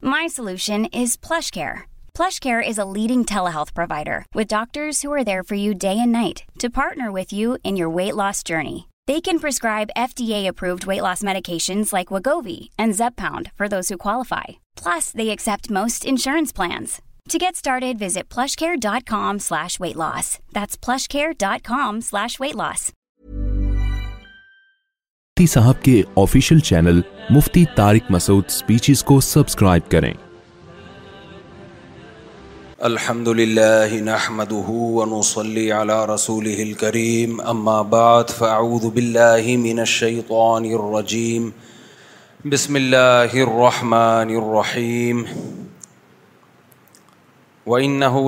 My 0.00 0.28
solution 0.28 0.86
is 0.86 1.16
PlushCare. 1.16 1.82
PlushCare 2.14 2.64
is 2.64 2.78
a 2.78 2.86
leading 2.86 3.24
telehealth 3.24 3.74
provider 3.74 4.24
with 4.34 4.54
doctors 4.54 5.02
who 5.02 5.12
are 5.12 5.24
there 5.24 5.42
for 5.42 5.56
you 5.56 5.74
day 5.74 5.98
and 5.98 6.12
night 6.12 6.44
to 6.58 6.70
partner 6.70 7.10
with 7.12 7.32
you 7.32 7.58
in 7.64 7.76
your 7.76 7.88
weight 7.88 8.14
loss 8.14 8.42
journey. 8.42 8.88
They 9.06 9.20
can 9.20 9.40
prescribe 9.40 9.96
FDA-approved 9.96 10.86
weight 10.86 11.02
loss 11.02 11.22
medications 11.22 11.92
like 11.92 12.12
Wegovy 12.12 12.70
and 12.78 12.94
Zepbound 12.94 13.50
for 13.54 13.68
those 13.68 13.88
who 13.88 13.96
qualify. 13.96 14.60
Plus, 14.76 15.10
they 15.10 15.30
accept 15.30 15.70
most 15.70 16.04
insurance 16.04 16.52
plans. 16.52 17.02
To 17.28 17.38
get 17.38 17.56
started, 17.56 17.98
visit 17.98 18.28
plushcare.com/weightloss. 18.34 20.26
That's 20.56 20.76
plushcare.com/weightloss. 20.84 22.82
مفتی 25.40 25.52
صاحب 25.52 25.80
کے 25.82 25.92
official 26.20 26.58
channel 26.68 27.00
مفتی 27.34 27.64
Tariq 27.76 28.10
speeches 28.50 29.02
کو 29.10 29.18
subscribe 29.26 29.90
کریں 29.90 30.12
الحمد 32.88 33.28
للہ 33.38 34.20
رسول 36.14 36.46
من 37.56 37.92
فاؤد 38.38 38.84
بلاہیم 38.94 39.64
بسم 42.52 42.74
اللہ 42.82 43.34
رحیم 44.58 45.24
و 47.66 47.74
الحسرت 47.76 48.26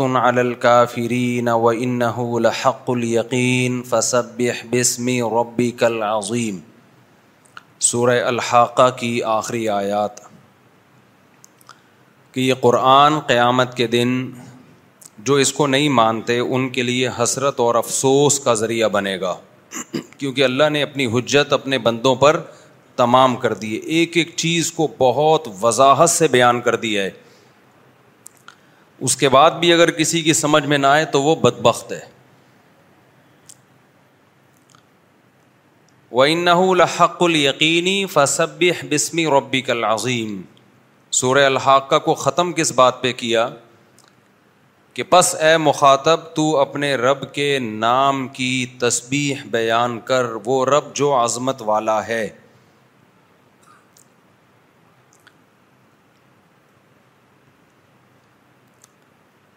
الحسرتُ 0.00 0.56
و 0.60 1.68
وََََََََََََََََََََََََََََََََََََََََ 1.70 2.22
الحق 2.36 2.88
اليقين 2.90 3.80
فصب 3.88 4.40
بسم 4.70 5.08
ربی 5.34 5.70
کل 5.82 6.02
عظيم 6.02 6.58
سور 7.90 8.08
الحقہ 8.14 8.88
کی 9.00 9.22
آخری 9.34 9.68
آیات 9.68 10.20
کہ 12.32 12.40
یہ 12.40 12.54
قرآن 12.60 13.18
قیامت 13.28 13.76
کے 13.76 13.86
دن 13.92 14.28
جو 15.26 15.34
اس 15.44 15.52
کو 15.52 15.66
نہیں 15.66 15.88
مانتے 16.00 16.38
ان 16.38 16.68
کے 16.68 16.82
لیے 16.82 17.08
حسرت 17.22 17.60
اور 17.60 17.74
افسوس 17.82 18.38
کا 18.44 18.54
ذریعہ 18.64 18.88
بنے 18.98 19.18
گا 19.20 19.34
کیونکہ 20.18 20.42
اللہ 20.44 20.68
نے 20.72 20.82
اپنی 20.82 21.06
حجت 21.12 21.52
اپنے 21.52 21.78
بندوں 21.86 22.14
پر 22.24 22.40
تمام 22.96 23.36
کر 23.46 23.54
دی 23.62 23.72
ہے 23.74 23.78
ایک 23.98 24.16
ایک 24.16 24.34
چیز 24.36 24.72
کو 24.72 24.88
بہت 24.98 25.48
وضاحت 25.62 26.10
سے 26.10 26.28
بیان 26.30 26.60
کر 26.60 26.76
دیا 26.86 27.02
ہے 27.04 27.10
اس 29.04 29.16
کے 29.16 29.28
بعد 29.28 29.50
بھی 29.60 29.72
اگر 29.72 29.90
کسی 30.00 30.20
کی 30.22 30.32
سمجھ 30.32 30.64
میں 30.66 30.78
نہ 30.78 30.86
آئے 30.86 31.04
تو 31.14 31.22
وہ 31.22 31.34
بدبخت 31.40 31.92
ہے 31.92 31.98
وَإِنَّهُ 36.10 36.80
الحق 36.80 37.22
القینی 37.22 37.96
فصب 38.12 38.62
بسمی 38.90 39.26
ربی 39.36 39.60
کا 39.68 39.74
سورہ 39.96 40.42
سور 41.18 41.36
الحقہ 41.42 41.98
کو 42.04 42.14
ختم 42.24 42.52
کس 42.52 42.72
بات 42.80 43.02
پہ 43.02 43.12
کیا 43.22 43.48
کہ 44.94 45.02
پس 45.08 45.34
اے 45.48 45.56
مخاطب 45.66 46.20
تو 46.34 46.44
اپنے 46.58 46.94
رب 46.96 47.32
کے 47.34 47.58
نام 47.62 48.26
کی 48.38 48.50
تصبیح 48.80 49.42
بیان 49.50 49.98
کر 50.10 50.30
وہ 50.44 50.64
رب 50.66 50.94
جو 50.96 51.14
عظمت 51.22 51.62
والا 51.66 52.06
ہے 52.06 52.28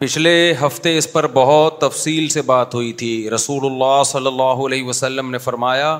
پچھلے 0.00 0.32
ہفتے 0.60 0.96
اس 0.98 1.10
پر 1.12 1.26
بہت 1.32 1.78
تفصیل 1.80 2.28
سے 2.34 2.42
بات 2.42 2.74
ہوئی 2.74 2.92
تھی 3.00 3.10
رسول 3.30 3.64
اللہ 3.66 4.02
صلی 4.06 4.26
اللہ 4.26 4.60
علیہ 4.66 4.84
وسلم 4.84 5.30
نے 5.30 5.38
فرمایا 5.46 5.90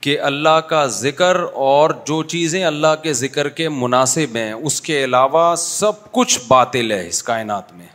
کہ 0.00 0.18
اللہ 0.30 0.58
کا 0.70 0.84
ذکر 0.96 1.36
اور 1.68 1.90
جو 2.06 2.22
چیزیں 2.32 2.62
اللہ 2.64 2.94
کے 3.02 3.12
ذکر 3.22 3.48
کے 3.60 3.68
مناسب 3.76 4.36
ہیں 4.36 4.52
اس 4.52 4.80
کے 4.88 5.02
علاوہ 5.04 5.54
سب 5.62 6.10
کچھ 6.18 6.38
باطل 6.48 6.92
ہے 6.92 7.06
اس 7.08 7.22
کائنات 7.30 7.72
میں 7.76 7.86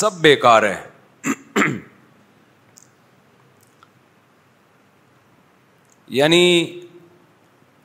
سب 0.00 0.18
بیکار 0.20 0.62
ہے 0.70 1.70
یعنی 6.20 6.44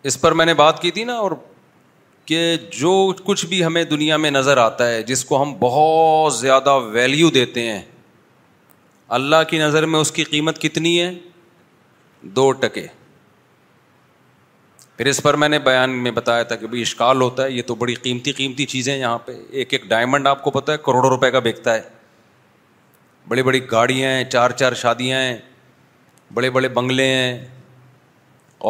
اس 0.09 0.19
پر 0.21 0.31
میں 0.41 0.45
نے 0.45 0.53
بات 0.65 0.81
کی 0.81 0.91
تھی 0.91 1.03
نا 1.03 1.13
اور 1.25 1.31
کہ 2.27 2.39
جو 2.79 2.91
کچھ 3.25 3.45
بھی 3.47 3.63
ہمیں 3.65 3.83
دنیا 3.89 4.15
میں 4.17 4.29
نظر 4.31 4.57
آتا 4.57 4.89
ہے 4.89 5.01
جس 5.11 5.23
کو 5.25 5.41
ہم 5.41 5.53
بہت 5.59 6.33
زیادہ 6.37 6.73
ویلیو 6.93 7.29
دیتے 7.37 7.61
ہیں 7.69 7.81
اللہ 9.17 9.43
کی 9.49 9.57
نظر 9.59 9.85
میں 9.93 9.99
اس 9.99 10.11
کی 10.11 10.23
قیمت 10.33 10.59
کتنی 10.61 10.99
ہے 10.99 11.11
دو 12.39 12.51
ٹکے 12.65 12.85
پھر 14.97 15.05
اس 15.07 15.21
پر 15.23 15.33
میں 15.43 15.49
نے 15.49 15.59
بیان 15.69 15.89
میں 16.03 16.11
بتایا 16.11 16.43
تھا 16.49 16.55
کہ 16.55 16.67
بھائی 16.67 16.81
اشکال 16.81 17.21
ہوتا 17.21 17.43
ہے 17.43 17.51
یہ 17.51 17.61
تو 17.67 17.75
بڑی 17.85 17.93
قیمتی 18.09 18.31
قیمتی 18.41 18.65
چیزیں 18.75 18.95
یہاں 18.97 19.17
پہ 19.25 19.35
ایک 19.49 19.73
ایک 19.73 19.85
ڈائمنڈ 19.89 20.27
آپ 20.27 20.43
کو 20.43 20.51
پتا 20.59 20.71
ہے 20.73 20.77
کروڑوں 20.85 21.09
روپے 21.09 21.31
کا 21.31 21.39
بکتا 21.47 21.75
ہے 21.75 21.81
بڑی 23.27 23.43
بڑی 23.43 23.59
گاڑیاں 23.71 24.11
ہیں 24.11 24.23
چار 24.31 24.49
چار 24.61 24.73
شادیاں 24.83 25.21
ہیں 25.23 25.37
بڑے 26.33 26.49
بڑے 26.57 26.67
بنگلے 26.79 27.07
ہیں 27.15 27.33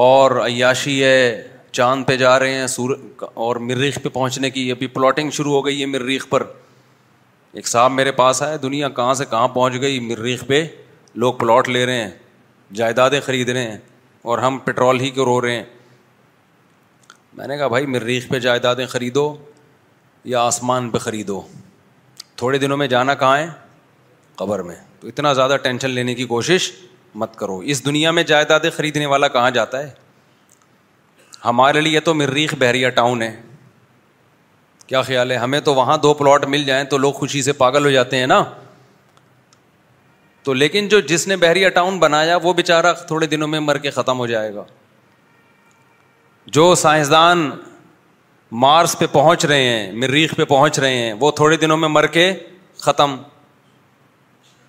اور 0.10 0.32
عیاشی 0.46 1.04
ہے 1.04 1.57
چاند 1.72 2.06
پہ 2.08 2.16
جا 2.18 2.38
رہے 2.40 2.54
ہیں 2.54 2.68
سور 2.68 2.96
اور 3.34 3.56
مریخ 3.60 3.98
پہ 4.04 4.10
پہنچنے 4.10 4.50
کی 4.50 4.72
ابھی 4.72 4.88
پلاٹنگ 4.88 5.30
شروع 5.32 5.54
ہو 5.54 5.66
گئی 5.66 5.82
ہے 5.82 5.86
مریخ 5.86 6.28
پر 6.30 6.44
ایک 7.54 7.68
صاحب 7.68 7.92
میرے 7.92 8.12
پاس 8.12 8.42
آئے 8.44 8.58
دنیا 8.58 8.90
کہاں 8.96 9.14
سے 9.14 9.26
کہاں 9.30 9.48
پہنچ 9.54 9.82
گئی 9.82 10.00
مریخ 10.00 10.44
پہ 10.48 10.64
لوگ 11.16 11.34
پلاٹ 11.40 11.70
لے 11.70 11.86
رہے 11.86 12.02
ہیں 12.04 12.10
جائیدادیں 12.76 13.20
خرید 13.26 13.50
رہے 13.50 13.70
ہیں 13.72 13.78
اور 14.28 14.40
ہم 14.40 14.58
پٹرول 14.66 15.00
ہی 15.02 15.10
کیوں 15.10 15.26
رو 15.26 15.40
رہے 15.42 15.56
ہیں 15.56 15.64
میں 17.38 17.48
نے 17.48 17.58
کہا 17.58 17.68
بھائی 17.68 17.86
مریخ 17.86 18.28
پہ 18.30 18.40
جائیدادیں 18.40 18.86
خریدو 18.86 19.34
یا 20.26 20.42
آسمان 20.44 20.90
پہ 20.90 20.98
خریدو 20.98 21.42
تھوڑے 22.38 22.58
دنوں 22.60 22.78
میں 22.78 22.88
جانا 22.88 23.14
کہاں 23.16 23.38
ہے 23.38 23.48
قبر 24.36 24.62
میں 24.64 24.76
تو 25.00 25.08
اتنا 25.08 25.32
زیادہ 25.34 25.56
ٹینشن 25.64 25.90
لینے 25.90 26.14
کی 26.16 26.26
کوشش 26.28 26.72
مت 27.16 27.36
کرو 27.36 27.58
اس 27.60 27.86
دنیا 27.86 28.12
میں 28.12 28.24
جائیدادیں 28.24 28.70
خریدنے 28.76 29.06
والا 29.06 29.28
کہاں 29.28 29.52
جاتا 29.52 29.84
ہے 29.84 29.90
ہمارے 31.46 31.82
لیے 31.82 32.00
تو 32.00 32.14
مریخ 32.14 32.54
بحریہ 32.60 32.90
ٹاؤن 32.96 33.22
ہے 33.22 33.36
کیا 34.88 35.02
خیال 35.02 35.32
ہے 35.32 35.36
ہمیں 35.38 35.60
تو 35.60 35.74
وہاں 35.76 35.98
دو 36.04 36.14
پلاٹ 36.14 36.46
مل 36.50 36.64
جائیں 36.66 36.84
تو 36.90 36.98
لوگ 36.98 37.14
خوشی 37.14 37.42
سے 37.42 37.54
پاگل 37.54 37.86
ہو 37.86 37.90
جاتے 37.92 38.18
ہیں 38.18 38.28
نا 38.28 38.44
تو 40.44 40.54
لیکن 40.54 40.88
جو 40.88 41.00
جس 41.08 41.28
نے 41.28 41.36
بحریہ 41.36 41.70
ٹاؤن 41.76 41.98
بنایا 42.00 42.38
وہ 42.44 42.54
بیچارہ 42.60 42.94
تھوڑے 43.08 43.28
دنوں 43.28 43.48
میں 43.48 43.60
مر 43.60 43.78
کے 43.86 43.90
ختم 43.92 44.20
ہو 44.20 44.28
جائے 44.28 44.54
گا 44.56 44.64
جو 46.58 46.74
سائنسدان 46.82 47.50
مارس 48.64 48.98
پہ 49.00 49.06
پہنچ 49.12 49.46
رہے 49.46 49.64
ہیں 49.64 49.92
مریخ 50.02 50.34
پہ 50.36 50.44
پہنچ 50.50 50.80
رہے 50.80 50.96
ہیں 50.98 51.14
وہ 51.20 51.32
تھوڑے 51.40 51.58
دنوں 51.62 51.78
میں 51.78 51.88
مر 51.90 52.08
کے 52.14 52.32
ختم 52.82 53.16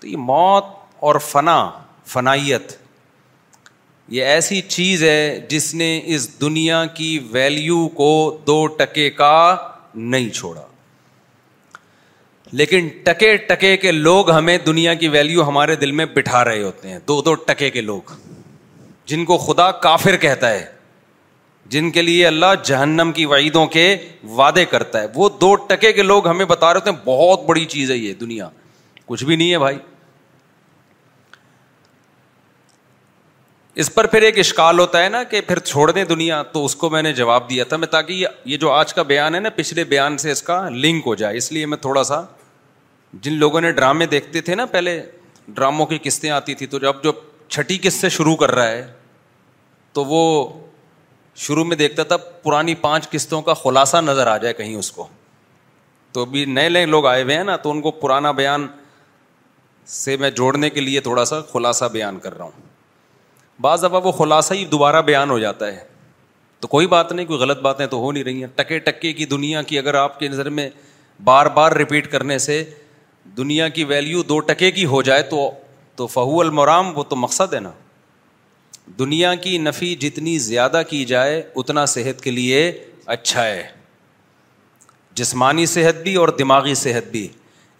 تو 0.00 0.06
یہ 0.06 0.16
موت 0.16 0.64
اور 1.08 1.18
فنا 1.28 1.58
فنائیت 2.12 2.72
یہ 4.16 4.24
ایسی 4.24 4.60
چیز 4.68 5.02
ہے 5.04 5.16
جس 5.48 5.74
نے 5.74 5.88
اس 6.14 6.28
دنیا 6.40 6.84
کی 6.94 7.18
ویلیو 7.32 7.86
کو 7.94 8.06
دو 8.46 8.66
ٹکے 8.76 9.08
کا 9.16 9.32
نہیں 9.94 10.28
چھوڑا 10.34 10.62
لیکن 12.60 12.88
ٹکے 13.04 13.36
ٹکے 13.48 13.76
کے 13.76 13.92
لوگ 13.92 14.30
ہمیں 14.30 14.56
دنیا 14.66 14.94
کی 15.02 15.08
ویلیو 15.16 15.46
ہمارے 15.48 15.74
دل 15.76 15.90
میں 16.00 16.04
بٹھا 16.14 16.44
رہے 16.44 16.62
ہوتے 16.62 16.88
ہیں 16.88 16.98
دو 17.08 17.20
دو 17.22 17.34
ٹکے 17.48 17.70
کے 17.70 17.80
لوگ 17.80 18.12
جن 19.06 19.24
کو 19.24 19.38
خدا 19.38 19.70
کافر 19.88 20.16
کہتا 20.24 20.50
ہے 20.50 20.64
جن 21.74 21.90
کے 21.90 22.02
لیے 22.02 22.26
اللہ 22.26 22.54
جہنم 22.64 23.10
کی 23.14 23.24
وعیدوں 23.26 23.66
کے 23.76 23.86
وعدے 24.40 24.64
کرتا 24.64 25.02
ہے 25.02 25.06
وہ 25.14 25.28
دو 25.40 25.54
ٹکے 25.68 25.92
کے 25.92 26.02
لوگ 26.02 26.28
ہمیں 26.28 26.44
بتا 26.44 26.72
رہے 26.72 26.80
ہوتے 26.80 26.90
ہیں 26.90 27.04
بہت 27.06 27.44
بڑی 27.48 27.64
چیز 27.74 27.90
ہے 27.90 27.96
یہ 27.96 28.14
دنیا 28.20 28.48
کچھ 29.06 29.24
بھی 29.24 29.36
نہیں 29.36 29.52
ہے 29.52 29.58
بھائی 29.58 29.76
اس 33.82 33.92
پر 33.94 34.06
پھر 34.12 34.22
ایک 34.28 34.38
اشکال 34.38 34.78
ہوتا 34.78 35.02
ہے 35.02 35.08
نا 35.08 35.22
کہ 35.30 35.40
پھر 35.48 35.58
چھوڑ 35.72 35.90
دیں 35.90 36.02
دنیا 36.04 36.42
تو 36.52 36.64
اس 36.64 36.74
کو 36.76 36.88
میں 36.90 37.02
نے 37.02 37.12
جواب 37.14 37.48
دیا 37.50 37.64
تھا 37.64 37.76
میں 37.76 37.88
تاکہ 37.88 38.24
یہ 38.44 38.56
جو 38.60 38.70
آج 38.72 38.92
کا 38.94 39.02
بیان 39.10 39.34
ہے 39.34 39.40
نا 39.40 39.48
پچھلے 39.56 39.82
بیان 39.92 40.16
سے 40.18 40.30
اس 40.32 40.42
کا 40.42 40.56
لنک 40.84 41.06
ہو 41.06 41.14
جائے 41.20 41.36
اس 41.36 41.50
لیے 41.52 41.66
میں 41.72 41.76
تھوڑا 41.84 42.02
سا 42.04 42.20
جن 43.26 43.32
لوگوں 43.38 43.60
نے 43.60 43.70
ڈرامے 43.72 44.06
دیکھتے 44.16 44.40
تھے 44.48 44.54
نا 44.54 44.64
پہلے 44.72 45.00
ڈراموں 45.48 45.86
کی 45.92 45.98
قسطیں 46.02 46.30
آتی 46.38 46.54
تھی 46.54 46.66
تو 46.72 46.78
جب 46.84 47.02
جو 47.04 47.12
چھٹی 47.48 47.76
قسط 47.82 48.00
سے 48.00 48.08
شروع 48.16 48.34
کر 48.36 48.54
رہا 48.54 48.70
ہے 48.70 48.84
تو 49.92 50.04
وہ 50.04 50.20
شروع 51.46 51.64
میں 51.64 51.76
دیکھتا 51.76 52.02
تھا 52.10 52.16
پرانی 52.42 52.74
پانچ 52.86 53.08
قسطوں 53.10 53.40
کا 53.42 53.54
خلاصہ 53.64 53.96
نظر 54.04 54.26
آ 54.26 54.36
جائے 54.36 54.54
کہیں 54.54 54.74
اس 54.76 54.90
کو 54.92 55.06
تو 56.12 56.22
ابھی 56.22 56.44
نئے 56.44 56.68
نئے 56.68 56.86
لوگ 56.86 57.06
آئے 57.12 57.22
ہوئے 57.22 57.36
ہیں 57.36 57.44
نا 57.44 57.56
تو 57.56 57.70
ان 57.70 57.80
کو 57.82 57.90
پرانا 58.04 58.30
بیان 58.42 58.66
سے 59.98 60.16
میں 60.24 60.30
جوڑنے 60.40 60.70
کے 60.70 60.80
لیے 60.80 61.00
تھوڑا 61.08 61.24
سا 61.32 61.40
خلاصہ 61.52 61.84
بیان 61.92 62.18
کر 62.22 62.36
رہا 62.36 62.44
ہوں 62.44 62.66
بعض 63.60 63.84
دفعہ 63.84 64.00
وہ 64.06 64.12
خلاصہ 64.18 64.54
ہی 64.54 64.64
دوبارہ 64.72 65.00
بیان 65.02 65.30
ہو 65.30 65.38
جاتا 65.38 65.66
ہے 65.76 65.84
تو 66.60 66.68
کوئی 66.68 66.86
بات 66.92 67.12
نہیں 67.12 67.26
کوئی 67.26 67.38
غلط 67.38 67.60
باتیں 67.62 67.86
تو 67.86 67.96
ہو 68.00 68.10
نہیں 68.12 68.24
رہی 68.24 68.40
ہیں 68.44 68.48
ٹکے 68.56 68.78
ٹکے 68.88 69.12
کی 69.12 69.24
دنیا 69.32 69.62
کی 69.70 69.78
اگر 69.78 69.94
آپ 69.94 70.18
کے 70.18 70.28
نظر 70.28 70.50
میں 70.58 70.68
بار 71.24 71.46
بار 71.54 71.72
رپیٹ 71.72 72.10
کرنے 72.12 72.38
سے 72.44 72.62
دنیا 73.36 73.68
کی 73.68 73.84
ویلیو 73.84 74.22
دو 74.28 74.38
ٹکے 74.50 74.70
کی 74.70 74.84
ہو 74.94 75.00
جائے 75.08 75.22
تو 75.30 75.50
تو 75.96 76.06
فہو 76.06 76.40
المرام 76.40 76.96
وہ 76.98 77.02
تو 77.08 77.16
مقصد 77.16 77.54
ہے 77.54 77.60
نا 77.60 77.70
دنیا 78.98 79.34
کی 79.46 79.56
نفی 79.58 79.94
جتنی 80.00 80.38
زیادہ 80.38 80.82
کی 80.88 81.04
جائے 81.04 81.42
اتنا 81.62 81.84
صحت 81.94 82.20
کے 82.24 82.30
لیے 82.30 82.70
اچھا 83.14 83.44
ہے 83.44 83.62
جسمانی 85.20 85.66
صحت 85.66 86.02
بھی 86.02 86.14
اور 86.16 86.28
دماغی 86.38 86.74
صحت 86.82 87.10
بھی 87.10 87.26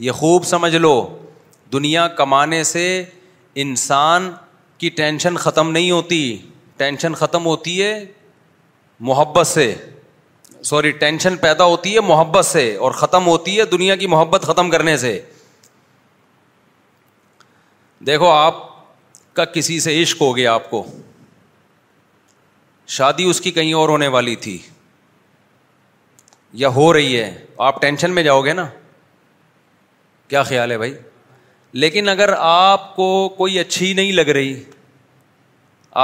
یہ 0.06 0.12
خوب 0.22 0.44
سمجھ 0.44 0.75
لو 0.76 0.94
دنیا 1.72 2.06
کمانے 2.19 2.62
سے 2.64 2.84
انسان 3.64 4.30
ٹینشن 4.96 5.36
ختم 5.36 5.70
نہیں 5.70 5.90
ہوتی 5.90 6.19
ٹینشن 6.76 7.14
ختم 7.20 7.46
ہوتی 7.46 7.82
ہے 7.82 7.92
محبت 9.08 9.46
سے 9.46 9.72
سوری 10.64 10.90
ٹینشن 11.00 11.36
پیدا 11.36 11.64
ہوتی 11.64 11.94
ہے 11.94 12.00
محبت 12.08 12.44
سے 12.46 12.64
اور 12.86 12.92
ختم 13.00 13.26
ہوتی 13.26 13.58
ہے 13.58 13.64
دنیا 13.72 13.96
کی 13.96 14.06
محبت 14.14 14.42
ختم 14.46 14.70
کرنے 14.70 14.96
سے 15.04 15.20
دیکھو 18.06 18.30
آپ 18.30 18.62
کا 19.34 19.44
کسی 19.44 19.78
سے 19.80 20.00
عشق 20.02 20.22
ہو 20.22 20.36
گیا 20.36 20.54
آپ 20.54 20.70
کو 20.70 20.84
شادی 22.96 23.25
اس 23.30 23.40
کی 23.40 23.50
کہیں 23.52 23.72
اور 23.82 23.88
ہونے 23.88 24.06
والی 24.16 24.34
تھی 24.46 24.58
یا 26.60 26.69
ہو 26.75 26.92
رہی 26.92 27.19
ہے 27.20 27.30
آپ 27.70 27.80
ٹینشن 27.80 28.14
میں 28.14 28.22
جاؤ 28.22 28.40
گے 28.44 28.52
نا 28.52 28.69
کیا 30.28 30.42
خیال 30.42 30.70
ہے 30.70 30.76
بھائی 30.78 30.94
لیکن 31.80 32.08
اگر 32.08 32.32
آپ 32.38 32.94
کو 32.96 33.28
کوئی 33.36 33.58
اچھی 33.58 33.92
نہیں 33.94 34.12
لگ 34.12 34.28
رہی 34.36 34.62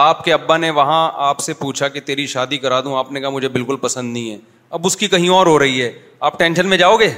آپ 0.00 0.24
کے 0.24 0.32
ابا 0.32 0.56
نے 0.56 0.70
وہاں 0.78 1.10
آپ 1.28 1.40
سے 1.40 1.52
پوچھا 1.58 1.88
کہ 1.88 2.00
تیری 2.06 2.26
شادی 2.26 2.58
کرا 2.58 2.80
دوں 2.84 2.96
آپ 2.98 3.12
نے 3.12 3.20
کہا 3.20 3.28
مجھے 3.30 3.48
بالکل 3.48 3.76
پسند 3.80 4.12
نہیں 4.12 4.30
ہے 4.30 4.36
اب 4.76 4.86
اس 4.86 4.96
کی 4.96 5.08
کہیں 5.08 5.28
اور 5.34 5.46
ہو 5.46 5.58
رہی 5.58 5.82
ہے 5.82 5.90
آپ 6.28 6.38
ٹینشن 6.38 6.68
میں 6.68 6.78
جاؤ 6.78 6.96
گے 7.00 7.08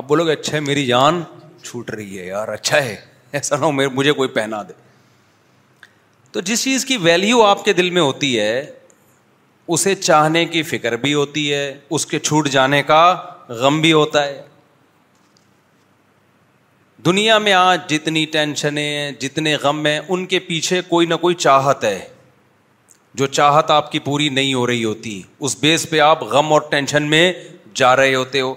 اب 0.00 0.08
بولو 0.08 0.24
گے 0.26 0.32
اچھا 0.32 0.54
ہے 0.56 0.60
میری 0.66 0.86
جان 0.86 1.22
چھوٹ 1.64 1.90
رہی 1.90 2.18
ہے 2.18 2.26
یار 2.26 2.48
اچھا 2.48 2.82
ہے 2.84 2.94
ایسا 3.32 3.56
نہ 3.56 3.64
ہو 3.64 3.70
مجھے 3.72 4.12
کوئی 4.12 4.28
پہنا 4.28 4.62
دے 4.68 4.72
تو 6.32 6.40
جس 6.40 6.62
چیز 6.64 6.84
کی 6.86 6.96
ویلیو 7.02 7.42
آپ 7.42 7.64
کے 7.64 7.72
دل 7.72 7.90
میں 7.90 8.02
ہوتی 8.02 8.38
ہے 8.40 8.64
اسے 9.74 9.94
چاہنے 9.94 10.44
کی 10.44 10.62
فکر 10.70 10.96
بھی 11.04 11.12
ہوتی 11.14 11.52
ہے 11.52 11.74
اس 11.90 12.06
کے 12.06 12.18
چھوٹ 12.18 12.48
جانے 12.50 12.82
کا 12.86 13.02
غم 13.48 13.80
بھی 13.80 13.92
ہوتا 13.92 14.24
ہے 14.26 14.40
دنیا 17.04 17.36
میں 17.38 17.52
آج 17.52 17.88
جتنی 17.90 18.24
ٹینشنیں 18.32 18.82
ہیں 18.82 19.10
جتنے 19.20 19.54
غم 19.62 19.86
ہیں 19.86 19.98
ان 20.08 20.24
کے 20.32 20.38
پیچھے 20.48 20.80
کوئی 20.88 21.06
نہ 21.06 21.14
کوئی 21.20 21.34
چاہت 21.34 21.84
ہے 21.84 21.98
جو 23.20 23.26
چاہت 23.26 23.70
آپ 23.70 23.90
کی 23.92 23.98
پوری 24.04 24.28
نہیں 24.38 24.52
ہو 24.54 24.66
رہی 24.66 24.84
ہوتی 24.84 25.20
اس 25.46 25.56
بیس 25.60 25.88
پہ 25.90 26.00
آپ 26.00 26.22
غم 26.34 26.52
اور 26.52 26.60
ٹینشن 26.70 27.08
میں 27.10 27.32
جا 27.80 27.94
رہے 27.96 28.14
ہوتے 28.14 28.40
ہو 28.40 28.52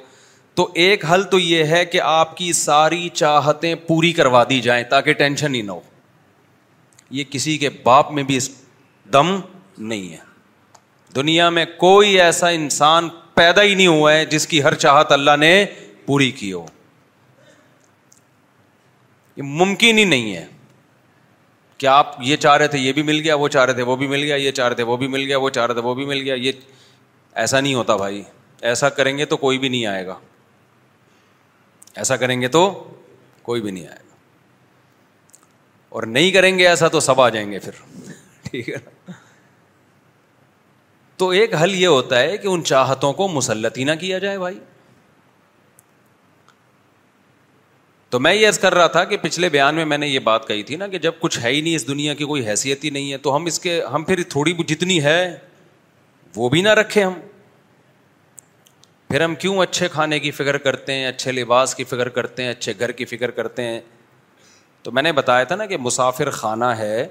تو 0.55 0.67
ایک 0.83 1.05
حل 1.13 1.23
تو 1.31 1.39
یہ 1.39 1.63
ہے 1.75 1.83
کہ 1.85 2.01
آپ 2.03 2.35
کی 2.37 2.51
ساری 2.59 3.07
چاہتیں 3.13 3.73
پوری 3.87 4.11
کروا 4.19 4.43
دی 4.49 4.59
جائیں 4.67 4.83
تاکہ 4.89 5.13
ٹینشن 5.23 5.55
ہی 5.55 5.61
نہ 5.61 5.71
ہو 5.71 5.79
یہ 7.19 7.23
کسی 7.29 7.57
کے 7.63 7.69
باپ 7.83 8.11
میں 8.19 8.23
بھی 8.29 8.39
دم 9.13 9.35
نہیں 9.77 10.11
ہے 10.11 10.17
دنیا 11.15 11.49
میں 11.57 11.65
کوئی 11.77 12.19
ایسا 12.21 12.49
انسان 12.61 13.09
پیدا 13.35 13.61
ہی 13.63 13.75
نہیں 13.75 13.87
ہوا 13.87 14.13
ہے 14.13 14.25
جس 14.35 14.47
کی 14.47 14.63
ہر 14.63 14.73
چاہت 14.85 15.11
اللہ 15.11 15.35
نے 15.39 15.65
پوری 16.05 16.31
کی 16.39 16.53
ہو 16.53 16.65
یہ 19.37 19.43
ممکن 19.43 19.97
ہی 19.97 20.03
نہیں 20.03 20.35
ہے 20.35 20.45
کیا 21.77 21.95
آپ 21.97 22.15
یہ 22.23 22.35
چاہ 22.43 22.55
رہے 22.57 22.67
تھے 22.73 22.79
یہ 22.79 22.93
بھی 22.93 23.01
مل 23.03 23.19
گیا 23.23 23.35
وہ 23.35 23.47
چاہ 23.55 23.65
رہے 23.65 23.73
تھے 23.73 23.83
وہ 23.87 23.95
بھی 24.01 24.07
مل 24.07 24.21
گیا 24.23 24.35
یہ 24.35 24.51
چاہ 24.59 24.67
رہے 24.67 24.75
تھے 24.75 24.83
وہ 24.89 24.97
بھی 24.97 25.07
مل 25.15 25.25
گیا 25.27 25.37
وہ 25.37 25.49
چاہ 25.57 25.65
رہے 25.65 25.73
تھے 25.73 25.81
وہ 25.87 25.93
بھی 25.95 26.05
مل 26.05 26.21
گیا 26.21 26.33
یہ 26.43 26.51
ایسا 27.41 27.59
نہیں 27.59 27.73
ہوتا 27.73 27.95
بھائی 27.97 28.21
ایسا 28.69 28.89
کریں 28.99 29.17
گے 29.17 29.25
تو 29.31 29.37
کوئی 29.37 29.57
بھی 29.59 29.69
نہیں 29.69 29.85
آئے 29.85 30.05
گا 30.07 30.15
ایسا 32.03 32.15
کریں 32.17 32.39
گے 32.41 32.47
تو 32.57 32.69
کوئی 33.43 33.61
بھی 33.61 33.71
نہیں 33.71 33.87
آئے 33.87 33.97
گا 34.07 34.13
اور 35.97 36.03
نہیں 36.13 36.31
کریں 36.31 36.57
گے 36.59 36.67
ایسا 36.67 36.87
تو 36.95 36.99
سب 36.99 37.21
آ 37.21 37.27
جائیں 37.35 37.51
گے 37.51 37.59
پھر 37.63 38.11
ٹھیک 38.49 38.69
ہے 38.69 39.11
تو 41.17 41.29
ایک 41.39 41.53
حل 41.61 41.75
یہ 41.75 41.87
ہوتا 41.87 42.19
ہے 42.19 42.37
کہ 42.37 42.47
ان 42.47 42.63
چاہتوں 42.63 43.11
کو 43.19 43.27
مسلط 43.33 43.77
ہی 43.77 43.83
نہ 43.83 43.91
کیا 43.99 44.17
جائے 44.19 44.37
بھائی 44.39 44.57
تو 48.15 48.19
میں 48.21 48.33
یہ 48.33 48.49
کر 48.61 48.73
رہا 48.73 48.87
تھا 48.87 49.03
کہ 49.03 49.17
پچھلے 49.21 49.47
بیان 49.49 49.75
میں 49.75 49.83
میں 49.85 49.97
نے 49.97 50.07
یہ 50.07 50.19
بات 50.23 50.47
کہی 50.47 50.61
تھی 50.63 50.75
نا 50.81 50.87
کہ 50.87 50.97
جب 51.05 51.13
کچھ 51.19 51.37
ہے 51.43 51.49
ہی 51.51 51.59
نہیں 51.61 51.75
اس 51.75 51.87
دنیا 51.87 52.13
کی 52.15 52.25
کوئی 52.25 52.45
حیثیت 52.47 52.83
ہی 52.83 52.89
نہیں 52.89 53.11
ہے 53.11 53.17
تو 53.25 53.35
ہم 53.35 53.45
اس 53.45 53.59
کے 53.59 53.73
ہم 53.93 54.03
پھر 54.03 54.21
تھوڑی 54.29 54.53
جتنی 54.67 55.01
ہے 55.03 55.19
وہ 56.35 56.49
بھی 56.49 56.61
نہ 56.61 56.73
رکھے 56.79 57.03
ہم 57.03 57.13
پھر 59.09 59.23
ہم 59.23 59.35
کیوں 59.39 59.57
اچھے 59.61 59.87
کھانے 59.93 60.19
کی 60.19 60.31
فکر 60.37 60.57
کرتے 60.67 60.93
ہیں 60.93 61.07
اچھے 61.07 61.31
لباس 61.31 61.75
کی 61.75 61.83
فکر 61.89 62.09
کرتے 62.19 62.43
ہیں 62.43 62.49
اچھے 62.51 62.73
گھر 62.79 62.91
کی 63.01 63.05
فکر 63.05 63.31
کرتے 63.41 63.63
ہیں 63.67 63.79
تو 64.83 64.91
میں 64.91 65.03
نے 65.03 65.11
بتایا 65.19 65.43
تھا 65.51 65.55
نا 65.55 65.65
کہ 65.65 65.77
مسافر 65.77 66.29
خانہ 66.39 66.71
ہے 66.79 67.05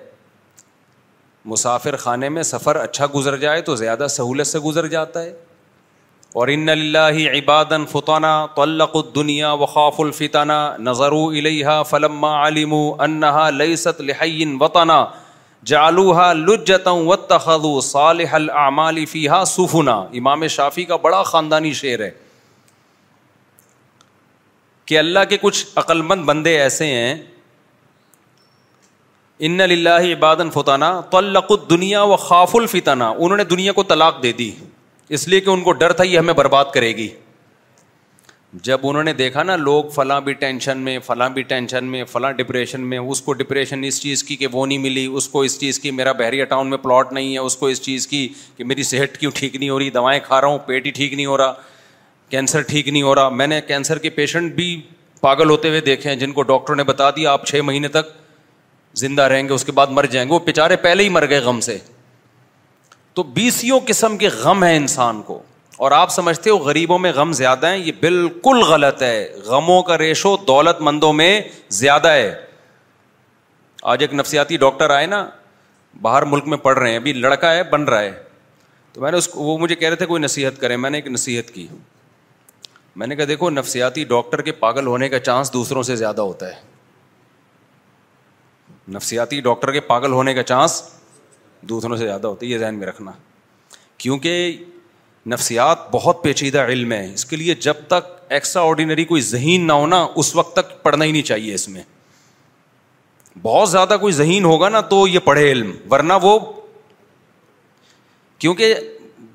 مسافر 1.44 1.96
خانے 2.06 2.28
میں 2.38 2.42
سفر 2.52 2.76
اچھا 2.86 3.06
گزر 3.14 3.36
جائے 3.44 3.60
تو 3.70 3.76
زیادہ 3.84 4.06
سہولت 4.10 4.46
سے 4.46 4.58
گزر 4.68 4.86
جاتا 4.96 5.22
ہے 5.22 5.32
اور 6.42 6.48
ان 6.52 6.64
لہ 6.92 7.18
عباد 7.32 7.72
فتانہ 7.90 8.26
تو 8.54 8.62
اللہ 8.62 8.84
قد 8.92 9.14
دنیا 9.14 9.52
و 9.52 9.66
خاف 9.74 9.96
فلما 10.18 10.78
علم 10.78 11.34
فلم 11.90 12.24
علما 12.24 13.48
لئیسط 13.50 14.00
لح 14.08 14.22
وطانہ 14.60 14.96
جالوحا 15.72 16.32
لجتوں 16.32 16.96
و 17.04 17.80
صالح 17.90 18.34
العمال 18.40 19.04
فیحا 19.12 19.42
سفنا 19.52 19.94
امام 20.22 20.46
شافی 20.56 20.84
کا 20.84 20.96
بڑا 21.06 21.22
خاندانی 21.30 21.72
شعر 21.84 22.00
ہے 22.04 22.10
کہ 24.86 24.98
اللہ 24.98 25.24
کے 25.28 25.36
کچھ 25.42 25.64
عقلمند 25.84 26.24
بندے 26.24 26.58
ایسے 26.62 26.86
ہیں 26.94 27.14
ان 29.46 29.60
اللہ 29.70 30.12
عبادن 30.12 30.50
فتانہ 30.60 30.84
طلق 31.12 31.52
الدنیا 31.62 32.02
و 32.02 32.16
خاف 32.28 32.56
الفتانہ 32.56 33.04
انہوں 33.18 33.36
نے 33.36 33.44
دنیا 33.56 33.72
کو 33.72 33.82
طلاق 33.94 34.22
دے 34.22 34.32
دی 34.42 34.50
اس 35.16 35.26
لیے 35.28 35.40
کہ 35.40 35.50
ان 35.50 35.60
کو 35.62 35.72
ڈر 35.80 35.92
تھا 35.92 36.04
یہ 36.04 36.18
ہمیں 36.18 36.34
برباد 36.34 36.64
کرے 36.74 36.90
گی 36.96 37.08
جب 38.66 38.80
انہوں 38.88 39.02
نے 39.04 39.12
دیکھا 39.12 39.42
نا 39.42 39.54
لوگ 39.56 39.84
فلاں 39.94 40.20
بھی 40.20 40.32
ٹینشن 40.40 40.78
میں 40.78 40.98
فلاں 41.06 41.28
بھی 41.30 41.42
ٹینشن 41.52 41.84
میں 41.90 42.02
فلاں 42.10 42.30
ڈپریشن 42.32 42.80
میں 42.88 42.98
اس 42.98 43.20
کو 43.22 43.32
ڈپریشن 43.40 43.84
اس 43.84 44.00
چیز 44.02 44.22
کی 44.24 44.36
کہ 44.36 44.46
وہ 44.52 44.66
نہیں 44.66 44.78
ملی 44.78 45.04
اس 45.06 45.28
کو 45.28 45.42
اس 45.42 45.58
چیز 45.60 45.78
کی 45.80 45.90
میرا 45.90 46.12
بحریہ 46.18 46.44
ٹاؤن 46.50 46.68
میں 46.70 46.78
پلاٹ 46.82 47.12
نہیں 47.12 47.32
ہے 47.34 47.38
اس 47.38 47.56
کو 47.56 47.66
اس 47.66 47.80
چیز 47.82 48.06
کی 48.06 48.28
کہ 48.56 48.64
میری 48.64 48.82
صحت 48.90 49.16
کیوں 49.18 49.30
ٹھیک 49.34 49.56
نہیں 49.56 49.70
ہو 49.70 49.78
رہی 49.78 49.90
دوائیں 49.90 50.18
کھا 50.26 50.40
رہا 50.40 50.48
ہوں 50.48 50.58
پیٹ 50.66 50.86
ہی 50.86 50.90
ٹھیک 50.90 51.14
نہیں 51.14 51.26
ہو 51.26 51.36
رہا 51.38 51.52
کینسر 52.30 52.60
ٹھیک 52.68 52.88
نہیں 52.88 53.02
ہو 53.02 53.14
رہا 53.14 53.28
میں 53.28 53.46
نے 53.46 53.60
کینسر 53.68 53.98
کے 54.06 54.10
پیشنٹ 54.10 54.52
بھی 54.54 54.80
پاگل 55.20 55.50
ہوتے 55.50 55.68
ہوئے 55.68 55.80
دیکھے 55.80 56.08
ہیں 56.10 56.16
جن 56.16 56.32
کو 56.32 56.42
ڈاکٹر 56.52 56.74
نے 56.76 56.84
بتا 56.84 57.10
دیا 57.16 57.32
آپ 57.32 57.46
چھ 57.46 57.60
مہینے 57.64 57.88
تک 57.98 58.12
زندہ 59.00 59.22
رہیں 59.32 59.48
گے 59.48 59.52
اس 59.54 59.64
کے 59.64 59.72
بعد 59.72 59.86
مر 59.90 60.06
جائیں 60.10 60.28
گے 60.28 60.34
وہ 60.34 60.38
بےچارے 60.46 60.76
پہلے 60.82 61.02
ہی 61.04 61.08
مر 61.08 61.28
گئے 61.28 61.38
غم 61.44 61.60
سے 61.60 61.78
تو 63.14 63.22
بیسوں 63.22 63.78
قسم 63.86 64.16
کے 64.18 64.28
غم 64.42 64.64
ہیں 64.64 64.76
انسان 64.76 65.20
کو 65.26 65.40
اور 65.84 65.90
آپ 65.92 66.10
سمجھتے 66.12 66.50
ہو 66.50 66.56
غریبوں 66.64 66.98
میں 66.98 67.12
غم 67.14 67.32
زیادہ 67.40 67.66
ہیں 67.68 67.76
یہ 67.76 67.92
بالکل 68.00 68.60
غلط 68.68 69.02
ہے 69.02 69.26
غموں 69.46 69.82
کا 69.90 69.98
ریشو 69.98 70.36
دولت 70.46 70.80
مندوں 70.88 71.12
میں 71.12 71.40
زیادہ 71.80 72.10
ہے 72.12 72.32
آج 73.92 74.02
ایک 74.02 74.14
نفسیاتی 74.14 74.56
ڈاکٹر 74.56 74.90
آئے 74.90 75.06
نا 75.06 75.24
باہر 76.02 76.22
ملک 76.34 76.46
میں 76.48 76.58
پڑھ 76.58 76.78
رہے 76.78 76.90
ہیں 76.90 76.96
ابھی 76.96 77.12
لڑکا 77.12 77.52
ہے 77.54 77.62
بن 77.72 77.84
رہا 77.88 78.00
ہے 78.02 78.12
تو 78.92 79.00
میں 79.00 79.10
نے 79.10 79.18
اس 79.18 79.28
کو 79.28 79.42
وہ 79.42 79.56
مجھے 79.58 79.74
کہہ 79.74 79.88
رہے 79.88 79.96
تھے 79.96 80.06
کوئی 80.06 80.22
نصیحت 80.22 80.60
کرے 80.60 80.76
میں 80.76 80.90
نے 80.90 80.98
ایک 80.98 81.06
نصیحت 81.10 81.50
کی 81.54 81.66
میں 83.02 83.06
نے 83.06 83.16
کہا 83.16 83.24
دیکھو 83.28 83.50
نفسیاتی 83.50 84.04
ڈاکٹر 84.14 84.42
کے 84.48 84.52
پاگل 84.64 84.86
ہونے 84.86 85.08
کا 85.08 85.18
چانس 85.18 85.52
دوسروں 85.52 85.82
سے 85.82 85.96
زیادہ 85.96 86.20
ہوتا 86.20 86.48
ہے 86.54 86.60
نفسیاتی 88.94 89.40
ڈاکٹر 89.40 89.72
کے 89.72 89.80
پاگل 89.92 90.12
ہونے 90.12 90.34
کا 90.34 90.42
چانس 90.42 90.82
دوسروں 91.68 91.96
سے 91.96 92.04
زیادہ 92.04 92.26
ہوتی 92.26 92.46
ہے 92.46 92.52
یہ 92.52 92.58
ذہن 92.58 92.74
میں 92.78 92.86
رکھنا 92.86 93.12
کیونکہ 93.98 94.56
نفسیات 95.32 95.88
بہت 95.90 96.22
پیچیدہ 96.22 96.64
علم 96.68 96.92
ہے 96.92 97.04
اس 97.12 97.24
کے 97.26 97.36
لیے 97.36 97.54
جب 97.66 97.76
تک 97.88 98.12
ایکسٹرا 98.38 98.62
آرڈینری 98.68 99.04
کوئی 99.04 99.20
ذہین 99.34 99.66
نہ 99.66 99.72
ہونا 99.82 100.06
اس 100.22 100.34
وقت 100.36 100.54
تک 100.56 100.82
پڑھنا 100.82 101.04
ہی 101.04 101.12
نہیں 101.12 101.22
چاہیے 101.30 101.54
اس 101.54 101.68
میں 101.68 101.82
بہت 103.42 103.70
زیادہ 103.70 103.96
کوئی 104.00 104.12
ذہین 104.12 104.44
ہوگا 104.44 104.68
نا 104.68 104.80
تو 104.94 105.06
یہ 105.08 105.18
پڑھے 105.28 105.50
علم 105.52 105.70
ورنہ 105.90 106.12
وہ 106.22 106.38
کیونکہ 108.44 108.74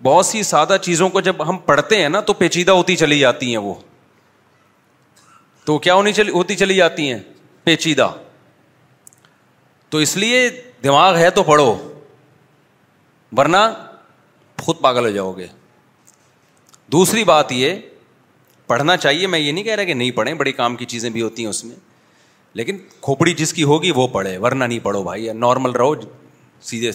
بہت 0.04 0.26
سی 0.26 0.44
سادہ 0.50 0.76
چیزوں 0.82 1.10
کو 1.16 1.22
جب 1.22 1.48
ہم 1.50 1.58
پڑھتے 1.66 2.02
ہیں 2.02 2.10
نا 2.10 2.20
تو 2.30 2.34
پیچیدہ 2.42 2.72
ہوتی 2.80 2.96
چلی 2.96 3.20
جاتی 3.20 3.50
ہیں 3.50 3.58
وہ 3.64 3.74
تو 5.66 5.78
کیا 5.86 5.94
ہونی 5.96 6.12
چلی 6.20 6.32
ہوتی 6.32 6.56
چلی 6.56 6.76
جاتی 6.76 7.12
ہیں 7.12 7.20
پیچیدہ 7.64 8.10
تو 9.90 9.98
اس 10.06 10.16
لیے 10.18 10.50
دماغ 10.84 11.18
ہے 11.18 11.30
تو 11.40 11.44
پڑھو 11.44 11.74
ورنہ 13.38 13.58
خود 14.64 14.80
پاگل 14.82 15.06
ہو 15.06 15.10
جاؤ 15.12 15.32
گے 15.38 15.48
دوسری 16.92 17.24
بات 17.24 17.52
یہ 17.52 17.74
پڑھنا 18.68 18.96
چاہیے 18.98 19.28
میں 19.28 19.40
یہ 19.40 19.52
نہیں 19.52 19.64
کہہ 19.64 19.76
رہا 19.76 19.84
کہ 19.84 19.94
نہیں 19.94 20.12
پڑھیں 20.12 20.34
بڑے 20.36 20.52
کام 20.52 20.76
کی 20.76 20.86
چیزیں 20.86 21.10
بھی 21.10 21.22
ہوتی 21.22 21.44
ہیں 21.44 21.50
اس 21.50 21.64
میں 21.66 21.76
لیکن 22.60 22.78
کھوپڑی 23.02 23.34
جس 23.42 23.54
کی 23.54 23.64
ہوگی 23.70 23.92
وہ 23.96 24.08
پڑھے 24.14 24.38
ورنہ 24.44 24.64
نہیں 24.64 24.80
پڑھو 24.84 25.04
بھائی 25.04 25.26
یا 25.26 25.34
نارمل 25.34 25.72
رہو 25.72 25.94
سیدھے 26.70 26.92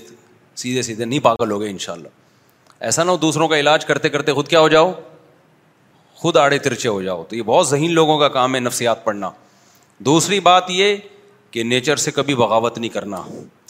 سیدھے 0.62 0.83
سیدھے 0.83 1.05
نہیں 1.05 1.19
پاگل 1.25 1.50
ہو 1.50 1.61
گئے 1.61 1.71
ان 1.71 1.79
شاء 1.85 1.93
اللہ 1.93 2.83
ایسا 2.88 3.05
نہ 3.05 3.11
ہو 3.11 3.17
دوسروں 3.17 3.49
کا 3.49 3.59
علاج 3.61 3.85
کرتے 3.87 4.09
کرتے 4.09 4.33
خود 4.33 4.49
کیا 4.49 4.61
ہو 4.61 4.69
جاؤ 4.69 4.93
خود 6.23 6.37
آڑے 6.37 6.59
ترچے 6.64 6.88
ہو 6.88 7.00
جاؤ 7.03 7.23
تو 7.29 7.37
یہ 7.37 7.43
بہت 7.47 7.69
ذہین 7.69 7.93
لوگوں 7.95 8.19
کا 8.19 8.29
کام 8.37 8.55
ہے 8.55 8.61
نفسیات 8.61 9.05
پڑھنا 9.05 9.31
دوسری 10.09 10.38
بات 10.50 10.71
یہ 10.71 10.97
کہ 11.50 11.62
نیچر 11.62 11.97
سے 12.05 12.11
کبھی 12.14 12.35
بغاوت 12.35 12.79
نہیں 12.79 12.91
کرنا 12.91 13.23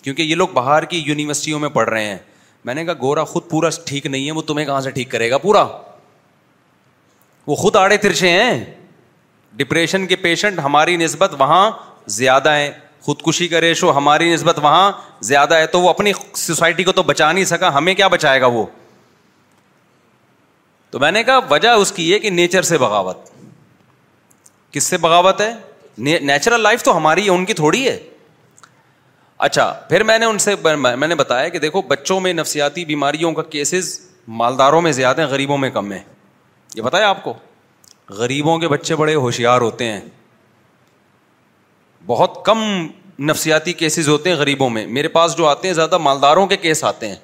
کیونکہ 0.02 0.23
یہ 0.23 0.35
لوگ 0.35 0.49
باہر 0.54 0.85
کی 0.92 0.99
یونیورسٹیوں 1.06 1.59
میں 1.61 1.68
پڑھ 1.78 1.88
رہے 1.88 2.04
ہیں 2.06 2.18
میں 2.64 2.75
نے 2.75 2.85
کہا 2.85 2.92
گورا 3.00 3.25
خود 3.33 3.42
پورا 3.50 3.68
ٹھیک 3.87 4.06
نہیں 4.06 4.26
ہے 4.26 4.33
وہ 4.33 4.42
تمہیں 4.47 4.66
کہاں 4.66 4.80
سے 4.80 4.90
ٹھیک 4.90 5.11
کرے 5.11 5.30
گا 5.30 5.38
پورا 5.38 5.64
وہ 7.47 7.54
خود 7.56 7.76
آڑے 7.76 7.97
ترچے 8.04 8.28
ہیں 8.30 8.64
ڈپریشن 9.56 10.06
کے 10.06 10.16
پیشنٹ 10.16 10.59
ہماری 10.64 10.97
نسبت 10.97 11.35
وہاں 11.38 11.71
زیادہ 12.21 12.50
ہے 12.52 12.71
خودکشی 13.04 13.49
کا 13.49 13.61
ریشو 13.61 13.90
ہماری 13.97 14.33
نسبت 14.33 14.59
وہاں 14.62 14.90
زیادہ 15.30 15.54
ہے 15.56 15.66
تو 15.75 15.80
وہ 15.80 15.88
اپنی 15.88 16.12
سوسائٹی 16.37 16.85
کو 16.85 16.92
تو 16.92 17.02
بچا 17.11 17.30
نہیں 17.33 17.44
سکا 17.44 17.75
ہمیں 17.76 17.94
کیا 17.94 18.09
بچائے 18.14 18.40
گا 18.40 18.47
وہ 18.54 18.64
تو 20.90 20.99
میں 21.00 21.11
نے 21.12 21.23
کہا 21.25 21.38
وجہ 21.50 21.68
اس 21.83 21.92
کی 21.92 22.11
یہ 22.11 22.18
کہ 22.18 22.30
نیچر 22.30 22.62
سے 22.62 22.78
بغاوت 22.78 23.30
کس 24.73 24.83
سے 24.85 24.97
بغاوت 24.99 25.40
ہے 25.40 25.52
نیچرل 25.99 26.61
لائف 26.61 26.83
تو 26.83 26.97
ہماری 26.97 27.25
ہے 27.25 27.30
ان 27.30 27.44
کی 27.44 27.54
تھوڑی 27.54 27.87
ہے 27.88 27.99
اچھا 29.44 29.64
پھر 29.88 30.02
میں 30.08 30.18
نے 30.18 30.24
ان 30.26 30.38
سے 30.42 30.52
میں 30.96 31.06
نے 31.08 31.14
بتایا 31.14 31.48
کہ 31.54 31.58
دیکھو 31.58 31.80
بچوں 31.88 32.18
میں 32.26 32.32
نفسیاتی 32.32 32.84
بیماریوں 32.90 33.32
کا 33.38 33.42
کیسز 33.54 33.88
مالداروں 34.40 34.80
میں 34.82 34.92
زیادہ 34.98 35.20
ہیں 35.20 35.28
غریبوں 35.28 35.58
میں 35.64 35.68
کم 35.70 35.92
ہے 35.92 35.98
یہ 36.74 36.82
بتایا 36.82 37.08
آپ 37.08 37.22
کو 37.22 37.32
غریبوں 38.20 38.56
کے 38.58 38.68
بچے 38.74 38.96
بڑے 39.00 39.14
ہوشیار 39.24 39.60
ہوتے 39.60 39.90
ہیں 39.90 40.00
بہت 42.06 42.44
کم 42.44 42.62
نفسیاتی 43.30 43.72
کیسز 43.82 44.08
ہوتے 44.08 44.30
ہیں 44.30 44.36
غریبوں 44.36 44.70
میں 44.78 44.86
میرے 44.98 45.08
پاس 45.18 45.36
جو 45.38 45.46
آتے 45.48 45.68
ہیں 45.68 45.74
زیادہ 45.74 45.98
مالداروں 46.06 46.46
کے 46.46 46.56
کیس 46.64 46.84
آتے 46.94 47.08
ہیں 47.08 47.16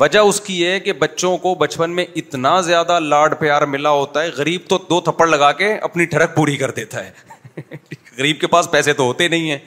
وجہ 0.00 0.18
اس 0.30 0.40
کی 0.40 0.60
یہ 0.60 0.70
ہے 0.72 0.80
کہ 0.86 0.92
بچوں 1.04 1.36
کو 1.38 1.54
بچپن 1.64 1.94
میں 1.96 2.04
اتنا 2.22 2.60
زیادہ 2.70 2.98
لاڈ 3.02 3.38
پیار 3.40 3.62
ملا 3.74 3.90
ہوتا 4.00 4.22
ہے 4.22 4.30
غریب 4.38 4.68
تو 4.68 4.78
دو 4.90 5.00
تھپڑ 5.10 5.26
لگا 5.28 5.50
کے 5.62 5.74
اپنی 5.90 6.04
ٹھڑک 6.14 6.36
پوری 6.36 6.56
کر 6.62 6.70
دیتا 6.80 7.04
ہے 7.04 7.60
غریب 8.18 8.40
کے 8.40 8.46
پاس 8.56 8.70
پیسے 8.70 8.92
تو 8.92 9.02
ہوتے 9.04 9.28
نہیں 9.28 9.50
ہیں 9.50 9.58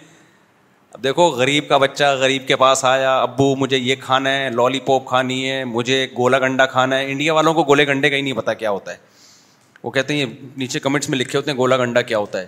اب 0.96 1.04
دیکھو 1.04 1.24
غریب 1.38 1.68
کا 1.70 1.78
بچہ 1.78 2.04
غریب 2.20 2.44
کے 2.48 2.56
پاس 2.56 2.84
آیا 2.86 3.16
ابو 3.22 3.56
مجھے 3.60 3.78
یہ 3.78 3.96
کھانا 4.02 4.30
ہے 4.34 4.50
لالی 4.56 4.80
پاپ 4.86 5.06
کھانی 5.06 5.50
ہے 5.50 5.64
مجھے 5.66 5.98
گولا 6.18 6.38
گنڈا 6.40 6.66
کھانا 6.74 6.98
ہے 6.98 7.12
انڈیا 7.12 7.34
والوں 7.34 7.54
کو 7.54 7.64
گولے 7.68 7.86
گنڈے 7.88 8.10
کا 8.10 8.16
ہی 8.16 8.22
نہیں 8.22 8.34
پتا 8.34 8.54
کیا 8.62 8.70
ہوتا 8.72 8.92
ہے 8.92 8.98
وہ 9.84 9.92
کہتے 9.92 10.14
ہیں 10.14 10.20
یہ 10.22 10.26
نیچے 10.58 10.80
کمنٹس 10.80 11.10
میں 11.10 11.18
لکھے 11.18 11.38
ہوتے 11.38 11.52
ہیں 11.52 11.58
گولا 11.58 11.78
گنڈا 11.78 12.02
کیا 12.12 12.18
ہوتا 12.18 12.42
ہے 12.42 12.46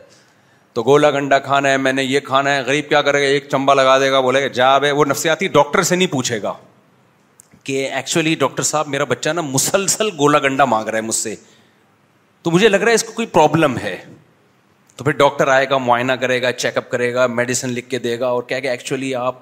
تو 0.73 0.83
گولا 0.85 1.09
گنڈا 1.11 1.39
کھانا 1.49 1.69
ہے 1.69 1.77
میں 1.77 1.93
نے 1.93 2.03
یہ 2.03 2.19
کھانا 2.25 2.55
ہے 2.55 2.61
غریب 2.67 2.87
کیا 2.89 3.01
کرے 3.07 3.21
گا 3.21 3.27
ایک 3.33 3.47
چمبا 3.51 3.73
لگا 3.73 3.97
دے 3.99 4.11
گا 4.11 4.19
بولے 4.29 4.41
گا 4.41 4.47
جاب 4.61 4.85
ہے 4.85 4.91
وہ 4.91 5.05
نفسیاتی 5.09 5.47
ڈاکٹر 5.57 5.81
سے 5.89 5.95
نہیں 5.95 6.11
پوچھے 6.11 6.41
گا 6.41 6.53
کہ 7.63 7.87
ایکچولی 7.91 8.35
ڈاکٹر 8.39 8.63
صاحب 8.71 8.87
میرا 8.87 9.03
بچہ 9.09 9.29
نا 9.35 9.41
مسلسل 9.49 10.09
گولا 10.19 10.39
گنڈا 10.47 10.65
مانگ 10.75 10.87
رہا 10.87 10.97
ہے 10.97 11.01
مجھ 11.09 11.15
سے 11.15 11.35
تو 12.43 12.51
مجھے 12.51 12.69
لگ 12.69 12.77
رہا 12.79 12.89
ہے 12.89 12.95
اس 12.95 13.03
کو 13.03 13.11
کوئی 13.13 13.27
پرابلم 13.33 13.77
ہے 13.83 13.97
تو 14.97 15.03
پھر 15.03 15.11
ڈاکٹر 15.17 15.47
آئے 15.53 15.65
گا 15.69 15.77
معائنہ 15.77 16.11
کرے 16.21 16.41
گا 16.41 16.51
چیک 16.51 16.77
اپ 16.77 16.89
کرے 16.89 17.13
گا 17.13 17.25
میڈیسن 17.39 17.69
لکھ 17.73 17.89
کے 17.89 17.97
دے 18.05 18.19
گا 18.19 18.27
اور 18.37 18.43
کیا 18.43 18.59
کہ 18.59 18.67
ایکچولی 18.67 19.13
آپ 19.15 19.35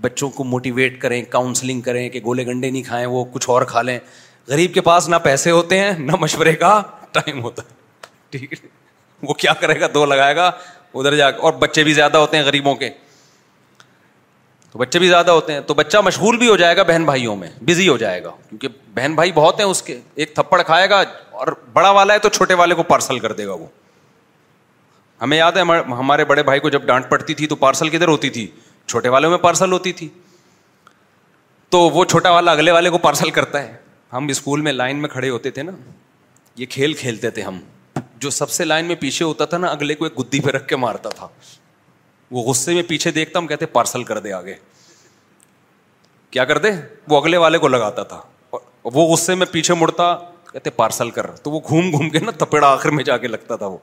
بچوں 0.00 0.28
کو 0.30 0.44
موٹیویٹ 0.44 1.00
کریں 1.02 1.20
کاؤنسلنگ 1.30 1.80
کریں 1.86 2.08
کہ 2.16 2.20
گولے 2.24 2.44
گنڈے 2.46 2.70
نہیں 2.70 2.82
کھائیں 2.88 3.06
وہ 3.06 3.24
کچھ 3.32 3.48
اور 3.50 3.62
کھا 3.70 3.82
لیں 3.82 3.98
غریب 4.48 4.74
کے 4.74 4.80
پاس 4.88 5.08
نہ 5.08 5.16
پیسے 5.24 5.50
ہوتے 5.50 5.78
ہیں 5.78 5.92
نہ 5.98 6.16
مشورے 6.20 6.52
کا 6.64 6.80
ٹائم 7.12 7.42
ہوتا 7.44 7.62
ہے 7.68 8.08
ٹھیک 8.30 8.52
ہے 8.52 8.68
وہ 9.28 9.34
کیا 9.44 9.52
کرے 9.60 9.80
گا 9.80 9.86
دو 9.94 10.04
لگائے 10.06 10.36
گا 10.36 10.46
ادھر 10.94 11.16
جا 11.16 11.30
کے 11.30 11.40
اور 11.48 11.52
بچے 11.64 11.84
بھی 11.84 11.92
زیادہ 11.94 12.16
ہوتے 12.18 12.36
ہیں 12.36 12.44
غریبوں 12.44 12.74
کے 12.82 12.90
تو 14.70 14.78
بچے 14.78 14.98
بھی 14.98 15.08
زیادہ 15.08 15.30
ہوتے 15.30 15.52
ہیں 15.52 15.60
تو 15.66 15.74
بچہ 15.74 15.98
مشغول 16.04 16.36
بھی 16.38 16.48
ہو 16.48 16.56
جائے 16.56 16.76
گا 16.76 16.82
بہن 16.92 17.04
بھائیوں 17.04 17.36
میں 17.36 17.48
بزی 17.68 17.88
ہو 17.88 17.96
جائے 18.04 18.22
گا 18.24 18.30
کیونکہ 18.48 18.68
بہن 18.94 19.14
بھائی 19.14 19.32
بہت 19.34 19.60
ہیں 19.60 19.66
اس 19.66 19.82
کے 19.82 19.98
ایک 20.14 20.34
تھپڑ 20.34 20.62
کھائے 20.62 20.88
گا 20.90 21.02
اور 21.40 21.52
بڑا 21.72 21.90
والا 22.00 22.14
ہے 22.14 22.18
تو 22.18 22.28
چھوٹے 22.38 22.54
والے 22.62 22.74
کو 22.74 22.82
پارسل 22.94 23.18
کر 23.26 23.32
دے 23.42 23.46
گا 23.46 23.52
وہ 23.52 23.66
ہمیں 25.22 25.36
یاد 25.36 25.52
ہے 25.56 25.60
ہمارے 25.98 26.24
بڑے 26.24 26.42
بھائی 26.42 26.60
کو 26.60 26.68
جب 26.70 26.84
ڈانٹ 26.86 27.08
پڑتی 27.08 27.34
تھی 27.34 27.46
تو 27.46 27.56
پارسل 27.56 27.88
کدھر 27.88 28.08
ہوتی 28.08 28.30
تھی 28.36 28.46
چھوٹے 28.86 29.08
والوں 29.08 29.30
میں 29.30 29.38
پارسل 29.38 29.72
ہوتی 29.72 29.92
تھی 30.00 30.08
تو 31.70 31.78
وہ 31.90 32.04
چھوٹا 32.12 32.30
والا 32.30 32.52
اگلے 32.52 32.70
والے 32.72 32.90
کو 32.90 32.98
پارسل 32.98 33.30
کرتا 33.30 33.62
ہے 33.62 33.76
ہم 34.12 34.26
اسکول 34.30 34.60
میں 34.60 34.64
میں 34.64 34.72
لائن 34.78 35.06
کھڑے 35.08 35.28
ہوتے 35.30 35.50
تھے 35.56 35.62
نا 35.62 35.72
یہ 36.60 36.66
کھیل 36.70 36.92
کھیلتے 37.02 37.30
تھے 37.30 37.42
ہم 37.42 37.58
جو 38.20 38.30
سب 38.30 38.50
سے 38.50 38.64
لائن 38.64 38.86
میں 38.86 38.94
پیچھے 39.00 39.24
ہوتا 39.24 39.44
تھا 39.52 39.58
نا 39.58 39.66
اگلے 39.70 39.94
کو 39.94 40.04
ایک 40.04 40.18
گدی 40.20 40.40
پہ 40.44 40.50
رکھ 40.56 40.66
کے 40.68 40.76
مارتا 40.76 41.08
تھا 41.16 41.28
وہ 42.30 42.42
غصے 42.48 42.74
میں 42.74 42.82
پیچھے 42.88 43.10
دیکھتا 43.10 43.38
ہم 43.38 43.46
کہتے 43.46 43.66
پارسل 43.76 44.02
کر 44.10 44.18
دے 44.26 44.32
آگے 44.32 44.54
کیا 46.30 46.44
کر 46.44 46.58
دے 46.64 46.70
وہ 47.08 47.20
اگلے 47.20 47.36
والے 47.44 47.58
کو 47.58 47.68
لگاتا 47.68 48.02
تھا 48.12 48.20
وہ 48.84 49.06
غصے 49.12 49.34
میں 49.34 49.46
پیچھے 49.52 49.74
مڑتا 49.74 50.14
کہتے 50.52 50.70
پارسل 50.76 51.10
کر 51.16 51.26
تو 51.42 51.50
وہ 51.50 51.60
گھوم 51.68 51.90
گھوم 51.92 52.08
کے 52.10 52.18
نا 52.24 52.30
تپیڑا 52.44 52.68
آخر 52.72 52.90
میں 52.98 53.04
جا 53.04 53.16
کے 53.24 53.28
لگتا 53.28 53.56
تھا 53.56 53.66
وہ 53.66 53.78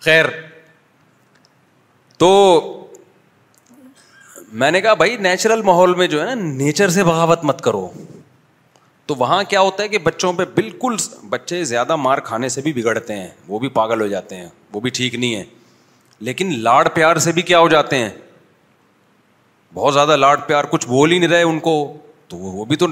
خیر 0.00 0.24
تو 2.18 2.30
میں 4.62 4.70
نے 4.70 4.80
کہا 4.80 4.94
بھائی 4.94 5.16
نیچرل 5.20 5.62
ماحول 5.62 5.94
میں 5.94 6.06
جو 6.08 6.20
ہے 6.20 6.26
نا 6.26 6.34
نیچر 6.34 6.88
سے 6.90 7.04
بغاوت 7.04 7.44
مت 7.44 7.60
کرو 7.62 7.88
تو 9.06 9.14
وہاں 9.18 9.42
کیا 9.48 9.60
ہوتا 9.60 9.82
ہے 9.82 9.88
کہ 9.88 9.98
بچوں 10.02 10.32
پہ 10.32 10.44
بالکل 10.54 10.94
بچے 11.30 11.62
زیادہ 11.70 11.96
مار 11.96 12.18
کھانے 12.28 12.48
سے 12.48 12.60
بھی 12.62 12.72
بگڑتے 12.72 13.14
ہیں 13.16 13.28
وہ 13.48 13.58
بھی 13.58 13.68
پاگل 13.78 14.00
ہو 14.00 14.06
جاتے 14.06 14.36
ہیں 14.36 14.48
وہ 14.72 14.80
بھی 14.80 14.90
ٹھیک 14.98 15.14
نہیں 15.14 15.34
ہے 15.34 15.42
لیکن 16.28 16.52
لاڈ 16.62 16.88
پیار 16.94 17.16
سے 17.26 17.32
بھی 17.32 17.42
کیا 17.42 17.58
ہو 17.58 17.68
جاتے 17.68 17.98
ہیں 17.98 18.08
بہت 19.74 19.94
زیادہ 19.94 20.16
لاڈ 20.16 20.40
پیار 20.46 20.64
کچھ 20.70 20.86
بول 20.88 21.12
ہی 21.12 21.18
نہیں 21.18 21.30
رہے 21.30 21.42
ان 21.42 21.58
کو 21.60 21.72
تو 22.28 22.36
وہ 22.36 22.64
بھی 22.64 22.76
تو 22.76 22.86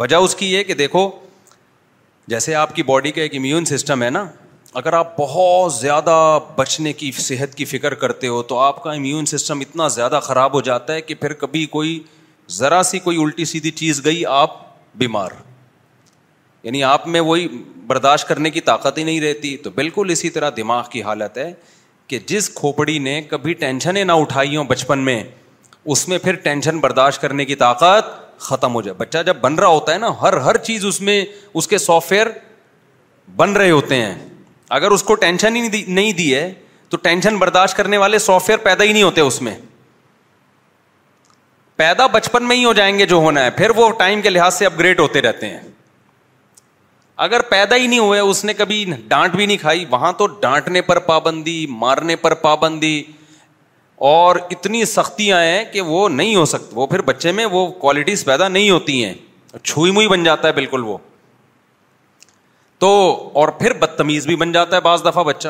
وجہ 0.00 0.16
اس 0.16 0.34
کی 0.36 0.52
یہ 0.52 0.62
کہ 0.64 0.74
دیکھو 0.74 1.08
جیسے 2.28 2.54
آپ 2.54 2.74
کی 2.74 2.82
باڈی 2.82 3.10
کا 3.12 3.22
ایک 3.22 3.34
امیون 3.36 3.64
سسٹم 3.64 4.02
ہے 4.02 4.10
نا 4.10 4.24
اگر 4.78 4.92
آپ 4.94 5.16
بہت 5.18 5.72
زیادہ 5.74 6.38
بچنے 6.56 6.92
کی 6.92 7.10
صحت 7.12 7.54
کی 7.56 7.64
فکر 7.64 7.94
کرتے 8.02 8.26
ہو 8.28 8.42
تو 8.50 8.58
آپ 8.58 8.82
کا 8.82 8.90
امیون 8.92 9.24
سسٹم 9.26 9.60
اتنا 9.60 9.88
زیادہ 9.98 10.20
خراب 10.22 10.54
ہو 10.54 10.60
جاتا 10.68 10.92
ہے 10.94 11.00
کہ 11.02 11.14
پھر 11.20 11.32
کبھی 11.40 11.64
کوئی 11.70 11.98
ذرا 12.56 12.82
سی 12.90 12.98
کوئی 12.98 13.18
الٹی 13.22 13.44
سیدھی 13.44 13.70
چیز 13.80 14.00
گئی 14.04 14.24
آپ 14.26 14.52
بیمار 14.98 15.30
یعنی 16.62 16.82
آپ 16.84 17.06
میں 17.08 17.20
وہی 17.20 17.46
برداشت 17.86 18.28
کرنے 18.28 18.50
کی 18.50 18.60
طاقت 18.70 18.98
ہی 18.98 19.04
نہیں 19.04 19.20
رہتی 19.20 19.56
تو 19.64 19.70
بالکل 19.74 20.08
اسی 20.10 20.30
طرح 20.30 20.50
دماغ 20.56 20.84
کی 20.92 21.02
حالت 21.02 21.38
ہے 21.38 21.52
کہ 22.08 22.18
جس 22.26 22.50
کھوپڑی 22.54 22.98
نے 22.98 23.20
کبھی 23.30 23.52
ٹینشنیں 23.54 24.04
نہ 24.04 24.12
اٹھائی 24.22 24.56
ہوں 24.56 24.64
بچپن 24.68 25.04
میں 25.04 25.22
اس 25.92 26.06
میں 26.08 26.18
پھر 26.22 26.34
ٹینشن 26.42 26.78
برداشت 26.80 27.20
کرنے 27.22 27.44
کی 27.44 27.54
طاقت 27.66 28.18
ختم 28.48 28.74
ہو 28.74 28.82
جائے 28.82 28.94
بچہ 28.98 29.18
جب 29.26 29.36
بن 29.40 29.54
رہا 29.58 29.68
ہوتا 29.68 29.92
ہے 29.92 29.98
نا 29.98 30.10
ہر 30.20 30.36
ہر 30.46 30.56
چیز 30.68 30.84
اس 30.86 31.00
میں 31.10 31.24
اس 31.54 31.68
کے 31.68 31.78
سافٹ 31.78 32.08
ویئر 32.12 32.26
بن 33.36 33.52
رہے 33.56 33.70
ہوتے 33.70 33.96
ہیں 34.02 34.14
اگر 34.76 34.90
اس 34.96 35.02
کو 35.02 35.14
ٹینشن 35.22 35.56
ہی 35.56 35.60
نہیں 35.76 36.12
دی 36.18 36.34
ہے 36.34 36.50
تو 36.88 36.96
ٹینشن 37.06 37.36
برداشت 37.38 37.76
کرنے 37.76 37.96
والے 37.98 38.18
سافٹ 38.18 38.48
ویئر 38.48 38.58
پیدا 38.64 38.84
ہی 38.84 38.92
نہیں 38.92 39.02
ہوتے 39.02 39.20
اس 39.20 39.40
میں 39.42 39.54
پیدا 41.76 42.06
بچپن 42.14 42.44
میں 42.48 42.56
ہی 42.56 42.64
ہو 42.64 42.72
جائیں 42.78 42.98
گے 42.98 43.06
جو 43.10 43.16
ہونا 43.26 43.44
ہے 43.44 43.50
پھر 43.58 43.70
وہ 43.76 43.90
ٹائم 43.98 44.20
کے 44.22 44.30
لحاظ 44.30 44.54
سے 44.54 44.66
اپ 44.66 44.72
گریڈ 44.78 45.00
ہوتے 45.00 45.20
رہتے 45.22 45.48
ہیں 45.48 45.60
اگر 47.26 47.42
پیدا 47.48 47.76
ہی 47.76 47.86
نہیں 47.86 47.98
ہوئے 47.98 48.20
اس 48.20 48.44
نے 48.44 48.54
کبھی 48.54 48.84
ڈانٹ 49.08 49.34
بھی 49.36 49.46
نہیں 49.46 49.56
کھائی 49.60 49.84
وہاں 49.90 50.12
تو 50.18 50.26
ڈانٹنے 50.46 50.82
پر 50.82 50.98
پابندی 51.10 51.56
مارنے 51.78 52.16
پر 52.24 52.34
پابندی 52.46 53.02
اور 54.14 54.36
اتنی 54.50 54.84
سختیاں 54.94 55.40
ہیں 55.44 55.64
کہ 55.72 55.80
وہ 55.90 56.08
نہیں 56.08 56.34
ہو 56.36 56.44
سکتی 56.52 56.76
وہ 56.76 56.86
پھر 56.92 57.02
بچے 57.12 57.32
میں 57.40 57.46
وہ 57.56 57.66
کوالٹیز 57.84 58.24
پیدا 58.24 58.48
نہیں 58.48 58.70
ہوتی 58.70 59.04
ہیں 59.04 59.14
چھوئی 59.62 59.92
موئی 59.92 60.08
بن 60.08 60.24
جاتا 60.24 60.48
ہے 60.48 60.52
بالکل 60.52 60.84
وہ 60.84 60.96
تو 62.80 62.90
اور 63.38 63.48
پھر 63.58 63.72
بدتمیز 63.78 64.26
بھی 64.26 64.34
بن 64.42 64.52
جاتا 64.52 64.74
ہے 64.76 64.80
بعض 64.82 65.04
دفعہ 65.04 65.22
بچہ 65.24 65.48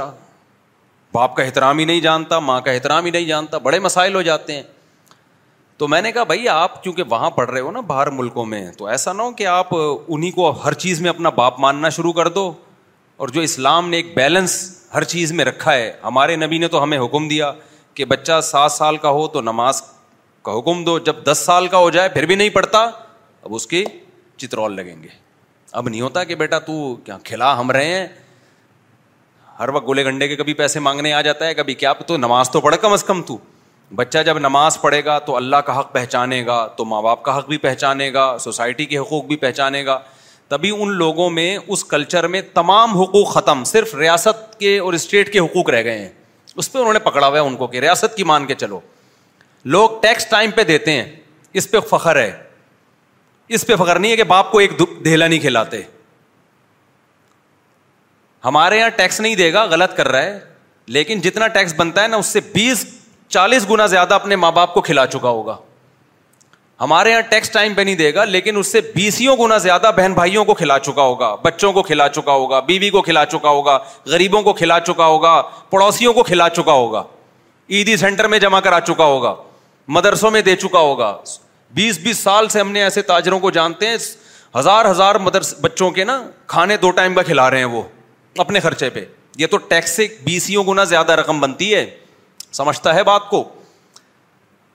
باپ 1.14 1.34
کا 1.36 1.42
احترام 1.42 1.78
ہی 1.78 1.84
نہیں 1.84 2.00
جانتا 2.00 2.38
ماں 2.38 2.60
کا 2.60 2.70
احترام 2.70 3.04
ہی 3.04 3.10
نہیں 3.10 3.24
جانتا 3.26 3.58
بڑے 3.66 3.78
مسائل 3.80 4.14
ہو 4.14 4.22
جاتے 4.28 4.52
ہیں 4.54 4.62
تو 5.78 5.88
میں 5.88 6.00
نے 6.02 6.12
کہا 6.12 6.22
بھائی 6.30 6.48
آپ 6.48 6.82
کیونکہ 6.82 7.02
وہاں 7.10 7.30
پڑھ 7.36 7.50
رہے 7.50 7.60
ہو 7.60 7.70
نا 7.70 7.80
باہر 7.90 8.10
ملکوں 8.16 8.46
میں 8.46 8.64
تو 8.78 8.86
ایسا 8.94 9.12
نہ 9.12 9.22
ہو 9.22 9.30
کہ 9.40 9.46
آپ 9.46 9.68
انہیں 9.74 10.30
کو 10.30 10.50
ہر 10.64 10.72
چیز 10.86 11.00
میں 11.02 11.10
اپنا 11.10 11.30
باپ 11.38 11.60
ماننا 11.60 11.88
شروع 11.98 12.12
کر 12.12 12.28
دو 12.38 12.52
اور 13.22 13.28
جو 13.36 13.40
اسلام 13.40 13.88
نے 13.90 13.96
ایک 13.96 14.14
بیلنس 14.16 14.58
ہر 14.94 15.04
چیز 15.14 15.32
میں 15.38 15.44
رکھا 15.44 15.72
ہے 15.74 15.92
ہمارے 16.04 16.36
نبی 16.44 16.58
نے 16.58 16.68
تو 16.68 16.82
ہمیں 16.82 16.98
حکم 17.04 17.28
دیا 17.28 17.52
کہ 17.94 18.04
بچہ 18.14 18.40
سات 18.42 18.72
سال 18.72 18.96
کا 19.06 19.10
ہو 19.18 19.26
تو 19.36 19.40
نماز 19.40 19.82
کا 20.44 20.58
حکم 20.58 20.84
دو 20.84 20.98
جب 21.10 21.24
دس 21.32 21.42
سال 21.46 21.66
کا 21.68 21.78
ہو 21.86 21.90
جائے 21.98 22.08
پھر 22.08 22.26
بھی 22.26 22.34
نہیں 22.34 22.50
پڑھتا 22.58 22.82
اب 23.42 23.54
اس 23.54 23.66
کے 23.66 23.84
چترول 24.36 24.76
لگیں 24.76 24.94
گے 25.02 25.18
اب 25.78 25.88
نہیں 25.88 26.00
ہوتا 26.00 26.22
کہ 26.24 26.34
بیٹا 26.34 26.58
تو 26.66 26.94
کیا 27.04 27.16
کھلا 27.24 27.58
ہم 27.58 27.70
رہے 27.70 27.92
ہیں 27.94 28.06
ہر 29.58 29.68
وقت 29.74 29.86
گولے 29.86 30.04
گنڈے 30.04 30.28
کے 30.28 30.36
کبھی 30.36 30.54
پیسے 30.54 30.80
مانگنے 30.80 31.12
آ 31.12 31.20
جاتا 31.22 31.46
ہے 31.46 31.54
کبھی 31.54 31.74
کیا 31.82 31.92
تو 32.06 32.16
نماز 32.16 32.50
تو 32.50 32.60
پڑھے 32.60 32.76
کم 32.80 32.92
از 32.92 33.04
کم 33.04 33.22
تو 33.26 33.36
بچہ 33.94 34.18
جب 34.26 34.38
نماز 34.38 34.80
پڑھے 34.80 35.04
گا 35.04 35.18
تو 35.26 35.36
اللہ 35.36 35.56
کا 35.66 35.78
حق 35.78 35.92
پہچانے 35.92 36.44
گا 36.46 36.66
تو 36.76 36.84
ماں 36.84 37.00
باپ 37.02 37.22
کا 37.22 37.36
حق 37.38 37.48
بھی 37.48 37.56
پہچانے 37.66 38.12
گا 38.14 38.34
سوسائٹی 38.40 38.84
کے 38.86 38.98
حقوق 38.98 39.24
بھی 39.26 39.36
پہچانے 39.36 39.84
گا 39.86 39.98
تبھی 40.48 40.70
ان 40.82 40.92
لوگوں 40.96 41.28
میں 41.30 41.56
اس 41.66 41.84
کلچر 41.84 42.26
میں 42.28 42.40
تمام 42.54 42.96
حقوق 43.02 43.32
ختم 43.34 43.64
صرف 43.64 43.94
ریاست 43.94 44.58
کے 44.60 44.78
اور 44.78 44.92
اسٹیٹ 44.92 45.32
کے 45.32 45.38
حقوق 45.38 45.70
رہ 45.70 45.82
گئے 45.84 45.98
ہیں 45.98 46.08
اس 46.56 46.70
پہ 46.72 46.78
انہوں 46.78 46.92
نے 46.92 46.98
پکڑا 46.98 47.26
ہوا 47.26 47.38
ہے 47.38 47.42
ان 47.48 47.56
کو 47.56 47.66
کہ 47.66 47.80
ریاست 47.80 48.16
کی 48.16 48.24
مان 48.32 48.46
کے 48.46 48.54
چلو 48.60 48.80
لوگ 49.76 49.90
ٹیکس 50.02 50.26
ٹائم 50.30 50.50
پہ 50.56 50.64
دیتے 50.64 50.92
ہیں 50.92 51.04
اس 51.60 51.70
پہ 51.70 51.80
فخر 51.90 52.16
ہے 52.16 52.30
اس 53.54 53.66
پہ 53.66 53.76
فخر 53.76 53.98
نہیں 53.98 54.10
ہے 54.12 54.16
کہ 54.16 54.24
باپ 54.32 54.50
کو 54.50 54.58
ایک 54.58 54.72
دھیلا 55.04 55.26
نہیں 55.28 55.38
کھلاتے 55.40 55.80
ہمارے 58.44 58.78
یہاں 58.78 58.88
ٹیکس 58.96 59.20
نہیں 59.20 59.34
دے 59.36 59.52
گا 59.52 59.64
غلط 59.70 59.96
کر 59.96 60.08
رہا 60.08 60.22
ہے 60.22 60.38
لیکن 60.96 61.20
جتنا 61.20 61.46
ٹیکس 61.56 61.74
بنتا 61.76 62.02
ہے 62.02 62.08
نا 62.08 62.16
اس 62.16 62.26
سے 62.32 62.40
بیس 62.52 62.84
چالیس 63.36 63.68
گنا 63.70 63.86
زیادہ 63.96 64.14
اپنے 64.14 64.36
ماں 64.44 64.52
باپ 64.52 64.74
کو 64.74 64.80
کھلا 64.90 65.06
چکا 65.06 65.28
ہوگا 65.38 65.56
ہمارے 66.80 67.10
یہاں 67.10 67.20
ٹیکس 67.30 67.50
ٹائم 67.50 67.74
پہ 67.74 67.80
نہیں 67.82 67.94
دے 67.94 68.12
گا 68.14 68.24
لیکن 68.24 68.56
اس 68.56 68.70
سے 68.72 68.80
بیسوں 68.94 69.36
گنا 69.44 69.56
زیادہ 69.66 69.90
بہن 69.96 70.12
بھائیوں 70.14 70.44
کو 70.44 70.54
کھلا 70.60 70.78
چکا 70.78 71.02
ہوگا 71.02 71.34
بچوں 71.42 71.72
کو 71.72 71.82
کھلا 71.90 72.08
چکا 72.08 72.32
ہوگا 72.32 72.60
بیوی 72.70 72.90
کو 72.90 73.02
کھلا 73.08 73.24
چکا 73.32 73.48
ہوگا 73.50 73.78
غریبوں 74.12 74.42
کو 74.42 74.52
کھلا 74.62 74.78
چکا 74.86 75.06
ہوگا 75.06 75.40
پڑوسیوں 75.70 76.12
کو 76.14 76.22
کھلا 76.30 76.48
چکا 76.56 76.72
ہوگا 76.72 77.02
عیدی 77.70 77.96
سینٹر 77.96 78.28
میں 78.28 78.38
جمع 78.46 78.60
کرا 78.60 78.80
چکا 78.86 79.04
ہوگا 79.04 79.34
مدرسوں 79.98 80.30
میں 80.30 80.42
دے 80.42 80.56
چکا 80.56 80.78
ہوگا 80.78 81.12
بیس 81.74 81.98
بیس 82.02 82.18
سال 82.22 82.48
سے 82.48 82.60
ہم 82.60 82.70
نے 82.72 82.82
ایسے 82.82 83.02
تاجروں 83.10 83.38
کو 83.40 83.50
جانتے 83.50 83.88
ہیں 83.88 83.96
ہزار 84.58 84.84
ہزار 84.90 85.14
مدرس 85.26 85.54
بچوں 85.60 85.90
کے 85.98 86.04
نا 86.04 86.22
کھانے 86.52 86.76
دو 86.82 86.90
ٹائم 86.90 87.14
کا 87.14 87.22
کھلا 87.22 87.50
رہے 87.50 87.58
ہیں 87.58 87.64
وہ 87.64 87.82
اپنے 88.44 88.60
خرچے 88.60 88.90
پہ 88.90 89.04
یہ 89.38 89.46
تو 89.50 89.56
ٹیکس 89.72 89.90
سے 89.96 90.06
بیسوں 90.24 90.64
گنا 90.68 90.84
زیادہ 90.84 91.12
رقم 91.20 91.40
بنتی 91.40 91.74
ہے 91.74 91.84
سمجھتا 92.52 92.94
ہے 92.94 93.02
بات 93.04 93.28
کو 93.30 93.42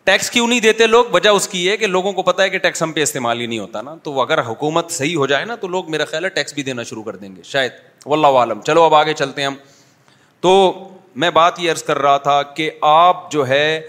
ٹیکس 0.03 0.29
کیوں 0.31 0.47
نہیں 0.47 0.59
دیتے 0.59 0.87
لوگ 0.87 1.05
وجہ 1.13 1.29
اس 1.35 1.47
کی 1.47 1.69
ہے 1.69 1.75
کہ 1.77 1.87
لوگوں 1.87 2.11
کو 2.13 2.21
پتا 2.23 2.43
ہے 2.43 2.49
کہ 2.49 2.57
ٹیکس 2.65 2.81
ہم 2.83 2.91
پہ 2.93 3.03
استعمال 3.03 3.39
ہی 3.41 3.45
نہیں 3.45 3.59
ہوتا 3.59 3.81
نا 3.81 3.95
تو 4.03 4.19
اگر 4.21 4.41
حکومت 4.47 4.91
صحیح 4.91 5.15
ہو 5.17 5.25
جائے 5.27 5.45
نا 5.45 5.55
تو 5.61 5.67
لوگ 5.67 5.89
میرا 5.91 6.05
خیال 6.11 6.25
ہے 6.25 6.29
ٹیکس 6.29 6.53
بھی 6.53 6.63
دینا 6.63 6.83
شروع 6.89 7.03
کر 7.03 7.15
دیں 7.15 7.35
گے 7.35 7.43
شاید 7.43 7.71
و 8.05 8.13
اللہ 8.13 8.37
عالم 8.41 8.61
چلو 8.65 8.83
اب 8.83 8.95
آگے 8.95 9.13
چلتے 9.13 9.41
ہیں 9.41 9.47
ہم 9.47 9.55
تو 10.41 10.51
میں 11.23 11.29
بات 11.39 11.59
یہ 11.59 11.71
عرض 11.71 11.83
کر 11.83 11.99
رہا 12.01 12.17
تھا 12.27 12.41
کہ 12.55 12.69
آپ 12.91 13.31
جو 13.31 13.47
ہے 13.47 13.81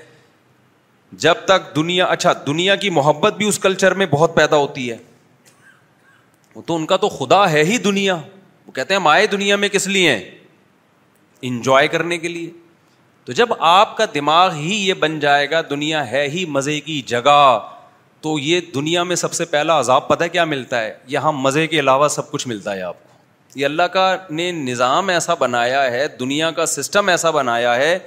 جب 1.25 1.35
تک 1.49 1.75
دنیا 1.77 2.07
اچھا 2.15 2.33
دنیا 2.47 2.75
کی 2.77 2.91
محبت 2.91 3.35
بھی 3.37 3.47
اس 3.49 3.59
کلچر 3.59 3.95
میں 4.01 4.07
بہت 4.11 4.35
پیدا 4.35 4.57
ہوتی 4.57 4.91
ہے 4.91 4.97
وہ 6.55 6.63
تو 6.67 6.77
ان 6.77 6.85
کا 6.87 6.97
تو 7.05 7.09
خدا 7.09 7.49
ہے 7.51 7.63
ہی 7.65 7.79
دنیا 7.85 8.15
وہ 8.67 8.73
کہتے 8.73 8.95
ہیں 8.95 9.01
ہم 9.01 9.07
آئے 9.07 9.27
دنیا 9.37 9.57
میں 9.63 9.69
کس 9.69 9.87
لیے 9.87 10.11
ہیں 10.15 10.21
انجوائے 11.49 11.89
کرنے 11.95 12.19
کے 12.19 12.29
لیے 12.29 12.51
تو 13.25 13.33
جب 13.39 13.53
آپ 13.69 13.97
کا 13.97 14.05
دماغ 14.15 14.55
ہی 14.55 14.75
یہ 14.89 14.95
بن 15.05 15.19
جائے 15.21 15.51
گا 15.51 15.61
دنیا 15.71 16.11
ہے 16.11 16.27
ہی 16.35 16.45
مزے 16.59 16.79
کی 16.81 17.01
جگہ 17.15 17.41
تو 18.23 18.39
یہ 18.39 18.61
دنیا 18.75 19.03
میں 19.09 19.17
سب 19.17 19.33
سے 19.33 19.45
پہلا 19.55 19.79
عذاب 19.81 20.07
پتہ 20.09 20.25
کیا 20.33 20.45
ملتا 20.53 20.81
ہے 20.83 20.95
یہاں 21.15 21.33
مزے 21.47 21.67
کے 21.73 21.79
علاوہ 21.81 22.09
سب 22.19 22.31
کچھ 22.31 22.47
ملتا 22.49 22.75
ہے 22.77 22.83
آپ 22.83 23.03
کو 23.03 23.59
یہ 23.59 23.65
اللہ 23.65 23.83
کا 23.93 24.07
نے 24.39 24.51
نظام 24.53 25.09
ایسا 25.09 25.35
بنایا 25.43 25.83
ہے 25.93 26.07
دنیا 26.21 26.51
کا 26.61 26.67
سسٹم 26.77 27.09
ایسا 27.09 27.31
بنایا 27.41 27.77
ہے 27.77 27.99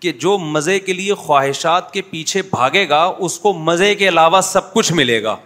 کہ 0.00 0.12
جو 0.20 0.36
مزے 0.38 0.78
کے 0.80 0.92
لیے 0.92 1.14
خواہشات 1.20 1.92
کے 1.92 2.02
پیچھے 2.10 2.42
بھاگے 2.50 2.88
گا 2.88 3.02
اس 3.26 3.38
کو 3.38 3.52
مزے 3.68 3.94
کے 4.02 4.08
علاوہ 4.08 4.40
سب 4.48 4.72
کچھ 4.72 4.92
ملے 4.92 5.22
گا 5.22 5.36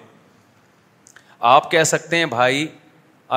آپ 1.54 1.70
کہہ 1.70 1.82
سکتے 1.92 2.16
ہیں 2.16 2.26
بھائی 2.34 2.66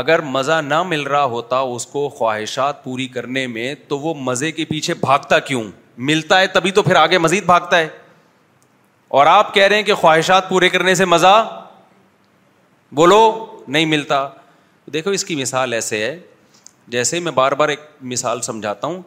اگر 0.02 0.22
مزہ 0.32 0.60
نہ 0.64 0.82
مل 0.84 1.02
رہا 1.08 1.24
ہوتا 1.34 1.60
اس 1.76 1.86
کو 1.88 2.08
خواہشات 2.18 2.84
پوری 2.84 3.08
کرنے 3.08 3.46
میں 3.48 3.74
تو 3.88 4.00
وہ 4.00 4.14
مزے 4.24 4.52
کے 4.52 4.66
پیچھے 4.66 4.94
بھاگتا 5.02 5.40
کیوں 5.50 5.64
ملتا 6.10 6.40
ہے 6.40 6.48
تبھی 6.54 6.72
تو 6.80 6.84
پھر 6.84 6.96
آگے 6.96 7.18
مزید 7.18 7.46
بھاگتا 7.46 7.78
ہے 7.78 7.88
اور 9.18 9.26
آپ 9.28 9.54
کہہ 9.54 9.64
رہے 9.64 9.76
ہیں 9.76 9.84
کہ 9.84 9.94
خواہشات 9.96 10.50
پورے 10.50 10.70
کرنے 10.70 10.96
سے 10.96 11.06
مزہ 11.06 11.36
بولو 12.96 13.22
نہیں 13.68 13.86
ملتا 13.86 14.28
دیکھو 14.94 15.12
اس 15.12 15.24
کی 15.26 15.36
مثال 15.36 15.74
ایسے 15.74 16.04
ہے 16.06 16.18
جیسے 16.96 17.20
میں 17.20 17.32
بار 17.36 17.52
بار 17.60 17.70
ایک 17.70 17.80
مثال 18.14 18.42
سمجھاتا 18.48 18.88
ہوں 18.88 19.02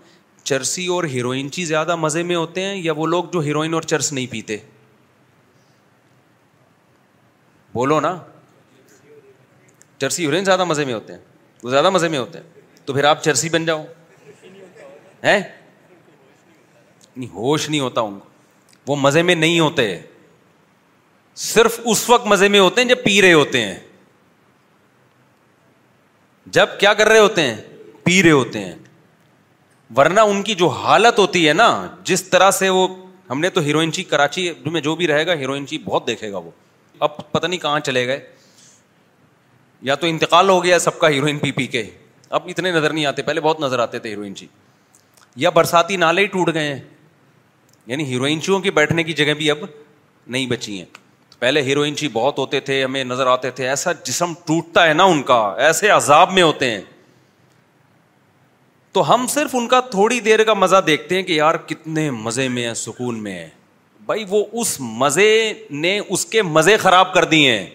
چرسی 0.49 0.87
اور 0.93 1.05
ہیروئن 1.15 1.51
چی 1.53 1.65
زیادہ 1.71 1.95
مزے 2.03 2.23
میں 2.29 2.37
ہوتے 2.37 2.63
ہیں 2.65 2.77
یا 2.83 2.93
وہ 2.97 3.07
لوگ 3.15 3.25
جو 3.33 3.41
ہیروئن 3.49 3.75
اور 3.75 3.83
چرس 3.93 4.13
نہیں 4.13 4.27
پیتے 4.31 4.57
بولو 7.75 7.99
نا 8.01 8.15
چرسی 10.01 10.25
ہیروئن 10.27 10.45
زیادہ 10.45 10.65
مزے 10.71 10.85
میں 10.85 10.95
ہوتے 10.95 11.13
ہیں 11.13 11.21
وہ 11.63 11.71
زیادہ 11.71 11.91
مزے 11.97 12.09
میں 12.15 12.19
ہوتے 12.19 12.39
ہیں 12.39 12.85
تو 12.87 12.93
پھر 12.95 13.05
آپ 13.11 13.23
چرسی 13.25 13.49
بن 13.57 13.65
جاؤ 13.67 13.83
نہیں 17.17 17.29
ہوش 17.35 17.69
نہیں 17.71 17.81
ہوتا 17.81 18.01
ان 18.09 18.19
کو 18.19 18.27
وہ 18.93 18.97
مزے 18.97 19.23
میں 19.29 19.35
نہیں 19.45 19.61
ہوتے 19.61 19.87
صرف 21.47 21.81
اس 21.91 22.09
وقت 22.11 22.27
مزے 22.35 22.49
میں 22.55 22.61
ہوتے 22.61 22.81
ہیں 22.81 22.89
جب 22.89 23.05
پی 23.05 23.21
رہے 23.23 23.33
ہوتے 23.33 23.63
ہیں 23.67 23.79
جب 26.59 26.79
کیا 26.81 26.95
کر 27.01 27.09
رہے 27.09 27.19
ہوتے 27.29 27.43
ہیں 27.51 27.55
پی 28.05 28.23
رہے 28.23 28.31
ہوتے 28.41 28.65
ہیں 28.65 28.75
ورنہ 29.97 30.21
ان 30.31 30.43
کی 30.43 30.55
جو 30.55 30.67
حالت 30.69 31.19
ہوتی 31.19 31.47
ہے 31.49 31.53
نا 31.53 31.67
جس 32.05 32.25
طرح 32.31 32.51
سے 32.51 32.69
وہ 32.69 32.87
ہم 33.31 33.41
نے 33.41 33.51
تو 33.51 33.61
ہیروئنچی 33.61 34.03
کراچی 34.05 34.51
میں 34.73 34.81
جو 34.81 34.95
بھی 34.97 35.07
رہے 35.07 35.27
گا 35.27 35.35
ہیروئن 35.39 35.67
چی 35.67 35.79
بہت 35.85 36.07
دیکھے 36.07 36.31
گا 36.33 36.39
وہ 36.39 36.51
اب 37.07 37.17
پتہ 37.33 37.47
نہیں 37.47 37.61
کہاں 37.61 37.81
چلے 37.87 38.07
گئے 38.07 38.19
یا 39.89 39.95
تو 39.95 40.07
انتقال 40.07 40.49
ہو 40.49 40.63
گیا 40.65 40.79
سب 40.79 40.99
کا 40.99 41.09
ہیروئن 41.11 41.39
پی 41.39 41.51
پی 41.59 41.67
کے 41.75 41.83
اب 42.39 42.47
اتنے 42.49 42.71
نظر 42.73 42.93
نہیں 42.93 43.07
آتے 43.07 43.23
پہلے 43.23 43.41
بہت 43.41 43.61
نظر 43.61 43.79
آتے 43.79 43.99
تھے 43.99 44.11
ہیروئن 44.11 44.35
چی 44.37 44.47
یا 45.45 45.51
برساتی 45.57 45.97
نالے 45.97 46.23
ہی 46.23 46.27
ٹوٹ 46.27 46.53
گئے 46.55 46.73
ہیں 46.73 46.81
یعنی 47.87 48.05
ہیروئنچیوں 48.13 48.59
کی 48.61 48.71
بیٹھنے 48.79 49.03
کی 49.05 49.13
جگہ 49.21 49.35
بھی 49.39 49.51
اب 49.51 49.59
نہیں 50.27 50.47
بچی 50.47 50.79
ہیں 50.79 50.85
پہلے 51.39 51.63
ہیروئن 51.63 51.97
چی 51.97 52.09
بہت 52.13 52.39
ہوتے 52.39 52.61
تھے 52.61 52.83
ہمیں 52.85 53.03
نظر 53.05 53.27
آتے 53.27 53.51
تھے 53.61 53.69
ایسا 53.69 53.93
جسم 54.05 54.33
ٹوٹتا 54.47 54.87
ہے 54.87 54.93
نا 54.95 55.05
ان 55.13 55.23
کا 55.31 55.41
ایسے 55.67 55.89
عذاب 55.97 56.33
میں 56.33 56.43
ہوتے 56.43 56.71
ہیں 56.71 56.81
تو 58.99 59.03
ہم 59.13 59.27
صرف 59.31 59.55
ان 59.57 59.67
کا 59.69 59.79
تھوڑی 59.91 60.19
دیر 60.21 60.43
کا 60.45 60.55
مزہ 60.55 60.77
دیکھتے 60.87 61.15
ہیں 61.15 61.23
کہ 61.23 61.33
یار 61.33 61.55
کتنے 61.67 62.11
مزے 62.11 62.47
میں 62.49 62.73
سکون 62.75 63.23
میں 63.23 63.33
ہے 63.33 63.49
بھائی 64.07 64.25
وہ 64.29 64.43
اس 64.61 64.75
مزے 64.81 65.29
نے 65.83 65.99
اس 66.09 66.25
کے 66.27 66.43
مزے 66.43 66.77
خراب 66.85 67.13
کر 67.15 67.25
دیے 67.35 67.51
ہیں 67.59 67.67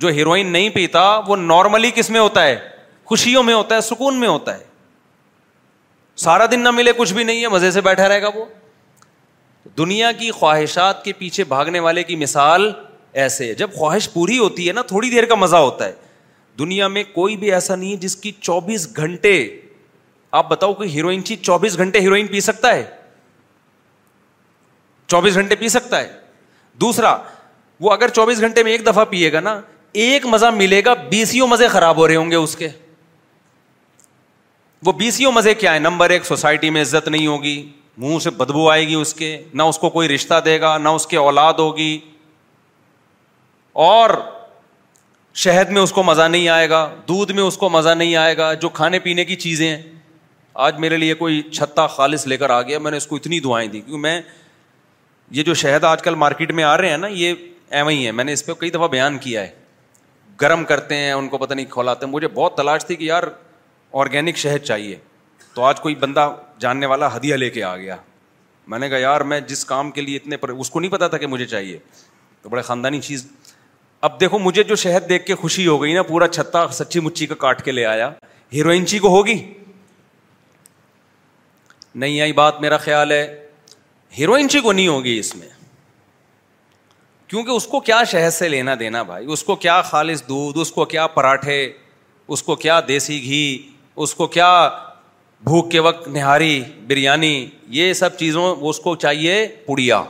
جو 0.00 0.08
ہیروئن 0.18 0.52
نہیں 0.52 0.68
پیتا 0.74 1.02
وہ 1.28 1.36
نارملی 1.36 1.90
کس 1.94 2.10
میں 2.10 2.20
ہوتا 2.20 2.44
ہے 2.44 2.54
خوشیوں 3.08 3.42
میں 3.42 3.54
ہوتا 3.54 3.76
ہے 3.76 3.80
سکون 3.88 4.20
میں 4.20 4.28
ہوتا 4.28 4.56
ہے 4.58 4.62
سارا 6.24 6.46
دن 6.50 6.60
نہ 6.64 6.70
ملے 6.76 6.92
کچھ 6.96 7.14
بھی 7.14 7.24
نہیں 7.24 7.42
ہے 7.42 7.48
مزے 7.56 7.70
سے 7.70 7.80
بیٹھا 7.88 8.08
رہے 8.08 8.22
گا 8.22 8.28
وہ 8.34 8.44
دنیا 9.78 10.12
کی 10.18 10.30
خواہشات 10.38 11.04
کے 11.04 11.12
پیچھے 11.18 11.44
بھاگنے 11.54 11.80
والے 11.88 12.02
کی 12.12 12.16
مثال 12.22 12.70
ایسے 13.22 13.48
ہے 13.48 13.54
جب 13.64 13.74
خواہش 13.78 14.08
پوری 14.12 14.38
ہوتی 14.38 14.68
ہے 14.68 14.72
نا 14.72 14.82
تھوڑی 14.94 15.10
دیر 15.16 15.24
کا 15.24 15.34
مزہ 15.44 15.56
ہوتا 15.66 15.86
ہے 15.86 15.92
دنیا 16.58 16.88
میں 16.88 17.04
کوئی 17.14 17.36
بھی 17.36 17.52
ایسا 17.52 17.76
نہیں 17.76 17.90
ہے 17.92 17.96
جس 18.06 18.16
کی 18.16 18.32
چوبیس 18.40 18.88
گھنٹے 18.96 19.36
آپ 20.38 20.48
بتاؤ 20.50 20.72
کہ 20.74 20.84
ہیروئن 20.92 21.22
چیز 21.24 21.40
چوبیس 21.46 21.76
گھنٹے 21.78 22.00
ہیروئن 22.00 22.26
پی 22.26 22.40
سکتا 22.40 22.72
ہے 22.74 22.84
چوبیس 25.12 25.34
گھنٹے 25.34 25.54
پی 25.56 25.68
سکتا 25.74 26.00
ہے 26.00 26.08
دوسرا 26.84 27.16
وہ 27.86 27.92
اگر 27.92 28.08
چوبیس 28.16 28.40
گھنٹے 28.48 28.62
میں 28.64 28.72
ایک 28.72 28.86
دفعہ 28.86 29.04
پیے 29.10 29.32
گا 29.32 29.40
نا 29.40 29.60
ایک 30.06 30.26
مزہ 30.34 30.46
ملے 30.54 30.80
گا 30.84 30.94
بیسوں 31.10 31.46
مزے 31.48 31.68
خراب 31.76 31.96
ہو 31.96 32.06
رہے 32.08 32.16
ہوں 32.16 32.30
گے 32.30 32.36
اس 32.36 32.56
کے 32.56 32.68
وہ 34.86 34.92
بیسوں 35.02 35.32
مزے 35.38 35.54
کیا 35.62 35.74
ہے 35.74 35.78
نمبر 35.86 36.10
ایک 36.16 36.24
سوسائٹی 36.26 36.70
میں 36.76 36.82
عزت 36.82 37.08
نہیں 37.08 37.26
ہوگی 37.26 37.56
منہ 38.04 38.18
سے 38.24 38.30
بدبو 38.42 38.68
آئے 38.70 38.86
گی 38.88 38.94
اس 39.04 39.14
کے 39.14 39.30
نہ 39.60 39.70
اس 39.72 39.78
کو 39.78 39.90
کوئی 40.00 40.08
رشتہ 40.16 40.40
دے 40.44 40.60
گا 40.60 40.76
نہ 40.78 40.88
اس 40.98 41.06
کے 41.06 41.16
اولاد 41.16 41.58
ہوگی 41.66 41.98
اور 43.90 44.10
شہد 45.44 45.70
میں 45.76 45.82
اس 45.82 45.92
کو 45.92 46.02
مزہ 46.12 46.22
نہیں 46.34 46.48
آئے 46.58 46.68
گا 46.70 46.88
دودھ 47.08 47.32
میں 47.32 47.42
اس 47.42 47.56
کو 47.56 47.68
مزہ 47.78 47.94
نہیں 48.04 48.16
آئے 48.16 48.36
گا 48.36 48.52
جو 48.64 48.68
کھانے 48.80 48.98
پینے 49.06 49.24
کی 49.24 49.36
چیزیں 49.46 49.68
ہیں 49.70 49.82
آج 50.62 50.76
میرے 50.78 50.96
لیے 50.96 51.14
کوئی 51.14 51.40
چھتہ 51.52 51.86
خالص 51.90 52.26
لے 52.26 52.36
کر 52.36 52.50
آ 52.50 52.60
گیا 52.62 52.78
میں 52.78 52.90
نے 52.90 52.96
اس 52.96 53.06
کو 53.06 53.16
اتنی 53.16 53.38
دعائیں 53.40 53.68
دی 53.70 53.80
کیونکہ 53.80 54.00
میں 54.02 54.20
یہ 55.36 55.42
جو 55.44 55.54
شہد 55.62 55.84
آج 55.84 56.02
کل 56.02 56.14
مارکیٹ 56.14 56.52
میں 56.52 56.64
آ 56.64 56.76
رہے 56.76 56.90
ہیں 56.90 56.96
نا 56.96 57.06
یہ 57.10 57.32
ایو 57.70 57.86
ہی 57.88 58.04
ہے 58.06 58.12
میں 58.12 58.24
نے 58.24 58.32
اس 58.32 58.44
پہ 58.46 58.52
کئی 58.58 58.70
دفعہ 58.70 58.88
بیان 58.88 59.18
کیا 59.18 59.42
ہے 59.42 59.50
گرم 60.40 60.64
کرتے 60.64 60.96
ہیں 60.96 61.12
ان 61.12 61.28
کو 61.28 61.38
پتہ 61.38 61.54
نہیں 61.54 61.66
ہیں 62.02 62.06
مجھے 62.10 62.28
بہت 62.34 62.56
تلاش 62.56 62.84
تھی 62.86 62.96
کہ 62.96 63.04
یار 63.04 63.22
آرگینک 64.00 64.36
شہد 64.36 64.64
چاہیے 64.64 64.96
تو 65.54 65.62
آج 65.64 65.80
کوئی 65.80 65.94
بندہ 65.94 66.30
جاننے 66.60 66.86
والا 66.86 67.14
ہدیہ 67.16 67.34
لے 67.36 67.50
کے 67.50 67.62
آ 67.64 67.76
گیا 67.76 67.96
میں 68.68 68.78
نے 68.78 68.88
کہا 68.88 68.98
یار 68.98 69.20
میں 69.32 69.40
جس 69.48 69.64
کام 69.64 69.90
کے 69.90 70.00
لیے 70.00 70.16
اتنے 70.16 70.36
پر 70.36 70.48
اس 70.48 70.70
کو 70.70 70.80
نہیں 70.80 70.90
پتا 70.90 71.08
تھا 71.08 71.18
کہ 71.18 71.26
مجھے 71.26 71.46
چاہیے 71.46 71.78
تو 72.42 72.48
بڑے 72.48 72.62
خاندانی 72.62 73.00
چیز 73.00 73.26
اب 74.08 74.18
دیکھو 74.20 74.38
مجھے 74.38 74.62
جو 74.62 74.76
شہد 74.76 75.08
دیکھ 75.08 75.26
کے 75.26 75.34
خوشی 75.42 75.66
ہو 75.66 75.80
گئی 75.82 75.92
نا 75.94 76.02
پورا 76.08 76.28
چھتا 76.28 76.66
سچی 76.80 77.00
مچی 77.00 77.26
کا 77.26 77.34
کاٹ 77.44 77.62
کے 77.64 77.72
لے 77.72 77.84
آیا 77.86 78.10
ہیروئنچی 78.52 78.98
کو 78.98 79.08
ہوگی 79.16 79.34
نہیں 82.02 82.20
آئی 82.20 82.32
بات 82.32 82.60
میرا 82.60 82.76
خیال 82.84 83.12
ہے 83.12 83.26
ہیروئن 84.18 84.48
چی 84.48 84.60
کو 84.60 84.72
نہیں 84.72 84.88
ہوگی 84.88 85.18
اس 85.18 85.34
میں 85.36 85.48
کیونکہ 87.28 87.50
اس 87.50 87.66
کو 87.66 87.80
کیا 87.80 88.02
شہد 88.10 88.30
سے 88.34 88.48
لینا 88.48 88.74
دینا 88.78 89.02
بھائی 89.10 89.26
اس 89.32 89.42
کو 89.44 89.54
کیا 89.64 89.80
خالص 89.82 90.22
دودھ 90.28 90.58
اس 90.60 90.72
کو 90.72 90.84
کیا 90.94 91.06
پراٹھے 91.18 91.56
اس 92.36 92.42
کو 92.42 92.54
کیا 92.56 92.80
دیسی 92.88 93.22
گھی 93.24 93.44
اس 94.04 94.14
کو 94.14 94.26
کیا 94.26 94.50
بھوک 95.44 95.70
کے 95.70 95.78
وقت 95.86 96.08
نہاری 96.08 96.60
بریانی 96.88 97.34
یہ 97.78 97.92
سب 97.94 98.16
چیزوں 98.18 98.54
اس 98.68 98.78
کو 98.80 98.94
چاہیے 99.04 99.46
پڑیا 99.66 100.02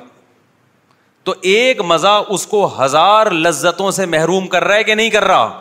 تو 1.25 1.35
ایک 1.53 1.81
مزہ 1.89 2.21
اس 2.35 2.47
کو 2.47 2.67
ہزار 2.83 3.31
لذتوں 3.47 3.91
سے 3.99 4.07
محروم 4.15 4.47
کر 4.49 4.65
رہا 4.65 4.77
ہے 4.77 4.85
کہ 4.85 4.95
نہیں 4.95 5.11
کر 5.11 5.25
رہا 5.25 5.61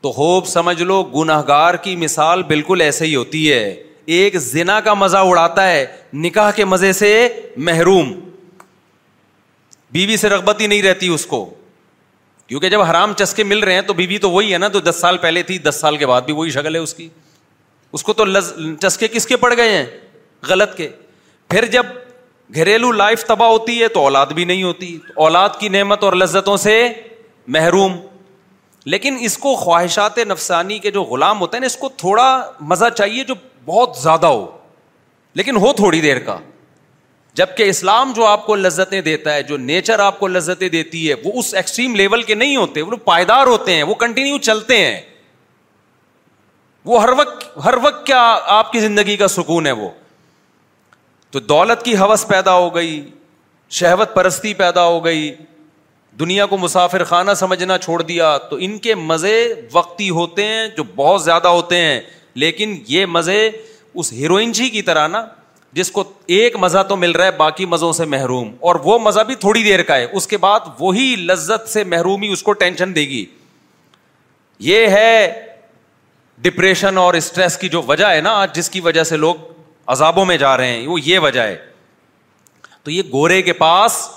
تو 0.00 0.12
ہوپ 0.16 0.46
سمجھ 0.46 0.82
لو 0.82 1.02
گناہ 1.14 1.42
گار 1.48 1.74
کی 1.82 1.96
مثال 1.96 2.42
بالکل 2.48 2.80
ایسے 2.84 3.06
ہی 3.06 3.14
ہوتی 3.14 3.50
ہے 3.52 3.74
ایک 4.06 4.36
زنا 4.38 4.78
کا 4.84 4.94
مزہ 4.94 5.16
اڑاتا 5.16 5.66
ہے 5.68 5.84
نکاح 6.14 6.50
کے 6.56 6.64
مزے 6.64 6.92
سے 6.92 7.12
محروم 7.56 8.12
بیوی 9.92 10.06
بی 10.06 10.16
سے 10.16 10.28
رغبت 10.28 10.60
ہی 10.60 10.66
نہیں 10.66 10.82
رہتی 10.82 11.08
اس 11.14 11.26
کو 11.26 11.44
کیونکہ 12.46 12.68
جب 12.68 12.80
حرام 12.82 13.12
چسکے 13.18 13.44
مل 13.44 13.58
رہے 13.64 13.74
ہیں 13.74 13.82
تو 13.82 13.92
بیوی 13.92 14.06
بی 14.14 14.18
تو 14.22 14.30
وہی 14.30 14.52
ہے 14.52 14.58
نا 14.58 14.68
تو 14.68 14.80
دس 14.80 14.96
سال 15.00 15.16
پہلے 15.18 15.42
تھی 15.42 15.58
دس 15.68 15.76
سال 15.80 15.96
کے 15.96 16.06
بعد 16.06 16.22
بھی 16.22 16.32
وہی 16.34 16.50
شکل 16.50 16.74
ہے 16.74 16.80
اس 16.80 16.94
کی 16.94 17.08
اس 17.92 18.02
کو 18.02 18.12
تو 18.12 18.24
لز 18.24 18.52
چسکے 18.82 19.08
کس 19.08 19.26
کے 19.26 19.36
پڑ 19.46 19.52
گئے 19.56 19.70
ہیں 19.76 19.84
غلط 20.48 20.76
کے 20.76 20.88
پھر 21.50 21.64
جب 21.72 21.86
گھریلو 22.54 22.90
لائف 22.92 23.24
تباہ 23.24 23.48
ہوتی 23.48 23.80
ہے 23.82 23.88
تو 23.88 24.00
اولاد 24.04 24.32
بھی 24.34 24.44
نہیں 24.44 24.62
ہوتی 24.62 24.96
اولاد 25.26 25.58
کی 25.60 25.68
نعمت 25.68 26.02
اور 26.04 26.12
لذتوں 26.12 26.56
سے 26.64 26.74
محروم 27.56 27.96
لیکن 28.92 29.16
اس 29.24 29.36
کو 29.38 29.54
خواہشات 29.56 30.18
نفسانی 30.28 30.78
کے 30.78 30.90
جو 30.90 31.02
غلام 31.10 31.40
ہوتے 31.40 31.56
ہیں 31.56 31.60
نا 31.60 31.66
اس 31.66 31.76
کو 31.80 31.88
تھوڑا 31.98 32.28
مزہ 32.72 32.88
چاہیے 32.96 33.24
جو 33.24 33.34
بہت 33.66 33.96
زیادہ 34.02 34.26
ہو 34.26 34.46
لیکن 35.40 35.56
ہو 35.66 35.72
تھوڑی 35.76 36.00
دیر 36.00 36.18
کا 36.26 36.36
جبکہ 37.40 37.68
اسلام 37.68 38.12
جو 38.16 38.24
آپ 38.26 38.44
کو 38.46 38.54
لذتیں 38.56 39.00
دیتا 39.06 39.34
ہے 39.34 39.42
جو 39.42 39.56
نیچر 39.58 39.98
آپ 39.98 40.18
کو 40.18 40.26
لذتیں 40.28 40.68
دیتی 40.74 41.08
ہے 41.08 41.14
وہ 41.24 41.32
اس 41.40 41.54
ایکسٹریم 41.60 41.94
لیول 41.96 42.22
کے 42.22 42.34
نہیں 42.34 42.56
ہوتے 42.56 42.82
وہ 42.82 42.96
پائیدار 43.04 43.46
ہوتے 43.46 43.74
ہیں 43.74 43.82
وہ 43.82 43.94
کنٹینیو 44.02 44.38
چلتے 44.48 44.76
ہیں 44.84 45.00
وہ 46.90 47.00
ہر 47.02 47.08
وقت 47.18 47.46
ہر 47.64 47.74
وقت 47.82 48.06
کیا 48.06 48.20
آپ 48.58 48.72
کی 48.72 48.80
زندگی 48.80 49.16
کا 49.16 49.28
سکون 49.34 49.66
ہے 49.66 49.72
وہ 49.82 49.88
تو 51.32 51.40
دولت 51.54 51.84
کی 51.84 51.96
ہوس 51.96 52.26
پیدا 52.28 52.54
ہو 52.54 52.74
گئی 52.74 53.00
شہوت 53.78 54.14
پرستی 54.14 54.52
پیدا 54.54 54.84
ہو 54.86 55.04
گئی 55.04 55.34
دنیا 56.18 56.44
کو 56.46 56.56
مسافر 56.64 57.04
خانہ 57.04 57.32
سمجھنا 57.36 57.78
چھوڑ 57.84 58.00
دیا 58.02 58.36
تو 58.50 58.56
ان 58.66 58.76
کے 58.84 58.94
مزے 59.10 59.36
وقتی 59.72 60.08
ہوتے 60.18 60.44
ہیں 60.46 60.66
جو 60.76 60.82
بہت 60.96 61.22
زیادہ 61.24 61.48
ہوتے 61.58 61.76
ہیں 61.84 62.00
لیکن 62.42 62.76
یہ 62.88 63.06
مزے 63.06 63.48
اس 63.94 64.12
ہیروئن 64.12 64.52
جی 64.52 64.68
کی 64.68 64.82
طرح 64.82 65.08
نا 65.08 65.24
جس 65.72 65.90
کو 65.92 66.02
ایک 66.36 66.56
مزہ 66.60 66.82
تو 66.88 66.96
مل 66.96 67.10
رہا 67.12 67.24
ہے 67.26 67.30
باقی 67.36 67.66
مزوں 67.66 67.92
سے 67.92 68.04
محروم 68.10 68.50
اور 68.68 68.76
وہ 68.84 68.98
مزہ 69.02 69.20
بھی 69.26 69.34
تھوڑی 69.44 69.62
دیر 69.62 69.82
کا 69.82 69.96
ہے 69.96 70.04
اس 70.12 70.26
کے 70.26 70.36
بعد 70.44 70.60
وہی 70.78 71.14
لذت 71.18 71.68
سے 71.68 71.84
محروم 71.94 72.22
ہی 72.22 72.32
اس 72.32 72.42
کو 72.42 72.52
ٹینشن 72.62 72.94
دے 72.94 73.02
گی 73.08 73.24
یہ 74.70 74.86
ہے 74.96 75.32
ڈپریشن 76.42 76.98
اور 76.98 77.14
اسٹریس 77.14 77.56
کی 77.58 77.68
جو 77.68 77.82
وجہ 77.88 78.06
ہے 78.10 78.20
نا 78.20 78.30
آج 78.40 78.54
جس 78.54 78.70
کی 78.70 78.80
وجہ 78.80 79.02
سے 79.04 79.16
لوگ 79.16 79.36
عذابوں 79.94 80.24
میں 80.26 80.36
جا 80.38 80.56
رہے 80.56 80.70
ہیں 80.72 80.86
وہ 80.86 80.98
یہ 81.04 81.18
وجہ 81.22 81.40
ہے 81.40 81.56
تو 82.84 82.90
یہ 82.90 83.02
گورے 83.12 83.40
کے 83.42 83.52
پاس 83.62 84.08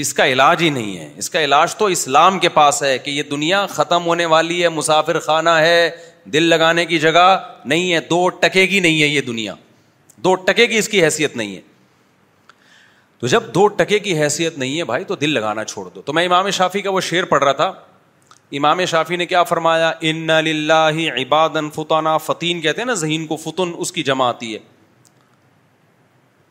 اس 0.00 0.12
کا 0.14 0.26
علاج 0.28 0.62
ہی 0.62 0.68
نہیں 0.70 0.96
ہے 0.98 1.08
اس 1.18 1.30
کا 1.30 1.42
علاج 1.44 1.74
تو 1.76 1.84
اسلام 1.94 2.38
کے 2.38 2.48
پاس 2.56 2.82
ہے 2.82 2.96
کہ 2.98 3.10
یہ 3.10 3.22
دنیا 3.30 3.64
ختم 3.70 4.04
ہونے 4.06 4.24
والی 4.34 4.62
ہے 4.62 4.68
مسافر 4.68 5.18
خانہ 5.20 5.50
ہے 5.60 5.90
دل 6.32 6.42
لگانے 6.42 6.84
کی 6.86 6.98
جگہ 6.98 7.26
نہیں 7.64 7.92
ہے 7.92 8.00
دو 8.10 8.28
ٹکے 8.40 8.66
کی 8.66 8.80
نہیں 8.80 9.00
ہے 9.02 9.06
یہ 9.06 9.20
دنیا 9.26 9.54
دو 10.24 10.34
ٹکے 10.46 10.66
کی 10.66 10.78
اس 10.78 10.88
کی 10.88 11.04
حیثیت 11.04 11.36
نہیں 11.36 11.54
ہے 11.56 11.60
تو 13.18 13.26
جب 13.26 13.42
دو 13.54 13.66
ٹکے 13.76 13.98
کی 13.98 14.18
حیثیت 14.22 14.58
نہیں 14.58 14.78
ہے 14.78 14.84
بھائی 14.84 15.04
تو 15.04 15.14
دل 15.16 15.30
لگانا 15.34 15.64
چھوڑ 15.64 15.88
دو 15.94 16.02
تو 16.02 16.12
میں 16.12 16.24
امام 16.26 16.50
شافی 16.58 16.80
کا 16.82 16.90
وہ 16.90 17.00
شعر 17.08 17.24
پڑھ 17.32 17.42
رہا 17.44 17.52
تھا 17.52 17.72
امام 18.58 18.84
شافی 18.90 19.16
نے 19.16 19.26
کیا 19.26 19.42
فرمایا 19.44 19.92
ان 20.10 20.30
عباد 20.30 21.56
فتانا 21.74 22.16
فتین 22.18 22.60
کہتے 22.60 22.80
ہیں 22.80 22.86
نا 22.86 22.94
ذہین 23.02 23.26
کو 23.26 23.36
فتن 23.44 23.72
اس 23.78 23.92
کی 23.92 24.02
جمع 24.02 24.26
آتی 24.28 24.52
ہے 24.54 24.58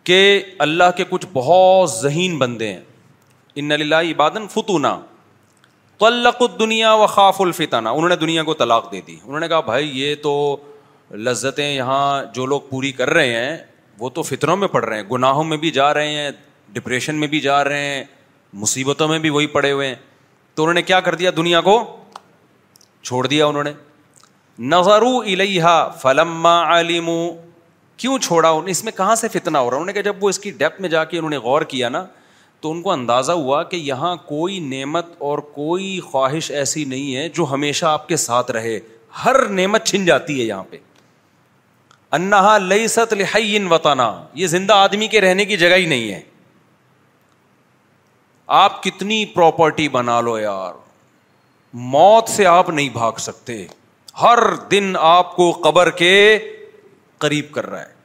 کہ 0.03 0.41
اللہ 0.65 0.91
کے 0.97 1.03
کچھ 1.09 1.25
بہت 1.33 1.89
ذہین 1.91 2.37
بندے 2.39 2.67
ہیں 2.73 2.79
ان 3.59 3.69
للہ 3.79 3.95
عباد 4.11 4.37
فتونا 4.51 4.99
قلقد 5.99 6.57
دنیا 6.59 6.95
خاف 7.15 7.41
الفتانہ 7.41 7.89
انہوں 7.89 8.09
نے 8.09 8.15
دنیا 8.15 8.43
کو 8.49 8.53
طلاق 8.63 8.91
دے 8.91 8.99
دی 9.07 9.15
انہوں 9.25 9.39
نے 9.39 9.47
کہا 9.47 9.59
بھائی 9.69 9.89
یہ 10.01 10.15
تو 10.23 10.33
لذتیں 11.27 11.69
یہاں 11.69 12.23
جو 12.33 12.45
لوگ 12.45 12.61
پوری 12.69 12.91
کر 12.99 13.09
رہے 13.13 13.33
ہیں 13.45 13.57
وہ 13.99 14.09
تو 14.17 14.21
فطروں 14.23 14.55
میں 14.57 14.67
پڑ 14.75 14.83
رہے 14.85 14.97
ہیں 14.99 15.03
گناہوں 15.11 15.43
میں 15.43 15.57
بھی 15.63 15.71
جا 15.77 15.93
رہے 15.93 16.09
ہیں 16.15 16.29
ڈپریشن 16.73 17.15
میں 17.19 17.27
بھی 17.27 17.39
جا 17.47 17.63
رہے 17.63 17.87
ہیں 17.93 18.03
مصیبتوں 18.61 19.07
میں 19.07 19.17
بھی 19.25 19.29
وہی 19.37 19.47
پڑے 19.55 19.71
ہوئے 19.71 19.87
ہیں 19.87 19.95
تو 20.55 20.63
انہوں 20.63 20.73
نے 20.73 20.81
کیا 20.81 20.99
کر 21.09 21.15
دیا 21.15 21.31
دنیا 21.37 21.61
کو 21.61 21.75
چھوڑ 23.01 23.25
دیا 23.27 23.45
انہوں 23.45 23.63
نے 23.63 23.71
نظر 24.75 25.01
الحا 25.01 25.77
فلما 26.01 26.57
فلم 26.71 27.09
کیوں 27.97 28.17
چھوڑا 28.23 28.53
نے 28.65 28.71
اس 28.71 28.83
میں 28.83 28.91
کہاں 28.97 29.15
سے 29.23 29.27
فتنا 29.33 29.59
ہو 29.59 29.69
رہا 29.69 29.77
انہوں 29.77 29.85
نے 29.87 29.93
کہا 29.93 30.09
جب 30.09 30.23
وہ 30.23 30.29
اس 30.29 30.39
کی 30.39 30.51
ڈیپ 30.63 30.79
میں 30.81 30.89
جا 30.89 31.03
کے 31.11 31.17
انہوں 31.17 31.29
نے 31.29 31.37
غور 31.47 31.61
کیا 31.73 31.89
نا 31.89 32.05
تو 32.61 32.71
ان 32.71 32.81
کو 32.81 32.91
اندازہ 32.91 33.31
ہوا 33.31 33.61
کہ 33.63 33.75
یہاں 33.77 34.15
کوئی 34.27 34.59
نعمت 34.59 35.05
اور 35.27 35.39
کوئی 35.59 35.99
خواہش 36.11 36.49
ایسی 36.61 36.83
نہیں 36.85 37.15
ہے 37.15 37.27
جو 37.33 37.45
ہمیشہ 37.51 37.85
آپ 37.85 38.07
کے 38.07 38.15
ساتھ 38.27 38.51
رہے 38.51 38.79
ہر 39.25 39.45
نعمت 39.59 39.85
چھن 39.87 40.05
جاتی 40.05 40.39
ہے 40.39 40.45
یہاں 40.45 40.63
پہ 40.69 40.77
انہا 42.17 42.57
لئی 42.57 42.87
ست 42.93 43.13
لہائی 43.13 43.63
وطانا 43.71 44.11
یہ 44.33 44.47
زندہ 44.47 44.73
آدمی 44.73 45.07
کے 45.07 45.21
رہنے 45.21 45.45
کی 45.45 45.57
جگہ 45.57 45.75
ہی 45.77 45.85
نہیں 45.85 46.11
ہے 46.13 46.21
آپ 48.61 48.81
کتنی 48.83 49.23
پراپرٹی 49.33 49.87
بنا 49.95 50.19
لو 50.21 50.37
یار 50.39 50.73
موت 51.97 52.29
سے 52.29 52.45
آپ 52.51 52.69
نہیں 52.69 52.89
بھاگ 52.93 53.17
سکتے 53.19 53.65
ہر 54.21 54.37
دن 54.71 54.93
آپ 54.99 55.35
کو 55.35 55.51
قبر 55.63 55.89
کے 56.03 56.11
قریب 57.25 57.45
کر 57.53 57.69
رہا 57.69 57.81
ہے 57.81 57.97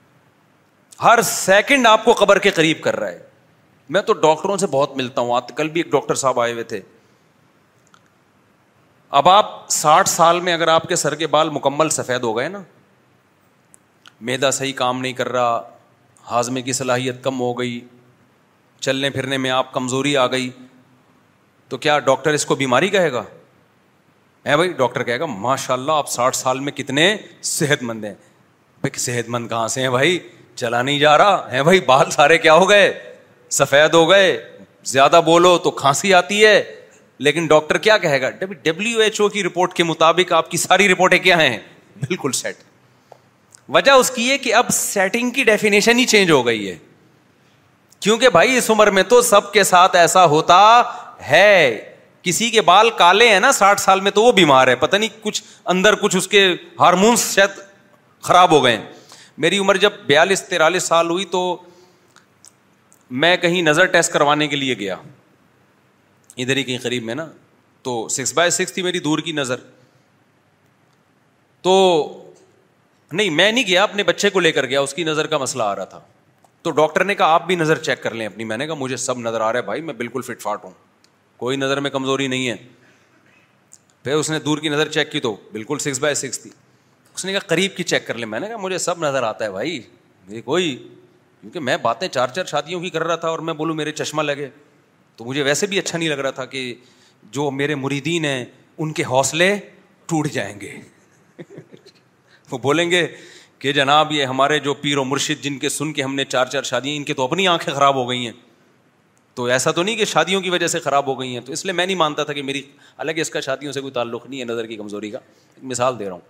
ہر 1.03 1.21
سیکنڈ 1.35 1.87
آپ 1.87 2.05
کو 2.05 2.13
قبر 2.19 2.39
کے 2.39 2.51
قریب 2.57 2.81
کر 2.83 2.97
رہا 2.99 3.09
ہے 3.11 3.23
میں 3.93 4.01
تو 4.03 4.13
ڈاکٹروں 4.13 4.57
سے 4.59 4.67
بہت 4.71 4.97
ملتا 4.97 5.21
ہوں 5.21 5.35
آج 5.37 5.53
کل 5.57 5.69
بھی 5.71 5.81
ایک 5.81 5.91
ڈاکٹر 5.93 6.15
صاحب 6.15 6.41
آئے 6.41 6.53
ہوئے 6.53 6.63
تھے 6.73 6.81
اب 9.19 9.29
آپ 9.29 9.53
ساٹھ 9.71 10.09
سال 10.09 10.41
میں 10.41 10.53
اگر 10.55 10.69
آپ 10.69 10.89
کے 10.89 10.97
سر 10.97 11.15
کے 11.15 11.27
بال 11.35 11.51
مکمل 11.53 11.89
سفید 11.99 12.23
ہو 12.25 12.37
گئے 12.37 12.49
نا 12.49 12.63
میدا 14.29 14.51
صحیح 14.51 14.73
کام 14.77 15.01
نہیں 15.01 15.13
کر 15.13 15.29
رہا 15.33 15.63
ہاضمے 16.31 16.63
کی 16.63 16.73
صلاحیت 16.73 17.23
کم 17.25 17.41
ہو 17.41 17.53
گئی 17.59 17.81
چلنے 18.81 19.11
پھرنے 19.11 19.37
میں 19.39 19.51
آپ 19.51 19.73
کمزوری 19.73 20.17
آ 20.17 20.27
گئی 20.33 20.51
تو 21.69 21.77
کیا 21.79 21.99
ڈاکٹر 22.09 22.33
اس 22.35 22.47
کو 22.47 22.55
بیماری 22.55 22.89
کہے 22.89 23.13
گا 23.13 23.23
بھائی 24.57 24.73
ڈاکٹر 24.79 25.03
کہے 25.03 25.21
گا 25.21 25.27
ماشاء 25.27 25.75
اللہ 25.75 25.93
آپ 25.93 26.09
ساٹھ 26.11 26.37
سال 26.37 26.59
میں 26.61 26.73
کتنے 26.73 27.17
صحت 27.51 27.83
مند 27.83 28.05
ہیں 28.05 28.15
بھائی 28.81 28.99
صحت 29.01 29.29
مند 29.35 29.49
کہاں 29.49 29.69
سے 29.75 29.83
ہیں 29.83 29.91
بھائی 29.91 30.19
چلا 30.55 30.83
نہیں 30.83 30.99
جا 30.99 31.17
رہا 31.19 31.47
ہے 31.53 31.63
بھائی 31.65 31.81
بال 31.87 32.11
سارے 32.11 32.39
کیا 32.39 32.55
ہو 32.55 32.69
گئے 32.71 32.93
سفید 33.57 33.95
ہو 33.95 34.09
گئے 34.11 34.31
زیادہ 34.95 35.21
بولو 35.25 35.57
تو 35.65 35.71
کھانسی 35.81 36.13
آتی 36.21 36.45
ہے 36.45 36.55
لیکن 37.27 37.47
ڈاکٹر 37.47 37.79
کیا 37.83 37.97
کہے 38.05 38.21
گا 38.21 38.31
ڈبلو 38.63 39.01
ایچ 39.01 39.21
او 39.21 39.29
کی 39.35 39.43
رپورٹ 39.43 39.75
کے 39.81 39.85
مطابق 39.91 40.33
آپ 40.39 40.51
کی 40.51 40.57
ساری 40.57 40.89
رپورٹیں 40.93 41.19
کیا 41.27 41.37
ہیں 41.41 41.57
بالکل 42.07 42.33
سیٹ 42.43 42.63
وجہ 43.77 43.91
اس 44.01 44.11
کی 44.15 44.31
ہے 44.31 44.39
کہ 44.47 44.55
اب 44.61 44.71
سیٹنگ 44.79 45.31
کی 45.37 45.45
ڈیفینیشن 45.51 45.99
ہی 45.99 46.05
چینج 46.15 46.31
ہو 46.31 46.45
گئی 46.47 46.69
ہے 46.71 46.77
کیونکہ 48.07 48.29
بھائی 48.39 48.57
اس 48.59 48.69
عمر 48.71 48.91
میں 48.97 49.03
تو 49.13 49.21
سب 49.29 49.53
کے 49.53 49.65
ساتھ 49.69 49.95
ایسا 49.97 50.25
ہوتا 50.35 50.59
ہے 51.31 51.47
کسی 52.23 52.49
کے 52.51 52.61
بال 52.73 52.91
کالے 52.99 53.29
ہیں 53.29 53.41
نا 53.41 53.53
ساٹھ 53.61 53.81
سال 53.81 54.01
میں 54.01 54.11
تو 54.19 54.23
وہ 54.25 54.33
بیمار 54.41 54.69
ہے 54.69 54.75
پتہ 54.83 54.97
نہیں 54.97 55.23
کچھ 55.23 55.43
اندر 55.77 55.95
کچھ 56.03 56.17
اس 56.17 56.27
کے 56.35 56.43
ہارمونس 56.81 57.29
شاید 57.35 57.59
خراب 58.29 58.51
ہو 58.57 58.63
گئے 58.65 58.77
ہیں 58.77 58.85
میری 59.47 59.59
عمر 59.65 59.77
جب 59.87 59.93
بیالیس 60.07 60.43
تیرالیس 60.49 60.83
سال 60.93 61.11
ہوئی 61.11 61.25
تو 61.37 61.43
میں 63.23 63.37
کہیں 63.37 63.61
نظر 63.63 63.87
ٹیسٹ 63.87 64.13
کروانے 64.13 64.47
کے 64.49 64.57
لیے 64.57 64.75
گیا 64.79 64.95
ادھر 66.45 66.57
ہی 66.57 66.63
کہیں 66.65 66.79
قریب 66.83 67.05
میں 67.05 67.15
نا 67.15 67.27
تو 67.83 67.93
سکس 68.11 68.33
بائی 68.35 68.51
سکس 68.51 68.73
تھی 68.73 68.83
میری 68.83 68.99
دور 69.01 69.19
کی 69.27 69.33
نظر 69.33 69.61
تو 71.63 71.75
نہیں 73.13 73.31
میں 73.31 73.51
نہیں 73.53 73.67
گیا 73.67 73.83
اپنے 73.83 74.03
بچے 74.03 74.31
کو 74.31 74.41
لے 74.41 74.53
کر 74.53 74.67
گیا 74.67 74.81
اس 74.81 74.95
کی 74.95 75.05
نظر 75.05 75.27
کا 75.35 75.39
مسئلہ 75.39 75.63
آ 75.63 75.75
رہا 75.77 75.85
تھا 75.95 76.01
تو 76.63 76.71
ڈاکٹر 76.81 77.05
نے 77.05 77.15
کہا 77.15 77.27
آپ 77.35 77.47
بھی 77.47 77.57
نظر 77.57 77.79
چیک 77.83 78.03
کر 78.03 78.15
لیں 78.15 78.27
اپنی 78.27 78.45
میں 78.45 78.57
نے 78.57 78.67
کہا 78.67 78.75
مجھے 78.79 78.97
سب 78.97 79.19
نظر 79.27 79.41
آ 79.41 79.53
رہا 79.53 79.59
ہے 79.59 79.65
بھائی 79.65 79.81
میں 79.91 79.95
بالکل 79.95 80.23
فٹ 80.29 80.41
فاٹ 80.43 80.65
ہوں 80.65 80.71
کوئی 81.37 81.57
نظر 81.57 81.81
میں 81.81 81.91
کمزوری 81.91 82.27
نہیں 82.35 82.49
ہے 82.49 82.57
پھر 84.05 84.15
اس 84.15 84.31
نے 84.31 84.39
دور 84.41 84.59
کی 84.59 84.69
نظر 84.69 84.89
چیک 84.93 85.13
کی 85.13 85.21
تو 85.21 85.35
بالکل 85.53 85.79
سکس 85.87 85.99
بائی 86.01 86.15
سکس 86.15 86.41
تھی 86.43 86.51
اس 87.15 87.25
نے 87.25 87.33
کہا 87.33 87.47
قریب 87.49 87.77
کی 87.77 87.83
چیک 87.95 88.07
کر 88.07 88.19
لیں 88.19 88.27
میں 88.29 88.41
نے 88.41 88.49
کہا 88.49 88.57
مجھے 88.67 88.79
سب 88.89 89.05
نظر 89.05 89.23
آتا 89.23 89.45
ہے 89.45 89.51
بھائی 89.51 90.41
کوئی 90.45 90.77
کیونکہ 91.45 91.61
میں 91.61 91.77
باتیں 91.83 92.07
چار 92.09 92.29
چار 92.35 92.45
شادیوں 92.51 92.81
کی 92.81 92.91
کر 92.91 93.03
رہا 93.05 93.17
تھا 93.23 93.29
اور 93.29 93.39
میں 93.47 93.55
بولوں 93.55 93.75
میرے 93.75 93.93
چشمہ 93.93 94.23
لگے 94.23 94.49
تو 95.17 95.25
مجھے 95.25 95.43
ویسے 95.45 95.67
بھی 95.67 95.79
اچھا 95.79 95.99
نہیں 95.99 96.09
لگ 96.09 96.19
رہا 96.23 96.31
تھا 96.39 96.45
کہ 96.55 96.63
جو 97.31 97.51
میرے 97.51 97.75
مریدین 97.75 98.25
ہیں 98.25 98.45
ان 98.79 98.93
کے 98.93 99.05
حوصلے 99.11 99.55
ٹوٹ 100.09 100.29
جائیں 100.33 100.61
گے 100.61 100.71
وہ 102.51 102.59
بولیں 102.63 102.91
گے 102.91 103.07
کہ 103.59 103.73
جناب 103.73 104.13
یہ 104.13 104.25
ہمارے 104.27 104.59
جو 104.61 104.75
پیر 104.81 104.99
و 104.99 105.05
مرشد 105.05 105.43
جن 105.45 105.59
کے 105.59 105.69
سن 105.69 105.93
کے 105.93 106.03
ہم 106.03 106.15
نے 106.15 106.25
چار 106.25 106.47
چار 106.55 106.63
شادی 106.71 106.97
ان 106.97 107.05
کے 107.11 107.15
تو 107.15 107.25
اپنی 107.25 107.47
آنکھیں 107.49 107.73
خراب 107.75 107.95
ہو 107.97 108.09
گئی 108.11 108.25
ہیں 108.25 108.33
تو 109.35 109.45
ایسا 109.55 109.71
تو 109.77 109.83
نہیں 109.83 109.97
کہ 109.97 110.05
شادیوں 110.15 110.41
کی 110.41 110.51
وجہ 110.51 110.67
سے 110.67 110.79
خراب 110.81 111.07
ہو 111.07 111.19
گئی 111.21 111.33
ہیں 111.35 111.41
تو 111.47 111.53
اس 111.53 111.65
لیے 111.65 111.73
میں 111.75 111.87
نہیں 111.87 111.97
مانتا 111.97 112.25
تھا 112.25 112.33
کہ 112.33 112.43
میری 112.51 112.63
حالانکہ 112.99 113.21
اس 113.21 113.31
کا 113.31 113.41
شادیوں 113.49 113.73
سے 113.73 113.81
کوئی 113.81 113.93
تعلق 113.93 114.27
نہیں 114.27 114.41
ہے 114.41 114.45
نظر 114.45 114.67
کی 114.67 114.77
کمزوری 114.77 115.11
کا 115.11 115.19
مثال 115.73 115.99
دے 115.99 116.05
رہا 116.07 116.13
ہوں 116.13 116.21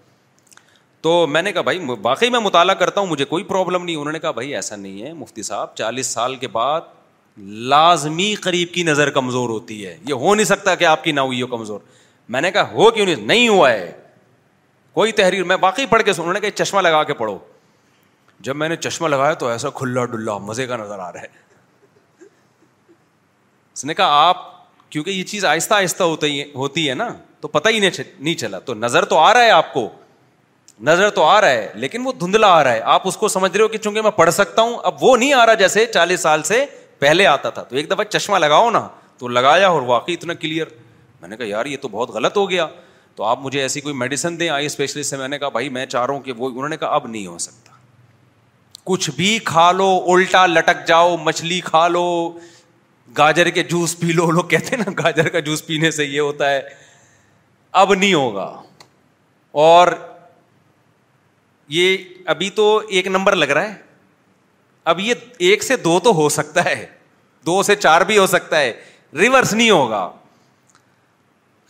تو 1.04 1.12
میں 1.28 1.40
نے 1.42 1.50
کہا 1.52 1.60
بھائی 1.62 1.78
باقی 2.02 2.28
میں 2.30 2.38
مطالعہ 2.40 2.74
کرتا 2.82 3.00
ہوں 3.00 3.06
مجھے 3.08 3.24
کوئی 3.30 3.42
پرابلم 3.44 3.82
نہیں 3.84 3.96
انہوں 3.96 4.12
نے 4.12 4.18
کہا 4.18 4.30
بھائی 4.36 4.54
ایسا 4.56 4.76
نہیں 4.82 5.02
ہے 5.06 5.12
مفتی 5.14 5.42
صاحب 5.48 5.74
چالیس 5.76 6.06
سال 6.12 6.34
کے 6.44 6.48
بعد 6.54 6.80
لازمی 7.72 8.34
قریب 8.42 8.68
کی 8.74 8.82
نظر 8.82 9.10
کمزور 9.16 9.50
ہوتی 9.50 9.74
ہے 9.86 9.96
یہ 10.08 10.14
ہو 10.24 10.34
نہیں 10.34 10.44
سکتا 10.52 10.74
کہ 10.74 10.84
آپ 10.90 11.02
کی 11.04 11.12
نہ 11.12 11.20
ہوئی 11.28 11.40
ہو 11.42 11.46
کمزور 11.46 11.80
میں 12.36 12.40
نے 12.40 12.50
کہا 12.50 12.70
ہو 12.72 12.90
کیوں 12.90 13.04
نہیں 13.06 13.26
نہیں 13.32 13.48
ہوا 13.48 13.70
ہے 13.70 13.90
کوئی 14.98 15.12
تحریر 15.18 15.44
میں 15.52 15.56
باقی 15.66 15.86
پڑھ 15.86 16.02
کے 16.02 16.12
سن 16.12 16.20
انہوں 16.22 16.34
نے 16.34 16.40
کہا 16.40 16.50
چشمہ 16.64 16.80
لگا 16.82 17.02
کے 17.04 17.14
پڑھو 17.20 17.36
جب 18.48 18.56
میں 18.56 18.68
نے 18.68 18.76
چشمہ 18.76 19.08
لگایا 19.08 19.34
تو 19.44 19.48
ایسا 19.48 19.70
کھلا 19.80 20.04
ڈلا 20.14 20.36
مزے 20.48 20.66
کا 20.66 20.76
نظر 20.76 20.98
آ 21.08 21.12
رہا 21.12 21.22
ہے 21.22 22.22
اس 23.74 23.84
نے 23.84 23.94
کہا 23.94 24.24
آپ 24.28 24.42
کیونکہ 24.90 25.10
یہ 25.10 25.22
چیز 25.34 25.44
آہستہ 25.44 25.74
آہستہ 25.74 26.02
ہوتی 26.54 26.88
ہے 26.88 26.94
نا 26.94 27.08
تو 27.40 27.48
پتہ 27.58 27.68
ہی 27.72 27.80
نہیں 27.88 28.34
چلا 28.38 28.58
تو 28.70 28.74
نظر 28.74 29.04
تو 29.14 29.18
آ 29.18 29.32
رہا 29.34 29.44
ہے 29.44 29.50
آپ 29.50 29.72
کو 29.72 29.88
نظر 30.82 31.08
تو 31.14 31.22
آ 31.24 31.40
رہا 31.40 31.50
ہے 31.50 31.70
لیکن 31.82 32.06
وہ 32.06 32.12
دھندلا 32.20 32.46
آ 32.54 32.62
رہا 32.64 32.72
ہے 32.72 32.80
آپ 32.94 33.06
اس 33.08 33.16
کو 33.16 33.28
سمجھ 33.28 33.50
رہے 33.56 33.62
ہو 33.62 33.68
کہ 33.68 33.78
چونکہ 33.78 34.02
میں 34.02 34.10
پڑھ 34.16 34.30
سکتا 34.34 34.62
ہوں 34.62 34.76
اب 34.84 35.02
وہ 35.04 35.16
نہیں 35.16 35.32
آ 35.32 35.44
رہا 35.46 35.54
جیسے 35.54 35.84
چالیس 35.94 36.20
سال 36.20 36.42
سے 36.42 36.64
پہلے 36.98 37.26
آتا 37.26 37.50
تھا 37.50 37.62
تو 37.68 37.76
ایک 37.76 37.90
دفعہ 37.90 38.04
چشمہ 38.04 38.38
لگاؤ 38.38 38.70
نا 38.70 38.86
تو 39.18 39.28
لگایا 39.28 39.68
اور 39.68 39.82
واقعی 39.86 40.14
اتنا 40.14 40.34
کلیئر 40.34 40.66
میں 41.20 41.28
نے 41.28 41.36
کہا 41.36 41.46
یار 41.46 41.66
یہ 41.66 41.76
تو 41.82 41.88
بہت 41.88 42.10
غلط 42.14 42.36
ہو 42.36 42.48
گیا 42.50 42.66
تو 43.16 43.24
آپ 43.24 43.40
مجھے 43.42 43.60
ایسی 43.62 43.80
کوئی 43.80 43.94
میڈیسن 43.94 44.38
دیں 44.40 44.48
آئی 44.48 44.66
اسپیشلسٹ 44.66 45.10
سے 45.10 45.16
میں 45.16 45.28
نے 45.28 45.38
کہا 45.38 45.48
بھائی 45.48 45.68
میں 45.76 45.84
چاہ 45.86 46.06
رہا 46.06 46.14
ہوں 46.14 46.20
کہ 46.20 46.32
وہ 46.36 46.48
انہوں 46.48 46.68
نے 46.68 46.76
کہا 46.76 46.88
اب 46.94 47.06
نہیں 47.08 47.26
ہو 47.26 47.36
سکتا 47.38 47.72
کچھ 48.84 49.10
بھی 49.16 49.38
کھا 49.44 49.70
لو 49.72 49.88
الٹا 50.12 50.44
لٹک 50.46 50.86
جاؤ 50.88 51.16
مچھلی 51.22 51.60
کھا 51.64 51.86
لو 51.88 52.02
گاجر 53.18 53.50
کے 53.58 53.62
جوس 53.64 53.98
پی 53.98 54.12
لو 54.12 54.30
لوگ 54.30 54.44
کہتے 54.48 54.76
ہیں 54.76 54.82
نا 54.86 54.92
گاجر 55.02 55.28
کا 55.28 55.38
جوس 55.48 55.64
پینے 55.66 55.90
سے 55.90 56.04
یہ 56.04 56.20
ہوتا 56.20 56.50
ہے 56.50 56.60
اب 57.82 57.94
نہیں 57.94 58.14
ہوگا 58.14 58.52
اور 59.62 59.88
یہ 61.68 61.96
ابھی 62.28 62.50
تو 62.54 62.76
ایک 62.88 63.06
نمبر 63.08 63.36
لگ 63.36 63.50
رہا 63.54 63.68
ہے 63.68 63.74
اب 64.92 65.00
یہ 65.00 65.14
ایک 65.48 65.62
سے 65.62 65.76
دو 65.84 65.98
تو 66.04 66.12
ہو 66.14 66.28
سکتا 66.28 66.64
ہے 66.64 66.84
دو 67.46 67.62
سے 67.62 67.76
چار 67.76 68.00
بھی 68.06 68.18
ہو 68.18 68.26
سکتا 68.26 68.58
ہے 68.60 68.72
ریورس 69.18 69.52
نہیں 69.54 69.70
ہوگا 69.70 70.10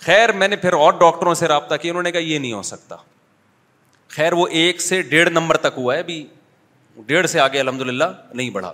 خیر 0.06 0.32
میں 0.40 0.48
نے 0.48 0.56
پھر 0.56 0.72
اور 0.72 0.92
ڈاکٹروں 1.00 1.34
سے 1.34 1.46
رابطہ 1.48 1.74
کیا 1.82 1.90
انہوں 1.92 2.02
نے 2.02 2.12
کہا 2.12 2.20
یہ 2.20 2.38
نہیں 2.38 2.52
ہو 2.52 2.62
سکتا 2.62 2.96
خیر 4.16 4.32
وہ 4.32 4.46
ایک 4.62 4.80
سے 4.80 5.00
ڈیڑھ 5.02 5.30
نمبر 5.30 5.56
تک 5.56 5.74
ہوا 5.76 5.94
ہے 5.94 6.00
ابھی 6.00 6.24
ڈیڑھ 7.06 7.26
سے 7.30 7.40
آگے 7.40 7.60
الحمد 7.60 7.80
للہ 7.82 8.04
نہیں 8.32 8.50
بڑھا 8.50 8.72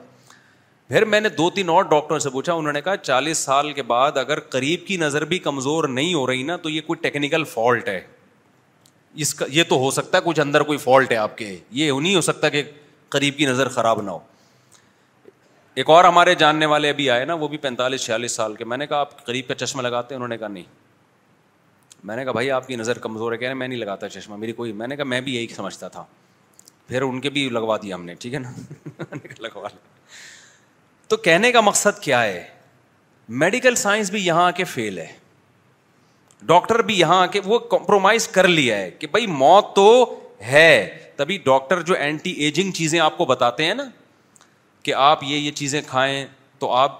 پھر 0.89 1.05
میں 1.05 1.21
نے 1.21 1.29
دو 1.29 1.49
تین 1.55 1.69
اور 1.71 1.83
ڈاکٹروں 1.91 2.19
سے 2.19 2.31
پوچھا 2.31 2.53
انہوں 2.53 2.73
نے 2.73 2.81
کہا 2.83 2.97
چالیس 2.97 3.39
سال 3.45 3.73
کے 3.73 3.83
بعد 3.93 4.17
اگر 4.19 4.41
قریب 4.55 4.87
کی 4.87 4.97
نظر 4.97 5.25
بھی 5.33 5.39
کمزور 5.39 5.89
نہیں 5.89 6.15
ہو 6.15 6.27
رہی 6.27 6.43
نا 6.43 6.57
تو 6.63 6.71
یہ 6.71 6.81
کوئی 6.87 7.01
ٹیکنیکل 7.03 7.45
فالٹ 7.53 7.89
ہے 7.89 8.01
اس 9.23 9.35
کا 9.35 9.45
یہ 9.51 9.65
تو 9.69 9.79
ہو 9.79 9.91
سکتا 9.91 10.19
ہے 10.19 10.23
کچھ 10.25 10.41
اندر 10.41 10.63
کوئی 10.63 10.79
فالٹ 10.79 11.13
ہے 11.13 11.17
آپ 11.17 11.37
کے 11.39 11.57
یہ 11.71 11.93
نہیں 12.01 12.15
ہو 12.15 12.21
سکتا 12.21 12.49
کہ 12.49 12.63
قریب 13.15 13.37
کی 13.39 13.47
نظر 13.47 13.69
خراب 13.69 14.01
نہ 14.03 14.11
ہو 14.11 14.19
ایک 15.81 15.91
اور 15.91 16.05
ہمارے 16.05 16.35
جاننے 16.35 16.67
والے 16.67 16.89
ابھی 16.91 17.09
آئے 17.11 17.25
نا 17.25 17.35
وہ 17.41 17.49
بھی 17.49 17.59
پینتالیس 17.59 18.05
چھیالیس 18.05 18.33
سال 18.37 18.55
کے 18.57 18.65
میں 18.65 18.77
نے 18.77 18.87
کہا 18.87 18.99
آپ 19.01 19.25
قریب 19.27 19.49
کا 19.49 19.55
چشمہ 19.55 19.83
لگاتے 19.83 20.15
ہیں 20.15 20.17
انہوں 20.17 20.29
نے 20.29 20.39
کہا 20.39 20.49
نہیں 20.49 20.65
میں 22.05 22.17
نے 22.17 22.25
کہا 22.25 22.33
بھائی 22.33 22.51
آپ 22.51 22.67
کی 22.69 22.77
نظر 22.77 22.99
کمزور 22.99 23.33
ہے 23.33 23.37
کہہ 23.39 23.47
رہے 23.49 23.55
میں 23.55 23.69
نہیں 23.69 23.79
لگاتا 23.79 24.09
چشمہ 24.09 24.37
میری 24.37 24.53
کوئی 24.61 24.73
میں 24.73 24.87
نے 24.89 24.97
کہا 24.97 25.05
میں 25.05 25.21
بھی 25.21 25.35
یہی 25.35 25.47
سمجھتا 25.57 25.89
تھا 25.97 26.05
پھر 26.89 27.03
ان 27.03 27.21
کے 27.21 27.31
بھی 27.31 27.49
لگوا 27.53 27.77
دیا 27.83 27.95
ہم 27.97 28.05
نے 28.05 28.15
ٹھیک 28.21 28.35
ہے 28.35 28.39
نا 28.39 28.53
لگوا 29.41 29.69
لیا 29.69 29.99
تو 31.09 31.17
کہنے 31.17 31.53
کا 31.53 31.61
مقصد 31.61 31.99
کیا 32.03 32.23
ہے 32.23 32.43
میڈیکل 33.43 33.75
سائنس 33.77 34.11
بھی 34.11 34.25
یہاں 34.27 34.47
آ 34.47 34.51
کے 34.51 34.65
فیل 34.65 34.99
ہے 34.99 35.07
ڈاکٹر 36.47 36.83
بھی 36.83 36.99
یہاں 36.99 37.27
کے 37.33 37.41
وہ 37.45 37.59
کمپرومائز 37.71 38.29
کر 38.29 38.49
لیا 38.49 38.77
ہے 38.79 38.91
کہ 38.99 39.07
بھائی 39.11 39.27
موت 39.27 39.75
تو 39.77 39.87
ہے 40.47 40.67
تبھی 41.17 41.37
ڈاکٹر 41.45 41.81
جو 41.89 41.95
اینٹی 41.97 42.31
ایجنگ 42.45 42.73
چیزیں 45.55 45.81
کھائیں 45.87 46.25
تو 46.59 46.71
آپ 46.75 46.93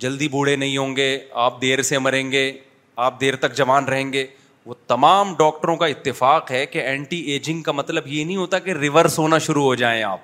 جلدی 0.00 0.28
بوڑھے 0.28 0.54
نہیں 0.56 0.76
ہوں 0.76 0.94
گے 0.96 1.06
آپ 1.42 1.60
دیر 1.60 1.82
سے 1.82 1.98
مریں 1.98 2.30
گے 2.32 2.50
آپ 3.04 3.20
دیر 3.20 3.36
تک 3.40 3.54
جوان 3.56 3.84
رہیں 3.84 4.12
گے 4.12 4.26
وہ 4.66 4.74
تمام 4.86 5.34
ڈاکٹروں 5.38 5.76
کا 5.76 5.86
اتفاق 5.86 6.50
ہے 6.50 6.64
کہ 6.66 6.78
اینٹی 6.80 7.18
ایجنگ 7.32 7.62
کا 7.62 7.72
مطلب 7.72 8.06
یہ 8.06 8.24
نہیں 8.24 8.36
ہوتا 8.36 8.58
کہ 8.58 8.72
ریورس 8.80 9.18
ہونا 9.18 9.38
شروع 9.46 9.62
ہو 9.64 9.74
جائیں 9.84 10.02
آپ 10.02 10.18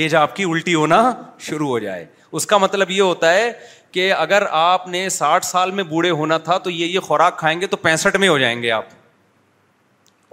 ایج 0.00 0.14
آپ 0.14 0.36
کی 0.36 0.44
الٹی 0.50 0.74
ہونا 0.74 1.02
شروع 1.48 1.68
ہو 1.68 1.78
جائے 1.78 2.04
اس 2.38 2.46
کا 2.46 2.58
مطلب 2.58 2.90
یہ 2.90 3.00
ہوتا 3.02 3.32
ہے 3.34 3.50
کہ 3.92 4.12
اگر 4.12 4.42
آپ 4.50 4.86
نے 4.88 5.08
ساٹھ 5.10 5.44
سال 5.46 5.70
میں 5.78 5.84
بوڑھے 5.84 6.10
ہونا 6.18 6.38
تھا 6.48 6.58
تو 6.64 6.70
یہ 6.70 6.86
یہ 6.86 7.00
خوراک 7.06 7.38
کھائیں 7.38 7.60
گے 7.60 7.66
تو 7.66 7.76
پینسٹھ 7.86 8.16
میں 8.16 8.28
ہو 8.28 8.38
جائیں 8.38 8.60
گے 8.62 8.70
آپ 8.70 8.84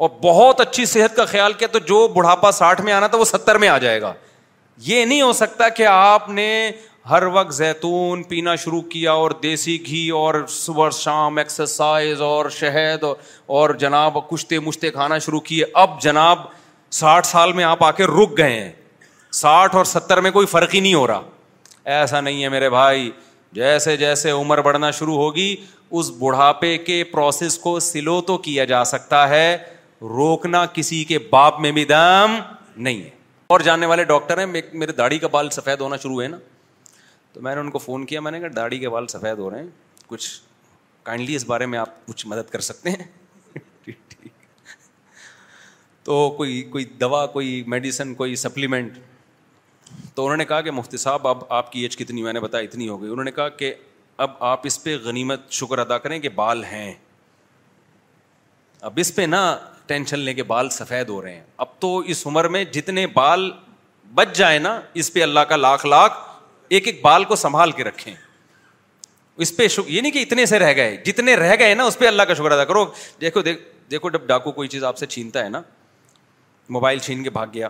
اور 0.06 0.10
بہت 0.24 0.60
اچھی 0.62 0.86
صحت 0.86 1.16
کا 1.16 1.26
خیال 1.26 1.54
کیا 1.62 1.68
تو 1.72 1.80
جو 1.92 2.08
بڑھاپا 2.16 2.52
ساٹھ 2.52 2.82
میں 2.82 2.94
آنا 2.94 3.08
تھا 3.14 3.18
وہ 3.18 3.26
ستر 3.26 3.58
میں 3.64 3.68
آ 3.68 3.78
جائے 3.86 4.02
گا 4.02 4.14
یہ 4.88 5.06
نہیں 5.06 5.22
ہو 5.22 5.32
سکتا 5.34 5.70
کہ 5.78 5.86
آپ 5.90 6.30
نے 6.30 6.48
ہر 7.10 7.24
وقت 7.34 7.54
زیتون 7.54 8.24
پینا 8.30 8.56
شروع 8.64 8.82
کیا 8.92 9.12
اور 9.12 9.32
دیسی 9.44 9.78
گھی 9.86 10.10
اور 10.20 10.36
صبح 10.50 10.90
شام 10.98 11.38
ایکسرسائز 11.38 12.22
اور 12.22 12.50
شہد 12.60 13.04
اور 13.46 13.70
جناب 13.84 14.18
کشتے 14.32 14.60
مشتے 14.60 14.90
کھانا 14.92 15.18
شروع 15.26 15.40
کیے 15.52 15.66
اب 15.84 16.02
جناب 16.02 16.40
ساٹھ 17.00 17.28
سال 17.28 17.54
میں 17.54 17.64
آپ 17.64 17.84
آ 17.84 17.92
کے 18.02 18.06
رک 18.06 18.38
گئے 18.38 18.60
ہیں 18.60 18.72
ساٹھ 19.42 19.76
اور 19.76 19.86
ستر 19.86 20.22
میں 20.22 20.32
کوئی 20.32 20.48
فرق 20.48 20.76
ہی 20.76 20.80
نہیں 20.80 20.94
ہو 20.94 21.06
رہا 21.08 21.96
ایسا 22.00 22.22
نہیں 22.22 22.44
ہے 22.44 22.50
میرے 22.50 22.70
بھائی 22.70 23.10
جیسے 23.58 23.96
جیسے 23.98 24.32
عمر 24.38 24.60
بڑھنا 24.62 24.90
شروع 24.98 25.16
ہوگی 25.18 25.56
اس 25.98 26.10
بڑھاپے 26.20 26.78
کے 26.90 27.04
پروسیس 27.12 27.58
کو 27.60 27.80
سلو 27.80 28.20
تو 28.28 28.38
کیا 28.48 28.66
جا 28.72 28.84
سکتا 28.90 29.28
ہے 29.30 29.44
روکنا 30.02 30.66
کسی 30.74 31.04
کے 31.12 31.18
باپ 31.30 31.60
میں 31.60 31.72
بھی 31.78 31.86
دام 31.92 32.36
نہیں 32.88 33.02
ہے 33.04 33.10
اور 33.54 33.60
جاننے 33.68 33.86
والے 33.92 34.04
ڈاکٹر 34.14 34.38
ہیں 34.40 34.46
میرے 34.74 34.92
داڑھی 34.98 35.20
کا 35.20 35.28
بال 35.38 35.50
سفید 35.58 35.82
ہونا 35.82 35.98
شروع 36.04 36.22
ہے 36.22 36.28
نا 36.28 36.38
تو 37.34 37.42
میں 37.48 37.56
نے 37.56 37.62
ان 37.62 37.72
کو 37.72 37.78
فون 37.88 38.06
کیا 38.06 38.22
میں 38.28 38.32
نے 38.32 38.40
کہا 38.40 38.56
داڑھی 38.56 38.80
کے 38.80 38.90
بال 38.98 39.08
سفید 39.16 39.40
ہو 39.40 39.50
رہے 39.50 39.60
ہیں 39.64 39.70
کچھ 40.08 40.30
کائنڈلی 41.10 41.36
اس 41.36 41.46
بارے 41.54 41.66
میں 41.74 41.80
آپ 41.80 42.06
کچھ 42.08 42.26
مدد 42.36 42.50
کر 42.52 42.60
سکتے 42.70 42.90
ہیں 42.90 43.92
تو 46.04 46.30
کوئی 46.38 46.62
کوئی 46.78 46.86
دوا 47.02 47.26
کوئی 47.38 47.62
میڈیسن 47.76 48.14
کوئی 48.22 48.36
سپلیمنٹ 48.46 48.98
تو 50.16 50.24
انہوں 50.26 50.38
نے 50.38 50.46
کہا 50.46 50.62
کہ 50.62 50.72
مفتی 50.72 50.98
صاحب 50.98 51.28
اب 51.28 51.38
آپ 51.54 51.72
کی 51.72 51.82
ایج 51.82 51.98
کتنی 51.98 52.24
میں 52.24 52.34
نے 52.34 52.40
بتایا 52.40 52.64
اتنی 52.64 52.88
ہو 52.90 53.02
گئی 53.02 53.10
انہوں 53.12 53.26
نے 53.26 53.32
کہا 53.32 53.50
کہ 53.50 53.74
اب 54.26 54.32
آپ 54.52 54.62
اس 54.68 54.84
پہ 54.84 54.96
غنیمت 55.04 55.50
شکر 55.54 55.80
ادا 55.80 55.98
کریں 56.06 56.20
کہ 56.20 56.30
بال 56.36 56.64
ہیں 56.72 56.94
اب 58.90 58.94
اس 59.02 59.14
پہ 59.16 59.22
نہ 59.26 59.36
ٹینشن 59.88 60.20
لیں 60.20 60.34
کہ 60.34 60.44
بال 60.44 60.70
سفید 60.70 61.10
ہو 61.10 61.22
رہے 61.22 61.34
ہیں 61.34 61.44
اب 61.66 61.80
تو 61.80 61.98
اس 62.14 62.26
عمر 62.28 62.48
میں 62.56 62.64
جتنے 62.72 63.06
بال 63.14 63.50
بچ 64.16 64.36
جائیں 64.38 64.60
نا 64.60 64.80
اس 65.02 65.12
پہ 65.14 65.24
اللہ 65.24 65.40
کا 65.50 65.56
لاکھ 65.56 65.86
لاکھ 65.86 66.14
ایک 66.70 66.88
ایک 66.88 67.02
بال 67.04 67.24
کو 67.26 67.36
سنبھال 67.36 67.72
کے 67.72 67.84
رکھیں 67.84 68.14
اس 69.46 69.56
پہ 69.58 69.68
شکر 69.68 69.90
یہ 69.92 70.02
نہیں 70.02 70.12
کہ 70.12 70.20
اتنے 70.22 70.46
سے 70.46 70.60
رہ 70.60 70.76
گئے 70.76 70.96
جتنے 71.06 71.36
رہ 71.36 71.56
گئے 71.60 71.74
نا 71.76 71.84
اس 71.84 71.98
پہ 72.00 72.08
اللہ 72.08 72.24
کا 72.28 72.34
شکر 72.34 72.52
ادا 72.52 72.64
کرو 72.66 72.86
دیکھو 73.22 73.42
دیکھو 73.90 74.10
جب 74.10 74.26
ڈاکو 74.28 74.52
کوئی 74.52 74.68
چیز 74.70 74.84
آپ 74.84 74.98
سے 74.98 75.06
چھینتا 75.06 75.44
ہے 75.44 75.50
نا 75.50 75.62
موبائل 76.76 77.00
چھین 77.00 77.24
کے 77.24 77.30
بھاگ 77.30 77.48
گیا 77.54 77.68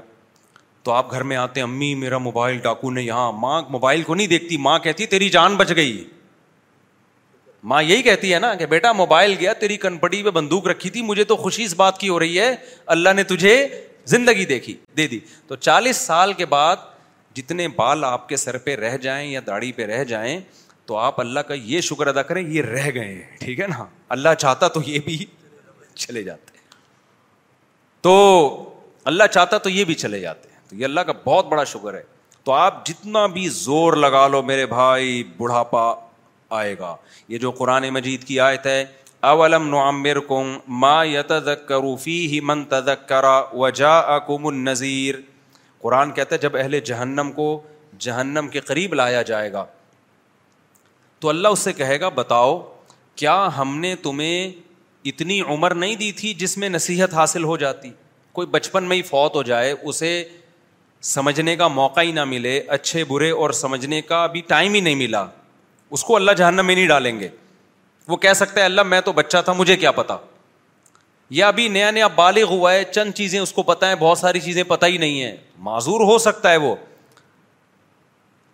تو 0.87 0.91
آپ 0.93 1.09
گھر 1.13 1.23
میں 1.29 1.35
آتے 1.37 1.61
امی 1.61 1.93
میرا 2.01 2.17
موبائل 2.25 2.57
ڈاکو 2.63 2.89
نے 2.97 3.01
یہاں 3.01 3.31
ماں 3.39 3.61
موبائل 3.69 4.03
کو 4.03 4.15
نہیں 4.15 4.27
دیکھتی 4.33 4.57
ماں 4.65 4.77
کہتی 4.83 5.05
تیری 5.13 5.27
جان 5.29 5.55
بچ 5.57 5.71
گئی 5.75 5.91
ماں 7.71 7.81
یہی 7.83 8.01
کہتی 8.01 8.33
ہے 8.33 8.39
نا 8.39 8.53
کہ 8.59 8.65
بیٹا 8.73 8.91
موبائل 9.01 9.35
گیا 9.39 9.53
تیری 9.63 9.77
کن 9.77 9.97
پہ 10.03 10.21
میں 10.23 10.31
بندوق 10.31 10.67
رکھی 10.67 10.89
تھی 10.89 11.01
مجھے 11.09 11.23
تو 11.31 11.35
خوشی 11.37 11.63
اس 11.63 11.73
بات 11.81 11.97
کی 11.99 12.09
ہو 12.09 12.19
رہی 12.19 12.39
ہے 12.39 12.55
اللہ 12.95 13.13
نے 13.15 13.23
تجھے 13.33 13.55
زندگی 14.13 14.45
دیکھی 14.53 14.75
دے 14.97 15.07
دی 15.15 15.19
تو 15.47 15.55
چالیس 15.55 15.97
سال 16.07 16.33
کے 16.41 16.45
بعد 16.55 16.87
جتنے 17.35 17.67
بال 17.75 18.03
آپ 18.13 18.27
کے 18.29 18.37
سر 18.45 18.57
پہ 18.67 18.75
رہ 18.85 18.97
جائیں 19.07 19.29
یا 19.31 19.39
داڑھی 19.47 19.71
پہ 19.79 19.85
رہ 19.85 20.03
جائیں 20.13 20.39
تو 20.85 20.97
آپ 20.97 21.19
اللہ 21.19 21.39
کا 21.49 21.53
یہ 21.73 21.81
شکر 21.91 22.07
ادا 22.07 22.21
کریں 22.31 22.41
یہ 22.51 22.61
رہ 22.61 22.89
گئے 22.93 23.13
ہیں 23.13 23.37
ٹھیک 23.39 23.59
ہے 23.59 23.67
نا 23.77 23.85
اللہ 24.17 24.33
چاہتا 24.39 24.67
تو 24.77 24.81
یہ 24.87 24.99
بھی 25.05 25.23
چلے 25.95 26.23
جاتے 26.23 26.57
تو 28.01 28.13
اللہ 29.13 29.23
چاہتا 29.33 29.57
تو 29.57 29.69
یہ 29.69 29.83
بھی 29.85 29.93
چلے 29.93 30.19
جاتے 30.19 30.45
تو 30.69 30.75
یہ 30.75 30.85
اللہ 30.85 31.01
کا 31.07 31.11
بہت 31.23 31.47
بڑا 31.49 31.63
شکر 31.73 31.93
ہے 31.93 32.01
تو 32.43 32.51
آپ 32.53 32.85
جتنا 32.85 33.25
بھی 33.35 33.47
زور 33.53 33.93
لگا 34.03 34.27
لو 34.27 34.41
میرے 34.43 34.65
بھائی 34.65 35.23
بڑھاپا 35.37 35.91
آئے 36.59 36.75
گا 36.79 36.95
یہ 37.27 37.37
جو 37.37 37.51
قرآن 37.51 37.87
مجید 37.93 38.23
کی 38.23 38.39
آیت 38.39 38.65
ہے 38.67 38.83
اولم 39.29 39.67
نعمر 39.69 40.19
کم 40.27 40.53
ما 40.81 41.03
یتذکروفی 41.05 42.19
ہی 42.31 42.39
من 42.49 42.63
تذکرا 42.69 43.39
وجا 43.53 44.17
کم 44.27 44.45
النظیر 44.47 45.15
قرآن 45.81 46.11
کہتا 46.11 46.35
ہے 46.35 46.39
جب 46.41 46.57
اہل 46.57 46.79
جہنم 46.85 47.31
کو 47.35 47.47
جہنم 48.05 48.47
کے 48.51 48.59
قریب 48.69 48.93
لایا 48.93 49.21
جائے 49.31 49.51
گا 49.53 49.65
تو 51.19 51.29
اللہ 51.29 51.47
اس 51.55 51.59
سے 51.59 51.73
کہے 51.73 51.99
گا 51.99 52.09
بتاؤ 52.15 52.57
کیا 53.15 53.35
ہم 53.57 53.77
نے 53.79 53.95
تمہیں 54.01 54.49
اتنی 55.11 55.39
عمر 55.41 55.73
نہیں 55.83 55.95
دی 55.95 56.11
تھی 56.19 56.33
جس 56.43 56.57
میں 56.57 56.69
نصیحت 56.69 57.13
حاصل 57.13 57.43
ہو 57.43 57.55
جاتی 57.57 57.89
کوئی 58.33 58.47
بچپن 58.47 58.83
میں 58.89 58.97
ہی 58.97 59.01
فوت 59.01 59.35
ہو 59.35 59.43
جائے 59.43 59.71
اسے 59.81 60.09
سمجھنے 61.05 61.55
کا 61.55 61.67
موقع 61.67 62.01
ہی 62.01 62.11
نہ 62.11 62.23
ملے 62.25 62.59
اچھے 62.75 63.03
برے 63.07 63.29
اور 63.31 63.49
سمجھنے 63.63 64.01
کا 64.01 64.25
بھی 64.27 64.41
ٹائم 64.47 64.73
ہی 64.73 64.79
نہیں 64.79 64.95
ملا 64.95 65.25
اس 65.95 66.03
کو 66.03 66.15
اللہ 66.15 66.31
جہنم 66.37 66.65
میں 66.65 66.75
نہیں 66.75 66.87
ڈالیں 66.87 67.19
گے 67.19 67.27
وہ 68.07 68.17
کہہ 68.17 68.33
سکتا 68.35 68.59
ہے 68.59 68.65
اللہ 68.65 68.83
میں 68.83 68.99
تو 69.05 69.11
بچہ 69.13 69.37
تھا 69.45 69.53
مجھے 69.53 69.75
کیا 69.77 69.91
پتا 69.91 70.17
یا 71.37 71.47
ابھی 71.47 71.67
نیا 71.69 71.89
نیا 71.91 72.07
بالغ 72.15 72.49
ہوا 72.51 72.73
ہے 72.73 72.83
چند 72.91 73.11
چیزیں 73.15 73.39
اس 73.39 73.51
کو 73.53 73.63
پتا 73.63 73.89
ہے 73.89 73.95
بہت 73.99 74.17
ساری 74.17 74.39
چیزیں 74.41 74.63
پتہ 74.67 74.85
ہی 74.85 74.97
نہیں 74.97 75.21
ہے 75.21 75.35
معذور 75.69 76.01
ہو 76.11 76.17
سکتا 76.25 76.51
ہے 76.51 76.57
وہ 76.65 76.75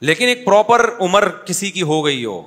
لیکن 0.08 0.28
ایک 0.28 0.46
پراپر 0.46 0.90
عمر 1.02 1.28
کسی 1.46 1.70
کی 1.72 1.82
ہو 1.90 2.04
گئی 2.06 2.24
ہو 2.26 2.42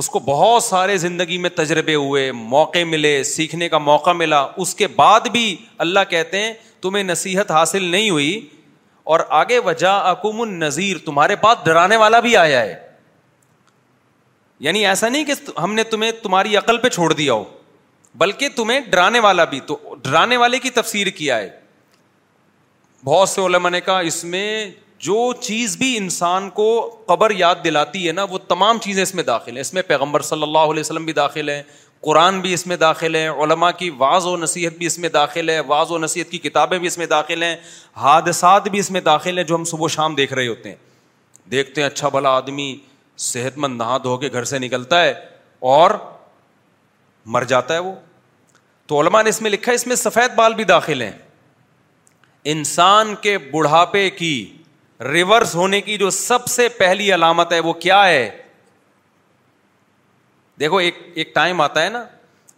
اس 0.00 0.08
کو 0.08 0.18
بہت 0.26 0.62
سارے 0.62 0.96
زندگی 0.98 1.36
میں 1.44 1.50
تجربے 1.54 1.94
ہوئے 1.94 2.30
موقع 2.32 2.78
ملے 2.86 3.22
سیکھنے 3.24 3.68
کا 3.68 3.78
موقع 3.78 4.10
ملا 4.16 4.46
اس 4.64 4.74
کے 4.74 4.86
بعد 4.96 5.28
بھی 5.32 5.54
اللہ 5.86 6.00
کہتے 6.10 6.42
ہیں 6.42 6.52
تمہیں 6.82 7.04
نصیحت 7.04 7.50
حاصل 7.50 7.84
نہیں 7.84 8.10
ہوئی 8.10 8.40
اور 9.04 9.20
آگے 9.36 9.58
وجہ 9.64 10.14
نذیر 10.48 10.96
تمہارے 11.04 11.36
پاس 11.42 11.64
ڈرانے 11.64 11.96
والا 11.96 12.20
بھی 12.26 12.36
آیا 12.36 12.60
ہے 12.60 12.74
یعنی 14.66 14.86
ایسا 14.86 15.08
نہیں 15.08 15.24
کہ 15.24 15.34
ہم 15.62 15.74
نے 15.74 15.82
تمہیں 15.92 16.10
تمہاری 16.22 16.56
عقل 16.56 16.76
پہ 16.78 16.88
چھوڑ 16.88 17.12
دیا 17.12 17.32
ہو 17.32 17.44
بلکہ 18.22 18.48
تمہیں 18.56 18.80
ڈرانے 18.90 19.18
والا 19.26 19.44
بھی 19.52 19.60
تو 19.66 19.78
ڈرانے 20.02 20.36
والے 20.36 20.58
کی 20.58 20.70
تفسیر 20.80 21.06
کیا 21.16 21.38
ہے 21.38 21.48
بہت 23.04 23.28
سے 23.28 23.40
علماء 23.46 23.70
نے 23.70 23.80
کہا 23.80 23.98
اس 24.12 24.22
میں 24.34 24.46
جو 25.06 25.32
چیز 25.40 25.76
بھی 25.76 25.96
انسان 25.96 26.48
کو 26.56 26.64
قبر 27.06 27.30
یاد 27.36 27.62
دلاتی 27.64 28.06
ہے 28.06 28.12
نا 28.12 28.24
وہ 28.30 28.38
تمام 28.48 28.78
چیزیں 28.82 29.02
اس 29.02 29.14
میں 29.14 29.24
داخل 29.24 29.52
ہیں 29.52 29.60
اس 29.60 29.72
میں 29.74 29.82
پیغمبر 29.88 30.20
صلی 30.30 30.42
اللہ 30.42 30.70
علیہ 30.72 30.80
وسلم 30.80 31.04
بھی 31.04 31.12
داخل 31.20 31.48
ہیں 31.48 31.62
قرآن 32.04 32.40
بھی 32.40 32.52
اس 32.54 32.66
میں 32.66 32.76
داخل 32.76 33.14
ہے 33.14 33.26
علماء 33.44 33.70
کی 33.78 33.88
واض 33.98 34.26
و 34.26 34.36
نصیحت 34.36 34.76
بھی 34.78 34.86
اس 34.86 34.98
میں 34.98 35.08
داخل 35.14 35.48
ہے 35.50 35.58
واض 35.66 35.90
و 35.92 35.98
نصیحت 35.98 36.30
کی 36.30 36.38
کتابیں 36.48 36.78
بھی 36.78 36.86
اس 36.86 36.96
میں 36.98 37.06
داخل 37.06 37.42
ہیں 37.42 37.54
حادثات 38.02 38.68
بھی 38.68 38.78
اس 38.78 38.90
میں 38.90 39.00
داخل 39.10 39.38
ہیں 39.38 39.44
جو 39.44 39.54
ہم 39.56 39.64
صبح 39.72 39.84
و 39.84 39.88
شام 39.96 40.14
دیکھ 40.14 40.32
رہے 40.32 40.46
ہوتے 40.48 40.68
ہیں 40.68 40.76
دیکھتے 41.50 41.80
ہیں 41.80 41.88
اچھا 41.88 42.08
بھلا 42.08 42.30
آدمی 42.36 42.74
صحت 43.28 43.58
مند 43.58 43.76
نہا 43.78 43.98
دھو 44.02 44.16
کے 44.18 44.28
گھر 44.32 44.44
سے 44.52 44.58
نکلتا 44.58 45.02
ہے 45.02 45.12
اور 45.72 45.90
مر 47.34 47.44
جاتا 47.52 47.74
ہے 47.74 47.78
وہ 47.88 47.92
تو 48.88 49.00
علماء 49.00 49.22
نے 49.22 49.30
اس 49.30 49.42
میں 49.42 49.50
لکھا 49.50 49.70
ہے 49.70 49.74
اس 49.74 49.86
میں 49.86 49.96
سفید 49.96 50.34
بال 50.36 50.54
بھی 50.54 50.64
داخل 50.64 51.02
ہیں 51.02 51.12
انسان 52.52 53.14
کے 53.20 53.36
بڑھاپے 53.52 54.08
کی 54.10 54.32
ریورس 55.12 55.54
ہونے 55.54 55.80
کی 55.80 55.96
جو 55.98 56.08
سب 56.10 56.46
سے 56.50 56.68
پہلی 56.78 57.12
علامت 57.14 57.52
ہے 57.52 57.60
وہ 57.66 57.72
کیا 57.86 58.06
ہے 58.08 58.30
دیکھو 60.60 60.76
ایک 60.76 60.96
ایک 61.14 61.34
ٹائم 61.34 61.60
آتا 61.60 61.82
ہے 61.82 61.88
نا 61.90 62.04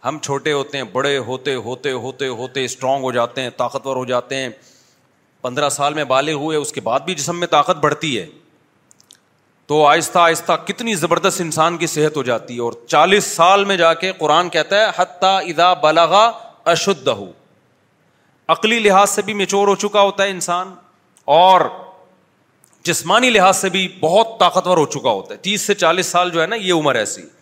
ہم 0.05 0.17
چھوٹے 0.23 0.51
ہوتے 0.53 0.77
ہیں 0.77 0.83
بڑے 0.93 1.17
ہوتے 1.25 1.53
ہوتے 1.67 1.91
ہوتے 2.05 2.27
ہوتے 2.39 2.63
اسٹرانگ 2.65 3.03
ہو 3.03 3.11
جاتے 3.17 3.41
ہیں 3.41 3.49
طاقتور 3.57 3.95
ہو 3.95 4.03
جاتے 4.05 4.35
ہیں 4.35 4.49
پندرہ 5.41 5.67
سال 5.75 5.93
میں 5.93 6.03
بالے 6.09 6.33
ہوئے 6.41 6.57
اس 6.57 6.71
کے 6.73 6.81
بعد 6.81 6.99
بھی 7.05 7.13
جسم 7.15 7.39
میں 7.39 7.47
طاقت 7.53 7.77
بڑھتی 7.83 8.17
ہے 8.19 8.25
تو 9.67 9.85
آہستہ 9.87 10.19
آہستہ 10.19 10.51
کتنی 10.67 10.95
زبردست 11.01 11.41
انسان 11.41 11.77
کی 11.77 11.87
صحت 11.87 12.17
ہو 12.17 12.23
جاتی 12.29 12.55
ہے 12.55 12.59
اور 12.61 12.73
چالیس 12.87 13.25
سال 13.35 13.63
میں 13.65 13.77
جا 13.77 13.93
کے 14.01 14.11
قرآن 14.17 14.49
کہتا 14.55 14.79
ہے 14.79 14.89
حتیٰ 14.97 15.35
ادا 15.51 15.73
بلاغا 15.85 16.25
اشدھ 16.73 17.07
ہو 17.09 17.31
عقلی 18.55 18.79
لحاظ 18.79 19.09
سے 19.09 19.21
بھی 19.29 19.33
میچور 19.41 19.67
ہو 19.67 19.75
چکا 19.85 20.01
ہوتا 20.01 20.23
ہے 20.23 20.29
انسان 20.29 20.73
اور 21.37 21.61
جسمانی 22.89 23.29
لحاظ 23.29 23.55
سے 23.57 23.69
بھی 23.77 23.87
بہت 23.99 24.37
طاقتور 24.39 24.77
ہو 24.77 24.85
چکا 24.95 25.09
ہوتا 25.09 25.33
ہے 25.33 25.37
تیس 25.49 25.61
سے 25.67 25.73
چالیس 25.85 26.05
سال 26.15 26.29
جو 26.31 26.41
ہے 26.41 26.47
نا 26.47 26.55
یہ 26.59 26.73
عمر 26.73 26.95
ایسی 27.03 27.21
ہے 27.21 27.41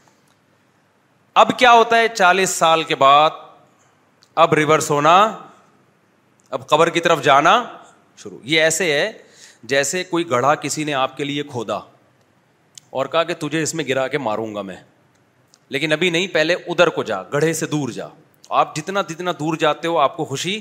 اب 1.39 1.49
کیا 1.59 1.71
ہوتا 1.71 1.97
ہے 1.97 2.07
چالیس 2.13 2.49
سال 2.49 2.81
کے 2.83 2.95
بعد 3.01 3.29
اب 4.43 4.53
ریورس 4.53 4.89
ہونا 4.91 5.13
اب 6.57 6.65
قبر 6.69 6.89
کی 6.95 6.99
طرف 7.01 7.21
جانا 7.23 7.53
شروع 8.23 8.39
یہ 8.43 8.61
ایسے 8.61 8.91
ہے 8.91 9.11
جیسے 9.73 10.03
کوئی 10.09 10.29
گڑھا 10.29 10.53
کسی 10.63 10.83
نے 10.83 10.93
آپ 10.93 11.15
کے 11.17 11.23
لیے 11.23 11.43
کھودا 11.51 11.77
اور 12.99 13.05
کہا 13.11 13.23
کہ 13.23 13.33
تجھے 13.39 13.61
اس 13.63 13.73
میں 13.75 13.83
گرا 13.89 14.07
کے 14.07 14.17
ماروں 14.17 14.53
گا 14.55 14.61
میں 14.61 14.75
لیکن 15.69 15.91
ابھی 15.93 16.09
نہیں 16.09 16.27
پہلے 16.33 16.53
ادھر 16.67 16.89
کو 16.95 17.03
جا 17.11 17.21
گڑھے 17.33 17.53
سے 17.53 17.65
دور 17.71 17.89
جا 17.99 18.07
آپ 18.61 18.75
جتنا 18.75 19.01
جتنا 19.09 19.31
دور 19.39 19.55
جاتے 19.59 19.87
ہو 19.87 19.97
آپ 19.99 20.17
کو 20.17 20.25
خوشی 20.33 20.59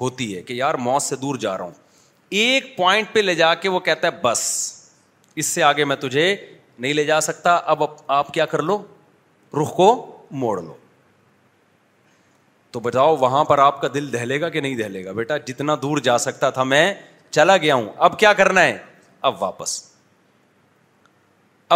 ہوتی 0.00 0.34
ہے 0.36 0.42
کہ 0.42 0.52
یار 0.54 0.74
موت 0.88 1.02
سے 1.02 1.16
دور 1.22 1.36
جا 1.40 1.56
رہا 1.58 1.64
ہوں 1.64 1.72
ایک 2.38 2.76
پوائنٹ 2.76 3.12
پہ 3.12 3.20
لے 3.20 3.34
جا 3.34 3.54
کے 3.54 3.68
وہ 3.68 3.80
کہتا 3.88 4.08
ہے 4.08 4.18
بس 4.22 4.40
اس 5.36 5.46
سے 5.46 5.62
آگے 5.62 5.84
میں 5.84 5.96
تجھے 6.06 6.34
نہیں 6.78 6.94
لے 6.94 7.04
جا 7.04 7.20
سکتا 7.20 7.56
اب 7.74 7.82
آپ 8.06 8.32
کیا 8.34 8.46
کر 8.46 8.62
لو 8.62 8.82
رخ 9.60 9.74
کو 9.76 9.86
موڑ 10.42 10.60
لو 10.62 10.74
تو 12.72 12.80
بتاؤ 12.80 13.16
وہاں 13.20 13.44
پر 13.44 13.58
آپ 13.58 13.80
کا 13.80 13.88
دل 13.94 14.12
دہلے 14.12 14.40
گا 14.40 14.48
کہ 14.48 14.60
نہیں 14.60 14.74
دہلے 14.76 15.04
گا 15.04 15.12
بیٹا 15.12 15.36
جتنا 15.46 15.74
دور 15.82 15.98
جا 16.08 16.16
سکتا 16.18 16.50
تھا 16.58 16.62
میں 16.72 16.92
چلا 17.30 17.56
گیا 17.64 17.74
ہوں 17.74 17.88
اب 18.06 18.18
کیا 18.18 18.32
کرنا 18.38 18.62
ہے 18.62 18.76
اب 19.30 19.42
واپس 19.42 19.82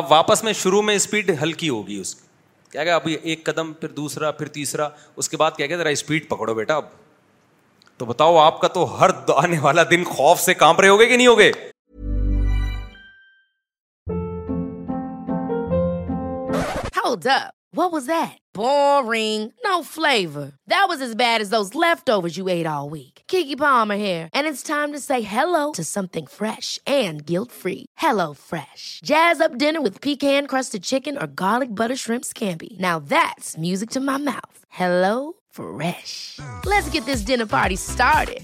اب 0.01 0.11
واپس 0.13 0.43
میں 0.45 0.53
شروع 0.53 0.81
میں 0.83 0.95
اسپیڈ 0.97 1.31
ہلکی 1.43 1.69
ہوگی 1.69 1.97
اس 2.01 2.15
کی 2.15 2.25
کیا 2.73 2.97
ایک 3.23 3.45
قدم 3.45 3.73
پھر 3.81 3.89
دوسرا 3.99 4.31
پھر 4.39 4.49
تیسرا 4.57 4.89
اس 5.17 5.29
کے 5.29 5.37
بعد 5.43 5.51
کیا 5.57 5.67
کہ 5.67 5.77
ذرا 5.77 5.89
اسپیڈ 5.99 6.29
پکڑو 6.29 6.55
بیٹا 6.55 6.77
اب 6.77 6.85
تو 7.99 8.05
بتاؤ 8.07 8.37
آپ 8.39 8.61
کا 8.61 8.69
تو 8.69 8.85
ہر 9.01 9.11
آنے 9.43 9.59
والا 9.61 9.83
دن 9.91 10.05
خوف 10.15 10.41
سے 10.41 10.55
کام 10.65 10.81
رہے 10.81 10.89
ہو 10.89 10.97
کہ 10.99 11.17
نہیں 11.17 11.27
ہوگے 11.27 11.53
گارلیشمس 17.77 19.51
get 36.93 37.09
done 37.27 37.45
party 37.51 37.75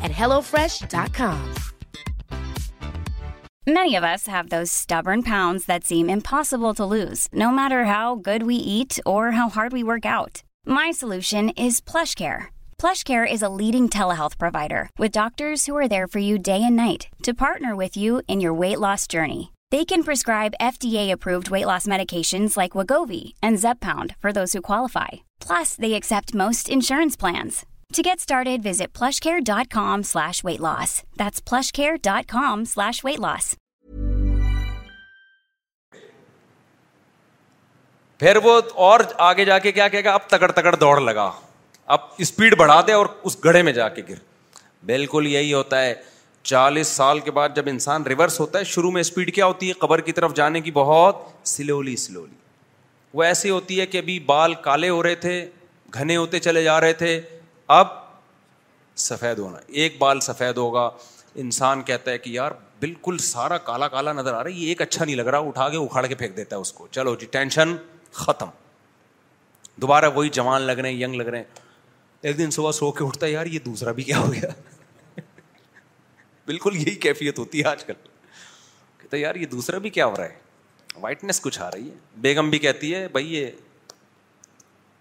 Many 3.69 3.95
of 3.95 4.04
us 4.04 4.25
have 4.25 4.49
those 4.49 4.71
stubborn 4.71 5.21
pounds 5.21 5.67
that 5.67 5.84
seem 5.84 6.10
impossible 6.10 6.73
to 6.73 6.91
lose, 6.97 7.28
no 7.32 7.52
matter 7.52 7.86
how 7.86 8.15
good 8.15 8.41
we 8.41 8.56
eat 8.56 8.99
or 9.06 9.32
how 9.38 9.47
hard 9.47 9.73
we 9.73 9.84
work 9.84 10.08
out. 10.08 10.41
My 10.65 10.89
solution 10.89 11.49
is 11.49 11.80
PlushCare. 11.80 12.47
PlushCare 12.80 13.32
is 13.32 13.43
a 13.43 13.56
leading 13.62 13.88
telehealth 13.88 14.39
provider 14.39 14.89
with 14.97 15.12
doctors 15.12 15.67
who 15.67 15.78
are 15.78 15.88
there 15.88 16.08
for 16.08 16.17
you 16.17 16.39
day 16.39 16.63
and 16.63 16.75
night 16.75 17.10
to 17.21 17.43
partner 17.45 17.75
with 17.75 17.95
you 17.95 18.23
in 18.28 18.41
your 18.41 18.56
weight 18.56 18.80
loss 18.80 19.06
journey. 19.06 19.52
They 19.69 19.86
can 19.86 20.04
prescribe 20.04 20.63
FDA-approved 20.73 21.52
weight 21.52 21.67
loss 21.67 21.86
medications 21.86 22.58
like 22.58 22.78
Wegovy 22.78 23.34
and 23.43 23.60
Zepbound 23.60 24.15
for 24.17 24.34
those 24.34 24.54
who 24.54 24.69
qualify. 24.71 25.21
Plus, 25.47 25.75
they 25.75 25.93
accept 25.93 26.34
most 26.34 26.69
insurance 26.69 27.15
plans. 27.15 27.67
To 27.97 28.04
get 28.06 28.19
started, 28.23 28.62
visit 28.65 28.93
plushcare.com 28.93 30.04
plushcare.com 30.08 32.63
slash 32.65 32.99
slash 32.99 33.02
That's 33.21 33.43
بالکل 44.87 45.25
یہی 45.27 45.54
ہوتا 45.54 45.81
ہے 45.85 45.94
چالیس 46.44 46.87
سال 46.87 47.19
کے 47.19 47.31
بعد 47.37 47.50
جب 47.56 47.67
انسان 47.67 48.04
ریورس 48.08 48.40
ہوتا 48.40 48.60
ہے 48.60 48.63
شروع 48.73 48.92
میں 48.92 49.02
اسپیڈ 49.02 49.33
کیا 49.35 49.46
ہوتی 49.46 49.67
ہے 49.69 49.73
قبر 49.79 50.02
کی 50.02 50.12
طرف 50.19 50.33
جانے 50.35 50.62
کی 50.67 50.71
بہت 50.77 51.15
سلولی 51.56 51.96
وہ 53.13 53.23
ایسی 53.23 53.50
ہوتی 53.50 53.79
ہے 53.79 53.85
کہ 53.92 53.98
ابھی 53.98 54.19
بال 54.25 54.54
کالے 54.69 54.90
ہو 54.90 55.02
رہے 55.04 55.15
تھے 55.27 55.46
گھنے 55.96 56.15
ہوتے 56.17 56.40
چلے 56.50 56.63
جا 56.63 56.79
رہے 56.81 56.94
تھے 57.04 57.13
اب 57.78 57.88
سفید 59.08 59.40
ہونا 59.40 59.58
ایک 59.82 59.98
بال 59.98 60.20
سفید 60.28 60.58
ہوگا 60.58 60.90
انسان 61.44 61.82
کہتا 61.90 62.12
ہے 62.12 62.17
کہ 62.17 62.30
یار 62.30 62.52
بالکل 62.80 63.17
سارا 63.26 63.58
کالا 63.67 63.88
کالا 63.88 64.13
نظر 64.13 64.34
آ 64.34 64.44
رہا 64.44 64.50
ہے 64.52 64.56
یہ 64.60 64.67
ایک 64.70 64.82
اچھا 64.82 65.04
نہیں 65.06 65.15
لگ 65.15 65.28
رہا 65.28 65.48
اٹھا 65.48 65.67
کے 65.70 65.78
اکھاڑ 65.78 66.06
کے 66.08 66.15
پھینک 66.22 66.36
دیتا 66.38 66.56
ہے 66.56 66.62
اس 66.62 66.72
کو 66.74 66.88
چلو 66.98 67.13
جی 67.20 67.26
ٹینشن 67.32 67.76
ختم 68.22 68.50
دوبارہ 69.82 70.10
وہی 70.15 70.30
جوان 70.40 70.62
لگ 70.62 70.80
رہے 70.82 70.90
ہیں 70.92 70.96
ینگ 71.04 71.15
لگ 71.15 71.24
رہے 71.28 71.38
ہیں 71.38 71.67
ایک 72.28 72.38
دن 72.38 72.52
صبح 72.52 72.72
سو 72.80 72.92
کے 72.92 73.04
اٹھتا 73.06 73.26
ہے 73.26 73.32
یار 73.32 73.46
یہ 73.46 73.60
دوسرا 73.65 73.92
بھی 74.00 74.04
کیا 74.04 74.17
ہو 74.20 74.34
گیا 74.34 75.22
بالکل 76.46 76.76
یہی 76.76 76.96
کیفیت 77.06 77.40
ہوتی 77.40 77.62
ہے 77.63 77.67
آج 77.70 77.84
کل 77.84 77.94
کہتا 79.02 79.15
ہے 79.17 79.22
یار 79.22 79.36
یہ 79.36 79.46
دوسرا 79.52 79.78
بھی 79.86 79.90
کیا 80.00 80.06
ہو 80.06 80.15
رہا 80.17 80.24
ہے 80.26 81.02
وائٹنیس 81.02 81.42
کچھ 81.42 81.60
آ 81.62 81.70
رہی 81.74 81.90
ہے 81.90 81.94
بیگم 82.22 82.50
بھی 82.50 82.60
کہتی 82.60 82.94
ہے 82.96 83.08
بھائی 83.13 83.34
یہ 83.36 83.50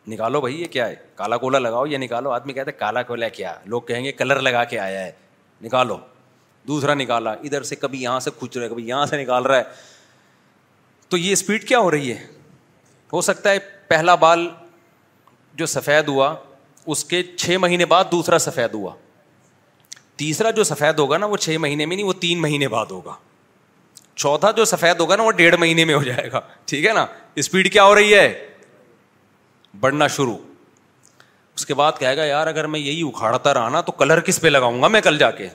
نکالو 0.08 0.40
بھائی 0.40 0.60
یہ 0.60 0.66
کیا 0.72 0.86
ہے 0.88 0.94
کالا 1.14 1.36
کولا 1.38 1.58
لگاؤ 1.58 1.86
یا 1.86 1.98
نکالو 1.98 2.30
آدمی 2.30 2.52
کہتا 2.52 2.70
ہے 2.70 2.78
کالا 2.78 3.02
کولا 3.10 3.28
کیا 3.38 3.54
لوگ 3.72 3.80
کہیں 3.88 4.04
گے 4.04 4.12
کلر 4.20 4.40
لگا 4.40 4.62
کے 4.70 4.78
آیا 4.78 5.00
ہے 5.04 5.10
نکالو 5.62 5.96
دوسرا 6.68 6.94
نکالا 6.94 7.32
ادھر 7.44 7.62
سے 7.72 7.76
کبھی 7.76 8.02
یہاں 8.02 8.20
سے 8.20 8.30
کھچ 8.38 8.56
رہا 8.56 8.64
ہے 8.64 8.68
کبھی 8.70 8.86
یہاں 8.88 9.04
سے 9.06 9.22
نکال 9.22 9.46
رہا 9.46 9.56
ہے 9.56 9.64
تو 11.08 11.16
یہ 11.16 11.32
اسپیڈ 11.32 11.66
کیا 11.68 11.78
ہو 11.78 11.90
رہی 11.90 12.10
ہے 12.12 12.26
ہو 13.12 13.20
سکتا 13.28 13.50
ہے 13.50 13.58
پہلا 13.88 14.14
بال 14.24 14.48
جو 15.56 15.66
سفید 15.74 16.08
ہوا 16.08 16.34
اس 16.94 17.04
کے 17.04 17.22
چھ 17.36 17.56
مہینے 17.60 17.84
بعد 17.92 18.04
دوسرا 18.12 18.38
سفید 18.46 18.74
ہوا 18.74 18.94
تیسرا 20.22 20.50
جو 20.58 20.64
سفید 20.64 20.98
ہوگا 20.98 21.18
نا 21.18 21.26
وہ 21.32 21.36
چھ 21.46 21.56
مہینے 21.60 21.86
میں 21.86 21.96
نہیں 21.96 22.06
وہ 22.06 22.12
تین 22.20 22.40
مہینے 22.42 22.68
بعد 22.68 22.86
ہوگا 22.90 23.12
چوتھا 24.22 24.50
جو 24.50 24.64
سفید 24.64 25.00
ہوگا 25.00 25.16
نا 25.16 25.22
وہ 25.22 25.30
ڈیڑھ 25.40 25.56
مہینے 25.60 25.84
میں 25.84 25.94
ہو 25.94 26.02
جائے 26.02 26.30
گا 26.32 26.40
ٹھیک 26.66 26.86
ہے 26.86 26.92
نا 26.92 27.04
اسپیڈ 27.42 27.72
کیا 27.72 27.84
ہو 27.84 27.94
رہی 27.94 28.14
ہے 28.14 28.26
بڑھنا 29.80 30.06
شروع 30.06 30.36
اس 31.56 31.66
کے 31.66 31.74
بعد 31.74 31.92
کہے 31.98 32.16
گا 32.16 32.24
یار 32.24 32.46
اگر 32.46 32.66
میں 32.72 32.80
یہی 32.80 33.00
اکھاڑتا 33.08 33.54
رہا 33.54 33.68
نا 33.68 33.80
تو 33.80 33.92
کلر 33.92 34.20
کس 34.24 34.40
پہ 34.40 34.48
لگاؤں 34.48 34.82
گا 34.82 34.88
میں 34.88 35.00
کل 35.00 35.18
جا 35.18 35.30
کے 35.30 35.48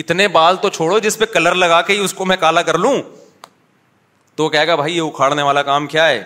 اتنے 0.00 0.26
بال 0.28 0.56
تو 0.62 0.68
چھوڑو 0.68 0.98
جس 0.98 1.18
پہ 1.18 1.24
کلر 1.32 1.54
لگا 1.54 1.80
کے 1.82 1.92
ہی 1.92 1.98
اس 2.04 2.14
کو 2.14 2.24
میں 2.24 2.36
کالا 2.40 2.62
کر 2.62 2.78
لوں 2.78 2.94
تو 4.36 4.48
کہے 4.48 4.66
گا 4.66 4.74
بھائی 4.76 4.96
یہ 4.96 5.02
اکھاڑنے 5.02 5.42
والا 5.42 5.62
کام 5.62 5.86
کیا 5.86 6.08
ہے 6.08 6.22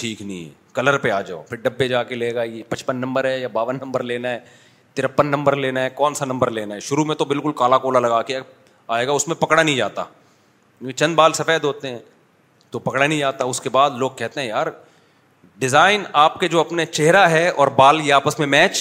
ٹھیک 0.00 0.22
نہیں 0.22 0.44
ہے 0.44 0.50
کلر 0.72 0.96
پہ 0.98 1.10
آ 1.10 1.20
جاؤ 1.20 1.42
پھر 1.48 1.56
ڈبے 1.62 1.88
جا 1.88 2.02
کے 2.04 2.14
لے 2.14 2.34
گا 2.34 2.42
یہ 2.42 2.62
پچپن 2.68 2.96
نمبر 2.96 3.24
ہے 3.24 3.38
یا 3.38 3.48
باون 3.52 3.78
نمبر 3.82 4.02
لینا 4.02 4.30
ہے 4.30 4.38
ترپن 4.94 5.26
نمبر 5.26 5.56
لینا 5.56 5.82
ہے 5.82 5.90
کون 5.94 6.14
سا 6.14 6.24
نمبر 6.24 6.50
لینا 6.50 6.74
ہے 6.74 6.80
شروع 6.80 7.04
میں 7.04 7.14
تو 7.16 7.24
بالکل 7.24 7.52
کالا 7.58 7.78
کولا 7.78 7.98
لگا 7.98 8.20
کے 8.22 8.38
آئے 8.96 9.06
گا 9.06 9.12
اس 9.12 9.26
میں 9.28 9.36
پکڑا 9.40 9.62
نہیں 9.62 9.76
جاتا 9.76 10.04
چند 10.96 11.14
بال 11.14 11.32
سفید 11.32 11.64
ہوتے 11.64 11.88
ہیں 11.90 11.98
تو 12.70 12.78
پکڑا 12.78 13.06
نہیں 13.06 13.18
جاتا 13.18 13.44
اس 13.44 13.60
کے 13.60 13.70
بعد 13.70 13.90
لوگ 13.98 14.10
کہتے 14.16 14.40
ہیں 14.40 14.46
یار 14.48 14.66
ڈیزائن 15.58 16.02
آپ 16.20 16.38
کے 16.40 16.48
جو 16.48 16.60
اپنے 16.60 16.84
چہرہ 16.86 17.28
ہے 17.30 17.46
اور 17.48 17.68
بال 17.76 18.00
یہ 18.04 18.12
آپس 18.14 18.38
میں 18.38 18.46
میچ 18.46 18.78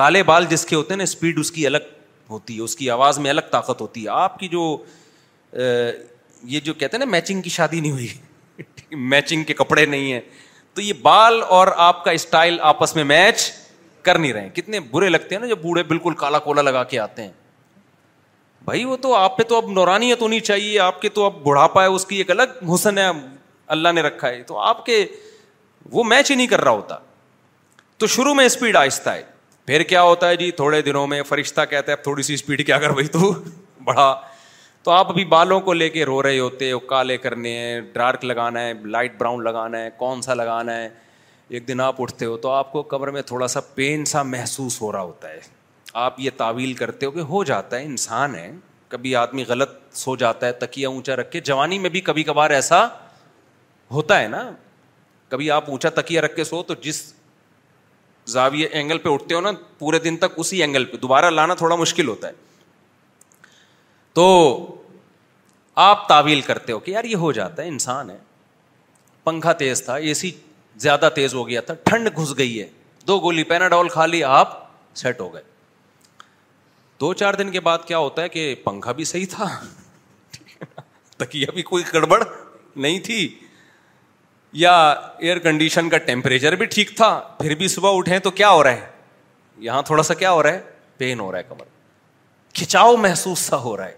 کالے 0.00 0.22
بال 0.22 0.46
جس 0.48 0.64
کے 0.66 0.76
ہوتے 0.76 0.92
ہیں 0.92 0.96
نا 0.98 1.02
اسپیڈ 1.04 1.38
اس 1.38 1.50
کی 1.52 1.66
الگ 1.66 1.84
ہوتی 2.30 2.56
ہے 2.56 2.62
اس 2.62 2.76
کی 2.76 2.88
آواز 2.90 3.18
میں 3.18 3.30
الگ 3.30 3.48
طاقت 3.50 3.80
ہوتی 3.80 4.02
ہے 4.04 4.08
آپ 4.12 4.38
کی 4.38 4.48
جو 4.48 4.76
یہ 5.52 6.60
جو 6.64 6.74
کہتے 6.74 6.96
ہیں 6.96 7.04
نا 7.04 7.10
میچنگ 7.10 7.42
کی 7.42 7.50
شادی 7.50 7.80
نہیں 7.80 7.92
ہوئی 7.92 8.08
میچنگ 9.14 9.44
کے 9.44 9.54
کپڑے 9.54 9.84
نہیں 9.86 10.12
ہیں 10.12 10.20
تو 10.74 10.80
یہ 10.82 10.92
بال 11.02 11.40
اور 11.56 11.68
آپ 11.86 12.04
کا 12.04 12.10
اسٹائل 12.18 12.58
آپس 12.72 12.94
میں 12.96 13.04
میچ 13.04 13.50
کر 14.02 14.18
نہیں 14.18 14.32
رہے 14.32 14.48
کتنے 14.54 14.80
برے 14.90 15.08
لگتے 15.08 15.34
ہیں 15.34 15.40
نا 15.42 15.48
جب 15.48 15.58
بوڑھے 15.62 15.82
بالکل 15.82 16.14
کالا 16.18 16.38
کولا 16.38 16.62
لگا 16.62 16.82
کے 16.92 16.98
آتے 16.98 17.22
ہیں 17.22 17.32
بھائی 18.64 18.84
وہ 18.84 18.96
تو 19.02 19.14
آپ 19.14 19.36
پہ 19.38 19.42
تو 19.48 19.56
اب 19.56 19.70
نورانیت 19.72 20.22
ہونی 20.22 20.40
چاہیے 20.48 20.78
آپ 20.80 21.00
کے 21.02 21.08
تو 21.18 21.24
اب 21.24 21.42
بڑھاپا 21.44 21.82
ہے 21.82 21.86
اس 21.88 22.04
کی 22.06 22.16
ایک 22.16 22.30
الگ 22.30 22.58
حسن 22.74 22.98
ہے 22.98 23.08
اللہ 23.76 23.92
نے 23.94 24.00
رکھا 24.02 24.28
ہے 24.28 24.42
تو 24.46 24.58
آپ 24.58 24.84
کے 24.86 25.04
وہ 25.92 26.04
میچ 26.04 26.30
ہی 26.30 26.36
نہیں 26.36 26.46
کر 26.46 26.60
رہا 26.64 26.70
ہوتا 26.70 26.98
تو 27.98 28.06
شروع 28.14 28.34
میں 28.34 28.44
اسپیڈ 28.46 28.76
آہستہ 28.76 29.10
ہے 29.10 29.22
پھر 29.66 29.82
کیا 29.92 30.02
ہوتا 30.02 30.28
ہے 30.28 30.36
جی 30.36 30.50
تھوڑے 30.60 30.80
دنوں 30.82 31.06
میں 31.06 31.22
فرشتہ 31.28 31.60
کہتا 31.70 31.92
ہے 31.92 31.96
اب 31.96 32.02
تھوڑی 32.02 32.22
سی 32.22 32.34
اسپیڈ 32.34 32.64
کیا 32.66 32.78
کر 32.78 32.90
بھائی 32.92 33.06
تو 33.16 33.32
بڑھا 33.84 34.14
تو 34.82 34.90
آپ 34.90 35.08
ابھی 35.10 35.24
بالوں 35.24 35.60
کو 35.60 35.72
لے 35.72 35.88
کے 35.90 36.04
رو 36.04 36.22
رہے 36.22 36.38
ہوتے 36.38 36.70
ہو 36.72 36.78
کالے 36.92 37.16
کرنے 37.18 37.56
ہیں 37.58 37.80
ڈارک 37.92 38.24
لگانا 38.24 38.60
ہے 38.66 38.72
لائٹ 38.96 39.18
براؤن 39.18 39.42
لگانا 39.44 39.78
ہے 39.82 39.90
کون 39.98 40.22
سا 40.22 40.34
لگانا 40.34 40.76
ہے 40.76 40.88
ایک 41.48 41.66
دن 41.68 41.80
آپ 41.80 42.00
اٹھتے 42.02 42.24
ہو 42.26 42.36
تو 42.44 42.50
آپ 42.50 42.70
کو 42.72 42.82
کمر 42.92 43.10
میں 43.16 43.22
تھوڑا 43.26 43.46
سا 43.48 43.60
پین 43.74 44.04
سا 44.12 44.22
محسوس 44.22 44.80
ہو 44.82 44.92
رہا 44.92 45.00
ہوتا 45.02 45.30
ہے 45.30 45.40
آپ 46.04 46.20
یہ 46.20 46.30
تعویل 46.36 46.72
کرتے 46.82 47.06
ہو 47.06 47.10
کہ 47.10 47.20
ہو 47.30 47.42
جاتا 47.44 47.78
ہے 47.78 47.84
انسان 47.84 48.34
ہے 48.34 48.50
کبھی 48.88 49.14
آدمی 49.16 49.44
غلط 49.48 49.70
سو 49.96 50.14
جاتا 50.16 50.46
ہے 50.46 50.52
تکیا 50.64 50.88
اونچا 50.88 51.16
رکھ 51.16 51.30
کے 51.30 51.40
جوانی 51.50 51.78
میں 51.78 51.90
بھی 51.90 52.00
کبھی 52.10 52.22
کبھار 52.24 52.50
ایسا 52.60 52.84
ہوتا 53.92 54.20
ہے 54.20 54.28
نا 54.28 54.50
کبھی 55.28 55.50
آپ 55.50 55.70
اونچا 55.70 55.88
تکیا 56.00 56.20
رکھ 56.22 56.34
کے 56.36 56.44
سو 56.44 56.62
تو 56.62 56.74
جس 56.82 57.02
زاویے 58.32 58.66
اینگل 58.66 58.98
پہ 58.98 59.08
اٹھتے 59.08 59.34
ہو 59.34 59.40
نا 59.40 59.50
پورے 59.78 59.98
دن 60.04 60.16
تک 60.16 60.32
اسی 60.38 60.60
اینگل 60.62 60.84
پہ 60.84 60.96
دوبارہ 60.96 61.30
لانا 61.30 61.54
تھوڑا 61.54 61.76
مشکل 61.76 62.08
ہوتا 62.08 62.28
ہے 62.28 62.32
تو 64.14 64.24
آپ 65.84 66.06
تعویل 66.08 66.40
کرتے 66.40 66.72
ہو 66.72 66.78
کہ 66.80 66.90
یار 66.90 67.04
یہ 67.04 67.16
ہو 67.26 67.30
جاتا 67.38 67.62
ہے 67.62 67.68
انسان 67.68 68.10
ہے 68.10 68.16
پنکھا 69.24 69.52
تیز 69.62 69.84
تھا 69.84 69.94
اے 69.96 70.14
سی 70.14 70.30
زیادہ 70.80 71.08
تیز 71.14 71.34
ہو 71.34 71.46
گیا 71.48 71.60
تھا 71.68 71.74
ٹھنڈ 71.84 72.08
گھس 72.16 72.36
گئی 72.38 72.60
ہے 72.60 72.68
دو 73.08 73.18
گولی 73.20 73.42
پیراڈول 73.50 73.88
کھا 73.88 74.06
لی 74.06 74.22
آپ 74.24 74.58
سیٹ 74.98 75.20
ہو 75.20 75.32
گئے 75.34 75.42
دو 77.00 77.12
چار 77.14 77.34
دن 77.34 77.50
کے 77.52 77.60
بعد 77.60 77.78
کیا 77.86 77.98
ہوتا 77.98 78.22
ہے 78.22 78.28
کہ 78.28 78.54
پنکھا 78.64 78.92
بھی 79.00 79.04
صحیح 79.04 79.26
تھا 79.30 79.46
تکیا 81.16 81.50
بھی 81.54 81.62
کوئی 81.62 81.84
گڑبڑ 81.94 82.22
نہیں 82.76 82.98
تھی 83.04 83.24
یا 84.58 84.74
ایئر 85.24 85.38
کنڈیشن 85.44 85.88
کا 85.90 85.98
ٹیمپریچر 86.04 86.54
بھی 86.56 86.66
ٹھیک 86.74 86.94
تھا 86.96 87.06
پھر 87.38 87.54
بھی 87.54 87.66
صبح 87.68 87.96
اٹھے 87.96 88.18
تو 88.26 88.30
کیا 88.38 88.50
ہو 88.50 88.62
رہا 88.62 88.72
ہے 88.72 88.86
یہاں 89.64 89.82
تھوڑا 89.88 90.02
سا 90.02 90.14
کیا 90.14 90.30
ہو 90.32 90.42
رہا 90.42 90.52
ہے 90.52 90.60
پین 90.98 91.20
ہو 91.20 91.30
رہا 91.32 91.38
ہے 91.38 91.42
کمر 91.48 91.64
کھچاؤ 92.58 92.94
محسوس 92.96 93.38
سا 93.48 93.56
ہو 93.62 93.76
رہا 93.76 93.86
ہے 93.88 93.94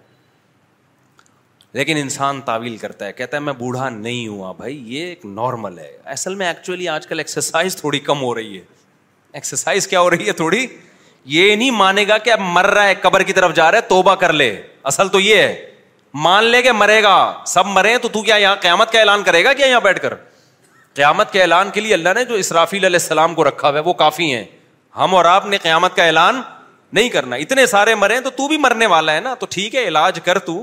لیکن 1.79 1.97
انسان 2.01 2.41
تعویل 2.45 2.77
کرتا 2.77 3.07
ہے 3.07 3.13
کہتا 3.13 3.37
ہے 3.37 3.43
میں 3.43 3.53
بوڑھا 3.61 3.89
نہیں 3.89 4.27
ہوا 4.29 4.51
بھائی 4.57 4.77
یہ 4.95 5.05
ایک 5.07 5.25
نارمل 5.39 5.79
ہے 5.79 5.97
اصل 6.15 6.35
میں 6.43 6.47
ایکچولی 6.47 6.89
آج 6.95 7.07
کل 7.07 7.19
ایکسرسائز 7.21 7.77
تھوڑی 7.81 7.99
کم 8.11 8.23
ہو 8.23 8.35
رہی 8.35 8.57
ہے 8.57 8.63
ایکسرسائز 9.41 9.87
کیا 9.89 10.01
ہو 10.01 10.11
رہی 10.11 10.27
ہے 10.27 10.33
تھوڑی 10.43 10.67
یہ 11.37 11.55
نہیں 11.57 11.71
مانے 11.85 12.05
گا 12.09 12.17
کہ 12.27 12.33
اب 12.33 12.41
مر 12.59 12.67
رہا 12.75 12.89
ہے 12.89 12.95
قبر 13.03 13.23
کی 13.29 13.33
طرف 13.39 13.55
جا 13.57 13.71
رہا 13.71 13.79
ہے 13.79 13.89
توبہ 13.89 14.15
کر 14.25 14.33
لے 14.43 14.51
اصل 14.93 15.09
تو 15.13 15.21
یہ 15.21 15.37
ہے 15.43 15.75
مان 16.27 16.45
لے 16.45 16.63
کہ 16.63 16.73
مرے 16.81 17.03
گا 17.03 17.17
سب 17.47 17.67
مرے 17.79 17.97
تو 18.03 18.09
تو 18.13 18.23
کیا 18.23 18.37
یہاں 18.37 18.57
قیامت 18.61 18.93
کا 18.93 18.99
اعلان 19.01 19.23
کرے 19.23 19.45
گا 19.45 19.53
کیا 19.53 19.67
یہاں 19.67 19.81
بیٹھ 19.81 20.01
کر 20.03 20.15
قیامت 20.99 21.33
کے 21.33 21.41
اعلان 21.41 21.69
کے 21.75 21.81
لیے 21.81 21.93
اللہ 21.95 22.15
نے 22.15 22.25
جو 22.29 22.35
اسرافیل 22.45 22.85
علیہ 22.85 23.01
السلام 23.03 23.35
کو 23.35 23.45
رکھا 23.49 23.69
ہوا 23.69 23.79
ہے 23.79 23.83
وہ 23.89 23.93
کافی 24.03 24.33
ہیں 24.35 24.45
ہم 24.97 25.15
اور 25.15 25.25
آپ 25.33 25.45
نے 25.53 25.59
قیامت 25.63 25.95
کا 25.97 26.05
اعلان 26.05 26.41
نہیں 26.99 27.09
کرنا 27.17 27.37
اتنے 27.45 27.67
سارے 27.73 27.95
مرے 28.03 28.19
تو 28.25 28.31
تو 28.41 28.47
بھی 28.49 28.57
مرنے 28.65 28.87
والا 28.95 29.15
ہے 29.15 29.21
نا 29.27 29.35
تو 29.43 29.47
ٹھیک 29.57 29.75
ہے 29.75 29.87
علاج 29.89 30.19
کر 30.25 30.39
تو 30.49 30.57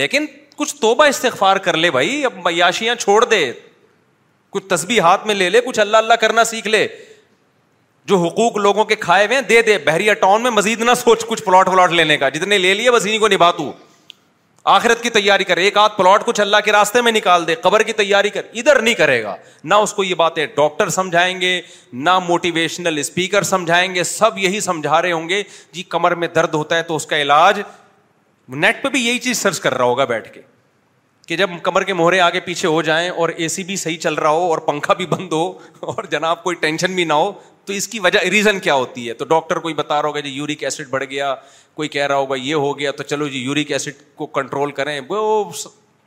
لیکن 0.00 0.26
کچھ 0.56 0.74
توبہ 0.80 1.04
استغفار 1.14 1.56
کر 1.68 1.76
لے 1.84 1.90
بھائی 1.96 2.24
اب 2.24 2.36
معیاشیاں 2.44 2.94
چھوڑ 3.04 3.24
دے 3.30 3.40
کچھ 4.56 4.66
تسبیح 4.74 5.00
ہاتھ 5.08 5.26
میں 5.26 5.34
لے 5.34 5.48
لے 5.56 5.60
کچھ 5.66 5.80
اللہ 5.80 6.04
اللہ 6.04 6.18
کرنا 6.26 6.44
سیکھ 6.52 6.68
لے 6.74 6.86
جو 8.10 8.18
حقوق 8.26 8.56
لوگوں 8.68 8.84
کے 8.92 8.96
کھائے 9.06 9.26
ہوئے 9.26 9.36
ہیں 9.36 9.42
دے 9.54 9.62
دے 9.62 9.78
بحریہ 9.86 10.12
ٹاؤن 10.26 10.42
میں 10.42 10.50
مزید 10.60 10.80
نہ 10.90 10.94
سوچ 11.06 11.24
کچھ 11.28 11.42
پلاٹ 11.44 11.68
ولاٹ 11.68 11.90
لینے 12.02 12.16
کا 12.24 12.28
جتنے 12.36 12.58
لے 12.66 12.74
لیے 12.82 12.90
بس 12.90 13.06
انہیں 13.06 13.18
کو 13.24 13.28
نبھاتوں 13.36 13.72
آخرت 14.74 15.02
کی 15.02 15.10
تیاری 15.10 15.44
کر 15.44 15.56
ایک 15.56 15.76
آدھ 15.78 15.92
پلاٹ 15.96 16.24
کچھ 16.24 16.40
اللہ 16.40 16.56
کے 16.64 16.72
راستے 16.72 17.00
میں 17.02 17.10
نکال 17.12 17.46
دے 17.46 17.54
قبر 17.66 17.82
کی 17.88 17.92
تیاری 18.00 18.30
کر 18.30 18.42
ادھر 18.62 18.80
نہیں 18.82 18.94
کرے 18.94 19.22
گا 19.22 19.34
نہ 19.64 19.74
اس 19.84 19.92
کو 19.94 20.04
یہ 20.04 20.14
باتیں 20.14 20.44
ڈاکٹر 20.56 20.88
سمجھائیں 20.96 21.40
گے 21.40 21.60
نہ 22.08 22.18
موٹیویشنل 22.26 22.98
اسپیکر 22.98 23.42
سمجھائیں 23.50 23.94
گے 23.94 24.04
سب 24.10 24.38
یہی 24.38 24.60
سمجھا 24.68 25.00
رہے 25.02 25.12
ہوں 25.12 25.28
گے 25.28 25.42
جی 25.72 25.82
کمر 25.94 26.14
میں 26.24 26.28
درد 26.34 26.54
ہوتا 26.54 26.76
ہے 26.76 26.82
تو 26.90 26.96
اس 26.96 27.06
کا 27.12 27.20
علاج 27.22 27.60
نیٹ 28.66 28.82
پہ 28.82 28.88
بھی 28.88 29.06
یہی 29.06 29.18
چیز 29.28 29.38
سرچ 29.42 29.60
کر 29.60 29.74
رہا 29.74 29.84
ہوگا 29.92 30.04
بیٹھ 30.12 30.32
کے 30.34 30.40
کہ 31.28 31.36
جب 31.36 31.50
کمر 31.62 31.84
کے 31.84 31.94
موہرے 31.94 32.20
آگے 32.20 32.40
پیچھے 32.44 32.68
ہو 32.68 32.82
جائیں 32.82 33.08
اور 33.10 33.28
اے 33.36 33.48
سی 33.54 33.64
بھی 33.70 33.76
صحیح 33.84 33.98
چل 34.02 34.14
رہا 34.20 34.30
ہو 34.36 34.48
اور 34.50 34.58
پنکھا 34.68 34.94
بھی 35.00 35.06
بند 35.16 35.32
ہو 35.32 35.42
اور 35.94 36.04
جناب 36.10 36.42
کوئی 36.44 36.56
ٹینشن 36.60 36.94
بھی 36.94 37.04
نہ 37.04 37.12
ہو 37.22 37.32
تو 37.68 37.74
اس 37.74 37.86
کی 37.92 37.98
وجہ 38.00 38.18
ریزن 38.32 38.58
کیا 38.64 38.74
ہوتی 38.74 39.06
ہے 39.08 39.12
تو 39.14 39.24
ڈاکٹر 39.30 39.58
کوئی 39.64 39.74
بتا 39.74 40.00
رہا 40.02 40.08
ہوگا 40.08 40.20
جی 40.26 40.30
یورک 40.32 40.62
ایسڈ 40.64 40.86
بڑھ 40.90 41.02
گیا 41.10 41.34
کوئی 41.78 41.88
کہہ 41.94 42.06
رہا 42.06 42.16
ہوگا 42.16 42.34
یہ 42.38 42.54
ہو 42.64 42.78
گیا 42.78 42.90
تو 42.96 43.02
چلو 43.02 43.26
جی 43.34 43.38
یورک 43.38 43.72
ایسڈ 43.72 43.96
کو 44.16 44.26
کنٹرول 44.36 44.70
کریں 44.78 45.00
وہ 45.08 45.18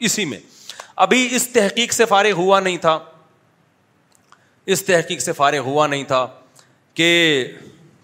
اسی 0.10 0.26
میں 0.26 0.40
ابھی 1.06 1.28
اس 1.36 1.48
تحقیق 1.54 1.92
سے 1.94 2.06
فارغ 2.14 2.40
ہوا 2.40 2.60
نہیں 2.60 2.78
تھا 2.86 2.98
اس 4.76 4.84
تحقیق 4.86 5.20
سے 5.22 5.32
فارغ 5.42 5.60
ہوا 5.66 5.86
نہیں 5.88 6.04
تھا 6.14 6.26
کہ 7.00 7.12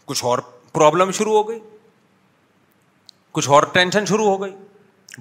کچھ 0.05 0.23
اور 0.25 0.39
پرابلم 0.73 1.11
شروع 1.17 1.33
ہو 1.37 1.47
گئی 1.49 1.59
کچھ 3.39 3.49
اور 3.55 3.63
ٹینشن 3.73 4.05
شروع 4.09 4.25
ہو 4.25 4.41
گئی 4.41 4.51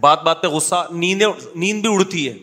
بات 0.00 0.22
بات 0.24 0.42
پہ 0.42 0.48
غصہ 0.56 0.86
نیند 0.92 1.22
نیند 1.54 1.86
بھی 1.86 1.94
اڑتی 1.94 2.28
ہے 2.28 2.34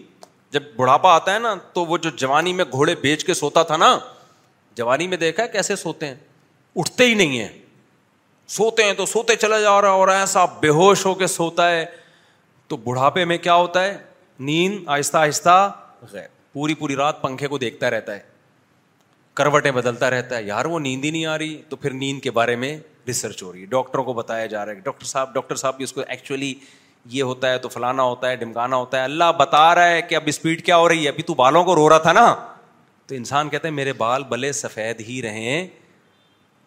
جب 0.52 0.64
بڑھاپا 0.76 1.14
آتا 1.16 1.34
ہے 1.34 1.40
نا 1.46 1.54
تو 1.74 1.86
وہ 1.86 1.98
جو 1.98 2.10
جوانی 2.24 2.54
میں 2.54 2.66
گھوڑے 2.72 2.96
بیچ 3.02 3.26
کے 3.26 3.34
سوتا 3.46 3.64
تھا 3.70 3.78
نا 3.78 3.98
جوانی 4.76 5.08
میں 5.08 5.18
دیکھا 5.18 5.44
ہے 5.44 5.48
کیسے 5.52 5.76
سوتے 5.76 6.08
ہیں 6.08 6.16
اٹھتے 6.76 7.06
ہی 7.06 7.14
نہیں 7.14 7.40
ہیں 7.40 7.48
سوتے 8.50 8.84
ہیں 8.84 8.94
تو 8.94 9.06
سوتے 9.06 9.36
چلا 9.36 9.60
جا 9.60 9.82
رہا 9.82 9.90
اور 10.04 10.08
ایسا 10.08 10.46
بے 10.62 10.70
ہوش 10.80 11.06
ہو 11.06 11.14
کے 11.16 11.28
سوتا 11.28 11.70
ہے 11.72 11.86
تو 12.68 12.78
بڑھاپے 12.84 13.26
میں 13.26 13.38
کیا 13.38 13.56
ہوتا 13.56 13.84
ہے 13.84 13.98
نیند 14.50 14.88
آہستہ 14.90 15.18
آہستہ 15.18 15.62
غیر 16.12 16.28
پوری 16.54 16.74
پوری 16.76 16.96
رات 16.96 17.22
پنکھے 17.22 17.48
کو 17.48 17.58
دیکھتا 17.58 17.90
رہتا 17.92 18.14
ہے 18.16 18.32
کروٹیں 19.40 19.72
بدلتا 19.72 20.10
رہتا 20.10 20.38
ہے 20.38 20.44
یار 20.44 20.66
وہ 20.74 20.80
نیند 20.80 21.06
ہی 21.06 21.12
نہیں 21.12 21.26
آ 21.26 21.38
رہی 21.38 21.62
تو 21.70 21.76
پھر 21.76 21.92
نیند 21.94 22.22
کے 22.22 22.32
بارے 22.32 22.56
میں 22.64 22.78
ریسرچ 23.08 23.42
ہو 23.44 23.52
رہی 23.54 23.62
ہے 23.62 23.66
ڈاکٹروں 23.68 24.04
کو 24.04 24.14
بتایا 24.14 24.46
جا 24.46 24.66
رہا 24.66 24.72
ہے 24.74 24.80
ڈاکٹر 24.80 25.06
صاحب 25.06 25.34
ڈاکٹر 25.34 25.56
صاحب 25.62 25.78
بھی 25.78 25.84
اس 25.84 25.94
کو 25.94 26.02
ایکچولی 26.08 26.54
یہ 27.12 27.24
ہوتا 27.24 27.50
ہے 27.52 27.58
تو 27.60 27.70
فلانا 27.70 28.04
ہوتا 28.04 28.30
ہے 28.30 28.36
ڈمکانا 28.44 28.76
ہوتا 28.76 28.98
ہے 29.00 29.04
اللہ 29.04 29.32
بتا 29.40 29.64
رہا 29.76 29.88
ہے 29.92 30.02
کہ 30.10 30.16
اب 30.16 30.24
اسپیڈ 30.28 30.62
کیا 30.66 30.78
ہو 30.78 30.88
رہی 30.90 31.04
ہے 31.04 31.10
ابھی 31.10 31.24
تو 31.24 31.34
بالوں 31.44 31.64
کو 31.64 31.76
رو 31.76 31.88
رہا 31.90 31.98
تھا 32.06 32.12
نا 32.14 32.34
تو 33.08 33.16
انسان 33.16 33.50
کہتے 33.50 33.70
میرے 33.78 33.94
بال 33.98 34.24
بلے 34.30 34.52
سفید 34.54 35.02
ہی 35.08 35.22
رہیں 35.22 35.68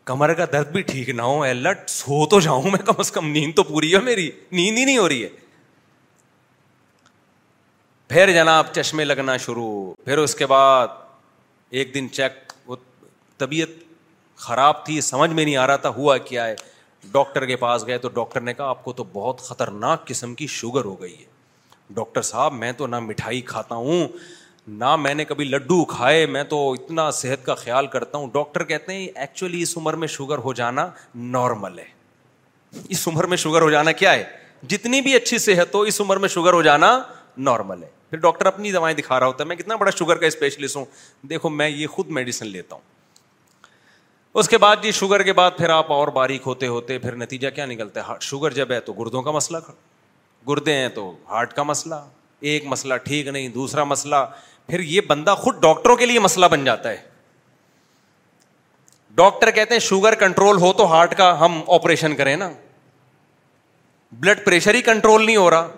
کمر 0.08 0.32
کا 0.40 0.44
درد 0.52 0.70
بھی 0.72 0.80
ٹھیک 0.90 1.08
نہ 1.08 1.22
ہو 1.22 1.42
الرٹ 1.42 1.88
سو 1.90 2.26
تو 2.34 2.40
جاؤں 2.40 2.62
میں 2.70 2.78
کم 2.86 2.98
از 2.98 3.10
کم 3.12 3.28
نیند 3.30 3.54
تو 3.56 3.62
پوری 3.64 3.92
ہے 3.94 3.98
میری 4.04 4.30
نیند 4.52 4.78
ہی 4.78 4.84
نہیں 4.84 4.98
ہو 4.98 5.08
رہی 5.08 5.22
ہے 5.22 5.28
پھر 8.08 8.32
جناب 8.32 8.72
چشمے 8.74 9.04
لگنا 9.04 9.36
شروع 9.44 9.70
پھر 10.04 10.18
اس 10.18 10.34
کے 10.34 10.46
بعد 10.46 10.88
ایک 11.78 11.94
دن 11.94 12.10
چیک 12.12 12.52
وہ 12.66 12.76
طبیعت 13.38 13.70
خراب 14.44 14.84
تھی 14.86 15.00
سمجھ 15.00 15.30
میں 15.30 15.44
نہیں 15.44 15.56
آ 15.56 15.66
رہا 15.66 15.76
تھا 15.76 15.88
ہوا 15.96 16.16
کیا 16.28 16.46
ہے 16.46 16.54
ڈاکٹر 17.12 17.46
کے 17.46 17.56
پاس 17.56 17.86
گئے 17.86 17.98
تو 17.98 18.08
ڈاکٹر 18.14 18.40
نے 18.40 18.54
کہا 18.54 18.68
آپ 18.68 18.84
کو 18.84 18.92
تو 19.00 19.04
بہت 19.12 19.40
خطرناک 19.48 20.06
قسم 20.06 20.34
کی 20.34 20.46
شوگر 20.58 20.84
ہو 20.84 21.00
گئی 21.00 21.14
ہے 21.18 21.34
ڈاکٹر 21.94 22.22
صاحب 22.28 22.52
میں 22.62 22.72
تو 22.78 22.86
نہ 22.94 22.98
مٹھائی 23.00 23.40
کھاتا 23.50 23.74
ہوں 23.74 24.06
نہ 24.68 24.94
میں 24.96 25.12
نے 25.14 25.24
کبھی 25.24 25.44
لڈو 25.44 25.84
کھائے 25.88 26.24
میں 26.26 26.42
تو 26.48 26.58
اتنا 26.72 27.10
صحت 27.18 27.44
کا 27.46 27.54
خیال 27.54 27.86
کرتا 27.86 28.18
ہوں 28.18 28.28
ڈاکٹر 28.32 28.64
کہتے 28.64 28.92
ہیں 28.92 29.06
ایکچولی 29.14 29.60
اس 29.62 29.76
عمر 29.76 29.94
میں 29.96 30.08
شوگر 30.08 30.38
ہو 30.44 30.52
جانا 30.52 30.88
نارمل 31.14 31.78
ہے 31.78 31.84
اس 32.88 33.06
عمر 33.08 33.26
میں 33.26 33.36
شوگر 33.36 33.62
ہو 33.62 33.70
جانا 33.70 33.92
کیا 33.92 34.12
ہے 34.12 34.24
جتنی 34.68 35.00
بھی 35.00 35.14
اچھی 35.16 35.38
صحت 35.38 35.74
ہو 35.74 35.80
اس 35.90 36.00
عمر 36.00 36.16
میں 36.18 36.28
شوگر 36.28 36.52
ہو 36.52 36.62
جانا 36.62 36.98
نارمل 37.36 37.82
ہے 37.82 37.88
پھر 38.10 38.18
ڈاکٹر 38.18 38.46
اپنی 38.46 38.72
دوائیں 38.72 38.96
دکھا 38.96 39.20
رہا 39.20 39.26
ہوتا 39.26 39.42
ہے 39.44 39.48
میں 39.48 39.56
کتنا 39.56 39.76
بڑا 39.76 39.90
شوگر 39.96 40.16
کا 40.18 40.26
اسپیشلسٹ 40.26 40.76
ہوں 40.76 40.84
دیکھو 41.30 41.48
میں 41.50 41.68
یہ 41.68 41.86
خود 41.94 42.08
میڈیسن 42.18 42.46
لیتا 42.46 42.74
ہوں 42.74 42.82
اس 44.40 44.48
کے 44.48 44.58
بعد 44.58 44.76
جی 44.82 44.90
شوگر 44.92 45.22
کے 45.22 45.32
بعد 45.32 45.50
پھر 45.58 45.70
آپ 45.70 45.92
اور 45.92 46.08
باریک 46.18 46.42
ہوتے 46.46 46.66
ہوتے 46.66 46.98
پھر 46.98 47.16
نتیجہ 47.16 47.48
کیا 47.54 47.66
نکلتا 47.66 48.08
ہے 48.08 48.14
شوگر 48.20 48.50
ہاں، 48.50 48.56
جب 48.56 48.72
ہے 48.72 48.80
تو 48.88 48.92
گردوں 48.92 49.22
کا 49.22 49.30
مسئلہ 49.30 49.56
گردے 50.48 50.72
ہیں 50.76 50.88
تو 50.94 51.10
ہارٹ 51.30 51.52
کا 51.54 51.62
مسئلہ 51.62 51.94
ایک 52.52 52.64
مسئلہ 52.68 52.94
ٹھیک 53.04 53.26
نہیں 53.28 53.48
دوسرا 53.48 53.84
مسئلہ 53.84 54.14
پھر 54.68 54.80
یہ 54.80 55.00
بندہ 55.08 55.34
خود 55.38 55.60
ڈاکٹروں 55.62 55.96
کے 55.96 56.06
لیے 56.06 56.18
مسئلہ 56.18 56.46
بن 56.50 56.64
جاتا 56.64 56.90
ہے 56.90 56.96
ڈاکٹر 59.20 59.50
کہتے 59.50 59.74
ہیں 59.74 59.80
شوگر 59.80 60.14
کنٹرول 60.22 60.56
ہو 60.60 60.72
تو 60.78 60.90
ہارٹ 60.92 61.16
کا 61.16 61.34
ہم 61.44 61.60
آپریشن 61.74 62.14
کریں 62.16 62.34
نا 62.36 62.48
بلڈ 64.20 64.44
پریشر 64.44 64.74
ہی 64.74 64.80
کنٹرول 64.82 65.24
نہیں 65.26 65.36
ہو 65.36 65.48
رہا 65.50 65.68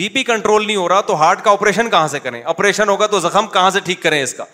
بی 0.00 0.08
پی 0.08 0.22
کنٹرول 0.24 0.66
نہیں 0.66 0.76
ہو 0.76 0.88
رہا 0.88 1.00
تو 1.06 1.14
ہارٹ 1.20 1.42
کا 1.44 1.50
آپریشن 1.50 1.90
کہاں 1.90 2.08
سے 2.08 2.20
کریں 2.20 2.42
آپریشن 2.54 2.88
ہوگا 2.88 3.06
تو 3.14 3.20
زخم 3.20 3.46
کہاں 3.52 3.70
سے 3.70 3.80
ٹھیک 3.84 4.02
کریں 4.02 4.22
اس 4.22 4.34
کا 4.34 4.44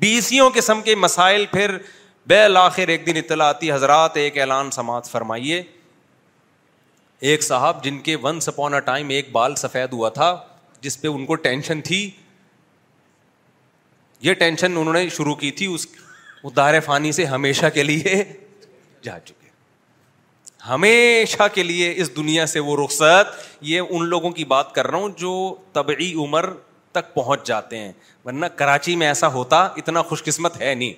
بیسیوں 0.00 0.48
قسم 0.54 0.80
کے 0.84 0.94
مسائل 1.04 1.46
پھر 1.52 1.76
بے 2.28 2.38
ایک 2.86 3.06
دن 3.06 3.16
اطلاع 3.16 3.46
آتی 3.48 3.70
حضرات 3.72 4.16
ایک 4.16 4.38
اعلان 4.38 4.70
سماعت 4.70 5.06
فرمائیے 5.10 5.62
ایک 7.30 7.42
صاحب 7.42 7.82
جن 7.84 7.98
کے 8.08 8.16
ونس 8.22 8.48
اپون 8.48 8.74
اے 8.74 8.80
ٹائم 8.84 9.08
ایک 9.16 9.30
بال 9.32 9.54
سفید 9.56 9.92
ہوا 9.92 10.08
تھا 10.18 10.36
جس 10.80 11.00
پہ 11.00 11.08
ان 11.08 11.26
کو 11.26 11.34
ٹینشن 11.46 11.80
تھی 11.84 12.04
یہ 14.22 14.34
ٹینشن 14.38 14.76
انہوں 14.76 14.92
نے 14.94 15.08
شروع 15.16 15.34
کی 15.34 15.50
تھی 15.60 15.66
اس 15.74 15.86
دار 16.56 16.78
فانی 16.84 17.10
سے 17.12 17.24
ہمیشہ 17.26 17.66
کے 17.74 17.82
لیے 17.82 18.22
جا 19.02 19.18
چکے 19.24 19.48
ہمیشہ 20.68 21.42
کے 21.54 21.62
لیے 21.62 21.92
اس 22.02 22.14
دنیا 22.16 22.44
سے 22.46 22.60
وہ 22.68 22.76
رخصت 22.84 23.62
یہ 23.70 23.80
ان 23.90 24.06
لوگوں 24.08 24.30
کی 24.32 24.44
بات 24.54 24.72
کر 24.74 24.86
رہا 24.86 24.98
ہوں 24.98 25.08
جو 25.18 25.32
طبعی 25.72 26.12
عمر 26.24 26.46
تک 26.92 27.12
پہنچ 27.14 27.46
جاتے 27.46 27.78
ہیں 27.78 27.92
ورنہ 28.24 28.46
کراچی 28.56 28.94
میں 29.02 29.06
ایسا 29.06 29.28
ہوتا 29.36 29.62
اتنا 29.82 30.02
خوش 30.10 30.22
قسمت 30.24 30.60
ہے 30.60 30.74
نہیں 30.74 30.92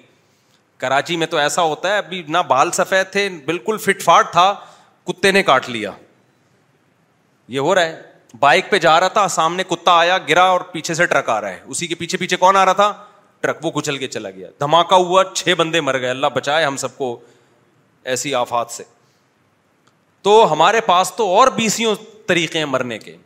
کراچی 0.81 1.17
میں 1.17 1.27
تو 1.27 1.37
ایسا 1.39 1.63
ہوتا 1.63 1.93
ہے 1.93 1.99
ابھی 1.99 2.23
نہ 2.29 2.39
بال 2.49 2.71
سفید 2.79 3.13
تھے 3.13 3.29
بالکل 3.45 3.77
فٹ 3.85 4.03
فاٹ 4.03 4.31
تھا 4.33 4.53
کتے 5.07 5.31
نے 5.33 5.43
کاٹ 5.51 5.69
لیا 5.71 5.91
یہ 7.55 7.59
ہو 7.61 7.75
رہا 7.75 7.87
ہے 7.87 8.03
بائک 8.41 8.71
پہ 8.71 8.79
جا 8.87 8.99
رہا 9.01 9.09
تھا 9.19 9.27
سامنے 9.39 9.63
کتا 9.71 9.93
آیا 9.99 10.19
گرا 10.29 10.45
اور 10.55 10.61
پیچھے 10.73 10.95
سے 10.95 11.07
ٹرک 11.07 11.29
آ 11.31 11.41
رہا 11.41 11.51
ہے 11.51 11.61
اسی 11.75 11.87
کے 11.87 11.95
پیچھے 11.95 12.19
پیچھے 12.19 12.37
کون 12.47 12.57
آ 12.57 12.65
رہا 12.65 12.73
تھا 12.83 12.93
ٹرک 13.45 13.65
وہ 13.65 13.71
کچل 13.71 13.97
کے 13.99 14.07
چلا 14.09 14.31
گیا 14.35 14.49
دھماکہ 14.61 14.95
ہوا 15.09 15.23
چھ 15.35 15.55
بندے 15.59 15.81
مر 15.87 16.01
گئے 16.01 16.11
اللہ 16.11 16.27
بچائے 16.35 16.65
ہم 16.65 16.77
سب 16.83 16.97
کو 16.99 17.09
ایسی 18.13 18.35
آفات 18.35 18.71
سے 18.77 18.85
تو 20.29 20.33
ہمارے 20.53 20.81
پاس 20.87 21.13
تو 21.17 21.27
اور 21.39 21.49
بیسیوں 21.57 21.95
طریقے 22.29 22.59
ہیں 22.59 22.67
مرنے 22.77 22.99
کے 22.99 23.17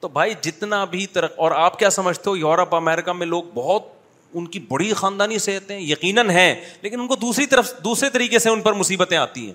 تو 0.00 0.08
بھائی 0.18 0.34
جتنا 0.42 0.84
بھی 0.90 1.06
ترق 1.12 1.38
اور 1.46 1.50
آپ 1.60 1.78
کیا 1.78 1.90
سمجھتے 1.90 2.28
ہو 2.30 2.36
یورپ 2.36 2.74
امیرکا 2.74 3.12
میں 3.20 3.26
لوگ 3.26 3.44
بہت 3.54 3.86
ان 4.38 4.46
کی 4.54 4.58
بڑی 4.68 4.92
خاندانی 5.00 5.36
یقیناً 5.90 6.30
ہیں 6.30 6.54
لیکن 6.82 7.00
ان 7.00 7.06
کو 7.12 7.16
دوسری 7.24 7.46
طرف 7.54 7.72
دوسرے 7.84 8.10
طریقے 8.16 8.38
سے 8.46 8.50
ان 8.50 8.60
پر 8.62 8.72
مصیبتیں 8.82 9.16
آتی 9.18 9.46
ہیں 9.46 9.54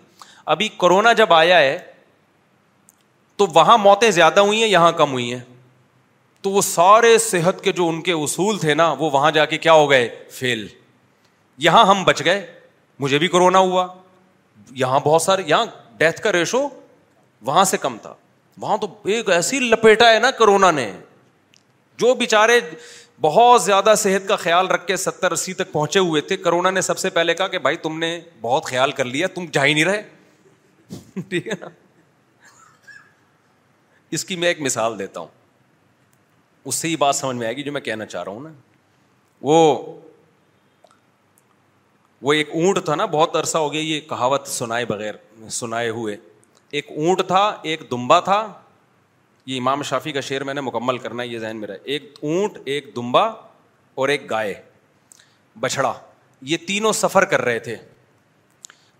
ابھی 0.53 0.67
کورونا 0.83 1.13
جب 1.21 1.33
آیا 1.33 1.59
ہے 1.59 1.77
تو 3.37 3.47
وہاں 3.53 3.77
موتیں 3.83 4.09
زیادہ 4.21 4.39
ہوئی 4.49 4.61
ہیں 4.61 4.69
یہاں 4.69 4.91
کم 5.03 5.11
ہوئی 5.13 5.33
ہیں 5.33 5.41
تو 6.43 6.49
وہ 6.51 6.61
سارے 6.61 7.17
صحت 7.25 7.61
کے 7.63 7.71
جو 7.71 7.87
ان 7.89 8.01
کے 8.03 8.11
اصول 8.21 8.57
تھے 8.59 8.73
نا 8.75 8.91
وہ 8.99 9.09
وہاں 9.11 9.29
جا 9.31 9.43
کے 9.51 9.57
کیا 9.65 9.73
ہو 9.73 9.89
گئے 9.89 10.07
فیل 10.37 10.65
یہاں 11.65 11.85
ہم 11.85 12.03
بچ 12.05 12.21
گئے 12.25 12.45
مجھے 12.99 13.17
بھی 13.19 13.27
کرونا 13.35 13.59
ہوا 13.59 13.85
یہاں 14.81 14.99
بہت 15.03 15.21
سارے 15.21 15.41
یہاں 15.47 15.65
ڈیتھ 15.97 16.19
کا 16.21 16.31
ریشو 16.31 16.59
وہاں 17.47 17.63
سے 17.69 17.77
کم 17.81 17.95
تھا 18.01 18.13
وہاں 18.61 18.77
تو 18.77 18.87
ایک 19.13 19.29
ایسی 19.31 19.59
لپیٹا 19.59 20.11
ہے 20.13 20.17
نا 20.19 20.31
کرونا 20.39 20.71
نے 20.71 20.91
جو 22.01 22.13
بیچارے 22.19 22.59
بہت 23.21 23.61
زیادہ 23.63 23.93
صحت 23.97 24.27
کا 24.27 24.35
خیال 24.41 24.67
رکھ 24.71 24.85
کے 24.87 24.95
ستر 25.03 25.31
اسی 25.31 25.53
تک 25.59 25.71
پہنچے 25.73 25.99
ہوئے 26.07 26.21
تھے 26.29 26.37
کرونا 26.47 26.69
نے 26.71 26.81
سب 26.89 26.97
سے 26.99 27.09
پہلے 27.19 27.33
کہا 27.33 27.47
کہ 27.55 27.59
بھائی 27.67 27.75
تم 27.87 27.99
نے 27.99 28.19
بہت 28.41 28.65
خیال 28.65 28.91
کر 28.99 29.05
لیا 29.13 29.27
تم 29.35 29.45
جا 29.53 29.63
ہی 29.65 29.73
نہیں 29.73 29.85
رہے 29.85 30.03
ٹھیک 31.29 31.47
ہے 31.47 31.53
نا 31.61 31.67
اس 34.17 34.25
کی 34.25 34.35
میں 34.35 34.47
ایک 34.47 34.61
مثال 34.61 34.97
دیتا 34.99 35.19
ہوں 35.19 35.27
اس 36.65 36.75
سے 36.75 36.89
یہ 36.89 36.95
بات 36.95 37.15
سمجھ 37.15 37.35
میں 37.37 37.45
آئے 37.45 37.55
گی 37.57 37.63
جو 37.63 37.71
میں 37.71 37.81
کہنا 37.81 38.05
چاہ 38.05 38.23
رہا 38.23 38.31
ہوں 38.31 38.43
نا 38.43 38.49
وہ 39.49 39.55
وہ 42.25 42.33
ایک 42.33 42.49
اونٹ 42.55 42.79
تھا 42.85 42.95
نا 42.95 43.05
بہت 43.13 43.35
عرصہ 43.35 43.57
ہو 43.57 43.71
گیا 43.73 43.81
یہ 43.81 43.99
کہاوت 44.09 44.47
سنائے 44.47 44.85
بغیر 44.85 45.13
سنائے 45.51 45.89
ہوئے 45.97 46.15
ایک 46.79 46.91
اونٹ 46.97 47.21
تھا 47.27 47.41
ایک 47.71 47.81
دمبا 47.91 48.19
تھا 48.27 48.37
یہ 49.45 49.57
امام 49.59 49.81
شافی 49.89 50.11
کا 50.11 50.21
شعر 50.27 50.41
میں 50.49 50.53
نے 50.53 50.61
مکمل 50.61 50.97
کرنا 50.97 51.23
ہے 51.23 51.27
یہ 51.27 51.39
ذہن 51.39 51.57
میرا 51.61 51.73
ایک 51.95 52.17
اونٹ 52.21 52.57
ایک 52.73 52.89
دمبا 52.95 53.25
اور 54.01 54.09
ایک 54.09 54.29
گائے 54.29 54.53
بچھڑا 55.59 55.93
یہ 56.51 56.57
تینوں 56.67 56.93
سفر 56.93 57.25
کر 57.33 57.41
رہے 57.45 57.59
تھے 57.67 57.75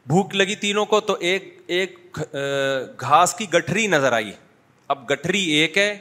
بھوک 0.08 0.36
لگی 0.36 0.56
تینوں 0.66 0.86
کو 0.86 1.00
تو 1.10 1.16
ایک 1.30 1.60
ایک 1.76 2.18
گھاس 3.02 3.34
کی 3.38 3.46
گٹھری 3.54 3.86
نظر 3.88 4.14
آئی 4.14 4.32
اب 4.94 5.10
گٹھری 5.12 5.42
ایک 5.60 5.78
ہے 5.78 5.94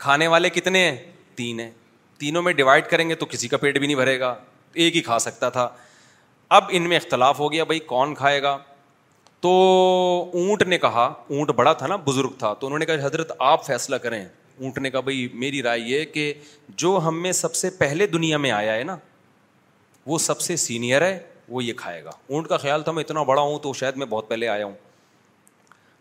کھانے 0.00 0.26
والے 0.32 0.48
کتنے 0.50 0.78
ہیں 0.88 0.96
تین 1.36 1.58
ہیں 1.60 1.70
تینوں 2.18 2.42
میں 2.42 2.52
ڈیوائڈ 2.52 2.86
کریں 2.90 3.08
گے 3.08 3.14
تو 3.22 3.26
کسی 3.26 3.48
کا 3.48 3.56
پیٹ 3.56 3.78
بھی 3.78 3.86
نہیں 3.86 3.96
بھرے 3.96 4.18
گا 4.20 4.34
ایک 4.82 4.96
ہی 4.96 5.00
کھا 5.08 5.18
سکتا 5.18 5.48
تھا 5.56 5.68
اب 6.58 6.70
ان 6.78 6.88
میں 6.88 6.96
اختلاف 6.96 7.38
ہو 7.38 7.50
گیا 7.52 7.64
بھائی 7.64 7.80
کون 7.90 8.14
کھائے 8.14 8.40
گا 8.42 8.56
تو 9.40 9.50
اونٹ 10.38 10.62
نے 10.68 10.78
کہا 10.78 11.04
اونٹ 11.34 11.50
بڑا 11.56 11.72
تھا 11.82 11.86
نا 11.86 11.96
بزرگ 12.06 12.30
تھا 12.38 12.52
تو 12.60 12.66
انہوں 12.66 12.78
نے 12.78 12.86
کہا 12.86 13.04
حضرت 13.06 13.32
آپ 13.38 13.66
فیصلہ 13.66 13.96
کریں 14.06 14.24
اونٹ 14.24 14.78
نے 14.78 14.90
کہا 14.90 15.00
بھائی 15.00 15.28
میری 15.44 15.62
رائے 15.62 15.80
یہ 15.86 16.04
کہ 16.14 16.32
جو 16.82 16.98
ہم 17.06 17.22
میں 17.22 17.32
سب 17.42 17.54
سے 17.54 17.70
پہلے 17.84 18.06
دنیا 18.16 18.38
میں 18.46 18.50
آیا 18.50 18.74
ہے 18.74 18.84
نا 18.84 18.96
وہ 20.06 20.18
سب 20.26 20.40
سے 20.40 20.56
سینئر 20.66 21.02
ہے 21.02 21.18
وہ 21.48 21.64
یہ 21.64 21.72
کھائے 21.76 22.02
گا 22.04 22.10
اونٹ 22.28 22.46
کا 22.48 22.56
خیال 22.64 22.82
تھا 22.82 22.92
میں 22.92 23.04
اتنا 23.04 23.22
بڑا 23.32 23.42
ہوں 23.42 23.58
تو 23.62 23.72
شاید 23.80 23.96
میں 23.96 24.06
بہت 24.06 24.28
پہلے 24.28 24.48
آیا 24.48 24.64
ہوں 24.66 24.74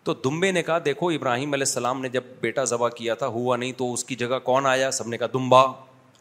تو 0.04 0.14
دمبے 0.24 0.52
نے 0.52 0.62
کہا 0.64 0.78
دیکھو 0.86 1.10
ابراہیم 1.10 1.54
علیہ 1.54 1.66
السلام 1.68 2.02
نے 2.02 2.10
جب 2.10 2.24
بیٹا 2.42 2.64
ذبح 2.72 2.90
کیا 2.96 3.14
تھا 3.22 3.28
ہوا 3.38 3.58
نہیں 3.58 3.72
تو 3.78 3.92
اس 3.94 4.04
کی 4.06 4.16
جگہ 4.16 4.40
کون 4.44 4.66
آیا 4.66 4.92
سب 4.92 5.08
نے 5.08 5.18
کہا 5.18 5.28
دمبا 5.34 5.62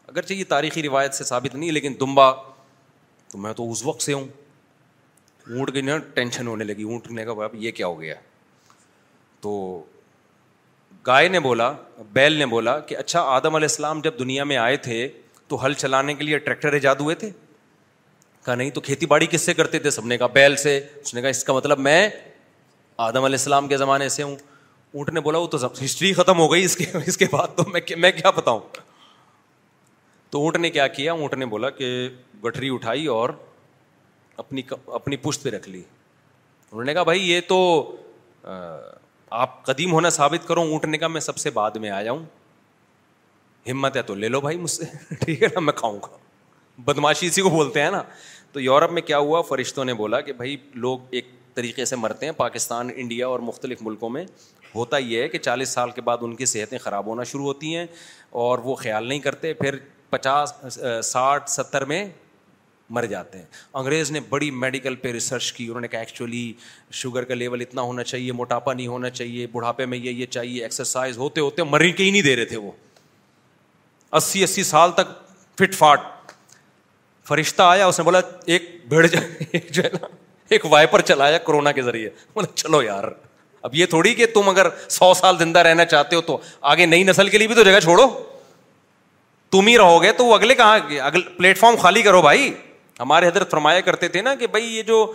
اگرچہ 0.07 0.33
یہ 0.33 0.43
تاریخی 0.49 0.83
روایت 0.83 1.13
سے 1.13 1.23
ثابت 1.23 1.55
نہیں 1.55 1.71
لیکن 1.71 1.93
دمبا 1.99 2.31
تو 3.31 3.37
میں 3.37 3.53
تو 3.53 3.69
اس 3.71 3.85
وقت 3.85 4.01
سے 4.01 4.13
ہوں 4.13 4.27
اونٹ 5.57 5.77
نا 5.85 5.97
ٹینشن 6.13 6.47
ہونے 6.47 6.63
لگی 6.63 6.83
اونٹ 6.83 7.07
نے 7.11 7.23
کہا 7.25 7.33
بھائی 7.33 7.65
یہ 7.65 7.71
کیا 7.77 7.87
ہو 7.87 7.99
گیا 8.01 8.13
تو 9.41 9.51
گائے 11.07 11.27
نے 11.27 11.39
بولا 11.39 11.71
بیل 12.13 12.33
نے 12.37 12.45
بولا 12.45 12.79
کہ 12.87 12.97
اچھا 12.97 13.21
آدم 13.35 13.55
علیہ 13.55 13.67
السلام 13.69 14.01
جب 14.03 14.19
دنیا 14.19 14.43
میں 14.43 14.57
آئے 14.57 14.77
تھے 14.87 15.07
تو 15.47 15.65
ہل 15.65 15.73
چلانے 15.73 16.13
کے 16.15 16.23
لیے 16.23 16.37
ٹریکٹر 16.37 16.73
ایجاد 16.73 16.95
ہوئے 16.99 17.15
تھے 17.23 17.29
کہا 18.45 18.55
نہیں 18.55 18.69
تو 18.71 18.81
کھیتی 18.81 19.05
باڑی 19.05 19.25
کس 19.29 19.41
سے 19.45 19.53
کرتے 19.53 19.79
تھے 19.79 19.89
سب 19.91 20.05
نے 20.07 20.17
کہا 20.17 20.27
بیل 20.33 20.55
سے 20.55 20.77
اس 21.01 21.13
نے 21.13 21.21
کہا 21.21 21.29
اس 21.29 21.43
کا 21.43 21.53
مطلب 21.53 21.79
میں 21.79 22.07
آدم 23.07 23.23
علیہ 23.25 23.37
السلام 23.39 23.67
کے 23.67 23.77
زمانے 23.77 24.07
سے 24.13 24.23
ہوں 24.23 24.35
اونٹ 24.93 25.09
نے 25.13 25.19
بولا 25.25 25.37
وہ 25.37 25.47
تو 25.51 25.57
ہسٹری 25.83 26.11
ختم 26.13 26.39
ہو 26.39 26.51
گئی 26.51 26.63
اس 26.65 26.75
اس 26.79 27.17
کے 27.17 27.25
کے 27.25 27.35
بعد 27.35 27.55
تو 27.57 27.63
میں 27.73 27.81
میں 28.05 28.11
کیا 28.17 28.29
بتاؤں 28.37 28.59
تو 30.31 30.41
اونٹ 30.43 30.57
نے 30.63 30.69
کیا 30.77 30.87
کیا 30.97 31.11
اونٹ 31.13 31.33
نے 31.33 31.45
بولا 31.53 31.69
کہ 31.77 31.87
گٹھری 32.45 32.69
اٹھائی 32.73 33.05
اور 33.13 33.29
اپنی 34.43 34.61
اپنی 34.99 35.17
پشت 35.27 35.43
پہ 35.43 35.49
رکھ 35.55 35.69
لی 35.69 35.81
انہوں 36.71 36.83
نے 36.85 36.93
کہا 36.93 37.03
بھائی 37.11 37.29
یہ 37.31 37.41
تو 37.47 37.59
آپ 39.45 39.55
قدیم 39.65 39.93
ہونا 39.93 40.09
ثابت 40.19 40.47
کرو 40.47 40.61
اونٹ 40.71 40.85
نے 40.85 40.97
کہا 40.97 41.07
میں 41.15 41.21
سب 41.31 41.37
سے 41.45 41.49
بعد 41.61 41.79
میں 41.85 41.89
آ 41.89 42.01
جاؤں 42.09 42.23
ہمت 43.71 43.97
ہے 43.97 44.01
تو 44.11 44.15
لے 44.15 44.27
لو 44.35 44.41
بھائی 44.41 44.57
مجھ 44.67 44.71
سے 44.71 44.85
ٹھیک 45.25 45.43
ہے 45.43 45.47
نا 45.55 45.59
میں 45.69 45.73
کھاؤں 45.83 45.97
گا 46.03 46.17
بدماشی 46.91 47.27
اسی 47.27 47.41
کو 47.41 47.49
بولتے 47.57 47.81
ہیں 47.81 47.91
نا 47.91 48.03
تو 48.51 48.59
یورپ 48.59 48.91
میں 48.91 49.01
کیا 49.11 49.17
ہوا 49.29 49.41
فرشتوں 49.53 49.85
نے 49.85 49.93
بولا 50.03 50.21
کہ 50.29 50.33
بھائی 50.43 50.55
لوگ 50.87 50.99
ایک 51.19 51.35
طریقے 51.59 51.85
سے 51.85 51.95
مرتے 51.95 52.25
ہیں 52.25 52.33
پاکستان 52.37 52.89
انڈیا 53.03 53.27
اور 53.27 53.39
مختلف 53.51 53.81
ملکوں 53.89 54.09
میں 54.15 54.25
ہوتا 54.75 54.97
یہ 55.11 55.21
ہے 55.21 55.29
کہ 55.29 55.37
چالیس 55.47 55.69
سال 55.77 55.91
کے 55.91 56.01
بعد 56.09 56.23
ان 56.27 56.35
کی 56.41 56.45
صحتیں 56.55 56.77
خراب 56.87 57.05
ہونا 57.11 57.23
شروع 57.31 57.45
ہوتی 57.45 57.75
ہیں 57.75 57.85
اور 58.45 58.59
وہ 58.69 58.75
خیال 58.85 59.07
نہیں 59.09 59.19
کرتے 59.19 59.53
پھر 59.63 59.77
پچاس 60.09 60.53
ساٹھ 61.07 61.49
ستر 61.51 61.85
میں 61.93 62.01
مر 62.97 63.05
جاتے 63.13 63.37
ہیں 63.37 63.45
انگریز 63.79 64.11
نے 64.11 64.19
بڑی 64.29 64.49
میڈیکل 64.61 64.95
پہ 65.01 65.11
ریسرچ 65.17 65.51
کی 65.53 65.65
انہوں 65.69 65.81
نے 65.81 65.87
کہا 65.87 65.99
ایکچولی 66.05 66.41
شوگر 66.99 67.23
کا 67.31 67.35
لیول 67.41 67.61
اتنا 67.61 67.81
ہونا 67.89 68.03
چاہیے 68.11 68.31
موٹاپا 68.39 68.73
نہیں 68.73 68.87
ہونا 68.93 69.09
چاہیے 69.19 69.47
بڑھاپے 69.51 69.85
میں 69.93 69.97
یہ 69.97 70.21
یہ 70.21 70.25
چاہیے 70.37 70.63
ایکسرسائز 70.63 71.17
ہوتے 71.23 71.41
ہوتے 71.47 71.63
مر 71.73 71.87
کے 71.97 72.03
ہی 72.03 72.11
نہیں 72.11 72.21
دے 72.29 72.35
رہے 72.35 72.45
تھے 72.53 72.57
وہ 72.67 72.71
اسی 74.21 74.43
اسی 74.43 74.63
سال 74.71 74.91
تک 75.01 75.11
فٹ 75.59 75.75
فاٹ 75.83 76.07
فرشتہ 77.33 77.61
آیا 77.75 77.85
اس 77.91 77.99
نے 77.99 78.05
بولا 78.05 78.19
ایک 78.55 78.69
بھیڑ 78.93 79.05
جائے 79.07 79.59
جو 79.71 79.83
ہے 79.83 79.89
نا 80.01 80.07
ایک 80.49 80.65
وائپر 80.71 81.01
چلایا 81.09 81.37
کورونا 81.45 81.71
کے 81.71 81.81
ذریعے 81.81 82.09
چلو 82.55 82.81
یار 82.83 83.03
اب 83.67 83.75
یہ 83.75 83.85
تھوڑی 83.89 84.13
کہ 84.15 84.25
تم 84.33 84.49
اگر 84.49 84.67
سو 84.89 85.13
سال 85.13 85.37
زندہ 85.37 85.59
رہنا 85.67 85.85
چاہتے 85.85 86.15
ہو 86.15 86.21
تو 86.29 86.37
آگے 86.73 86.85
نئی 86.85 87.03
نسل 87.03 87.29
کے 87.29 87.37
لیے 87.37 87.47
بھی 87.47 87.55
تو 87.55 87.63
جگہ 87.63 87.79
چھوڑو 87.83 88.07
تم 89.51 89.67
ہی 89.67 89.77
رہو 89.77 90.01
گے 90.03 90.11
تو 90.17 90.25
وہ 90.25 90.33
اگلے 90.35 90.55
کہاں 90.55 90.77
پلیٹ 91.37 91.57
فارم 91.57 91.75
خالی 91.81 92.01
کرو 92.01 92.21
بھائی 92.21 92.51
ہمارے 92.99 93.27
حضرت 93.27 93.51
فرمایا 93.51 93.79
کرتے 93.81 94.07
تھے 94.13 94.21
نا 94.21 94.33
کہ 94.35 94.47
بھائی 94.55 94.75
یہ 94.75 94.83
جو 94.83 95.05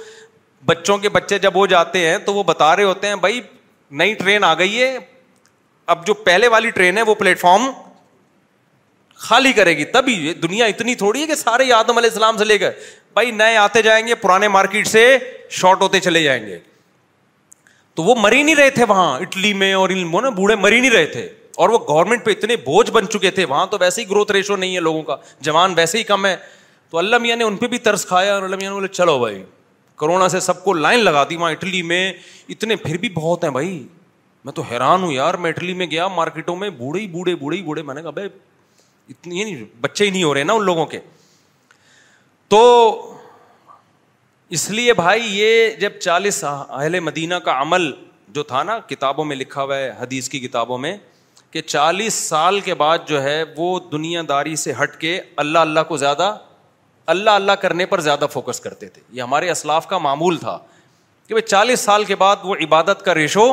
بچوں 0.66 0.97
کے 0.99 1.09
بچے 1.16 1.39
جب 1.39 1.57
وہ 1.57 1.66
جاتے 1.74 2.07
ہیں 2.09 2.16
تو 2.26 2.35
وہ 2.35 2.43
بتا 2.51 2.74
رہے 2.76 2.85
ہوتے 2.85 3.07
ہیں 3.09 3.16
بھائی 3.24 3.41
نئی 4.01 4.14
ٹرین 4.20 4.45
آ 4.45 4.53
گئی 4.59 4.80
ہے 4.82 4.97
اب 5.95 6.07
جو 6.07 6.14
پہلے 6.28 6.49
والی 6.49 6.70
ٹرین 6.76 6.99
ہے 6.99 7.03
وہ 7.09 7.14
پلیٹ 7.14 7.41
فارم 7.41 7.70
خالی 9.24 9.53
کرے 9.53 9.76
گی 9.76 9.85
تبھی 9.97 10.32
دنیا 10.43 10.66
اتنی 10.66 10.95
تھوڑی 11.03 11.20
ہے 11.22 11.26
کہ 11.26 11.35
سارے 11.43 11.64
یادم 11.64 11.99
علیہ 11.99 12.11
السلام 12.11 12.37
سے 12.37 12.45
لے 12.45 12.59
گئے 12.61 12.72
بھائی 13.14 13.30
نئے 13.30 13.56
آتے 13.56 13.82
جائیں 13.82 14.06
گے 14.06 14.14
پرانے 14.20 14.48
مارکیٹ 14.48 14.86
سے 14.86 15.06
شارٹ 15.60 15.82
ہوتے 15.82 16.00
چلے 16.00 16.22
جائیں 16.22 16.44
گے 16.46 16.58
تو 17.94 18.02
وہ 18.02 18.14
مری 18.20 18.42
نہیں 18.42 18.54
رہے 18.56 18.70
تھے 18.76 18.84
وہاں 18.88 19.18
اٹلی 19.22 19.52
میں 19.54 19.72
اور 19.74 19.90
بوڑھے 20.36 20.54
مری 20.62 20.80
نہیں 20.80 20.90
رہے 20.90 21.06
تھے 21.06 21.28
اور 21.62 21.68
وہ 21.68 21.78
گورنمنٹ 21.88 22.24
پہ 22.24 22.30
اتنے 22.30 22.56
بوجھ 22.64 22.90
بن 22.90 23.08
چکے 23.08 23.30
تھے 23.30 23.44
وہاں 23.48 23.66
تو 23.70 23.76
ویسے 23.80 24.00
ہی 24.02 24.08
گروتھ 24.10 24.32
ریشو 24.32 24.56
نہیں 24.56 24.74
ہے 24.74 24.80
لوگوں 24.80 25.02
کا 25.10 25.16
جوان 25.48 25.74
ویسے 25.76 25.98
ہی 25.98 26.02
کم 26.04 26.26
ہے 26.26 26.34
تو 26.90 26.98
اللہ 26.98 27.18
میاں 27.22 27.36
نے 27.36 27.44
ان 27.44 27.56
پہ 27.56 27.66
بھی 27.74 27.78
ترس 27.88 28.04
کھایا 28.06 28.34
اور 28.34 28.42
اللہ 28.42 28.56
میاں 28.56 28.70
نے 28.70 28.74
بولے 28.74 28.88
چلو 28.92 29.18
بھائی 29.18 29.42
کرونا 30.00 30.28
سے 30.28 30.40
سب 30.40 30.64
کو 30.64 30.72
لائن 30.72 31.00
لگا 31.00 31.24
دی 31.30 31.36
وہاں 31.36 31.50
اٹلی 31.50 31.82
میں 31.92 32.12
اتنے 32.54 32.76
پھر 32.76 32.96
بھی 33.00 33.08
بہت 33.14 33.44
ہیں 33.44 33.50
بھائی 33.50 33.82
میں 34.44 34.52
تو 34.52 34.62
حیران 34.70 35.02
ہوں 35.02 35.12
یار 35.12 35.34
میں 35.44 35.50
اٹلی 35.50 35.72
میں 35.74 35.86
گیا 35.90 36.08
مارکیٹوں 36.16 36.56
میں 36.56 36.70
بوڑھے 36.82 37.00
ہی 37.00 37.06
بوڑھے 37.08 37.34
بوڑھے 37.44 37.58
ہی 37.58 37.62
بوڑھے 37.64 37.82
میں 37.82 37.94
نے 37.94 38.02
کہا 38.02 38.10
بھائی 38.18 38.28
اتنی 39.08 39.64
بچے 39.80 40.04
ہی 40.04 40.10
نہیں 40.10 40.22
ہو 40.24 40.34
رہے 40.34 40.44
نا 40.44 40.52
ان 40.52 40.64
لوگوں 40.64 40.86
کے 40.86 40.98
تو 42.49 42.64
اس 44.57 44.68
لیے 44.70 44.92
بھائی 44.95 45.22
یہ 45.40 45.70
جب 45.80 45.99
چالیس 46.01 46.42
اہل 46.49 46.99
مدینہ 47.01 47.34
کا 47.45 47.61
عمل 47.62 47.90
جو 48.34 48.42
تھا 48.42 48.62
نا 48.62 48.78
کتابوں 48.88 49.24
میں 49.24 49.36
لکھا 49.36 49.62
ہوا 49.62 49.76
ہے 49.76 49.92
حدیث 50.01 50.28
کی 50.28 50.40
کتابوں 50.40 50.78
میں 50.78 50.97
کہ 51.51 51.61
چالیس 51.62 52.14
سال 52.28 52.59
کے 52.64 52.74
بعد 52.74 52.99
جو 53.09 53.22
ہے 53.22 53.42
وہ 53.57 53.78
دنیا 53.92 54.22
داری 54.28 54.57
سے 54.62 54.72
ہٹ 54.82 54.97
کے 55.01 55.20
اللہ 55.45 55.59
اللہ 55.59 55.80
کو 55.88 55.97
زیادہ 55.97 56.34
اللہ 57.14 57.30
اللہ 57.40 57.53
کرنے 57.62 57.86
پر 57.86 58.01
زیادہ 58.01 58.26
فوکس 58.32 58.61
کرتے 58.61 58.88
تھے 58.88 59.03
یہ 59.12 59.22
ہمارے 59.22 59.51
اسلاف 59.51 59.86
کا 59.88 59.99
معمول 60.09 60.36
تھا 60.38 60.59
کہ 61.26 61.34
بھائی 61.34 61.47
چالیس 61.49 61.80
سال 61.80 62.05
کے 62.05 62.16
بعد 62.22 62.36
وہ 62.45 62.55
عبادت 62.64 63.05
کا 63.05 63.14
ریشو 63.14 63.47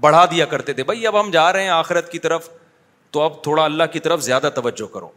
بڑھا 0.00 0.24
دیا 0.30 0.44
کرتے 0.46 0.72
تھے 0.78 0.82
بھائی 0.84 1.06
اب 1.06 1.20
ہم 1.20 1.30
جا 1.30 1.52
رہے 1.52 1.62
ہیں 1.62 1.68
آخرت 1.70 2.10
کی 2.12 2.18
طرف 2.24 2.48
تو 3.10 3.20
اب 3.22 3.42
تھوڑا 3.42 3.64
اللہ 3.64 3.84
کی 3.92 3.98
طرف 4.06 4.20
زیادہ 4.22 4.48
توجہ 4.54 4.86
کرو 4.94 5.08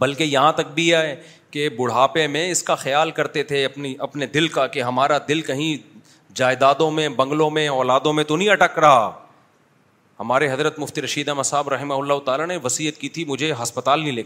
بلکہ 0.00 0.24
یہاں 0.24 0.52
تک 0.52 0.70
بھی 0.74 0.94
آئے 0.94 1.14
کہ 1.54 1.68
بڑھاپے 1.76 2.26
میں 2.26 2.50
اس 2.50 2.62
کا 2.68 2.74
خیال 2.74 3.10
کرتے 3.16 3.42
تھے 3.50 3.64
اپنی 3.64 3.94
اپنے 4.06 4.26
دل 4.34 4.46
کا 4.54 4.66
کہ 4.66 4.82
ہمارا 4.82 5.18
دل 5.28 5.40
کہیں 5.50 5.92
جائیدادوں 6.36 6.90
میں 6.90 7.08
بنگلوں 7.16 7.48
میں 7.58 7.66
اولادوں 7.68 8.12
میں 8.12 8.24
تو 8.30 8.36
نہیں 8.36 8.48
اٹک 8.52 8.78
رہا 8.78 9.10
ہمارے 10.20 10.50
حضرت 10.52 10.78
مفتی 10.78 11.02
رشیدہ 11.02 11.34
صاحب 11.44 11.68
رحمہ 11.74 11.94
اللہ 11.94 12.18
تعالیٰ 12.24 12.46
نے 12.46 12.56
وصیت 12.64 12.96
کی 13.00 13.08
تھی 13.18 13.24
مجھے 13.28 13.52
ہسپتال 13.62 14.00
نہیں 14.00 14.12
لے 14.12 14.22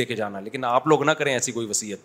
لے 0.00 0.04
کے 0.04 0.16
جانا 0.16 0.40
لیکن 0.40 0.64
آپ 0.74 0.86
لوگ 0.88 1.04
نہ 1.04 1.10
کریں 1.22 1.32
ایسی 1.32 1.52
کوئی 1.52 1.66
وصیت 1.70 2.00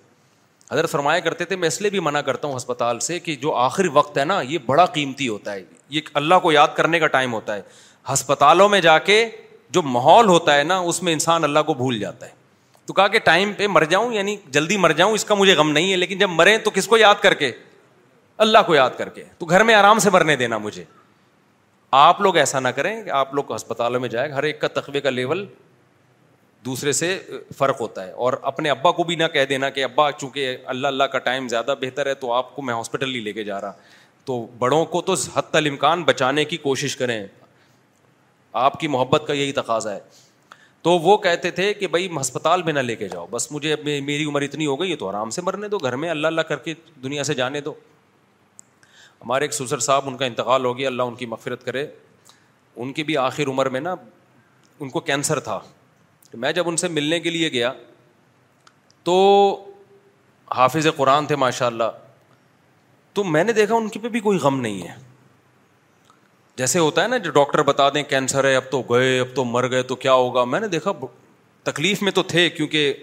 حضرت 0.71 0.89
فرمایا 0.91 1.19
کرتے 1.29 1.45
تھے 1.45 1.55
میں 1.63 1.67
اس 1.67 1.81
لیے 1.81 1.89
بھی 1.91 1.99
منع 2.09 2.21
کرتا 2.31 2.47
ہوں 2.47 2.55
ہسپتال 2.57 2.99
سے 3.09 3.19
کہ 3.27 3.35
جو 3.43 3.53
آخر 3.67 3.87
وقت 3.93 4.17
ہے 4.17 4.25
نا 4.25 4.41
یہ 4.49 4.57
بڑا 4.65 4.85
قیمتی 4.97 5.27
ہوتا 5.29 5.53
ہے 5.53 5.63
یہ 5.97 6.01
اللہ 6.23 6.39
کو 6.43 6.51
یاد 6.51 6.75
کرنے 6.77 6.99
کا 6.99 7.07
ٹائم 7.19 7.33
ہوتا 7.33 7.55
ہے 7.55 7.61
ہسپتالوں 8.13 8.69
میں 8.69 8.81
جا 8.89 8.97
کے 9.09 9.25
جو 9.71 9.81
ماحول 9.95 10.27
ہوتا 10.29 10.57
ہے 10.57 10.63
نا 10.73 10.77
اس 10.93 11.03
میں 11.03 11.13
انسان 11.13 11.43
اللہ 11.43 11.59
کو 11.67 11.73
بھول 11.83 11.99
جاتا 11.99 12.25
ہے 12.25 12.39
تو 12.85 12.93
کہا 12.93 13.07
کہ 13.07 13.19
ٹائم 13.23 13.51
پہ 13.57 13.67
مر 13.67 13.83
جاؤں 13.89 14.13
یعنی 14.13 14.35
جلدی 14.51 14.77
مر 14.77 14.91
جاؤں 14.97 15.13
اس 15.13 15.25
کا 15.25 15.35
مجھے 15.35 15.53
غم 15.55 15.71
نہیں 15.71 15.91
ہے 15.91 15.97
لیکن 15.97 16.17
جب 16.17 16.29
مرے 16.29 16.57
تو 16.63 16.71
کس 16.73 16.87
کو 16.87 16.97
یاد 16.97 17.21
کر 17.23 17.33
کے 17.43 17.51
اللہ 18.45 18.57
کو 18.67 18.75
یاد 18.75 18.89
کر 18.97 19.09
کے 19.17 19.23
تو 19.39 19.45
گھر 19.45 19.63
میں 19.63 19.75
آرام 19.75 19.99
سے 19.99 20.09
مرنے 20.13 20.35
دینا 20.35 20.57
مجھے 20.57 20.83
آپ 22.05 22.21
لوگ 22.21 22.37
ایسا 22.37 22.59
نہ 22.59 22.67
کریں 22.75 23.01
کہ 23.03 23.09
آپ 23.19 23.33
لوگ 23.35 23.55
ہسپتالوں 23.55 23.99
میں 24.01 24.09
جائے 24.09 24.31
ہر 24.31 24.43
ایک 24.49 24.59
کا 24.61 24.67
تقوی 24.79 24.99
کا 25.01 25.09
لیول 25.09 25.45
دوسرے 26.65 26.91
سے 26.93 27.07
فرق 27.57 27.79
ہوتا 27.81 28.05
ہے 28.05 28.11
اور 28.25 28.33
اپنے 28.49 28.69
ابا 28.69 28.91
کو 28.97 29.03
بھی 29.03 29.15
نہ 29.15 29.27
کہہ 29.33 29.45
دینا 29.49 29.69
کہ 29.77 29.83
ابا 29.83 30.11
چونکہ 30.11 30.57
اللہ 30.73 30.87
اللہ 30.87 31.03
کا 31.11 31.19
ٹائم 31.27 31.47
زیادہ 31.49 31.75
بہتر 31.81 32.05
ہے 32.05 32.13
تو 32.23 32.31
آپ 32.33 32.55
کو 32.55 32.61
میں 32.61 32.73
ہاسپٹل 32.73 33.13
ہی 33.15 33.19
لے 33.21 33.33
کے 33.33 33.43
جا 33.43 33.59
رہا 33.61 33.71
تو 34.25 34.45
بڑوں 34.59 34.83
کو 34.85 35.01
تو 35.01 35.13
حتی 35.35 35.57
الامکان 35.57 36.03
بچانے 36.03 36.45
کی 36.45 36.57
کوشش 36.65 36.95
کریں 36.97 37.21
آپ 38.65 38.79
کی 38.79 38.87
محبت 38.95 39.23
کا 39.27 39.33
یہی 39.33 39.51
تقاضا 39.59 39.93
ہے 39.95 39.99
تو 40.83 40.91
وہ 40.99 41.15
کہتے 41.23 41.49
تھے 41.57 41.73
کہ 41.73 41.87
بھائی 41.93 42.07
ہسپتال 42.19 42.63
میں 42.63 42.73
نہ 42.73 42.79
لے 42.79 42.95
کے 42.95 43.07
جاؤ 43.09 43.25
بس 43.31 43.51
مجھے 43.51 43.75
میری 43.83 44.23
عمر 44.25 44.41
اتنی 44.41 44.65
ہو 44.67 44.79
گئی 44.79 44.91
ہے 44.91 44.95
تو 44.97 45.09
آرام 45.09 45.29
سے 45.35 45.41
مرنے 45.41 45.67
دو 45.69 45.77
گھر 45.77 45.95
میں 46.03 46.09
اللہ 46.09 46.27
اللہ 46.27 46.41
کر 46.51 46.57
کے 46.67 46.73
دنیا 47.03 47.23
سے 47.23 47.33
جانے 47.33 47.61
دو 47.61 47.73
ہمارے 49.23 49.45
ایک 49.45 49.53
سسر 49.53 49.79
صاحب 49.87 50.07
ان 50.09 50.17
کا 50.17 50.25
انتقال 50.25 50.65
ہو 50.65 50.77
گیا 50.77 50.87
اللہ 50.89 51.03
ان 51.11 51.15
کی 51.15 51.25
مغفرت 51.33 51.63
کرے 51.65 51.85
ان 52.75 52.93
کی 52.93 53.03
بھی 53.03 53.17
آخر 53.17 53.47
عمر 53.47 53.69
میں 53.75 53.79
نا 53.79 53.93
ان 54.79 54.89
کو 54.89 54.99
کینسر 55.11 55.39
تھا 55.49 55.59
تو 56.31 56.37
میں 56.45 56.51
جب 56.59 56.69
ان 56.69 56.77
سے 56.83 56.87
ملنے 56.97 57.19
کے 57.19 57.29
لیے 57.29 57.51
گیا 57.51 57.71
تو 59.03 59.15
حافظ 60.55 60.87
قرآن 60.95 61.25
تھے 61.25 61.35
ماشاء 61.45 61.65
اللہ 61.67 61.91
تو 63.13 63.23
میں 63.33 63.43
نے 63.43 63.53
دیکھا 63.53 63.75
ان 63.75 63.87
کے 63.89 63.99
پہ 63.99 64.09
بھی 64.09 64.19
کوئی 64.29 64.37
غم 64.41 64.59
نہیں 64.61 64.81
ہے 64.87 64.93
جیسے 66.57 66.79
ہوتا 66.79 67.03
ہے 67.03 67.07
نا 67.07 67.17
جو 67.25 67.31
ڈاکٹر 67.31 67.61
بتا 67.63 67.89
دیں 67.93 68.03
کینسر 68.09 68.45
ہے 68.45 68.55
اب 68.55 68.63
تو 68.71 68.81
گئے 68.91 69.19
اب 69.19 69.35
تو 69.35 69.43
مر 69.45 69.69
گئے 69.71 69.83
تو 69.91 69.95
کیا 69.95 70.13
ہوگا 70.13 70.43
میں 70.45 70.59
نے 70.59 70.67
دیکھا 70.67 70.91
تکلیف 71.71 72.01
میں 72.01 72.11
تو 72.11 72.23
تھے 72.33 72.49
کیونکہ 72.49 72.93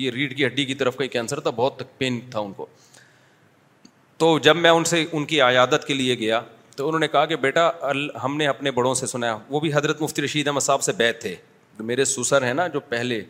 یہ 0.00 0.10
ریڑھ 0.10 0.32
کی 0.34 0.46
ہڈی 0.46 0.64
کی 0.64 0.74
طرف 0.74 0.96
کا 0.96 1.04
ہی 1.04 1.08
کینسر 1.08 1.40
تھا 1.40 1.50
بہت 1.56 1.82
پین 1.98 2.18
تھا 2.30 2.40
ان 2.40 2.52
کو 2.52 2.66
تو 4.18 4.38
جب 4.42 4.56
میں 4.56 4.70
ان 4.70 4.84
سے 4.92 5.04
ان 5.12 5.24
کی 5.32 5.40
عیادت 5.42 5.86
کے 5.86 5.94
لیے 5.94 6.18
گیا 6.18 6.40
تو 6.76 6.86
انہوں 6.86 7.00
نے 7.00 7.08
کہا 7.08 7.24
کہ 7.26 7.36
بیٹا 7.46 7.68
ہم 8.24 8.36
نے 8.36 8.46
اپنے 8.46 8.70
بڑوں 8.78 8.94
سے 8.94 9.06
سنایا 9.06 9.36
وہ 9.48 9.60
بھی 9.60 9.72
حضرت 9.74 10.00
مفتی 10.02 10.22
رشید 10.22 10.48
احمد 10.48 10.60
صاحب 10.62 10.82
سے 10.82 10.92
بیت 10.96 11.20
تھے 11.22 11.34
جو 11.78 11.84
میرے 11.84 12.04
سسر 12.04 12.44
ہیں 12.44 12.54
نا 12.54 12.66
جو 12.74 12.80
پہلے 12.88 13.20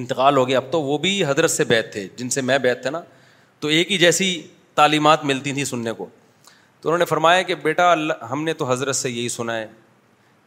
انتقال 0.00 0.36
ہو 0.36 0.46
گیا 0.48 0.58
اب 0.58 0.70
تو 0.72 0.82
وہ 0.82 0.98
بھی 0.98 1.24
حضرت 1.24 1.50
سے 1.50 1.64
بیت 1.64 1.92
تھے 1.92 2.06
جن 2.16 2.30
سے 2.30 2.40
میں 2.50 2.58
بیت 2.62 2.82
تھا 2.82 2.90
نا 2.90 3.00
تو 3.60 3.68
ایک 3.68 3.92
ہی 3.92 3.98
جیسی 3.98 4.30
تعلیمات 4.74 5.24
ملتی 5.24 5.52
تھیں 5.54 5.64
سننے 5.64 5.92
کو 5.98 6.08
تو 6.84 6.88
انہوں 6.90 6.98
نے 6.98 7.04
فرمایا 7.04 7.42
کہ 7.48 7.54
بیٹا 7.62 7.90
اللہ 7.90 8.24
ہم 8.30 8.42
نے 8.44 8.52
تو 8.54 8.64
حضرت 8.70 8.96
سے 8.96 9.10
یہی 9.10 9.28
سنا 9.34 9.56
ہے 9.58 9.66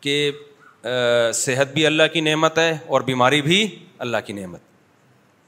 کہ 0.02 1.32
صحت 1.34 1.74
بھی 1.74 1.86
اللہ 1.86 2.12
کی 2.14 2.22
نعمت 2.22 2.58
ہے 2.60 2.76
اور 2.96 3.02
بیماری 3.08 3.42
بھی 3.42 3.66
اللہ 4.06 4.18
کی 4.26 4.34
نعمت 4.40 4.60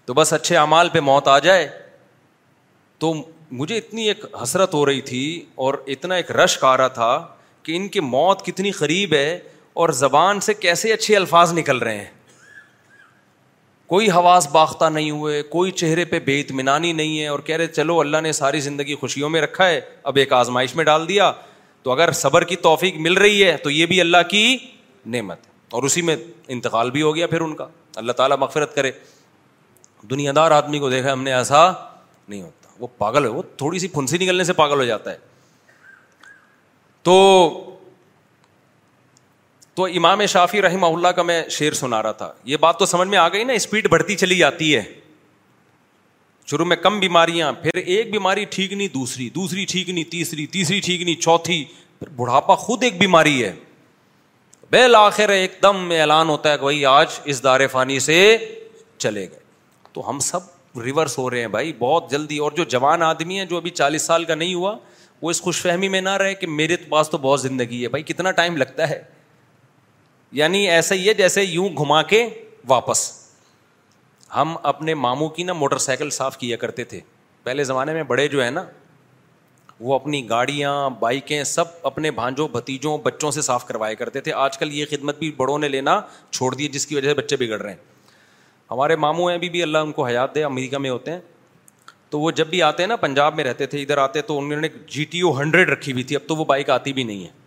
تو 0.05 0.13
بس 0.19 0.33
اچھے 0.33 0.57
اعمال 0.57 0.89
پہ 0.93 0.99
موت 1.11 1.27
آ 1.27 1.37
جائے 1.47 1.67
تو 2.99 3.13
مجھے 3.59 3.77
اتنی 3.77 4.07
ایک 4.07 4.25
حسرت 4.41 4.73
ہو 4.73 4.85
رہی 4.85 5.01
تھی 5.11 5.21
اور 5.65 5.73
اتنا 5.95 6.15
ایک 6.15 6.31
رشک 6.41 6.63
آ 6.65 6.75
رہا 6.77 6.87
تھا 6.97 7.11
کہ 7.63 7.75
ان 7.75 7.87
کی 7.95 7.99
موت 8.15 8.45
کتنی 8.45 8.71
قریب 8.81 9.13
ہے 9.13 9.37
اور 9.81 9.89
زبان 10.03 10.39
سے 10.49 10.53
کیسے 10.53 10.93
اچھے 10.93 11.15
الفاظ 11.15 11.53
نکل 11.57 11.77
رہے 11.87 11.97
ہیں 11.97 12.09
کوئی 13.89 14.09
حواس 14.11 14.47
باختہ 14.51 14.85
نہیں 14.93 15.11
ہوئے 15.11 15.41
کوئی 15.49 15.71
چہرے 15.71 16.03
پہ 16.05 16.17
بے 16.25 16.39
اطمینانی 16.39 16.91
نہیں 16.93 17.19
ہے 17.19 17.27
اور 17.27 17.39
کہہ 17.45 17.55
رہے 17.57 17.67
چلو 17.67 17.99
اللہ 17.99 18.17
نے 18.23 18.31
ساری 18.39 18.59
زندگی 18.61 18.95
خوشیوں 18.95 19.29
میں 19.29 19.41
رکھا 19.41 19.67
ہے 19.67 19.79
اب 20.11 20.15
ایک 20.23 20.33
آزمائش 20.33 20.75
میں 20.75 20.83
ڈال 20.85 21.07
دیا 21.09 21.31
تو 21.83 21.91
اگر 21.91 22.11
صبر 22.19 22.43
کی 22.51 22.55
توفیق 22.65 22.97
مل 23.07 23.13
رہی 23.17 23.43
ہے 23.43 23.55
تو 23.63 23.69
یہ 23.71 23.85
بھی 23.93 23.99
اللہ 24.01 24.29
کی 24.29 24.57
نعمت 25.15 25.45
ہے 25.45 25.51
اور 25.77 25.83
اسی 25.83 26.01
میں 26.01 26.15
انتقال 26.57 26.91
بھی 26.91 27.01
ہو 27.01 27.15
گیا 27.15 27.27
پھر 27.27 27.41
ان 27.41 27.55
کا 27.55 27.67
اللہ 28.03 28.11
تعالیٰ 28.21 28.37
مغفرت 28.39 28.75
کرے 28.75 28.91
دنیا 30.09 30.31
دار 30.35 30.51
آدمی 30.51 30.79
کو 30.79 30.89
دیکھا 30.89 31.13
ہم 31.13 31.23
نے 31.23 31.33
ایسا 31.33 31.69
نہیں 31.71 32.41
ہوتا 32.41 32.69
وہ 32.79 32.87
پاگل 32.97 33.23
ہے 33.23 33.29
وہ 33.29 33.41
تھوڑی 33.57 33.79
سی 33.79 33.87
پھنسی 33.97 34.17
نکلنے 34.21 34.43
سے 34.43 34.53
پاگل 34.61 34.79
ہو 34.79 34.85
جاتا 34.85 35.11
ہے 35.11 35.17
تو 37.03 37.17
تو 39.79 39.85
امام 39.97 40.25
شافی 40.29 40.61
رحمہ 40.61 40.85
اللہ 40.85 41.07
کا 41.15 41.21
میں 41.23 41.41
شعر 41.57 41.73
سنا 41.79 42.01
رہا 42.03 42.11
تھا 42.19 42.31
یہ 42.45 42.57
بات 42.61 42.77
تو 42.79 42.85
سمجھ 42.85 43.07
میں 43.09 43.17
آ 43.17 43.27
گئی 43.33 43.43
نا 43.43 43.53
اسپیڈ 43.53 43.87
بڑھتی 43.89 44.15
چلی 44.15 44.35
جاتی 44.37 44.73
ہے 44.75 44.81
شروع 46.51 46.65
میں 46.65 46.75
کم 46.77 46.99
بیماریاں 46.99 47.51
پھر 47.61 47.77
ایک 47.81 48.09
بیماری 48.11 48.43
ٹھیک 48.51 48.73
نہیں 48.73 48.87
دوسری 48.93 49.29
دوسری 49.35 49.63
ٹھیک 49.69 49.89
نہیں 49.89 50.03
تیسری 50.11 50.45
تیسری 50.55 50.79
ٹھیک 50.85 51.01
نہیں 51.01 51.21
چوتھی 51.21 51.63
پھر 51.99 52.09
بڑھاپا 52.15 52.55
خود 52.65 52.83
ایک 52.83 52.97
بیماری 52.99 53.43
ہے 53.43 53.51
بالآخر 54.71 55.29
ایک 55.35 55.55
دم 55.63 55.91
اعلان 55.99 56.29
ہوتا 56.29 56.51
ہے 56.51 56.57
کہ 56.57 56.63
بھائی 56.63 56.85
آج 56.85 57.19
اس 57.23 57.43
دار 57.43 57.65
فانی 57.71 57.99
سے 58.09 58.17
چلے 58.97 59.25
گئے 59.29 59.39
تو 59.93 60.09
ہم 60.09 60.19
سب 60.29 60.79
ریورس 60.83 61.17
ہو 61.17 61.29
رہے 61.29 61.41
ہیں 61.41 61.47
بھائی 61.55 61.71
بہت 61.79 62.09
جلدی 62.11 62.37
اور 62.47 62.51
جو 62.57 62.63
جوان 62.69 63.03
آدمی 63.03 63.39
ہے 63.39 63.45
جو 63.49 63.57
ابھی 63.57 63.69
چالیس 63.79 64.05
سال 64.07 64.25
کا 64.25 64.35
نہیں 64.35 64.53
ہوا 64.53 64.75
وہ 65.21 65.29
اس 65.29 65.41
خوش 65.41 65.61
فہمی 65.61 65.87
میں 65.95 66.01
نہ 66.01 66.17
رہے 66.23 66.33
کہ 66.35 66.47
میرے 66.57 66.75
پاس 66.89 67.09
تو 67.09 67.17
بہت 67.27 67.41
زندگی 67.41 67.81
ہے 67.83 67.87
بھائی 67.95 68.03
کتنا 68.07 68.31
ٹائم 68.41 68.57
لگتا 68.57 68.89
ہے 68.89 69.01
یعنی 70.37 70.59
ایسا 70.69 70.95
ہی 70.95 71.07
ہے 71.09 71.13
جیسے 71.13 71.43
یوں 71.43 71.69
گھما 71.77 72.01
کے 72.09 72.27
واپس 72.67 73.09
ہم 74.35 74.55
اپنے 74.71 74.93
ماموں 74.93 75.29
کی 75.35 75.43
نا 75.43 75.53
موٹر 75.53 75.77
سائیکل 75.85 76.09
صاف 76.17 76.37
کیا 76.37 76.57
کرتے 76.57 76.83
تھے 76.89 76.99
پہلے 77.43 77.63
زمانے 77.63 77.93
میں 77.93 78.03
بڑے 78.11 78.27
جو 78.27 78.43
ہیں 78.43 78.51
نا 78.51 78.63
وہ 79.79 79.93
اپنی 79.95 80.27
گاڑیاں 80.29 80.89
بائکیں 80.99 81.43
سب 81.43 81.65
اپنے 81.85 82.11
بھانجوں 82.11 82.47
بھتیجوں 82.51 82.97
بچوں 83.03 83.31
سے 83.31 83.41
صاف 83.41 83.65
کروایا 83.65 83.93
کرتے 83.99 84.21
تھے 84.21 84.33
آج 84.33 84.57
کل 84.57 84.73
یہ 84.73 84.85
خدمت 84.89 85.19
بھی 85.19 85.31
بڑوں 85.37 85.57
نے 85.59 85.67
لینا 85.67 85.99
چھوڑ 86.31 86.53
دی 86.55 86.67
جس 86.69 86.85
کی 86.87 86.95
وجہ 86.95 87.07
سے 87.07 87.13
بچے 87.21 87.35
بگڑ 87.39 87.61
رہے 87.61 87.71
ہیں 87.71 87.79
ہمارے 88.71 88.95
ماموں 88.95 89.31
ابھی 89.33 89.49
بھی 89.49 89.61
اللہ 89.63 89.77
ان 89.85 89.91
کو 89.91 90.05
حیات 90.05 90.35
دے 90.35 90.43
امریکہ 90.43 90.77
میں 90.77 90.89
ہوتے 90.89 91.11
ہیں 91.11 91.19
تو 92.09 92.19
وہ 92.19 92.31
جب 92.41 92.47
بھی 92.49 92.61
آتے 92.63 92.83
ہیں 92.83 92.87
نا 92.87 92.95
پنجاب 92.95 93.35
میں 93.35 93.43
رہتے 93.43 93.65
تھے 93.67 93.81
ادھر 93.81 93.97
آتے 93.97 94.21
تو 94.29 94.37
انہوں 94.39 94.61
نے 94.61 94.67
جی 94.91 95.03
ٹی 95.09 95.21
او 95.21 95.39
ہنڈریڈ 95.39 95.69
رکھی 95.69 95.91
ہوئی 95.91 96.03
تھی 96.03 96.15
اب 96.15 96.27
تو 96.27 96.35
وہ 96.35 96.45
بائک 96.45 96.69
آتی 96.69 96.93
بھی 96.93 97.03
نہیں 97.03 97.23
ہے 97.25 97.38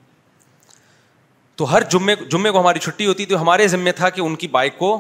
تو 1.57 1.73
ہر 1.73 1.83
جمعے 1.91 2.15
جمعے 2.31 2.51
کو 2.53 2.61
ہماری 2.61 2.79
چھٹی 2.81 3.07
ہوتی 3.07 3.27
تو 3.33 3.41
ہمارے 3.41 3.67
ذمے 3.69 3.93
تھا 3.93 4.09
کہ 4.11 4.21
ان 4.21 4.35
کی 4.43 4.49
بائک 4.49 4.79
کو 4.79 4.91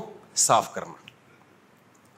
صاف 0.49 0.73
کرنا 0.75 0.93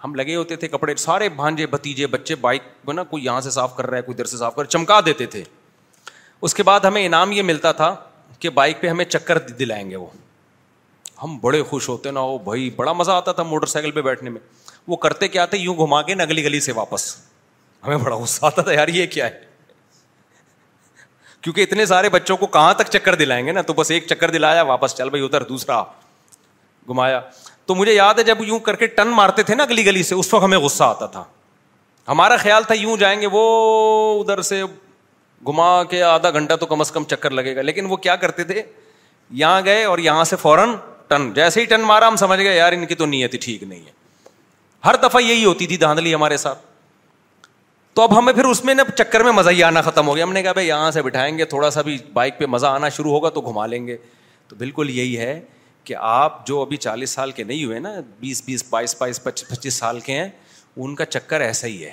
ہم 0.05 0.15
لگے 0.15 0.35
ہوتے 0.37 0.57
تھے 0.63 0.69
کپڑے 0.69 0.95
سارے 1.03 1.29
بھانجے 1.37 1.67
بھتیجے 1.75 2.07
بچے 2.15 2.35
بائک 2.41 2.63
کو 2.85 2.93
نا 2.93 3.03
کوئی 3.13 3.25
یہاں 3.25 3.41
سے 3.41 3.51
صاف 3.51 3.77
کر 3.77 3.87
رہا 3.91 3.97
ہے 3.97 4.03
کوئی 4.03 4.15
ادھر 4.15 4.25
سے 4.33 4.37
صاف 4.39 4.55
کر 4.55 4.65
چمکا 4.75 4.99
دیتے 5.07 5.27
تھے 5.35 5.43
اس 6.49 6.55
کے 6.55 6.63
بعد 6.63 6.81
ہمیں 6.85 7.05
انعام 7.05 7.33
یہ 7.33 7.43
ملتا 7.51 7.73
تھا 7.83 7.95
کہ 8.39 8.51
بائک 8.59 8.81
پہ 8.81 8.89
ہمیں 8.89 9.05
چکر 9.05 9.39
دلائیں 9.59 9.89
گے 9.91 9.97
وہ 9.97 10.07
ہم 11.23 11.39
بڑے 11.43 11.63
خوش 11.71 11.89
ہوتے 11.89 12.11
نا 12.11 12.21
وہ 12.21 12.39
بھائی 12.49 12.69
بڑا 12.77 12.93
مزہ 12.93 13.11
آتا 13.11 13.33
تھا 13.33 13.43
موٹر 13.53 13.67
سائیکل 13.67 13.91
پہ 13.95 14.03
بیٹھنے 14.09 14.31
میں 14.31 14.41
وہ 14.89 14.97
کرتے 15.05 15.29
کیا 15.35 15.47
تھے 15.53 15.59
یوں 15.59 15.77
گھما 15.87 16.03
کے 16.09 16.15
نا 16.15 16.23
اگلی 16.23 16.45
گلی 16.45 16.61
سے 16.61 16.73
واپس 16.77 17.15
ہمیں 17.87 17.97
بڑا 17.97 18.17
غصہ 18.17 18.45
آتا 18.47 18.63
تھا 18.63 18.73
یار 18.73 18.89
یہ 18.99 19.07
کیا 19.13 19.27
ہے 19.27 19.41
کیونکہ 21.45 21.61
اتنے 21.61 21.85
سارے 21.87 22.09
بچوں 22.09 22.37
کو 22.37 22.47
کہاں 22.53 22.75
تک 22.75 22.89
چکر 22.91 23.15
دلائیں 23.23 23.45
گے 23.47 23.53
نا 23.53 23.63
تو 23.63 23.73
بس 23.77 23.91
ایک 23.91 24.07
چکر 24.11 24.31
دلایا 24.31 24.63
واپس 24.69 24.95
چل 24.99 25.09
بھائی 25.11 25.25
ادھر 25.25 25.43
دوسرا 25.49 25.83
گھمایا 26.89 27.19
تو 27.67 27.75
مجھے 27.75 27.93
یاد 27.95 28.15
ہے 28.19 28.23
جب 28.25 28.39
یوں 28.47 28.59
کر 28.69 28.77
کے 28.83 28.87
ٹن 28.99 29.09
مارتے 29.17 29.43
تھے 29.51 29.55
نا 29.55 29.63
اگلی 29.63 29.85
گلی 29.87 30.03
سے 30.03 30.15
اس 30.15 30.33
وقت 30.35 30.45
ہمیں 30.45 30.59
غصہ 30.59 30.83
آتا 30.85 31.07
تھا 31.17 31.23
ہمارا 32.09 32.37
خیال 32.45 32.63
تھا 32.67 32.75
یوں 32.75 32.97
جائیں 33.01 33.21
گے 33.21 33.27
وہ 33.33 33.43
ادھر 34.21 34.43
سے 34.53 34.63
گھما 35.47 35.69
کے 35.91 36.03
آدھا 36.13 36.31
گھنٹہ 36.31 36.57
تو 36.61 36.67
کم 36.67 36.81
از 36.81 36.91
کم 36.93 37.05
چکر 37.11 37.31
لگے 37.39 37.55
گا 37.57 37.63
لیکن 37.63 37.87
وہ 37.91 37.97
کیا 38.09 38.17
کرتے 38.25 38.45
تھے 38.45 38.63
یہاں 39.43 39.61
گئے 39.65 39.85
اور 39.85 39.99
یہاں 40.09 40.25
سے 40.33 40.37
فوراً 40.43 40.75
ٹن 41.09 41.33
جیسے 41.35 41.61
ہی 41.61 41.67
ٹن 41.75 41.81
مارا 41.93 42.09
ہم 42.09 42.17
سمجھ 42.17 42.41
گئے 42.41 42.57
یار 42.57 42.73
ان 42.73 42.87
کی 42.87 42.95
تو 42.95 43.07
نیت 43.07 43.35
ہی 43.35 43.39
ٹھیک 43.43 43.63
نہیں 43.63 43.81
ہے 43.87 43.93
ہر 44.87 44.95
دفعہ 45.03 45.23
یہی 45.23 45.45
ہوتی 45.45 45.67
تھی 45.67 45.77
دھاندلی 45.85 46.15
ہمارے 46.15 46.37
ساتھ 46.47 46.59
تو 47.95 48.03
اب 48.03 48.17
ہمیں 48.19 48.33
پھر 48.33 48.45
اس 48.45 48.65
میں 48.65 48.75
نا 48.75 48.83
چکر 48.99 49.23
میں 49.25 49.33
مزہ 49.33 49.51
ہی 49.51 49.63
آنا 49.63 49.81
ختم 49.89 50.07
ہو 50.09 50.15
گیا 50.15 50.25
ہم 50.25 50.33
نے 50.33 50.41
کہا 50.43 50.53
بھائی 50.53 50.67
یہاں 50.69 50.91
سے 50.91 51.03
بٹھائیں 51.03 51.37
گے 51.39 51.45
تھوڑا 51.51 51.69
سا 51.71 51.83
بھی 51.89 51.97
بائک 52.13 52.39
پہ 52.39 52.47
مزہ 52.55 52.67
آنا 52.67 52.89
شروع 52.97 53.11
ہوگا 53.13 53.29
تو 53.31 53.41
گھما 53.51 53.67
لیں 53.67 53.87
گے 53.87 53.97
تو 54.49 54.57
بالکل 54.59 54.89
یہی 54.91 55.17
ہے 55.19 55.41
کہ 55.85 55.95
آپ 56.01 56.47
جو 56.47 56.61
ابھی 56.63 56.77
چالیس 56.87 57.11
سال 57.11 57.31
کے 57.33 57.45
نہیں 57.45 57.65
ہوئے 57.65 57.79
نا 57.79 57.93
بیس 58.21 58.43
بیس 58.47 58.65
بائیس 58.71 58.95
بائیس 59.01 59.23
پچیس 59.23 59.75
سال 59.75 60.01
کے 60.05 60.13
ہیں 60.19 60.29
ان 60.77 60.95
کا 60.95 61.05
چکر 61.07 61.41
ایسا 61.41 61.67
ہی 61.67 61.85
ہے 61.85 61.91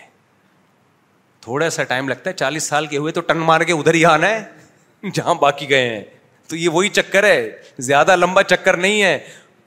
تھوڑا 1.41 1.69
سا 1.75 1.83
ٹائم 1.91 2.09
لگتا 2.09 2.29
ہے 2.29 2.35
چالیس 2.35 2.63
سال 2.69 2.85
کے 2.87 2.97
ہوئے 2.97 3.11
تو 3.13 3.21
ٹنگ 3.29 3.43
مار 3.45 3.61
کے 3.69 3.73
ادھر 3.73 3.93
ہی 3.93 4.03
آنا 4.05 4.29
ہے 4.29 5.09
جہاں 5.13 5.35
باقی 5.41 5.69
گئے 5.69 5.89
ہیں 5.89 6.03
تو 6.47 6.55
یہ 6.55 6.69
وہی 6.73 6.89
چکر 6.97 7.23
ہے 7.23 7.49
زیادہ 7.89 8.15
لمبا 8.15 8.43
چکر 8.43 8.77
نہیں 8.77 9.01
ہے 9.01 9.17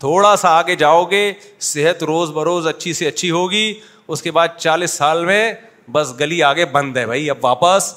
تھوڑا 0.00 0.34
سا 0.36 0.48
آگے 0.58 0.76
جاؤ 0.76 1.04
گے 1.10 1.22
صحت 1.70 2.02
روز 2.12 2.30
بروز 2.32 2.66
اچھی 2.66 2.92
سے 3.02 3.06
اچھی 3.08 3.30
ہوگی 3.30 3.72
اس 4.08 4.22
کے 4.22 4.30
بعد 4.30 4.58
چالیس 4.58 4.90
سال 4.94 5.24
میں 5.26 5.52
بس 5.92 6.12
گلی 6.20 6.42
آگے 6.42 6.64
بند 6.72 6.96
ہے 6.96 7.04
بھائی 7.06 7.28
اب 7.30 7.44
واپس 7.44 7.94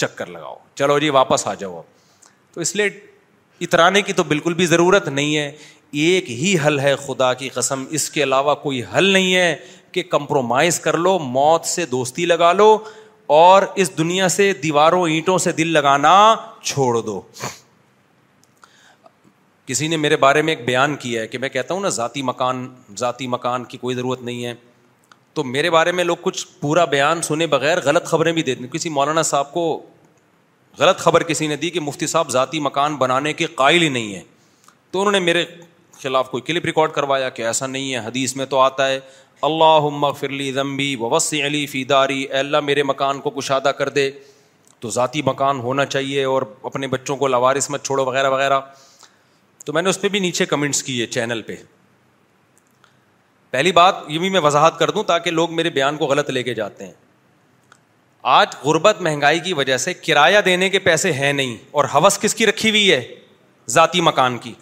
چکر 0.00 0.26
لگاؤ 0.26 0.54
چلو 0.74 0.98
جی 0.98 1.10
واپس 1.10 1.46
آ 1.46 1.54
جاؤ 1.58 1.76
اب 1.78 2.24
تو 2.54 2.60
اس 2.60 2.74
لیے 2.76 2.88
اترانے 3.64 4.02
کی 4.02 4.12
تو 4.12 4.22
بالکل 4.24 4.54
بھی 4.54 4.66
ضرورت 4.66 5.08
نہیں 5.08 5.36
ہے 5.36 5.50
ایک 6.04 6.30
ہی 6.30 6.56
حل 6.66 6.78
ہے 6.80 6.94
خدا 7.06 7.32
کی 7.40 7.48
قسم 7.54 7.84
اس 7.98 8.10
کے 8.10 8.22
علاوہ 8.22 8.54
کوئی 8.62 8.82
حل 8.94 9.08
نہیں 9.12 9.34
ہے 9.34 9.54
کہ 9.92 10.02
کمپرومائز 10.10 10.78
کر 10.80 10.96
لو 10.98 11.18
موت 11.18 11.64
سے 11.66 11.86
دوستی 11.86 12.26
لگا 12.26 12.52
لو 12.52 12.76
اور 13.32 13.62
اس 13.82 13.96
دنیا 13.98 14.28
سے 14.28 14.52
دیواروں 14.62 15.06
اینٹوں 15.08 15.36
سے 15.38 15.52
دل 15.58 15.68
لگانا 15.72 16.14
چھوڑ 16.62 17.00
دو 17.00 17.20
کسی 19.66 19.88
نے 19.88 19.96
میرے 19.96 20.16
بارے 20.24 20.42
میں 20.42 20.54
ایک 20.54 20.64
بیان 20.66 20.96
کیا 21.02 21.22
ہے 21.22 21.28
کہ 21.28 21.38
میں 21.38 21.48
کہتا 21.48 21.74
ہوں 21.74 21.80
نا 21.80 21.88
ذاتی 21.98 22.22
مکان 22.28 22.66
ذاتی 22.98 23.26
مکان 23.34 23.64
کی 23.64 23.78
کوئی 23.78 23.96
ضرورت 23.96 24.22
نہیں 24.22 24.44
ہے 24.46 24.54
تو 25.34 25.44
میرے 25.44 25.70
بارے 25.70 25.92
میں 25.92 26.04
لوگ 26.04 26.16
کچھ 26.22 26.46
پورا 26.60 26.84
بیان 26.94 27.22
سنے 27.22 27.46
بغیر 27.52 27.78
غلط 27.84 28.04
خبریں 28.06 28.32
بھی 28.32 28.42
دیتے 28.42 28.66
کسی 28.72 28.88
مولانا 28.88 29.22
صاحب 29.22 29.52
کو 29.52 29.62
غلط 30.78 30.98
خبر 30.98 31.22
کسی 31.28 31.46
نے 31.46 31.56
دی 31.56 31.70
کہ 31.70 31.80
مفتی 31.80 32.06
صاحب 32.06 32.30
ذاتی 32.30 32.60
مکان 32.60 32.96
بنانے 32.96 33.32
کے 33.32 33.46
قائل 33.54 33.82
ہی 33.82 33.88
نہیں 33.88 34.14
ہیں 34.14 34.22
تو 34.90 35.00
انہوں 35.00 35.12
نے 35.12 35.18
میرے 35.20 35.44
خلاف 36.02 36.30
کوئی 36.30 36.40
کلپ 36.42 36.64
ریکارڈ 36.66 36.92
کروایا 36.92 37.28
کہ 37.38 37.42
ایسا 37.46 37.66
نہیں 37.66 37.92
ہے 37.94 37.98
حدیث 38.06 38.36
میں 38.36 38.46
تو 38.54 38.58
آتا 38.60 38.88
ہے 38.88 38.98
اللہ 39.48 40.10
فرلی 40.18 40.50
ذمبی 40.52 40.94
ووسی 41.00 41.42
علی 41.46 41.64
فی 41.66 41.84
اے 41.98 42.26
اللہ 42.38 42.60
میرے 42.64 42.82
مکان 42.82 43.20
کو 43.20 43.30
کشادہ 43.40 43.72
کر 43.78 43.88
دے 43.98 44.10
تو 44.80 44.90
ذاتی 44.90 45.22
مکان 45.26 45.58
ہونا 45.60 45.84
چاہیے 45.86 46.22
اور 46.24 46.42
اپنے 46.64 46.86
بچوں 46.94 47.16
کو 47.16 47.28
مت 47.70 47.84
چھوڑو 47.86 48.04
وغیرہ 48.04 48.30
وغیرہ 48.30 48.60
تو 49.64 49.72
میں 49.72 49.82
نے 49.82 49.90
اس 49.90 50.00
پہ 50.00 50.08
بھی 50.14 50.18
نیچے 50.20 50.46
کمنٹس 50.52 50.82
کیے 50.82 51.06
چینل 51.16 51.42
پہ 51.48 51.56
پہلی 53.52 53.70
بات 53.76 53.94
یہ 54.08 54.18
بھی 54.18 54.28
میں 54.30 54.40
وضاحت 54.40 54.78
کر 54.78 54.90
دوں 54.90 55.02
تاکہ 55.06 55.30
لوگ 55.30 55.52
میرے 55.54 55.70
بیان 55.70 55.96
کو 55.96 56.06
غلط 56.06 56.28
لے 56.30 56.42
کے 56.42 56.52
جاتے 56.54 56.84
ہیں 56.84 56.92
آج 58.34 58.54
غربت 58.64 59.00
مہنگائی 59.02 59.40
کی 59.46 59.52
وجہ 59.54 59.76
سے 59.82 59.92
کرایہ 59.94 60.40
دینے 60.44 60.68
کے 60.70 60.78
پیسے 60.84 61.12
ہیں 61.12 61.32
نہیں 61.32 61.54
اور 61.80 61.84
حوث 61.94 62.18
کس 62.20 62.34
کی 62.34 62.46
رکھی 62.46 62.70
ہوئی 62.70 62.90
ہے 62.92 63.00
ذاتی 63.74 64.00
مکان 64.08 64.38
کی 64.44 64.52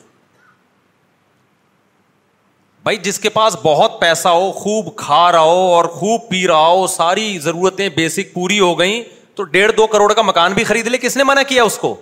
بھائی 2.84 2.97
جس 3.03 3.18
کے 3.20 3.28
پاس 3.28 3.57
بہت 3.62 4.01
پیسہ 4.01 4.28
ہو 4.38 4.51
خوب 4.57 4.95
کھا 5.05 5.20
رہا 5.32 5.41
ہو 5.41 5.70
اور 5.74 5.84
خوب 6.01 6.28
پی 6.30 6.47
رہا 6.49 6.66
ہو 6.66 6.86
ساری 6.97 7.38
ضرورتیں 7.43 7.88
بیسک 7.97 8.32
پوری 8.34 8.59
ہو 8.61 8.78
گئیں 8.78 9.03
تو 9.36 9.43
ڈیڑھ 9.57 9.72
دو 9.76 9.86
کروڑ 9.97 10.12
کا 10.12 10.22
مکان 10.22 10.53
بھی 10.55 10.64
خرید 10.70 10.86
لے 10.88 10.99
کس 11.03 11.16
نے 11.16 11.24
منع 11.24 11.43
کیا 11.49 11.62
اس 11.62 11.78
کو 11.78 11.95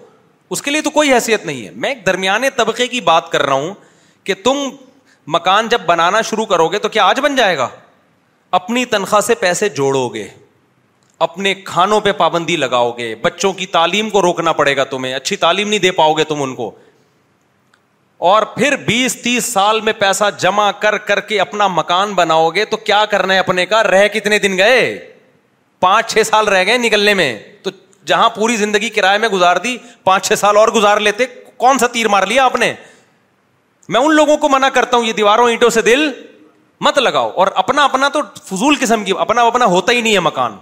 اس 0.56 0.62
کے 0.62 0.70
لیے 0.70 0.80
تو 0.82 0.90
کوئی 0.90 1.12
حیثیت 1.12 1.46
نہیں 1.46 1.64
ہے 1.66 1.70
میں 1.82 1.88
ایک 1.88 2.04
درمیانے 2.06 2.50
طبقے 2.56 2.86
کی 2.88 3.00
بات 3.10 3.30
کر 3.32 3.42
رہا 3.46 3.54
ہوں 3.54 3.74
کہ 4.24 4.34
تم 4.44 4.68
مکان 5.34 5.66
جب 5.68 5.80
بنانا 5.86 6.20
شروع 6.28 6.44
کرو 6.50 6.66
گے 6.72 6.78
تو 6.84 6.88
کیا 6.88 7.04
آج 7.06 7.18
بن 7.20 7.34
جائے 7.36 7.56
گا 7.58 7.68
اپنی 8.58 8.84
تنخواہ 8.94 9.20
سے 9.20 9.34
پیسے 9.40 9.68
جوڑو 9.78 10.08
گے 10.14 10.26
اپنے 11.26 11.54
کھانوں 11.64 12.00
پہ 12.00 12.12
پابندی 12.18 12.56
لگاؤ 12.56 12.90
گے 12.98 13.14
بچوں 13.22 13.52
کی 13.52 13.66
تعلیم 13.76 14.08
کو 14.10 14.22
روکنا 14.22 14.52
پڑے 14.60 14.76
گا 14.76 14.84
تمہیں 14.92 15.12
اچھی 15.14 15.36
تعلیم 15.44 15.68
نہیں 15.68 15.78
دے 15.80 15.90
پاؤ 15.92 16.12
گے 16.18 16.24
تم 16.24 16.42
ان 16.42 16.54
کو 16.54 16.70
اور 18.30 18.42
پھر 18.56 18.76
بیس 18.86 19.16
تیس 19.22 19.44
سال 19.52 19.80
میں 19.88 19.92
پیسہ 19.98 20.24
جمع 20.40 20.70
کر 20.84 20.96
کر 21.10 21.20
کے 21.28 21.40
اپنا 21.40 21.66
مکان 21.74 22.14
بناؤ 22.14 22.48
گے 22.54 22.64
تو 22.70 22.76
کیا 22.88 23.04
کرنا 23.10 23.34
ہے 23.34 23.38
اپنے 23.38 23.66
کا 23.72 23.82
رہ 23.90 24.06
کتنے 24.14 24.38
دن 24.46 24.56
گئے 24.58 24.80
پانچ 25.80 26.10
چھ 26.12 26.26
سال 26.26 26.48
رہ 26.48 26.64
گئے 26.66 26.78
نکلنے 26.78 27.14
میں 27.20 27.32
تو 27.62 27.70
جہاں 28.06 28.30
پوری 28.34 28.56
زندگی 28.56 28.88
کرائے 28.90 29.18
میں 29.18 29.28
گزار 29.28 29.56
دی 29.66 29.76
پانچ 30.04 30.26
چھ 30.28 30.38
سال 30.38 30.56
اور 30.56 30.68
گزار 30.74 31.00
لیتے 31.06 31.26
کون 31.66 31.78
سا 31.78 31.86
تیر 31.96 32.08
مار 32.08 32.26
لیا 32.26 32.44
آپ 32.44 32.56
نے 32.56 32.72
میں 33.92 34.00
ان 34.00 34.14
لوگوں 34.14 34.36
کو 34.36 34.48
منع 34.48 34.68
کرتا 34.74 34.96
ہوں 34.96 35.04
یہ 35.04 35.12
دیواروں 35.18 35.48
اینٹوں 35.48 35.68
سے 35.70 35.82
دل 35.82 36.10
مت 36.86 36.98
لگاؤ 36.98 37.30
اور 37.42 37.46
اپنا 37.62 37.84
اپنا 37.84 38.08
تو 38.12 38.20
فضول 38.46 38.74
قسم 38.80 39.04
کی 39.04 39.12
اپنا 39.18 39.42
اپنا 39.42 39.64
ہوتا 39.74 39.92
ہی 39.92 40.00
نہیں 40.00 40.14
ہے 40.14 40.20
مکان 40.20 40.56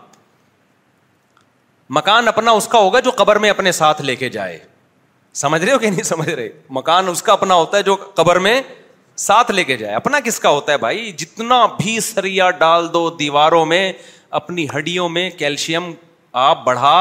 مکان 1.97 2.29
اپنا 2.29 2.51
اس 2.59 2.69
کا 2.69 2.79
ہوگا 2.79 3.01
جو 3.01 3.11
قبر 3.17 3.39
میں 3.45 3.51
اپنے 3.51 3.73
ساتھ 3.73 4.03
لے 4.03 4.15
کے 4.17 4.29
جائے 4.37 4.59
سمجھ 5.43 5.63
رہے 5.65 5.73
ہو 5.73 5.79
کہ 5.79 5.91
نہیں 5.91 6.03
سمجھ 6.13 6.29
رہے 6.29 6.49
مکان 6.79 7.09
اس 7.09 7.23
کا 7.23 7.33
اپنا 7.33 7.55
ہوتا 7.55 7.77
ہے 7.79 7.83
جو 7.83 7.97
قبر 8.15 8.39
میں 8.47 8.61
ساتھ 9.25 9.51
لے 9.51 9.65
کے 9.65 9.77
جائے 9.77 9.95
اپنا 9.95 10.21
کس 10.25 10.39
کا 10.41 10.49
ہوتا 10.51 10.73
ہے 10.73 10.79
بھائی 10.79 11.11
جتنا 11.19 11.65
بھی 11.79 11.99
سریا 12.07 12.51
ڈال 12.63 12.93
دو 12.93 13.09
دیواروں 13.19 13.65
میں 13.67 13.93
اپنی 14.41 14.67
ہڈیوں 14.77 15.09
میں 15.09 15.29
کیلشیم 15.39 15.93
آپ 16.47 16.65
بڑھا 16.65 16.97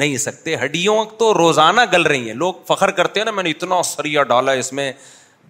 نہیں 0.00 0.16
سکتے 0.24 0.56
ہڈیوں 0.64 1.04
تو 1.18 1.32
روزانہ 1.34 1.80
گل 1.92 2.02
رہی 2.06 2.26
ہیں 2.26 2.34
لوگ 2.42 2.54
فخر 2.68 2.90
کرتے 3.00 3.20
ہیں 3.20 3.24
نا 3.24 3.30
میں 3.30 3.42
نے 3.42 3.50
اتنا 3.50 3.82
سریا 3.90 4.22
ڈالا 4.32 4.52
اس 4.62 4.72
میں 4.78 4.92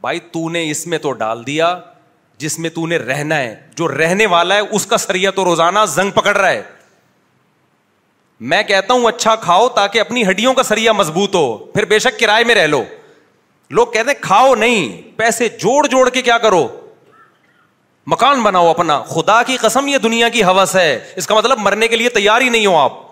بھائی 0.03 0.19
تو 0.33 0.49
نے 0.51 0.71
اس 0.71 0.87
میں 0.87 0.99
تو 0.99 1.13
ڈال 1.21 1.47
دیا 1.47 1.77
جس 2.39 2.59
میں 2.59 2.71
تو 2.71 2.87
نے 2.87 2.97
رہنا 2.99 3.37
ہے 3.39 3.55
جو 3.77 3.89
رہنے 3.89 4.27
والا 4.35 4.55
ہے 4.55 4.61
اس 4.79 4.85
کا 4.87 4.97
سریا 4.99 5.31
تو 5.37 5.45
روزانہ 5.45 5.79
زنگ 5.95 6.11
پکڑ 6.15 6.37
رہا 6.37 6.51
ہے 6.51 6.63
میں 8.51 8.63
کہتا 8.63 8.95
ہوں 8.95 9.07
اچھا 9.09 9.35
کھاؤ 9.45 9.69
تاکہ 9.77 10.01
اپنی 10.01 10.25
ہڈیوں 10.29 10.53
کا 10.55 10.63
سریا 10.63 10.93
مضبوط 10.93 11.35
ہو 11.35 11.47
پھر 11.73 11.85
بے 11.93 11.99
شک 12.05 12.19
کرائے 12.19 12.45
میں 12.51 12.55
رہ 12.55 12.67
لو 12.75 12.83
لوگ 13.79 13.87
کہتے 13.93 14.15
کھاؤ 14.21 14.55
نہیں 14.55 15.01
پیسے 15.17 15.49
جوڑ 15.63 15.87
جوڑ 15.87 16.09
کے 16.11 16.23
کیا 16.29 16.37
کرو 16.45 16.67
مکان 18.11 18.43
بناؤ 18.43 18.69
اپنا 18.69 19.01
خدا 19.09 19.43
کی 19.47 19.57
قسم 19.61 19.89
یہ 19.89 19.99
دنیا 20.03 20.29
کی 20.37 20.43
ہوس 20.45 20.75
ہے 20.77 20.99
اس 21.23 21.27
کا 21.27 21.35
مطلب 21.35 21.59
مرنے 21.61 21.89
کے 21.89 21.97
لیے 21.97 22.09
تیار 22.11 22.41
ہی 22.41 22.49
نہیں 22.49 22.67
ہو 22.67 22.77
آپ 22.79 23.07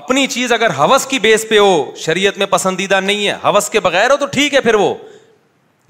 اپنی 0.00 0.26
چیز 0.32 0.52
اگر 0.52 0.70
ہوس 0.78 1.06
کی 1.10 1.18
بیس 1.18 1.46
پہ 1.48 1.58
ہو 1.58 1.70
شریعت 2.04 2.38
میں 2.38 2.46
پسندیدہ 2.50 3.00
نہیں 3.00 3.26
ہے 3.28 3.36
ہوس 3.44 3.68
کے 3.76 3.80
بغیر 3.86 4.10
ہو 4.10 4.16
تو 4.16 4.26
ٹھیک 4.34 4.54
ہے 4.54 4.60
پھر 4.66 4.74
وہ 4.82 4.94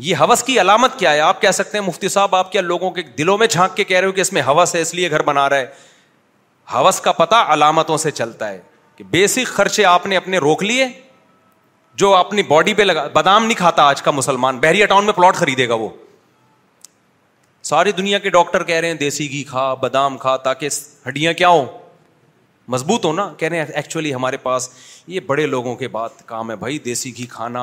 یہ 0.07 0.17
ہوس 0.21 0.43
کی 0.45 0.61
علامت 0.61 0.99
کیا 0.99 1.13
ہے 1.13 1.21
آپ 1.21 1.41
کہہ 1.43 1.51
سکتے 1.53 1.79
ہیں 1.79 1.85
مفتی 1.85 2.09
صاحب 2.09 2.35
آپ 2.37 2.51
کیا 2.53 2.61
لوگوں 2.63 2.91
کے 2.91 3.03
دلوں 3.19 3.39
میں 3.39 3.47
جھانک 3.51 3.75
کے 3.77 3.85
کہہ 3.85 3.99
رہے 3.99 4.07
ہو 4.07 4.13
کہ 4.13 4.21
اس 4.21 4.33
میں 4.33 4.43
ہوس 4.47 4.75
ہے 4.75 4.81
اس 4.81 4.95
لیے 4.95 5.11
گھر 5.11 5.23
بنا 5.31 5.49
رہا 5.51 5.57
ہے 5.59 5.67
ہوس 6.73 7.01
کا 7.01 7.13
پتا 7.13 7.45
علامتوں 7.55 7.97
سے 7.97 8.11
چلتا 8.11 8.49
ہے 8.51 8.61
کہ 8.97 9.05
بیسک 9.11 9.47
خرچے 9.55 9.85
آپ 9.85 10.07
نے 10.07 10.17
اپنے 10.17 10.39
روک 10.45 10.63
لیے 10.63 10.87
جو 12.01 12.15
اپنی 12.15 12.43
باڈی 12.49 12.75
پہ 12.75 12.83
لگا 12.83 13.07
بادام 13.13 13.45
نہیں 13.45 13.59
کھاتا 13.59 13.83
آج 13.89 14.03
کا 14.03 14.11
مسلمان 14.11 14.59
بحریہ 14.61 14.87
ٹاؤن 14.87 15.05
میں 15.05 15.13
پلاٹ 15.13 15.37
خریدے 15.37 15.69
گا 15.69 15.75
وہ 15.81 15.89
ساری 17.71 17.93
دنیا 17.93 18.19
کے 18.19 18.31
ڈاکٹر 18.31 18.63
کہہ 18.65 18.75
رہے 18.77 18.89
ہیں 18.89 18.95
دیسی 19.01 19.31
گھی 19.31 19.43
کھا 19.45 19.73
بادام 19.81 20.17
کھا 20.19 20.37
تاکہ 20.45 20.69
ہڈیاں 21.09 21.33
کیا 21.39 21.49
ہوں 21.49 21.65
مضبوط 22.73 23.05
ہو 23.05 23.13
نا 23.13 23.29
کہہ 23.39 23.49
رہے 23.49 23.59
ہیں 23.59 23.65
ایکچولی 23.81 24.13
ہمارے 24.15 24.37
پاس 24.37 24.69
یہ 25.09 25.21
بڑے 25.27 25.47
لوگوں 25.47 25.75
کے 25.77 25.89
بات 25.89 26.25
کام 26.29 26.51
ہے 26.51 26.57
بھائی 26.65 26.79
دیسی 26.85 27.15
گھی 27.17 27.27
کھانا 27.31 27.63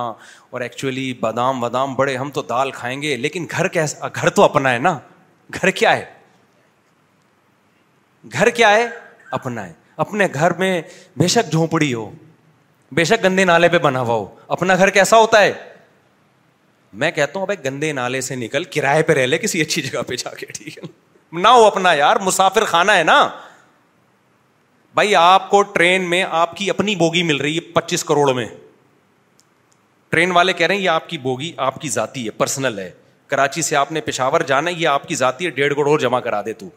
اور 0.52 0.62
ایکچولی 0.62 1.12
بادام 1.20 1.60
بادام 1.62 1.94
بڑے 1.96 2.16
ہم 2.18 2.30
تو 2.38 2.42
دال 2.50 2.72
کھائیں 2.80 3.02
گے 3.02 3.16
لیکن 3.18 3.46
گھر 3.52 3.58
گھر 3.66 3.68
کیسا 3.74 4.30
تو 4.36 4.44
اپنا 4.44 4.74
ہے 4.74 4.78
نا 4.88 4.98
گھر 5.62 5.70
کیا 5.82 5.96
ہے 5.98 6.06
گھر 8.34 8.50
کیا 8.50 8.72
ہے 8.76 8.88
اپنا 9.32 9.66
ہے 9.68 9.74
اپنے 10.06 10.28
گھر 10.34 10.54
میں 10.60 10.82
بے 11.18 11.28
شک 11.34 11.52
جھونپڑی 11.52 11.94
ہو 11.94 12.10
بے 12.96 13.04
شک 13.06 13.24
گندے 13.24 13.46
نالے 13.46 13.70
پہ 13.70 13.78
بنا 13.84 14.02
ہوا 14.02 14.16
ہو 14.16 14.26
اپنا 14.58 14.76
گھر 14.76 14.90
کیسا 14.98 15.18
ہوتا 15.18 15.42
ہے 15.42 15.54
میں 17.04 17.12
کہتا 17.12 17.40
ہوں 17.40 17.46
بھائی 17.46 17.64
گندے 17.66 17.92
نالے 17.94 18.22
سے 18.22 18.36
نکل 18.36 18.64
کرائے 18.74 19.04
پہ 19.04 19.14
رہ 19.14 19.26
لے 19.28 19.38
کسی 19.38 19.62
اچھی 19.62 19.82
جگہ 19.82 20.02
پہ 20.08 20.16
جا 20.16 20.36
کے 20.38 20.46
ٹھیک 20.56 20.78
ہے 20.78 20.88
نہ 21.40 21.48
ہو 21.48 21.64
اپنا 21.66 21.94
یار 21.94 22.16
مسافر 22.26 22.66
خانہ 22.66 22.92
ہے 22.92 23.04
نا 23.04 23.22
بھائی 24.96 25.16
آپ 25.20 25.50
کو 25.50 25.62
ٹرین 25.74 26.02
میں 26.10 26.22
آپ 26.42 26.56
کی 26.58 26.70
اپنی 26.70 26.94
بوگی 26.96 27.22
مل 27.30 27.38
رہی 27.42 27.56
ہے 27.56 27.60
پچیس 27.74 28.04
کروڑ 28.10 28.34
میں 28.34 28.46
ٹرین 30.10 30.32
والے 30.36 30.54
کہہ 30.54 30.68
رہے 30.68 30.76
ہیں 30.76 30.82
یہ 30.82 30.90
آپ 30.90 31.10
کی 31.10 31.18
بوگی 31.26 31.52
آپ 31.66 31.82
کی 31.82 31.90
ذاتی 31.90 32.24
ہے 32.26 32.32
پرسنل 32.38 32.78
ہے 32.80 32.90
کراچی 33.34 33.62
سے 33.68 33.76
آپ 33.76 33.92
نے 33.92 34.02
پشاور 34.02 34.42
جانا 34.48 34.70
یہ 34.72 34.88
آپ 34.88 35.08
کی 35.08 35.16
ذاتی 35.22 35.46
ہے 35.46 35.50
ڈیڑھ 35.58 35.74
کروڑ 35.76 36.00
جمع 36.02 36.20
کرا 36.28 36.42
دے 36.46 36.54
تو 36.62 36.68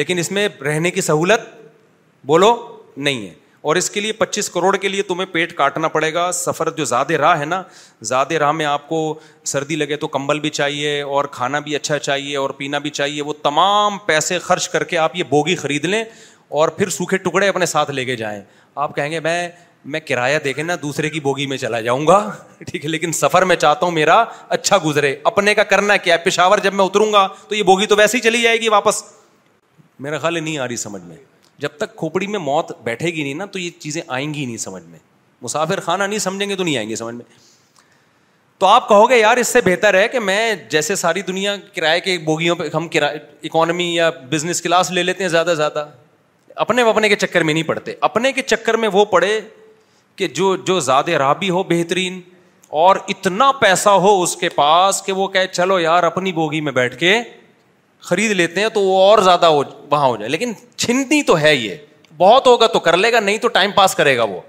لیکن 0.00 0.18
اس 0.18 0.30
میں 0.38 0.48
رہنے 0.64 0.90
کی 0.90 1.00
سہولت 1.00 1.48
بولو 2.26 2.54
نہیں 2.96 3.26
ہے 3.28 3.32
اور 3.70 3.76
اس 3.76 3.90
کے 3.90 4.00
لیے 4.00 4.12
پچیس 4.12 4.48
کروڑ 4.54 4.74
کے 4.82 4.88
لیے 4.88 5.02
تمہیں 5.06 5.26
پیٹ 5.32 5.54
کاٹنا 5.56 5.88
پڑے 5.96 6.12
گا 6.14 6.30
سفر 6.40 6.70
جو 6.76 6.84
زیادہ 6.92 7.12
راہ 7.22 7.38
ہے 7.40 7.44
نا 7.44 7.62
زیادہ 8.10 8.34
راہ 8.42 8.52
میں 8.60 8.66
آپ 8.66 8.88
کو 8.88 8.98
سردی 9.52 9.76
لگے 9.76 9.96
تو 10.04 10.08
کمبل 10.16 10.40
بھی 10.40 10.50
چاہیے 10.60 11.00
اور 11.16 11.24
کھانا 11.38 11.58
بھی 11.68 11.76
اچھا 11.76 11.98
چاہیے 11.98 12.36
اور 12.36 12.50
پینا 12.58 12.78
بھی 12.86 12.90
چاہیے 13.00 13.22
وہ 13.22 13.32
تمام 13.42 13.98
پیسے 14.06 14.38
خرچ 14.48 14.68
کر 14.68 14.84
کے 14.92 14.98
آپ 14.98 15.16
یہ 15.16 15.22
بوگی 15.30 15.56
خرید 15.64 15.84
لیں 15.84 16.04
اور 16.48 16.68
پھر 16.68 16.88
سوکھے 16.90 17.16
ٹکڑے 17.18 17.48
اپنے 17.48 17.66
ساتھ 17.66 17.90
لے 17.90 18.04
کے 18.04 18.16
جائیں 18.16 18.40
آپ 18.84 18.94
کہیں 18.96 19.10
گے 19.10 19.20
میں 19.20 19.48
میں 19.94 20.00
کرایہ 20.00 20.38
دیکھیں 20.44 20.62
نا 20.64 20.74
دوسرے 20.82 21.08
کی 21.10 21.20
بوگی 21.20 21.46
میں 21.46 21.56
چلا 21.56 21.80
جاؤں 21.80 22.06
گا 22.06 22.18
ٹھیک 22.66 22.84
ہے 22.84 22.90
لیکن 22.90 23.12
سفر 23.12 23.42
میں 23.44 23.56
چاہتا 23.56 23.84
ہوں 23.86 23.92
میرا 23.92 24.22
اچھا 24.56 24.76
گزرے 24.84 25.14
اپنے 25.30 25.54
کا 25.54 25.62
کرنا 25.72 25.96
کیا 25.96 26.14
ہے 26.14 26.24
پشاور 26.24 26.58
جب 26.62 26.74
میں 26.74 26.84
اتروں 26.84 27.12
گا 27.12 27.26
تو 27.48 27.54
یہ 27.54 27.62
بوگی 27.62 27.86
تو 27.86 27.96
ویسے 27.96 28.16
ہی 28.16 28.22
چلی 28.22 28.42
جائے 28.42 28.60
گی 28.60 28.68
واپس 28.68 29.02
میرا 30.06 30.18
خیال 30.18 30.42
نہیں 30.42 30.58
آ 30.58 30.68
رہی 30.68 30.76
سمجھ 30.76 31.02
میں 31.02 31.16
جب 31.58 31.76
تک 31.78 31.94
کھوپڑی 31.96 32.26
میں 32.26 32.38
موت 32.38 32.72
بیٹھے 32.84 33.10
گی 33.10 33.22
نہیں 33.22 33.34
نا 33.34 33.44
تو 33.52 33.58
یہ 33.58 33.70
چیزیں 33.80 34.00
آئیں 34.06 34.32
گی 34.34 34.44
نہیں 34.46 34.56
سمجھ 34.64 34.82
میں 34.84 34.98
مسافر 35.42 35.80
خانہ 35.84 36.04
نہیں 36.04 36.18
سمجھیں 36.18 36.48
گے 36.48 36.56
تو 36.56 36.64
نہیں 36.64 36.76
آئیں 36.76 36.88
گے 36.88 36.96
سمجھ 36.96 37.14
میں 37.14 37.24
تو 38.58 38.66
آپ 38.66 38.88
کہو 38.88 39.08
گے 39.10 39.18
یار 39.18 39.36
اس 39.36 39.48
سے 39.52 39.60
بہتر 39.64 39.94
ہے 39.94 40.06
کہ 40.08 40.18
میں 40.20 40.54
جیسے 40.70 40.94
ساری 40.96 41.22
دنیا 41.22 41.54
کرائے 41.74 42.00
کے 42.00 42.18
بوگیوں 42.24 42.54
پہ 42.56 42.68
ہم 42.74 42.88
کرائے 42.92 43.18
اکانومی 43.48 43.94
یا 43.94 44.10
بزنس 44.30 44.62
کلاس 44.62 44.90
لے 44.90 45.02
لیتے 45.02 45.24
ہیں 45.24 45.28
زیادہ 45.30 45.50
سے 45.50 45.54
زیادہ 45.56 45.86
اپنے 46.64 46.82
وپنے 46.82 47.08
کے 47.08 47.16
چکر 47.16 47.40
میں 47.44 47.54
نہیں 47.54 47.62
پڑتے 47.68 47.94
اپنے 48.08 48.32
کے 48.32 48.42
چکر 48.52 48.76
میں 48.84 48.88
وہ 48.92 49.04
پڑے 49.10 49.40
کہ 50.16 50.26
جو 50.38 50.54
جو 50.66 50.78
زیادہ 50.80 51.10
رابی 51.22 51.50
ہو 51.56 51.62
بہترین 51.70 52.20
اور 52.82 52.96
اتنا 53.08 53.50
پیسہ 53.60 53.88
ہو 54.04 54.20
اس 54.22 54.34
کے 54.36 54.48
پاس 54.54 55.02
کہ 55.06 55.12
وہ 55.18 55.26
کہے 55.34 55.46
چلو 55.46 55.78
یار 55.80 56.02
اپنی 56.02 56.32
بوگی 56.38 56.60
میں 56.68 56.72
بیٹھ 56.78 56.96
کے 56.98 57.14
خرید 58.08 58.30
لیتے 58.40 58.60
ہیں 58.60 58.68
تو 58.74 58.80
وہ 58.82 58.96
اور 59.00 59.18
زیادہ 59.24 59.46
ہو 59.56 59.60
وہاں 59.90 60.06
ہو 60.06 60.16
جائے 60.16 60.28
لیکن 60.30 60.52
چھنتی 60.76 61.22
تو 61.30 61.38
ہے 61.40 61.54
یہ 61.54 61.74
بہت 62.18 62.46
ہوگا 62.46 62.66
تو 62.72 62.78
کر 62.88 62.96
لے 62.96 63.12
گا 63.12 63.20
نہیں 63.20 63.38
تو 63.38 63.48
ٹائم 63.56 63.70
پاس 63.74 63.94
کرے 63.94 64.16
گا 64.16 64.22
وہ 64.34 64.40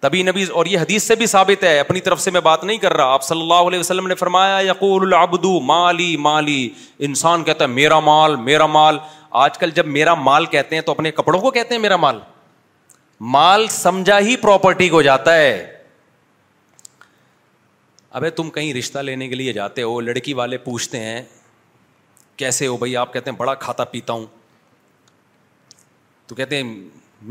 تبھی 0.00 0.22
نبی 0.22 0.44
اور 0.58 0.66
یہ 0.66 0.78
حدیث 0.78 1.02
سے 1.08 1.14
بھی 1.20 1.26
ثابت 1.26 1.62
ہے 1.64 1.78
اپنی 1.78 2.00
طرف 2.06 2.20
سے 2.20 2.30
میں 2.30 2.40
بات 2.40 2.64
نہیں 2.64 2.76
کر 2.78 2.92
رہا 2.96 3.12
آپ 3.12 3.22
صلی 3.28 3.40
اللہ 3.40 3.68
علیہ 3.68 3.78
وسلم 3.78 4.06
نے 4.08 4.14
فرمایا 4.14 4.58
یقول 4.68 5.06
العبد 5.06 5.44
مالی 5.70 6.16
مالی 6.26 6.68
انسان 7.08 7.44
کہتا 7.44 7.64
ہے 7.64 7.68
میرا 7.70 7.98
مال 8.10 8.36
میرا 8.50 8.66
مال 8.78 8.98
آج 9.30 9.58
کل 9.58 9.70
جب 9.74 9.86
میرا 9.86 10.14
مال 10.14 10.46
کہتے 10.52 10.74
ہیں 10.74 10.82
تو 10.82 10.92
اپنے 10.92 11.10
کپڑوں 11.12 11.40
کو 11.40 11.50
کہتے 11.50 11.74
ہیں 11.74 11.80
میرا 11.82 11.96
مال 11.96 12.18
مال 13.30 13.66
سمجھا 13.70 14.18
ہی 14.20 14.36
پراپرٹی 14.40 14.88
کو 14.88 15.02
جاتا 15.02 15.34
ہے 15.36 15.76
ابے 18.18 18.30
تم 18.36 18.50
کہیں 18.50 18.72
رشتہ 18.74 18.98
لینے 18.98 19.28
کے 19.28 19.34
لیے 19.34 19.52
جاتے 19.52 19.82
ہو 19.82 20.00
لڑکی 20.00 20.34
والے 20.34 20.58
پوچھتے 20.58 20.98
ہیں 21.00 21.22
کیسے 22.36 22.66
ہو 22.66 22.76
بھائی 22.76 22.96
آپ 22.96 23.12
کہتے 23.12 23.30
ہیں 23.30 23.36
بڑا 23.36 23.54
کھاتا 23.64 23.84
پیتا 23.84 24.12
ہوں 24.12 24.24
تو 26.26 26.34
کہتے 26.34 26.62
ہیں 26.62 26.74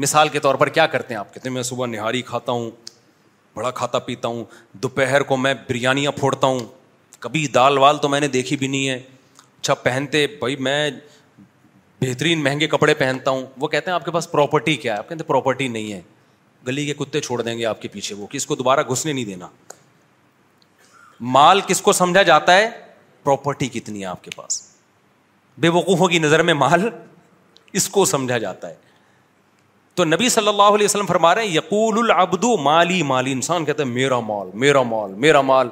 مثال 0.04 0.30
کے 0.30 0.40
طور 0.40 0.56
پر 0.62 0.70
کیا 0.78 0.86
کرتے 0.88 1.14
ہیں 1.14 1.20
آپ 1.20 1.34
کہتے 1.34 1.50
ہیں 1.50 1.54
میں 1.54 1.64
صبح 1.64 1.86
نہاری 1.88 2.22
کھاتا 2.30 2.52
ہوں 2.52 2.70
بڑا 3.56 3.72
کھاتا 3.82 4.00
پیتا 4.00 4.28
ہوں 4.28 4.44
دوپہر 4.84 5.24
کو 5.32 5.38
میں 5.38 5.54
بریانیاں 5.68 6.12
پھوڑتا 6.20 6.48
ہوں 6.48 6.60
کبھی 7.20 7.46
دال 7.54 7.78
وال 7.78 7.98
تو 8.02 8.10
میں 8.10 8.20
نے 8.20 8.28
دیکھی 8.38 8.58
بھی 8.58 8.68
نہیں 8.68 8.88
ہے 8.90 8.96
اچھا 9.60 9.74
پہنتے 9.74 10.26
بھائی 10.40 10.56
میں 10.68 10.90
بہترین 12.02 12.44
مہنگے 12.44 12.68
کپڑے 12.68 12.94
پہنتا 12.94 13.32
ہوں 13.32 13.46
وہ 13.60 13.68
کہتے 13.68 13.90
ہیں 13.90 13.94
آپ 13.94 14.02
آپ 14.02 14.06
کے 14.06 14.12
پاس 14.12 14.30
پراپرٹی 14.32 14.76
کیا 14.82 14.96
ہے 14.98 15.02
کہتے 15.10 15.16
ہیں 15.24 15.28
پراپرٹی 15.28 15.68
نہیں 15.68 15.92
ہے 15.94 16.02
گلی 16.68 16.86
کے 16.86 16.94
کتے 17.04 17.20
چھوڑ 17.22 17.42
دیں 17.42 17.58
گے 17.58 17.66
آپ 17.66 17.82
کے 17.82 17.88
پیچھے 17.92 18.16
وہ 18.16 18.28
کو 18.48 18.56
دوبارہ 18.56 18.82
گھسنے 18.92 19.14
نہیں 19.14 19.26
دینا 19.26 19.48
مال 21.36 21.62
کس 21.68 21.82
کو 21.82 21.92
سمجھا 21.94 22.22
جاتا 22.24 22.56
ہے 22.58 22.70
پراپرٹی 23.24 23.68
کتنی 23.70 24.00
ہے 24.02 24.06
آپ 24.06 24.24
کے 24.24 24.32
پاس 24.36 24.62
بے 25.64 25.70
وقوفوں 25.78 26.08
کی 26.08 26.20
نظر 26.20 26.42
میں 26.50 26.54
مال 26.54 26.88
اس 27.80 27.90
کو 27.96 28.04
سمجھا 28.06 28.38
جاتا 28.38 28.70
ہے 28.70 28.76
تو 29.96 30.06
نبی 30.06 30.30
صلی 30.30 30.48
اللہ 30.48 30.70
علیہ 30.78 30.86
وسلم 30.86 31.06
فرما 31.06 31.34
رہے 31.36 31.46
ہیں 31.48 31.56
یقول 31.56 32.60
مالی 32.64 33.02
مالی 33.12 33.32
انسان 33.32 33.66
کہتے 33.66 33.84
ہیں 33.84 33.90
میرا 33.90 34.20
مال 34.28 34.50
میرا 34.64 34.82
مال 34.92 35.14
میرا 35.26 35.42
مال 35.52 35.70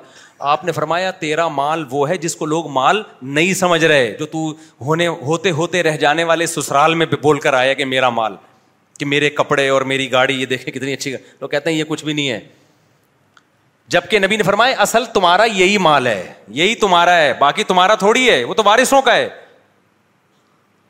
آپ 0.47 0.63
نے 0.65 0.71
فرمایا 0.71 1.11
تیرا 1.19 1.47
مال 1.49 1.83
وہ 1.91 2.07
ہے 2.09 2.15
جس 2.23 2.35
کو 2.35 2.45
لوگ 2.45 2.67
مال 2.71 3.01
نہیں 3.35 3.53
سمجھ 3.59 3.83
رہے 3.83 4.11
جو 4.19 4.25
تو 4.31 4.37
ہونے 4.85 5.05
ہوتے 5.27 5.51
ہوتے 5.59 5.81
رہ 5.83 5.95
جانے 6.01 6.23
والے 6.31 6.45
سسرال 6.47 6.93
میں 6.95 7.05
بول 7.21 7.39
کر 7.45 7.53
آیا 7.59 7.73
کہ 7.79 7.85
میرا 7.85 8.09
مال 8.17 8.35
کہ 8.99 9.05
میرے 9.05 9.29
کپڑے 9.39 9.67
اور 9.69 9.81
میری 9.91 10.11
گاڑی 10.11 10.35
یہ 10.41 10.45
دیکھیں 10.51 10.71
کتنی 10.73 10.93
اچھی 10.93 11.11
لوگ 11.39 11.49
کہتے 11.49 11.69
ہیں 11.69 11.77
یہ 11.77 11.83
کچھ 11.87 12.03
بھی 12.05 12.13
نہیں 12.13 12.29
ہے 12.29 12.39
جبکہ 13.95 14.19
نبی 14.19 14.37
نے 14.37 14.43
فرمایا 14.43 14.75
اصل 14.85 15.05
تمہارا 15.13 15.43
یہی 15.53 15.77
مال 15.87 16.07
ہے 16.07 16.23
یہی 16.59 16.75
تمہارا 16.83 17.15
ہے 17.17 17.33
باقی 17.39 17.63
تمہارا 17.71 17.95
تھوڑی 18.03 18.29
ہے 18.29 18.43
وہ 18.43 18.53
تو 18.59 18.63
بارشوں 18.63 19.01
کا 19.09 19.15
ہے 19.15 19.27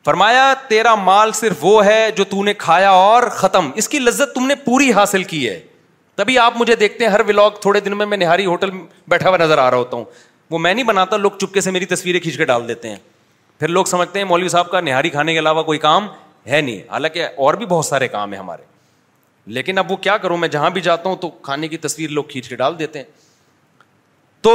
فرمایا 0.06 0.54
تیرا 0.68 0.96
مال 1.10 1.32
صرف 1.44 1.64
وہ 1.66 1.86
ہے 1.86 2.10
جو 2.18 2.24
تو 2.30 2.44
نے 2.44 2.54
کھایا 2.66 2.90
اور 3.08 3.28
ختم 3.38 3.70
اس 3.82 3.90
کی 3.90 4.00
لذت 4.00 4.36
تم 4.36 4.48
نے 4.48 4.56
پوری 4.66 4.92
حاصل 5.00 5.24
کی 5.34 5.48
ہے 5.48 5.60
تبھی 6.16 6.38
آپ 6.40 6.54
مجھے 6.58 6.76
دیکھتے 6.76 7.04
ہیں 7.06 7.12
ہر 7.12 7.22
ولاگ 7.28 7.52
تھوڑے 7.62 7.80
دن 7.80 7.98
میں 7.98 8.06
میں 8.06 8.18
نہاری 8.18 8.46
ہوٹل 8.46 8.70
بیٹھا 9.10 9.30
ہوا 9.30 9.38
نظر 9.38 9.58
آ 9.58 9.70
رہا 9.72 9.78
ہوتا 9.78 9.98
ہوں 9.98 10.06
وہ 10.52 10.60
میں 10.60 10.74
نہیں 10.74 10.86
بناتا 10.86 11.18
لوگ 11.18 11.32
چپکے 11.40 11.62
سے 11.62 11.72
میری 11.72 11.86
تصویریں 11.86 12.20
کھینچ 12.22 12.38
کے 12.38 12.46
ڈال 12.46 12.68
دیتے 12.68 12.90
ہیں 12.90 12.96
پھر 13.60 13.68
لوگ 13.68 13.86
سمجھتے 13.86 14.20
ہیں 14.20 14.26
مولوی 14.26 14.50
صاحب 14.50 14.70
کا 14.72 14.80
نہاری 14.82 15.10
کھانے 15.10 15.34
کے 15.34 15.40
علاوہ 15.40 15.64
کوئی 15.64 15.80
کام 15.80 16.08
ہے 16.50 16.62
نہیں 16.62 16.80
حالانکہ 16.92 17.28
اور 17.46 17.54
بھی 17.60 17.66
بہت 17.66 17.86
سارے 17.86 18.08
کام 18.08 18.34
ہیں 18.34 18.40
ہمارے 18.40 18.62
لیکن 19.58 19.78
اب 19.78 19.92
وہ 19.92 19.96
کیا 20.08 20.18
کروں 20.18 20.38
میں 20.38 20.48
جہاں 20.56 20.70
بھی 20.78 20.82
جاتا 20.82 21.10
ہوں 21.10 21.16
تو 21.22 21.30
کھانے 21.48 21.68
کی 21.68 21.78
تصویر 21.78 22.10
لوگ 22.10 22.24
کھینچ 22.32 22.50
کے 22.50 22.56
ڈال 22.56 22.80
دیتے 22.80 23.00
ہیں 23.00 23.06
تو 24.44 24.54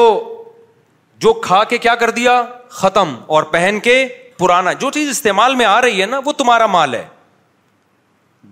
جو 1.25 1.33
کھا 1.45 1.63
کے 1.69 1.79
کیا 1.79 1.95
کر 2.01 2.11
دیا 2.17 2.43
ختم 2.81 3.15
اور 3.37 3.43
پہن 3.53 3.79
کے 3.83 4.05
پرانا 4.39 4.73
جو 4.85 4.91
چیز 4.91 5.09
استعمال 5.09 5.55
میں 5.55 5.67
آ 5.67 5.81
رہی 5.83 6.01
ہے 6.01 6.07
نا 6.07 6.21
وہ 6.25 6.33
تمہارا 6.39 6.67
مال 6.77 6.95
ہے 6.95 7.05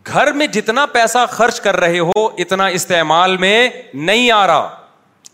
گھر 0.07 0.33
میں 0.33 0.47
جتنا 0.53 0.85
پیسہ 0.93 1.19
خرچ 1.31 1.61
کر 1.61 1.77
رہے 1.81 1.99
ہو 1.99 2.27
اتنا 2.43 2.67
استعمال 2.79 3.37
میں 3.37 3.69
نہیں 3.95 4.31
آ 4.31 4.47
رہا 4.47 4.75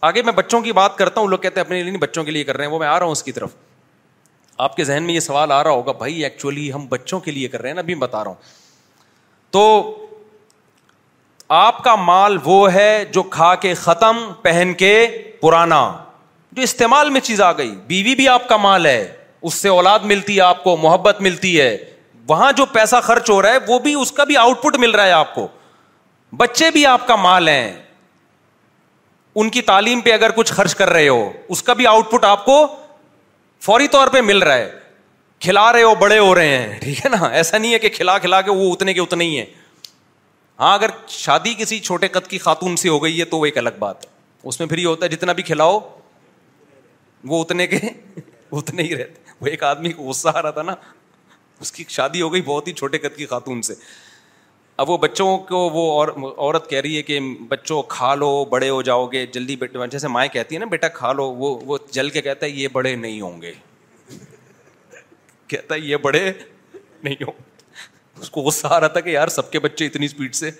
آگے 0.08 0.22
میں 0.22 0.32
بچوں 0.32 0.60
کی 0.60 0.72
بات 0.72 0.96
کرتا 0.98 1.20
ہوں 1.20 1.28
لوگ 1.28 1.38
کہتے 1.38 1.60
ہیں 1.60 1.64
اپنے 1.66 1.82
لیے 1.82 1.98
بچوں 1.98 2.24
کے 2.24 2.30
لیے 2.30 2.44
کر 2.44 2.56
رہے 2.56 2.64
ہیں 2.66 2.72
وہ 2.72 2.78
میں 2.78 2.86
آ 2.86 2.98
رہا 2.98 3.04
ہوں 3.04 3.12
اس 3.12 3.22
کی 3.22 3.32
طرف 3.32 3.50
آپ 4.66 4.76
کے 4.76 4.84
ذہن 4.84 5.02
میں 5.02 5.14
یہ 5.14 5.20
سوال 5.20 5.52
آ 5.52 5.62
رہا 5.64 5.70
ہوگا 5.70 5.92
بھائی 6.02 6.22
ایکچولی 6.24 6.72
ہم 6.72 6.86
بچوں 6.88 7.20
کے 7.20 7.30
لیے 7.30 7.48
کر 7.48 7.60
رہے 7.62 7.70
ہیں 7.70 7.78
ابھی 7.78 7.94
بتا 8.02 8.22
رہا 8.24 8.30
ہوں 8.30 8.42
تو 9.50 9.96
آپ 11.58 11.82
کا 11.84 11.94
مال 12.02 12.36
وہ 12.44 12.72
ہے 12.74 13.04
جو 13.12 13.22
کھا 13.38 13.54
کے 13.64 13.74
ختم 13.74 14.18
پہن 14.42 14.72
کے 14.78 14.92
پرانا 15.40 15.80
جو 16.52 16.62
استعمال 16.62 17.10
میں 17.10 17.20
چیز 17.20 17.40
آ 17.40 17.50
گئی 17.58 17.74
بیوی 17.86 18.14
بھی 18.14 18.28
آپ 18.28 18.48
کا 18.48 18.56
مال 18.56 18.86
ہے 18.86 19.02
اس 19.42 19.54
سے 19.54 19.68
اولاد 19.68 19.98
ملتی 20.12 20.36
ہے 20.36 20.40
آپ 20.42 20.62
کو 20.64 20.76
محبت 20.82 21.20
ملتی 21.22 21.60
ہے 21.60 21.76
وہاں 22.28 22.50
جو 22.56 22.64
پیسہ 22.72 22.96
خرچ 23.04 23.30
ہو 23.30 23.40
رہا 23.42 23.52
ہے 23.52 23.58
وہ 23.68 23.78
بھی 23.86 23.94
اس 24.00 24.12
کا 24.18 24.24
بھی 24.28 24.36
آؤٹ 24.36 24.62
پٹ 24.62 24.76
مل 24.80 24.90
رہا 24.94 25.06
ہے 25.06 25.12
آپ 25.12 25.34
کو 25.34 25.46
بچے 26.36 26.70
بھی 26.76 26.84
آپ 26.86 27.06
کا 27.06 27.16
مال 27.16 27.48
ہیں 27.48 27.72
ان 29.42 29.48
کی 29.50 29.62
تعلیم 29.68 30.00
پہ 30.00 30.12
اگر 30.12 30.30
کچھ 30.36 30.52
خرچ 30.52 30.74
کر 30.74 30.90
رہے 30.90 31.08
ہو 31.08 31.30
اس 31.54 31.62
کا 31.62 31.72
بھی 31.80 31.86
آؤٹ 31.86 32.10
پٹ 32.12 32.24
آپ 32.24 32.44
کو 32.44 32.56
فوری 33.64 33.88
طور 33.88 34.08
پہ 34.12 34.20
مل 34.30 34.38
رہا 34.42 34.54
ہے 34.56 34.70
کھلا 35.40 35.72
رہے 35.72 35.82
ہو 35.82 35.94
بڑے 36.00 36.18
ہو 36.18 36.34
رہے 36.34 36.56
ہیں 36.58 36.78
ٹھیک 36.80 37.04
ہے 37.04 37.10
نا 37.16 37.24
ایسا 37.26 37.58
نہیں 37.58 37.72
ہے 37.74 37.78
کہ 37.78 37.88
کھلا 37.94 38.16
کھلا 38.18 38.40
کے 38.42 38.50
وہ 38.50 38.72
اتنے 38.72 38.94
کے 38.94 39.00
اتنے 39.00 39.24
ہی 39.24 39.38
ہیں 39.38 39.46
ہاں 40.60 40.72
اگر 40.74 40.90
شادی 41.08 41.54
کسی 41.58 41.78
چھوٹے 41.80 42.08
قد 42.08 42.26
کی 42.30 42.38
خاتون 42.38 42.76
سے 42.82 42.88
ہو 42.88 43.02
گئی 43.02 43.18
ہے 43.18 43.24
تو 43.34 43.38
وہ 43.38 43.44
ایک 43.46 43.58
الگ 43.58 43.76
بات 43.78 44.04
ہے 44.06 44.12
اس 44.48 44.58
میں 44.60 44.68
پھر 44.68 44.78
یہ 44.78 44.86
ہوتا 44.86 45.04
ہے 45.06 45.10
جتنا 45.10 45.32
بھی 45.32 45.42
کھلاؤ 45.42 45.78
وہ 47.28 47.40
اتنے 47.42 47.66
کے 47.66 47.78
اتنے 48.16 48.82
ہی 48.82 48.96
رہتے 48.96 49.22
وہ 49.40 49.46
ایک 49.46 49.62
آدمی 49.72 49.92
کو 49.92 50.04
غصہ 50.08 50.28
آ 50.36 50.42
رہا 50.42 50.50
تھا 50.58 50.62
نا 50.62 50.74
اس 51.62 51.72
کی 51.72 51.84
شادی 51.88 52.20
ہو 52.22 52.32
گئی 52.32 52.42
بہت 52.46 52.66
ہی 52.68 52.72
چھوٹے 52.78 52.98
قد 52.98 53.16
کی 53.16 53.26
خاتون 53.26 53.62
سے 53.62 53.74
اب 54.82 54.90
وہ 54.90 54.96
بچوں 54.98 55.36
کو 55.48 55.58
وہ 55.70 55.82
اور 55.98 56.08
عورت 56.18 56.68
کہہ 56.70 56.80
رہی 56.80 56.96
ہے 56.96 57.02
کہ 57.10 57.18
بچوں 57.48 57.82
کھا 57.94 58.14
لو 58.14 58.30
بڑے 58.50 58.68
ہو 58.68 58.80
جاؤ 58.88 59.06
گے 59.12 59.24
جلدی 59.32 59.56
بیٹے 59.56 59.86
جیسے 59.90 60.08
مائیں 60.16 60.28
کہتی 60.32 60.54
ہے 60.54 60.60
نا 60.60 60.66
بیٹا 60.70 60.88
کھا 60.98 61.12
لو 61.20 61.30
وہ 61.42 61.56
وہ 61.66 61.78
جل 61.92 62.10
کے 62.16 62.22
کہتا 62.22 62.46
ہے 62.46 62.50
یہ 62.50 62.68
بڑے 62.72 62.94
نہیں 62.94 63.20
ہوں 63.20 63.40
گے 63.42 63.52
کہتا 65.48 65.74
ہے 65.74 65.80
یہ 65.80 65.96
بڑے 66.06 66.22
نہیں 67.02 67.22
ہوں 67.22 67.42
اس 68.20 68.30
کو 68.30 68.40
غصہ 68.42 68.66
آ 68.70 68.80
رہا 68.80 68.88
تھا 68.96 69.00
کہ 69.06 69.10
یار 69.10 69.28
سب 69.36 69.50
کے 69.52 69.58
بچے 69.58 69.86
اتنی 69.86 70.06
اسپیڈ 70.06 70.34
سے 70.34 70.50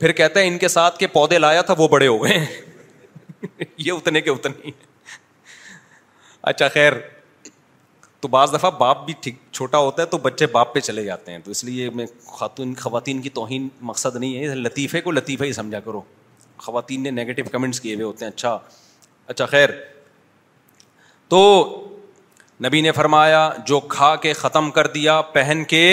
پھر 0.00 0.12
کہتا 0.20 0.40
ہے 0.40 0.46
ان 0.48 0.58
کے 0.58 0.68
ساتھ 0.68 0.98
کے 0.98 1.06
پودے 1.16 1.38
لایا 1.38 1.62
تھا 1.70 1.74
وہ 1.78 1.88
بڑے 1.88 2.06
ہو 2.06 2.22
گئے 2.24 2.44
یہ 3.78 3.92
اتنے 3.92 4.20
کے 4.20 4.30
اتنے 4.30 4.70
اچھا 6.52 6.68
خیر 6.74 6.92
تو 8.20 8.28
بعض 8.28 8.52
دفعہ 8.54 8.70
باپ 8.78 9.04
بھی 9.04 9.14
ٹھیک 9.22 9.34
چھوٹا 9.50 9.78
ہوتا 9.78 10.02
ہے 10.02 10.06
تو 10.06 10.18
بچے 10.24 10.46
باپ 10.54 10.72
پہ 10.74 10.80
چلے 10.80 11.04
جاتے 11.04 11.32
ہیں 11.32 11.38
تو 11.44 11.50
اس 11.50 11.62
لیے 11.64 11.88
میں 11.94 12.06
خاتون 12.38 12.74
خواتین 12.80 13.20
کی 13.22 13.28
توہین 13.38 13.68
مقصد 13.90 14.16
نہیں 14.16 14.46
ہے 14.48 14.54
لطیفے 14.54 15.00
کو 15.00 15.10
لطیفہ 15.10 15.44
ہی 15.44 15.52
سمجھا 15.52 15.80
کرو 15.84 16.00
خواتین 16.64 17.02
نے 17.02 17.10
نگیٹو 17.22 17.42
کمنٹس 17.52 17.80
کیے 17.80 17.94
ہوئے 17.94 18.04
ہوتے 18.04 18.24
ہیں 18.24 18.32
اچھا 18.32 18.58
اچھا 19.26 19.46
خیر 19.46 19.70
تو 21.28 21.40
نبی 22.64 22.80
نے 22.80 22.92
فرمایا 22.92 23.48
جو 23.66 23.80
کھا 23.96 24.14
کے 24.22 24.32
ختم 24.42 24.70
کر 24.70 24.86
دیا 24.94 25.20
پہن 25.36 25.62
کے 25.68 25.84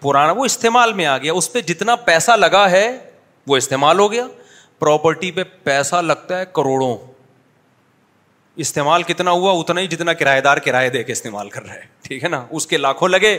پرانا 0.00 0.32
وہ 0.36 0.44
استعمال 0.44 0.92
میں 1.00 1.06
آ 1.06 1.16
گیا 1.18 1.32
اس 1.32 1.52
پہ 1.52 1.60
جتنا 1.72 1.94
پیسہ 2.10 2.32
لگا 2.40 2.70
ہے 2.70 2.86
وہ 3.46 3.56
استعمال 3.56 3.98
ہو 3.98 4.10
گیا 4.12 4.26
پراپرٹی 4.78 5.30
پہ 5.38 5.42
پیسہ 5.64 5.96
لگتا 6.04 6.38
ہے 6.38 6.44
کروڑوں 6.54 6.96
استعمال 8.62 9.02
کتنا 9.02 9.30
ہوا 9.30 9.52
اتنا 9.58 9.80
ہی 9.80 9.86
جتنا 9.86 10.12
کرایہ 10.12 10.40
دار 10.42 10.56
کرایہ 10.64 10.88
دے 10.90 11.02
کے 11.04 11.12
استعمال 11.12 11.48
کر 11.50 11.62
رہے 11.66 11.80
ٹھیک 12.08 12.22
ہے 12.24 12.28
نا 12.28 12.44
اس 12.56 12.66
کے 12.66 12.76
لاکھوں 12.76 13.08
لگے 13.08 13.38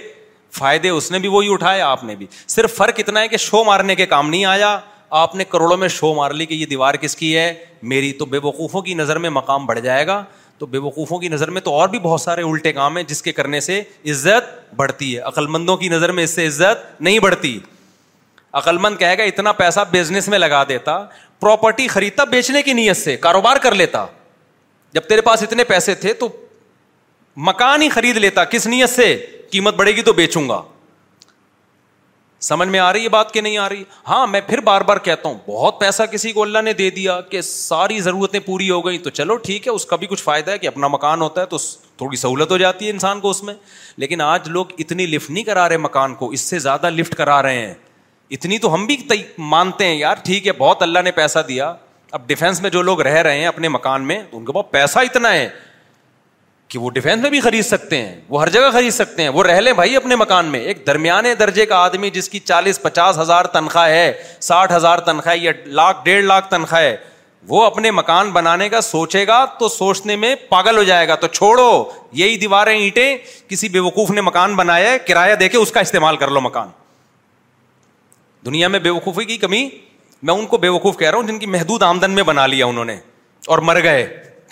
فائدے 0.58 0.90
اس 0.90 1.12
نے 1.12 1.20
بھی 1.20 1.28
وہی 1.32 1.52
اٹھائے 1.54 1.82
آپ 1.82 2.04
نے 2.04 2.16
بھی 2.16 2.26
صرف 2.48 2.76
فرق 2.76 3.00
اتنا 3.00 3.22
ہے 3.22 3.28
کہ 3.28 3.38
شو 3.38 3.64
مارنے 3.64 3.96
کے 3.96 4.06
کام 4.06 4.30
نہیں 4.30 4.46
آیا 4.46 4.78
آپ 5.20 5.34
نے 5.36 5.44
کروڑوں 5.50 5.78
میں 5.78 5.88
شو 5.98 6.14
مار 6.16 6.32
لی 6.32 6.46
کہ 6.46 6.54
یہ 6.54 6.66
دیوار 6.66 6.96
کس 7.02 7.16
کی 7.18 7.36
ہے 7.38 7.54
میری 7.94 8.12
تو 8.20 8.26
بے 8.26 8.38
وقوفوں 8.44 8.82
کی 8.82 8.94
نظر 8.94 9.18
میں 9.20 9.30
مقام 9.30 9.66
بڑھ 9.66 9.80
جائے 9.84 10.06
گا 10.08 10.24
تو 10.58 10.66
بے 10.66 10.78
وقوفوں 10.78 11.18
کی 11.20 11.28
نظر 11.30 11.50
میں 11.52 11.62
تو 11.62 11.74
اور 11.74 11.90
بھی 11.90 12.00
بہت 12.00 12.22
سارے 12.22 12.42
الٹے 12.48 12.74
کام 12.74 12.98
ہیں 12.98 13.04
جس 13.08 13.22
کے 13.22 13.32
کرنے 13.32 13.60
سے 13.60 13.80
عزت 14.12 14.74
بڑھتی 14.78 15.14
ہے 15.16 15.20
عقل 15.22 15.48
مندوں 15.56 15.76
کی 15.78 15.90
نظر 15.90 16.12
میں 16.20 16.24
اس 16.24 16.36
سے 16.36 16.48
عزت 16.48 17.02
نہیں 17.02 17.20
بڑھتی 17.20 17.58
عقل 18.60 18.78
مند 18.82 18.98
کہے 19.00 19.18
گا 19.18 19.24
اتنا 19.24 19.52
پیسہ 19.64 19.80
بزنس 19.92 20.28
میں 20.30 20.40
لگا 20.40 20.64
دیتا 20.70 21.04
پراپرٹی 21.40 21.88
خریدتا 21.88 22.24
بیچنے 22.32 22.62
کی 22.62 22.74
نیت 22.74 22.98
سے 22.98 23.16
کاروبار 23.18 23.58
کر 23.62 23.76
لیتا 23.76 24.06
جب 24.94 25.08
تیرے 25.10 25.22
پاس 25.22 25.44
اتنے 25.44 25.64
پیسے 25.64 25.94
تھے 25.96 26.14
تو 26.14 26.28
مکان 27.50 27.82
ہی 27.82 27.90
خرید 27.90 28.18
لیتا 28.18 28.44
کس 28.46 28.68
نیت 28.68 28.90
سے 28.90 29.16
قیمت 29.52 29.74
بڑھے 29.76 29.96
گی 29.96 30.02
تو 30.02 30.14
بیچوں 30.14 30.48
گا 30.50 30.62
سمجھ 32.48 32.68
میں 32.70 32.80
آ 32.80 32.92
رہی 32.94 33.04
ہے 33.04 33.10
بات 33.10 33.34
کہ 33.34 33.42
نہیں 33.42 33.58
آ 33.58 33.68
رہی 33.70 33.84
ہاں 34.08 34.26
میں 34.28 34.40
پھر 34.48 34.60
بار 34.68 34.82
بار 34.86 34.98
کہتا 35.08 35.30
ہوں 35.30 35.36
بہت 35.48 35.80
پیسہ 35.80 36.04
کسی 36.12 36.32
کو 36.34 36.42
اللہ 36.44 36.62
نے 36.64 36.74
دے 36.74 36.90
دیا 36.92 37.20
کہ 37.30 37.42
ساری 37.42 38.00
ضرورتیں 38.02 38.40
پوری 38.46 38.70
ہو 38.70 38.86
گئی 38.86 38.98
تو 38.98 39.10
چلو 39.10 39.36
ٹھیک 39.48 39.68
ہے 39.68 39.72
اس 39.72 39.86
کا 39.86 39.96
بھی 40.04 40.08
کچھ 40.10 40.24
فائدہ 40.24 40.52
ہے 40.52 40.58
کہ 40.60 40.68
اپنا 40.68 40.88
مکان 40.92 41.22
ہوتا 41.22 41.42
ہے 41.42 41.46
تو 41.46 41.58
تھوڑی 41.98 42.18
سہولت 42.18 42.52
ہو 42.52 42.58
جاتی 42.58 42.86
ہے 42.86 42.92
انسان 42.92 43.20
کو 43.22 43.30
اس 43.30 43.44
میں 43.44 43.54
لیکن 44.04 44.22
آج 44.22 44.50
لوگ 44.50 44.66
اتنی 44.80 45.06
لفٹ 45.08 45.30
نہیں 45.30 45.44
کرا 45.44 45.68
رہے 45.70 45.78
مکان 45.86 46.16
کو 46.16 46.30
اس 46.34 46.42
سے 46.50 46.60
زیادہ 46.60 46.90
لفٹ 46.96 47.16
کرا 47.16 47.42
رہے 47.44 47.66
ہیں 47.66 47.74
اتنی 48.38 48.58
تو 48.66 48.74
ہم 48.74 48.86
بھی 48.86 48.98
مانتے 49.38 49.88
ہیں 49.88 49.96
یار 49.96 50.16
ٹھیک 50.26 50.48
ہے 50.48 50.52
بہت 50.58 50.82
اللہ 50.84 51.00
نے 51.06 51.12
پیسہ 51.12 51.40
دیا 51.48 51.74
اب 52.14 52.22
ڈیفینس 52.28 52.62
میں 52.62 52.70
جو 52.70 52.82
لوگ 52.84 53.02
رہ 53.02 53.18
رہے 53.24 53.38
ہیں 53.40 53.46
اپنے 53.48 53.68
مکان 53.70 54.08
میں 54.08 54.20
ان 54.32 54.46
کے 54.46 54.52
پاس 54.54 54.72
پیسہ 54.72 55.00
اتنا 55.10 55.32
ہے 55.34 55.48
کہ 56.68 56.80
وہ 56.80 56.90
ڈیفینس 56.92 57.22
میں 57.22 57.30
بھی 57.30 57.40
خرید 57.42 57.66
سکتے 57.66 57.98
ہیں 58.02 58.20
وہ 58.30 58.42
ہر 58.42 58.50
جگہ 58.50 58.70
خرید 58.74 58.94
سکتے 58.94 59.22
ہیں 59.22 59.30
وہ 59.30 59.44
رہ 59.44 59.60
لیں 59.62 59.74
بھائی 59.74 59.96
اپنے 59.96 60.16
مکان 60.16 60.46
میں 60.52 60.60
ایک 60.60 60.86
درمیانے 60.88 61.34
درجے 61.40 61.66
کا 61.66 61.78
آدمی 61.84 62.10
جس 62.14 62.28
کی 62.30 62.40
چالیس 62.40 62.82
پچاس 62.82 63.18
ہزار 63.20 63.46
تنخواہ 63.54 63.90
ہے 63.90 64.12
ساٹھ 64.42 64.74
ہزار 64.76 65.00
تنخواہ 65.12 65.38
یا 65.38 65.52
لاکھ 65.66 65.98
ڈیڑھ 66.06 66.24
لاکھ 66.26 66.50
تنخواہ 66.52 66.82
ہے 66.82 66.96
وہ 67.48 67.64
اپنے 67.66 67.92
مکان 67.92 68.32
بنانے 68.32 68.68
کا 68.70 68.82
سوچے 68.82 69.26
گا 69.28 69.44
تو 69.60 69.68
سوچنے 69.70 70.16
میں 70.16 70.34
پاگل 70.50 70.78
ہو 70.78 70.84
جائے 70.84 71.08
گا 71.08 71.16
تو 71.24 71.28
چھوڑو 71.28 71.84
یہی 72.20 72.38
دیواریں 72.40 72.78
اینٹیں 72.78 73.16
کسی 73.50 73.70
بے 73.70 73.80
وقوف 73.88 74.10
نے 74.12 74.22
مکان 74.22 74.56
بنایا 74.56 74.92
ہے 74.92 75.00
کرایہ 75.08 75.36
دے 75.36 75.50
کے 75.50 75.58
اس 75.58 75.72
کا 75.72 75.80
استعمال 75.80 76.18
کر 76.18 76.32
لو 76.32 76.42
مکان 76.42 76.68
دنیا 78.46 78.68
میں 78.68 78.80
بے 78.80 78.90
وقوفی 78.90 79.24
کی 79.26 79.38
کمی 79.38 79.68
میں 80.24 80.34
ان 80.34 80.46
کو 80.46 80.58
بے 80.58 80.70
وقوف 80.70 80.98
کہہ 80.98 81.10
رہا 81.10 81.18
ہوں 81.18 81.28
جن 81.28 81.38
کی 81.40 81.46
محدود 81.56 81.84
آمدن 81.84 82.12
میں 82.12 82.24
بنا 82.24 82.46
لیا 82.48 82.66
انہوں 82.66 82.86
نے 82.86 82.96
اور 83.50 83.60
مر 83.68 83.82
گئے 83.84 84.06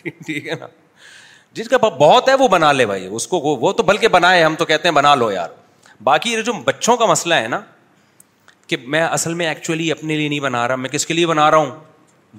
ٹھیک 0.26 0.48
ہے 0.48 0.56
نا 0.60 0.68
جس 1.58 1.68
کا 1.70 1.78
بہت 1.82 2.30
ہے 2.30 2.34
وہ 2.40 2.48
بنا 2.48 2.72
لے 2.72 2.86
بھائی 2.86 3.06
اس 3.16 3.28
کو 3.28 3.40
وہ 3.62 3.72
تو 3.74 3.84
بلکہ 3.84 4.08
بنائے 4.16 4.44
ہم 4.44 4.56
تو 4.58 4.66
کہتے 4.66 4.88
ہیں 4.88 4.96
بنا 4.96 5.14
لو 5.16 5.32
یار 5.32 5.50
باقی 6.04 6.32
یہ 6.32 6.42
جو 6.50 6.54
بچوں 6.66 6.96
کا 6.98 7.06
مسئلہ 7.06 7.36
ہے 7.36 7.48
نا 7.48 7.60
کہ 8.68 8.78
میں 8.94 9.02
اصل 9.02 9.34
میں 9.34 9.48
ایکچولی 9.48 9.92
اپنے 9.92 10.16
لیے 10.16 10.28
نہیں 10.30 10.40
بنا 10.40 10.68
رہا 10.68 10.76
میں 10.86 10.90
کس 10.90 11.06
کے 11.06 11.14
لیے 11.14 11.26
بنا 11.28 11.50
رہا 11.52 11.58
ہوں 11.58 11.72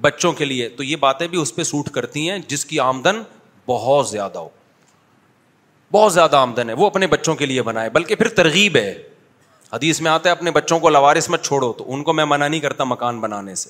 بچوں 0.00 0.32
کے 0.32 0.44
لیے 0.44 0.68
تو 0.76 0.82
یہ 0.84 0.96
باتیں 1.00 1.26
بھی 1.28 1.40
اس 1.40 1.54
پہ 1.54 1.62
سوٹ 1.70 1.88
کرتی 1.94 2.28
ہیں 2.30 2.38
جس 2.48 2.64
کی 2.64 2.78
آمدن 2.80 3.22
بہت 3.66 4.08
زیادہ 4.08 4.38
ہو 4.38 4.48
بہت 5.92 6.12
زیادہ 6.12 6.36
آمدن 6.36 6.68
ہے 6.68 6.74
وہ 6.78 6.86
اپنے 6.86 7.06
بچوں 7.14 7.34
کے 7.36 7.46
لیے 7.46 7.62
بنائے 7.62 7.90
بلکہ 7.90 8.14
پھر 8.14 8.28
ترغیب 8.36 8.76
ہے 8.76 8.92
حدیث 9.72 10.00
میں 10.00 10.10
آتا 10.10 10.28
ہے 10.28 10.32
اپنے 10.34 10.50
بچوں 10.50 10.78
کو 10.80 10.88
لوارس 10.90 11.28
مت 11.30 11.42
چھوڑو 11.44 11.72
تو 11.72 11.84
ان 11.94 12.02
کو 12.04 12.12
میں 12.12 12.24
منع 12.28 12.46
نہیں 12.46 12.60
کرتا 12.60 12.84
مکان 12.84 13.18
بنانے 13.20 13.54
سے 13.54 13.68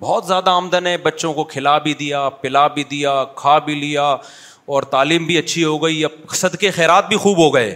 بہت 0.00 0.24
زیادہ 0.26 0.50
آمدن 0.50 0.86
ہے 0.86 0.96
بچوں 1.02 1.32
کو 1.34 1.44
کھلا 1.52 1.76
بھی 1.84 1.92
دیا 1.98 2.28
پلا 2.40 2.66
بھی 2.78 2.84
دیا 2.90 3.12
کھا 3.34 3.58
بھی 3.68 3.74
لیا 3.74 4.04
اور 4.74 4.82
تعلیم 4.94 5.24
بھی 5.26 5.36
اچھی 5.38 5.64
ہو 5.64 5.76
گئی 5.82 6.04
اب 6.04 6.12
صدقے 6.36 6.70
خیرات 6.78 7.08
بھی 7.08 7.16
خوب 7.26 7.38
ہو 7.44 7.54
گئے 7.54 7.74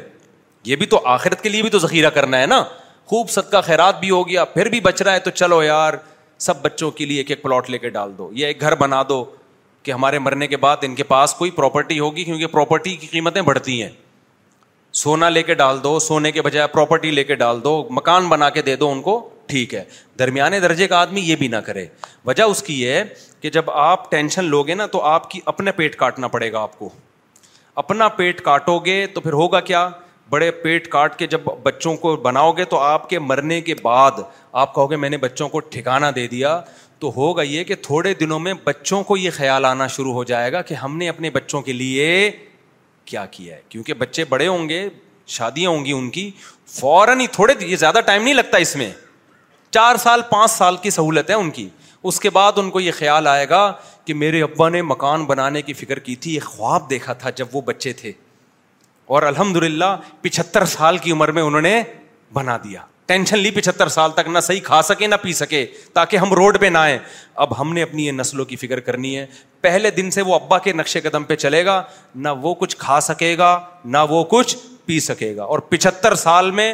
یہ 0.66 0.76
بھی 0.76 0.86
تو 0.94 1.00
آخرت 1.12 1.42
کے 1.42 1.48
لیے 1.48 1.62
بھی 1.62 1.70
تو 1.70 1.78
ذخیرہ 1.86 2.10
کرنا 2.16 2.40
ہے 2.40 2.46
نا 2.46 2.62
خوب 3.10 3.30
صد 3.30 3.50
کا 3.52 3.60
خیرات 3.70 4.00
بھی 4.00 4.10
ہو 4.10 4.26
گیا 4.28 4.44
پھر 4.54 4.68
بھی 4.70 4.80
بچ 4.80 5.00
رہا 5.02 5.12
ہے 5.12 5.20
تو 5.20 5.30
چلو 5.30 5.62
یار 5.62 5.94
سب 6.46 6.60
بچوں 6.62 6.90
کے 6.98 7.04
لیے 7.06 7.18
ایک 7.20 7.30
ایک 7.30 7.42
پلاٹ 7.42 7.70
لے 7.70 7.78
کے 7.78 7.88
ڈال 7.98 8.12
دو 8.18 8.28
یا 8.34 8.46
ایک 8.48 8.60
گھر 8.60 8.74
بنا 8.82 9.02
دو 9.08 9.24
کہ 9.82 9.92
ہمارے 9.92 10.18
مرنے 10.18 10.46
کے 10.46 10.56
بعد 10.66 10.76
ان 10.82 10.94
کے 10.94 11.02
پاس 11.14 11.34
کوئی 11.34 11.50
پراپرٹی 11.60 11.98
ہوگی 12.00 12.24
کیونکہ 12.24 12.46
پراپرٹی 12.56 12.96
کی 12.96 13.06
قیمتیں 13.10 13.42
بڑھتی 13.42 13.82
ہیں 13.82 13.88
سونا 14.98 15.28
لے 15.30 15.42
کے 15.42 15.54
ڈال 15.54 15.82
دو 15.82 15.98
سونے 16.00 16.30
کے 16.32 16.42
بجائے 16.42 16.66
پراپرٹی 16.72 17.10
لے 17.10 17.24
کے 17.24 17.34
ڈال 17.42 17.62
دو 17.64 17.82
مکان 17.96 18.28
بنا 18.28 18.48
کے 18.50 18.62
دے 18.62 18.74
دو 18.76 18.90
ان 18.92 19.00
کو 19.02 19.18
ٹھیک 19.46 19.74
ہے 19.74 19.82
درمیانے 20.18 20.58
درجے 20.60 20.86
کا 20.88 21.00
آدمی 21.00 21.20
یہ 21.24 21.36
بھی 21.36 21.48
نہ 21.48 21.56
کرے 21.66 21.84
وجہ 22.26 22.42
اس 22.42 22.62
کی 22.62 22.80
یہ 22.80 22.92
ہے 22.92 23.04
کہ 23.40 23.50
جب 23.50 23.70
آپ 23.70 24.10
ٹینشن 24.10 24.44
لوگے 24.44 24.74
نا 24.74 24.86
تو 24.92 25.02
آپ 25.10 25.30
کی 25.30 25.40
اپنے 25.52 25.72
پیٹ 25.76 25.96
کاٹنا 25.96 26.28
پڑے 26.28 26.50
گا 26.52 26.60
آپ 26.62 26.78
کو 26.78 26.88
اپنا 27.84 28.08
پیٹ 28.16 28.40
کاٹو 28.44 28.78
گے 28.84 29.04
تو 29.14 29.20
پھر 29.20 29.32
ہوگا 29.32 29.60
کیا 29.70 29.88
بڑے 30.30 30.50
پیٹ 30.62 30.86
کاٹ 30.88 31.16
کے 31.18 31.26
جب 31.26 31.40
بچوں 31.62 31.94
کو 31.96 32.14
بناؤ 32.22 32.50
گے 32.56 32.64
تو 32.72 32.78
آپ 32.78 33.08
کے 33.10 33.18
مرنے 33.18 33.60
کے 33.60 33.74
بعد 33.82 34.20
آپ 34.62 34.74
کہو 34.74 34.90
گے 34.90 34.96
میں 34.96 35.10
نے 35.10 35.16
بچوں 35.18 35.48
کو 35.48 35.60
ٹھکانا 35.70 36.10
دے 36.14 36.26
دیا 36.30 36.60
تو 36.98 37.12
ہوگا 37.16 37.42
یہ 37.42 37.64
کہ 37.64 37.74
تھوڑے 37.82 38.12
دنوں 38.20 38.38
میں 38.38 38.52
بچوں 38.64 39.02
کو 39.04 39.16
یہ 39.16 39.30
خیال 39.36 39.64
آنا 39.64 39.86
شروع 39.96 40.12
ہو 40.14 40.24
جائے 40.24 40.52
گا 40.52 40.62
کہ 40.70 40.74
ہم 40.82 40.96
نے 40.98 41.08
اپنے 41.08 41.30
بچوں 41.34 41.62
کے 41.68 41.72
لیے 41.72 42.08
کیا 43.10 43.24
کیا 43.30 43.54
ہے 43.56 43.60
کیونکہ 43.68 43.94
بچے 44.02 44.24
بڑے 44.28 44.46
ہوں 44.46 44.68
گے 44.68 44.88
شادیاں 45.36 45.70
ہوں 45.70 45.84
گی 45.84 45.92
ان 45.92 46.08
کی 46.10 46.30
فوراً 46.80 47.20
ہی 47.20 47.26
تھوڑے 47.32 47.54
یہ 47.60 47.76
زیادہ 47.76 48.00
ٹائم 48.06 48.22
نہیں 48.22 48.34
لگتا 48.34 48.58
اس 48.64 48.74
میں 48.76 48.90
چار 49.76 49.96
سال 50.02 50.22
پانچ 50.30 50.50
سال 50.50 50.76
کی 50.82 50.90
سہولت 50.90 51.30
ہے 51.30 51.34
ان 51.42 51.50
کی 51.58 51.68
اس 52.10 52.18
کے 52.20 52.30
بعد 52.38 52.52
ان 52.58 52.70
کو 52.70 52.80
یہ 52.80 52.92
خیال 52.98 53.26
آئے 53.26 53.48
گا 53.48 53.60
کہ 54.04 54.14
میرے 54.22 54.42
ابا 54.42 54.68
نے 54.74 54.82
مکان 54.92 55.24
بنانے 55.24 55.62
کی 55.62 55.72
فکر 55.80 55.98
کی 56.08 56.14
تھی 56.24 56.34
یہ 56.34 56.40
خواب 56.46 56.88
دیکھا 56.90 57.12
تھا 57.22 57.30
جب 57.40 57.56
وہ 57.56 57.60
بچے 57.66 57.92
تھے 58.00 58.12
اور 59.14 59.22
الحمد 59.32 59.56
للہ 59.62 59.94
پچہتر 60.22 60.64
سال 60.76 60.98
کی 61.04 61.12
عمر 61.12 61.32
میں 61.38 61.42
انہوں 61.42 61.60
نے 61.68 61.82
بنا 62.38 62.56
دیا 62.64 62.80
ٹینشن 63.10 63.38
لی 63.38 63.50
پچہتر 63.50 63.88
سال 63.98 64.10
تک 64.14 64.28
نہ 64.32 64.40
صحیح 64.48 64.60
کھا 64.64 64.80
سکے 64.88 65.06
نہ 65.06 65.14
پی 65.22 65.32
سکے 65.42 65.64
تاکہ 65.94 66.16
ہم 66.24 66.32
روڈ 66.40 66.58
پہ 66.60 66.66
نہ 66.72 66.78
آئیں 66.78 66.98
اب 67.44 67.58
ہم 67.60 67.72
نے 67.74 67.82
اپنی 67.82 68.06
یہ 68.06 68.12
نسلوں 68.22 68.44
کی 68.50 68.56
فکر 68.56 68.80
کرنی 68.90 69.16
ہے 69.18 69.26
پہلے 69.60 69.90
دن 69.96 70.10
سے 70.10 70.22
وہ 70.22 70.34
ابا 70.34 70.58
کے 70.66 70.72
نقشے 70.72 71.00
قدم 71.00 71.24
پہ 71.24 71.36
چلے 71.36 71.64
گا 71.66 71.82
نہ 72.14 72.28
وہ 72.42 72.54
کچھ 72.62 72.76
کھا 72.76 73.00
سکے 73.08 73.36
گا 73.38 73.58
نہ 73.84 73.98
وہ 74.08 74.22
کچھ 74.34 74.56
پی 74.86 74.98
سکے 75.00 75.34
گا 75.36 75.44
اور 75.54 75.58
پچہتر 75.68 76.14
سال 76.24 76.50
میں 76.60 76.72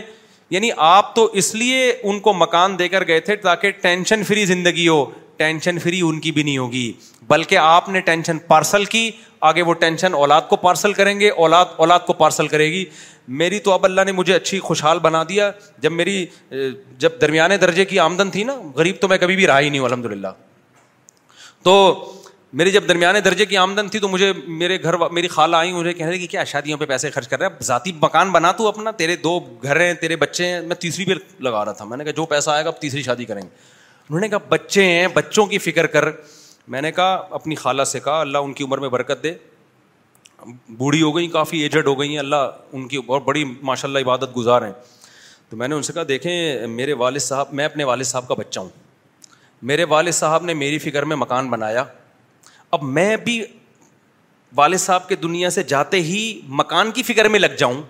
یعنی 0.50 0.68
آپ 0.86 1.14
تو 1.14 1.24
اس 1.40 1.54
لیے 1.54 1.88
ان 2.02 2.18
کو 2.26 2.32
مکان 2.32 2.78
دے 2.78 2.88
کر 2.88 3.06
گئے 3.06 3.20
تھے 3.28 3.36
تاکہ 3.36 3.70
ٹینشن 3.82 4.22
فری 4.24 4.44
زندگی 4.46 4.86
ہو 4.88 5.04
ٹینشن 5.36 5.78
فری 5.78 6.00
ان 6.04 6.20
کی 6.20 6.32
بھی 6.32 6.42
نہیں 6.42 6.58
ہوگی 6.58 6.92
بلکہ 7.28 7.58
آپ 7.58 7.88
نے 7.88 8.00
ٹینشن 8.10 8.38
پارسل 8.52 8.84
کی 8.92 9.10
آگے 9.48 9.62
وہ 9.62 9.72
ٹینشن 9.80 10.14
اولاد 10.14 10.42
کو 10.48 10.56
پارسل 10.66 10.92
کریں 11.00 11.18
گے 11.20 11.30
اولاد 11.44 11.72
اولاد 11.76 12.06
کو 12.06 12.12
پارسل 12.20 12.48
کرے 12.48 12.70
گی 12.72 12.84
میری 13.42 13.58
تو 13.60 13.72
اب 13.72 13.84
اللہ 13.84 14.04
نے 14.06 14.12
مجھے 14.12 14.34
اچھی 14.34 14.58
خوشحال 14.68 14.98
بنا 15.08 15.22
دیا 15.28 15.50
جب 15.82 15.92
میری 15.92 16.24
جب 16.98 17.20
درمیانے 17.20 17.56
درجے 17.66 17.84
کی 17.92 17.98
آمدن 17.98 18.30
تھی 18.36 18.44
نا 18.50 18.54
غریب 18.76 18.96
تو 19.00 19.08
میں 19.08 19.18
کبھی 19.24 19.36
بھی 19.36 19.46
رہا 19.46 19.58
ہی 19.60 19.68
نہیں 19.68 19.78
ہوں 19.78 19.86
الحمد 19.86 20.06
للہ 20.12 20.28
تو 21.62 21.74
میری 22.58 22.70
جب 22.72 22.86
درمیانے 22.88 23.20
درجے 23.20 23.44
کی 23.46 23.56
آمدن 23.58 23.88
تھی 23.88 23.98
تو 24.00 24.08
مجھے 24.08 24.32
میرے 24.48 24.76
گھر 24.82 24.96
میری 25.12 25.28
خالہ 25.28 25.56
آئی 25.56 25.72
مجھے 25.72 25.92
کہہ 25.94 26.06
رہے 26.06 26.18
کہ 26.18 26.26
کیا 26.30 26.44
شادیوں 26.52 26.76
پہ 26.78 26.84
پیسے 26.88 27.08
خرچ 27.10 27.26
کر 27.28 27.38
رہے 27.38 27.46
ہیں 27.46 27.64
ذاتی 27.64 27.92
مکان 28.02 28.30
بنا 28.32 28.52
تو 28.60 28.68
اپنا 28.68 28.90
تیرے 28.98 29.16
دو 29.24 29.38
گھر 29.62 29.80
ہیں 29.80 29.92
تیرے 30.00 30.16
بچے 30.16 30.46
ہیں 30.48 30.60
میں 30.68 30.76
تیسری 30.80 31.04
پہ 31.04 31.14
لگا 31.46 31.64
رہا 31.64 31.72
تھا 31.80 31.84
میں 31.84 31.96
نے 31.96 32.04
کہا 32.04 32.12
جو 32.16 32.24
پیسہ 32.26 32.50
آئے 32.50 32.64
گا 32.64 32.68
اب 32.68 32.78
تیسری 32.80 33.02
شادی 33.02 33.24
کریں 33.24 33.40
گے 33.42 33.46
انہوں 33.48 34.20
نے 34.20 34.28
کہا 34.28 34.38
بچے 34.48 34.84
ہیں 34.90 35.06
بچوں 35.14 35.44
کی 35.46 35.58
فکر 35.66 35.86
کر 35.96 36.08
میں 36.74 36.82
نے 36.82 36.92
کہا 36.92 37.12
اپنی 37.40 37.54
خالہ 37.64 37.84
سے 37.90 38.00
کہا 38.04 38.20
اللہ 38.20 38.38
ان 38.48 38.52
کی 38.60 38.64
عمر 38.64 38.78
میں 38.78 38.88
برکت 38.96 39.22
دے 39.22 39.34
بوڑھی 40.78 41.02
ہو 41.02 41.14
گئی 41.16 41.28
کافی 41.36 41.58
ایجڈ 41.62 41.86
ہو 41.86 41.98
گئی 42.00 42.08
ہیں 42.10 42.18
اللہ 42.18 42.46
ان 42.72 42.88
کی 42.88 43.00
بہت 43.06 43.24
بڑی 43.24 43.44
ماشاء 43.72 43.88
اللہ 43.88 43.98
عبادت 44.08 44.36
گزار 44.36 44.62
ہیں 44.66 44.72
تو 45.50 45.56
میں 45.56 45.68
نے 45.68 45.74
ان 45.74 45.82
سے 45.82 45.92
کہا 45.92 46.02
دیکھیں 46.08 46.66
میرے 46.80 46.92
والد 47.04 47.20
صاحب 47.28 47.52
میں 47.60 47.64
اپنے 47.64 47.84
والد 47.92 48.04
صاحب 48.14 48.28
کا 48.28 48.34
بچہ 48.38 48.60
ہوں 48.60 48.68
میرے 49.72 49.84
والد 49.94 50.12
صاحب 50.22 50.44
نے 50.44 50.54
میری 50.64 50.78
فکر 50.88 51.02
میں 51.12 51.16
مکان 51.16 51.50
بنایا 51.50 51.84
اب 52.76 52.82
میں 52.98 53.16
بھی 53.24 53.42
والد 54.56 54.78
صاحب 54.78 55.06
کے 55.08 55.16
دنیا 55.26 55.50
سے 55.50 55.62
جاتے 55.74 55.96
ہی 56.06 56.18
مکان 56.60 56.90
کی 56.98 57.02
فکر 57.02 57.28
میں 57.28 57.38
لگ 57.40 57.52
جاؤں 57.58 57.80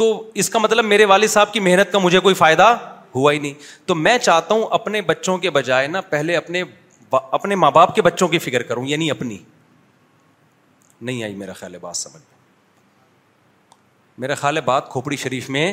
تو 0.00 0.06
اس 0.42 0.48
کا 0.50 0.58
مطلب 0.58 0.84
میرے 0.84 1.04
والد 1.10 1.28
صاحب 1.30 1.52
کی 1.52 1.60
محنت 1.66 1.90
کا 1.92 1.98
مجھے 2.02 2.20
کوئی 2.26 2.34
فائدہ 2.34 2.64
ہوا 3.14 3.32
ہی 3.32 3.38
نہیں 3.38 3.52
تو 3.86 3.94
میں 3.94 4.16
چاہتا 4.18 4.54
ہوں 4.54 4.62
اپنے 4.78 5.00
بچوں 5.10 5.36
کے 5.44 5.50
بجائے 5.56 5.86
نا 5.88 6.00
پہلے 6.14 6.36
اپنے 6.36 6.62
اپنے 7.38 7.54
ماں 7.64 7.70
باپ 7.70 7.94
کے 7.94 8.02
بچوں 8.06 8.28
کی 8.28 8.38
فکر 8.46 8.62
کروں 8.70 8.86
یعنی 8.86 9.10
اپنی 9.10 9.36
نہیں 11.02 11.22
آئی 11.24 11.34
میرا 11.42 11.52
خیال 11.60 11.76
بات 11.80 11.96
سمجھ 11.96 12.22
میرا 14.20 14.34
خیال 14.44 14.60
بات 14.70 14.88
کھوپڑی 14.92 15.16
شریف 15.26 15.48
میں 15.58 15.64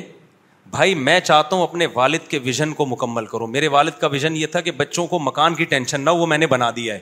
بھائی 0.76 0.94
میں 1.08 1.20
چاہتا 1.20 1.56
ہوں 1.56 1.64
اپنے 1.64 1.88
والد 1.94 2.28
کے 2.30 2.40
ویژن 2.44 2.74
کو 2.74 2.86
مکمل 2.96 3.26
کروں 3.32 3.48
میرے 3.56 3.68
والد 3.78 4.00
کا 4.02 4.08
ویژن 4.16 4.36
یہ 4.38 4.48
تھا 4.52 4.62
کہ 4.68 4.72
بچوں 4.84 5.06
کو 5.08 5.20
مکان 5.24 5.56
کی 5.56 5.66
ٹینشن 5.74 6.02
نہ 6.02 6.10
وہ 6.20 6.26
میں 6.34 6.38
نے 6.38 6.48
بنا 6.56 6.70
دیا 6.76 6.94
ہے 6.94 7.00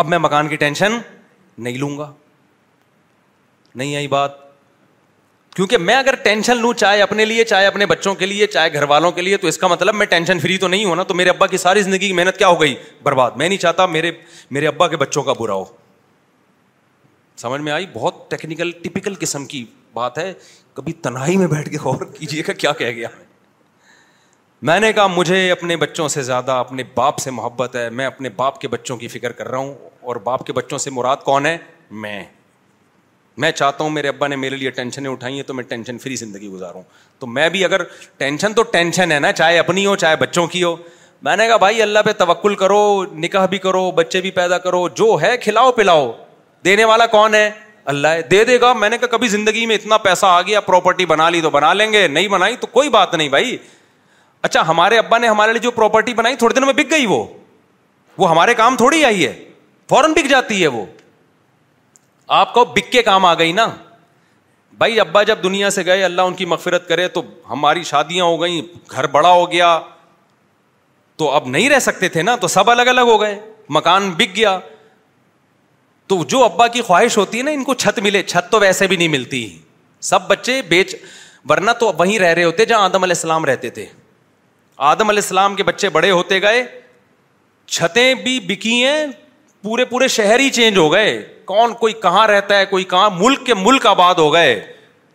اب 0.00 0.06
میں 0.08 0.18
مکان 0.18 0.48
کی 0.48 0.56
ٹینشن 0.56 0.92
نہیں 1.64 1.76
لوں 1.78 1.96
گا 1.98 2.12
نہیں 3.80 3.94
آئی 3.96 4.08
بات 4.08 4.42
کیونکہ 5.56 5.78
میں 5.78 5.94
اگر 5.94 6.14
ٹینشن 6.22 6.56
لوں 6.60 6.72
چاہے 6.78 7.02
اپنے 7.02 7.24
لیے 7.24 7.44
چاہے 7.44 7.66
اپنے 7.66 7.86
بچوں 7.86 8.14
کے 8.22 8.26
لیے 8.26 8.46
چاہے 8.46 8.72
گھر 8.72 8.82
والوں 8.92 9.12
کے 9.18 9.22
لیے 9.22 9.36
تو 9.44 9.48
اس 9.48 9.58
کا 9.58 9.66
مطلب 9.68 9.94
میں 9.94 10.06
ٹینشن 10.14 10.38
فری 10.40 10.56
تو 10.58 10.68
نہیں 10.68 10.84
ہونا 10.84 11.02
تو 11.10 11.14
میرے 11.14 11.30
ابا 11.30 11.46
کی 11.46 11.56
ساری 11.66 11.82
زندگی 11.82 12.06
کی 12.06 12.12
محنت 12.12 12.36
کیا 12.38 12.48
ہو 12.48 12.60
گئی 12.60 12.74
برباد 13.02 13.32
میں 13.36 13.48
نہیں 13.48 13.58
چاہتا 13.66 13.86
میرے 13.96 14.10
میرے 14.58 14.66
ابا 14.66 14.88
کے 14.88 14.96
بچوں 15.04 15.22
کا 15.28 15.32
برا 15.40 15.54
ہو 15.54 15.64
سمجھ 17.42 17.60
میں 17.60 17.72
آئی 17.72 17.86
بہت 17.92 18.30
ٹیکنیکل 18.30 18.70
ٹپیکل 18.82 19.14
قسم 19.20 19.44
کی 19.54 19.64
بات 19.94 20.18
ہے 20.18 20.32
کبھی 20.74 20.92
تنہائی 21.06 21.36
میں 21.36 21.46
بیٹھ 21.56 21.70
کے 21.70 21.78
غور 21.84 22.04
کیجیے 22.18 22.42
گا 22.48 22.52
کیا 22.52 22.72
کہہ 22.82 22.90
گیا 22.96 23.08
میں 24.68 24.78
نے 24.80 24.92
کہا 24.96 25.06
مجھے 25.14 25.36
اپنے 25.50 25.76
بچوں 25.76 26.06
سے 26.08 26.22
زیادہ 26.22 26.50
اپنے 26.58 26.82
باپ 26.94 27.18
سے 27.20 27.30
محبت 27.38 27.74
ہے 27.76 27.88
میں 27.96 28.04
اپنے 28.06 28.28
باپ 28.36 28.60
کے 28.60 28.68
بچوں 28.74 28.96
کی 28.96 29.08
فکر 29.14 29.32
کر 29.40 29.48
رہا 29.48 29.58
ہوں 29.58 29.74
اور 30.10 30.16
باپ 30.28 30.44
کے 30.46 30.52
بچوں 30.58 30.78
سے 30.84 30.90
مراد 30.98 31.16
کون 31.24 31.46
ہے 31.46 31.56
میں 32.04 32.22
میں 33.44 33.50
چاہتا 33.52 33.84
ہوں 33.84 33.90
میرے 33.96 34.08
ابا 34.08 34.26
نے 34.28 34.36
میرے 34.44 34.56
لیے 34.56 34.70
ٹینشنیں 34.78 35.10
اٹھائی 35.10 35.34
ہیں 35.36 35.42
تو 35.46 35.54
میں 35.54 35.64
ٹینشن 35.74 35.98
فری 36.04 36.16
زندگی 36.16 36.48
گزاروں 36.48 36.82
تو 37.18 37.26
میں 37.26 37.48
بھی 37.56 37.64
اگر 37.64 37.82
ٹینشن 38.22 38.52
تو 38.54 38.62
ٹینشن 38.76 39.12
ہے 39.12 39.18
نا 39.24 39.32
چاہے 39.42 39.58
اپنی 39.58 39.84
ہو 39.86 39.94
چاہے 40.04 40.16
بچوں 40.24 40.46
کی 40.54 40.62
ہو 40.62 40.74
میں 41.28 41.36
نے 41.36 41.46
کہا 41.48 41.56
بھائی 41.66 41.82
اللہ 41.82 42.06
پہ 42.06 42.12
توکل 42.24 42.54
کرو 42.64 42.82
نکاح 43.26 43.46
بھی 43.54 43.58
کرو 43.66 43.90
بچے 44.00 44.20
بھی 44.20 44.30
پیدا 44.40 44.58
کرو 44.68 44.86
جو 45.02 45.14
ہے 45.22 45.36
کھلاؤ 45.42 45.72
پلاؤ 45.82 46.10
دینے 46.64 46.84
والا 46.94 47.06
کون 47.18 47.34
ہے 47.34 47.48
اللہ 47.94 48.16
ہے 48.18 48.22
دے 48.30 48.42
دے 48.52 48.60
گا 48.60 48.72
میں 48.84 48.88
نے 48.90 48.98
کہا 48.98 49.16
کبھی 49.16 49.28
زندگی 49.36 49.66
میں 49.72 49.76
اتنا 49.82 49.98
پیسہ 50.10 50.26
آ 50.26 50.40
گیا 50.46 50.60
پراپرٹی 50.72 51.06
بنا 51.16 51.30
لی 51.36 51.40
تو 51.40 51.50
بنا 51.60 51.72
لیں 51.74 51.92
گے 51.92 52.06
نہیں 52.08 52.28
بنائی 52.38 52.56
تو 52.60 52.66
کوئی 52.78 52.88
بات 52.98 53.14
نہیں 53.14 53.28
بھائی 53.38 53.56
اچھا 54.46 54.62
ہمارے 54.68 54.96
ابا 54.98 55.18
نے 55.18 55.28
ہمارے 55.28 55.52
لیے 55.52 55.60
جو 55.62 55.70
پراپرٹی 55.76 56.14
بنائی 56.14 56.34
تھوڑے 56.36 56.54
دن 56.54 56.64
میں 56.66 56.72
بک 56.78 56.90
گئی 56.90 57.04
وہ 57.12 58.28
ہمارے 58.30 58.54
کام 58.54 58.76
تھوڑی 58.76 59.04
آئی 59.10 59.26
ہے 59.26 59.32
فوراً 59.88 60.12
بک 60.16 60.28
جاتی 60.30 60.60
ہے 60.62 60.66
وہ 60.74 60.84
آپ 62.40 62.52
کو 62.54 62.64
بک 62.74 62.90
کے 62.92 63.02
کام 63.02 63.24
آ 63.26 63.32
گئی 63.38 63.52
نا 63.60 63.66
بھائی 64.82 64.98
ابا 65.00 65.22
جب 65.30 65.42
دنیا 65.42 65.70
سے 65.78 65.84
گئے 65.86 66.02
اللہ 66.04 66.28
ان 66.30 66.34
کی 66.34 66.44
مغفرت 66.52 66.88
کرے 66.88 67.08
تو 67.16 67.22
ہماری 67.50 67.82
شادیاں 67.92 68.24
ہو 68.24 68.40
گئیں 68.42 68.60
گھر 68.92 69.06
بڑا 69.16 69.30
ہو 69.32 69.50
گیا 69.52 69.78
تو 71.22 71.30
اب 71.40 71.46
نہیں 71.56 71.70
رہ 71.70 71.78
سکتے 71.86 72.08
تھے 72.16 72.22
نا 72.28 72.36
تو 72.44 72.48
سب 72.58 72.70
الگ 72.70 72.88
الگ 72.94 73.10
ہو 73.14 73.20
گئے 73.20 73.38
مکان 73.80 74.10
بک 74.18 74.36
گیا 74.36 74.58
تو 76.12 76.22
جو 76.34 76.42
ابا 76.44 76.66
کی 76.76 76.82
خواہش 76.92 77.16
ہوتی 77.18 77.38
ہے 77.38 77.42
نا 77.42 77.50
ان 77.58 77.64
کو 77.64 77.74
چھت 77.86 77.98
ملے 78.08 78.22
چھت 78.22 78.50
تو 78.52 78.60
ویسے 78.60 78.86
بھی 78.86 78.96
نہیں 78.96 79.08
ملتی 79.18 79.44
سب 80.12 80.28
بچے 80.30 80.60
بیچ 80.74 80.94
ورنہ 81.50 81.70
تو 81.80 81.92
وہیں 81.98 82.18
رہ 82.18 82.34
رہے 82.34 82.44
ہوتے 82.44 82.64
جہاں 82.72 82.84
آدم 82.90 83.02
علیہ 83.02 83.14
السلام 83.22 83.44
رہتے 83.44 83.70
تھے 83.78 83.86
آدم 84.76 85.08
علیہ 85.10 85.22
السلام 85.22 85.54
کے 85.54 85.62
بچے 85.62 85.88
بڑے 85.88 86.10
ہوتے 86.10 86.40
گئے 86.42 86.62
چھتیں 87.66 88.14
بھی 88.22 88.38
بکی 88.48 88.82
ہیں 88.84 89.06
پورے 89.62 89.84
پورے 89.90 90.08
شہر 90.14 90.38
ہی 90.38 90.48
چینج 90.50 90.78
ہو 90.78 90.92
گئے 90.92 91.12
کون 91.44 91.74
کوئی 91.80 91.92
کہاں 92.02 92.26
رہتا 92.28 92.58
ہے 92.58 92.64
کوئی 92.66 92.84
کہاں 92.84 93.10
ملک 93.18 93.44
کے 93.46 93.54
ملک 93.58 93.86
آباد 93.86 94.14
ہو 94.18 94.32
گئے 94.32 94.54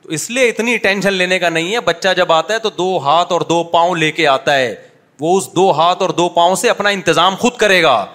تو 0.04 0.10
اس 0.18 0.30
لیے 0.30 0.48
اتنی 0.50 0.78
ٹینشن 0.86 1.14
لینے 1.14 1.40
کا 1.40 1.50
نہیں 1.50 1.74
ہے 1.74 1.80
بچہ 1.86 2.14
جب 2.18 2.32
آتا 2.32 2.54
ہے 2.54 2.60
تو 2.60 2.70
دو 2.78 2.98
ہاتھ 3.06 3.32
اور 3.34 3.42
دو 3.50 3.64
پاؤں 3.74 3.96
لے 3.96 4.12
کے 4.12 4.28
آتا 4.28 4.56
ہے 4.58 4.74
وہ 5.20 5.38
اس 5.38 5.50
دو 5.56 5.70
ہاتھ 5.78 6.02
اور 6.02 6.10
دو 6.22 6.28
پاؤں 6.36 6.56
سے 6.56 6.70
اپنا 6.70 6.90
انتظام 6.90 7.36
خود 7.40 7.56
کرے 7.58 7.82
گا 7.84 8.06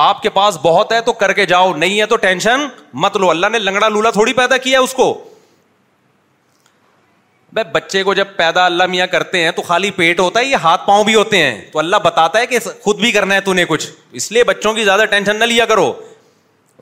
آپ 0.00 0.22
کے 0.22 0.28
پاس 0.30 0.58
بہت 0.62 0.92
ہے 0.92 1.00
تو 1.06 1.12
کر 1.22 1.32
کے 1.32 1.46
جاؤ 1.46 1.72
نہیں 1.76 2.00
ہے 2.00 2.06
تو 2.06 2.16
ٹینشن 2.24 2.66
مت 3.04 3.16
لو 3.16 3.30
اللہ 3.30 3.46
نے 3.52 3.58
لنگڑا 3.58 3.88
لولا 3.88 4.10
تھوڑی 4.10 4.32
پیدا 4.32 4.56
کیا 4.66 4.80
اس 4.80 4.94
کو 4.94 5.12
بچے 7.54 8.02
کو 8.02 8.14
جب 8.14 8.26
پیدا 8.36 8.64
اللہ 8.66 8.86
میاں 8.90 9.06
کرتے 9.12 9.42
ہیں 9.44 9.50
تو 9.52 9.62
خالی 9.62 9.90
پیٹ 9.90 10.20
ہوتا 10.20 10.40
ہے 10.40 10.44
یہ 10.44 10.56
ہاتھ 10.62 10.86
پاؤں 10.86 11.04
بھی 11.04 11.14
ہوتے 11.14 11.36
ہیں 11.42 11.60
تو 11.72 11.78
اللہ 11.78 11.96
بتاتا 12.04 12.38
ہے 12.38 12.46
کہ 12.46 12.58
خود 12.82 13.00
بھی 13.00 13.10
کرنا 13.12 13.34
ہے 13.34 13.40
تو 13.48 13.52
نے 13.54 13.64
کچھ 13.68 13.86
اس 14.20 14.30
لیے 14.32 14.44
بچوں 14.44 14.72
کی 14.74 14.84
زیادہ 14.84 15.04
ٹینشن 15.10 15.36
نہ 15.38 15.44
لیا 15.44 15.64
کرو 15.66 15.92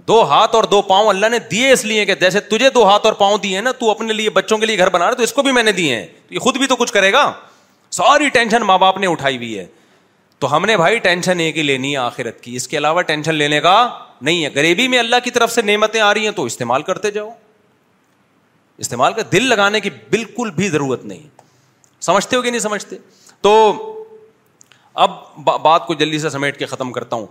دو 0.08 0.22
ہاتھ 0.30 0.54
اور 0.56 0.64
دو 0.70 0.80
پاؤں 0.82 1.08
اللہ 1.08 1.26
نے 1.30 1.38
دیے 1.50 1.70
اس 1.72 1.84
لیے 1.84 2.04
کہ 2.06 2.14
جیسے 2.20 2.40
تجھے 2.50 2.70
دو 2.74 2.84
ہاتھ 2.88 3.06
اور 3.06 3.14
پاؤں 3.14 3.38
دیے 3.42 3.60
نا 3.60 3.72
تو 3.78 3.90
اپنے 3.90 4.12
لیے 4.12 4.30
بچوں 4.36 4.58
کے 4.58 4.66
لیے 4.66 4.78
گھر 4.78 4.88
بنا 4.90 5.06
رہے 5.08 5.16
تو 5.16 5.22
اس 5.22 5.32
کو 5.32 5.42
بھی 5.42 5.52
میں 5.52 5.62
نے 5.62 5.72
دیے 5.80 5.94
ہیں 5.96 6.06
یہ 6.30 6.38
خود 6.38 6.58
بھی 6.58 6.66
تو 6.66 6.76
کچھ 6.76 6.92
کرے 6.92 7.12
گا 7.12 7.30
ساری 8.00 8.28
ٹینشن 8.34 8.62
ماں 8.66 8.78
باپ 8.78 8.98
نے 8.98 9.06
اٹھائی 9.06 9.36
ہوئی 9.36 9.58
ہے 9.58 9.66
تو 10.38 10.54
ہم 10.56 10.64
نے 10.66 10.76
بھائی 10.76 10.98
ٹینشن 11.08 11.40
ایک 11.40 11.56
ہی 11.58 11.62
لینی 11.62 11.92
ہے 11.92 11.96
آخرت 11.98 12.40
کی 12.40 12.54
اس 12.56 12.68
کے 12.68 12.78
علاوہ 12.78 13.02
ٹینشن 13.06 13.34
لینے 13.34 13.60
کا 13.60 13.76
نہیں 14.20 14.44
ہے 14.44 14.48
غریبی 14.54 14.88
میں 14.88 14.98
اللہ 14.98 15.16
کی 15.24 15.30
طرف 15.30 15.52
سے 15.52 15.62
نعمتیں 15.62 16.00
آ 16.00 16.12
رہی 16.14 16.24
ہیں 16.24 16.32
تو 16.36 16.44
استعمال 16.44 16.82
کرتے 16.82 17.10
جاؤ 17.10 17.30
استعمال 18.80 19.12
کر 19.12 19.22
دل 19.32 19.42
لگانے 19.48 19.80
کی 19.80 19.90
بالکل 20.10 20.50
بھی 20.56 20.68
ضرورت 20.70 21.04
نہیں 21.04 21.26
سمجھتے 22.04 22.36
ہو 22.36 22.42
کہ 22.42 22.50
نہیں 22.50 22.60
سمجھتے 22.60 22.96
تو 23.42 23.52
اب 25.06 25.10
بات 25.62 25.86
کو 25.86 25.94
جلدی 25.94 26.18
سے 26.18 26.30
سمیٹ 26.30 26.58
کے 26.58 26.66
ختم 26.66 26.92
کرتا 26.92 27.16
ہوں 27.16 27.26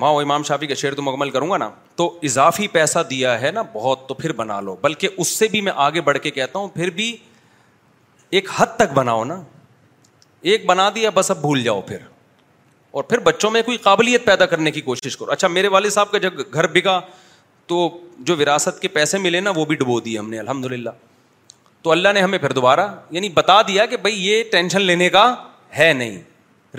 و 0.00 0.04
امام 0.18 0.42
شافی 0.42 0.66
کا 0.66 0.74
شعر 0.74 0.92
تو 0.94 1.02
مکمل 1.02 1.30
کروں 1.30 1.50
گا 1.50 1.56
نا 1.56 1.68
تو 1.96 2.06
اضافی 2.28 2.66
پیسہ 2.68 2.98
دیا 3.10 3.40
ہے 3.40 3.50
نا 3.50 3.62
بہت 3.72 4.08
تو 4.08 4.14
پھر 4.14 4.32
بنا 4.36 4.60
لو 4.60 4.74
بلکہ 4.82 5.08
اس 5.18 5.28
سے 5.38 5.48
بھی 5.48 5.60
میں 5.66 5.72
آگے 5.84 6.00
بڑھ 6.08 6.18
کے 6.22 6.30
کہتا 6.30 6.58
ہوں 6.58 6.68
پھر 6.74 6.90
بھی 6.96 7.16
ایک 8.38 8.48
حد 8.56 8.74
تک 8.76 8.92
بناؤ 8.94 9.24
نا 9.24 9.40
ایک 10.52 10.66
بنا 10.66 10.88
دیا 10.94 11.10
بس 11.14 11.30
اب 11.30 11.40
بھول 11.40 11.62
جاؤ 11.62 11.80
پھر 11.88 11.98
اور 12.98 13.04
پھر 13.04 13.18
بچوں 13.28 13.50
میں 13.50 13.62
کوئی 13.62 13.76
قابلیت 13.82 14.24
پیدا 14.24 14.46
کرنے 14.46 14.70
کی 14.70 14.80
کوشش 14.80 15.16
کرو 15.16 15.30
اچھا 15.32 15.48
میرے 15.48 15.68
والد 15.74 15.90
صاحب 15.92 16.10
کا 16.12 16.18
جب 16.24 16.40
گھر 16.52 16.66
بگا 16.72 17.00
تو 17.66 17.80
جو 18.28 18.36
وراثت 18.36 18.80
کے 18.82 18.88
پیسے 18.96 19.18
ملے 19.18 19.40
نا 19.40 19.50
وہ 19.56 19.64
بھی 19.64 19.76
ڈبو 19.76 19.98
دیے 20.00 20.18
ہم 20.18 20.30
نے 20.30 20.38
الحمد 20.38 20.64
للہ 20.72 20.90
تو 21.82 21.90
اللہ 21.92 22.08
نے 22.14 22.20
ہمیں 22.20 22.38
پھر 22.38 22.52
دوبارہ 22.52 22.88
یعنی 23.10 23.28
بتا 23.36 23.60
دیا 23.68 23.86
کہ 23.92 23.96
بھائی 24.02 24.26
یہ 24.26 24.42
ٹینشن 24.50 24.82
لینے 24.82 25.08
کا 25.10 25.32
ہے 25.78 25.92
نہیں 25.92 26.20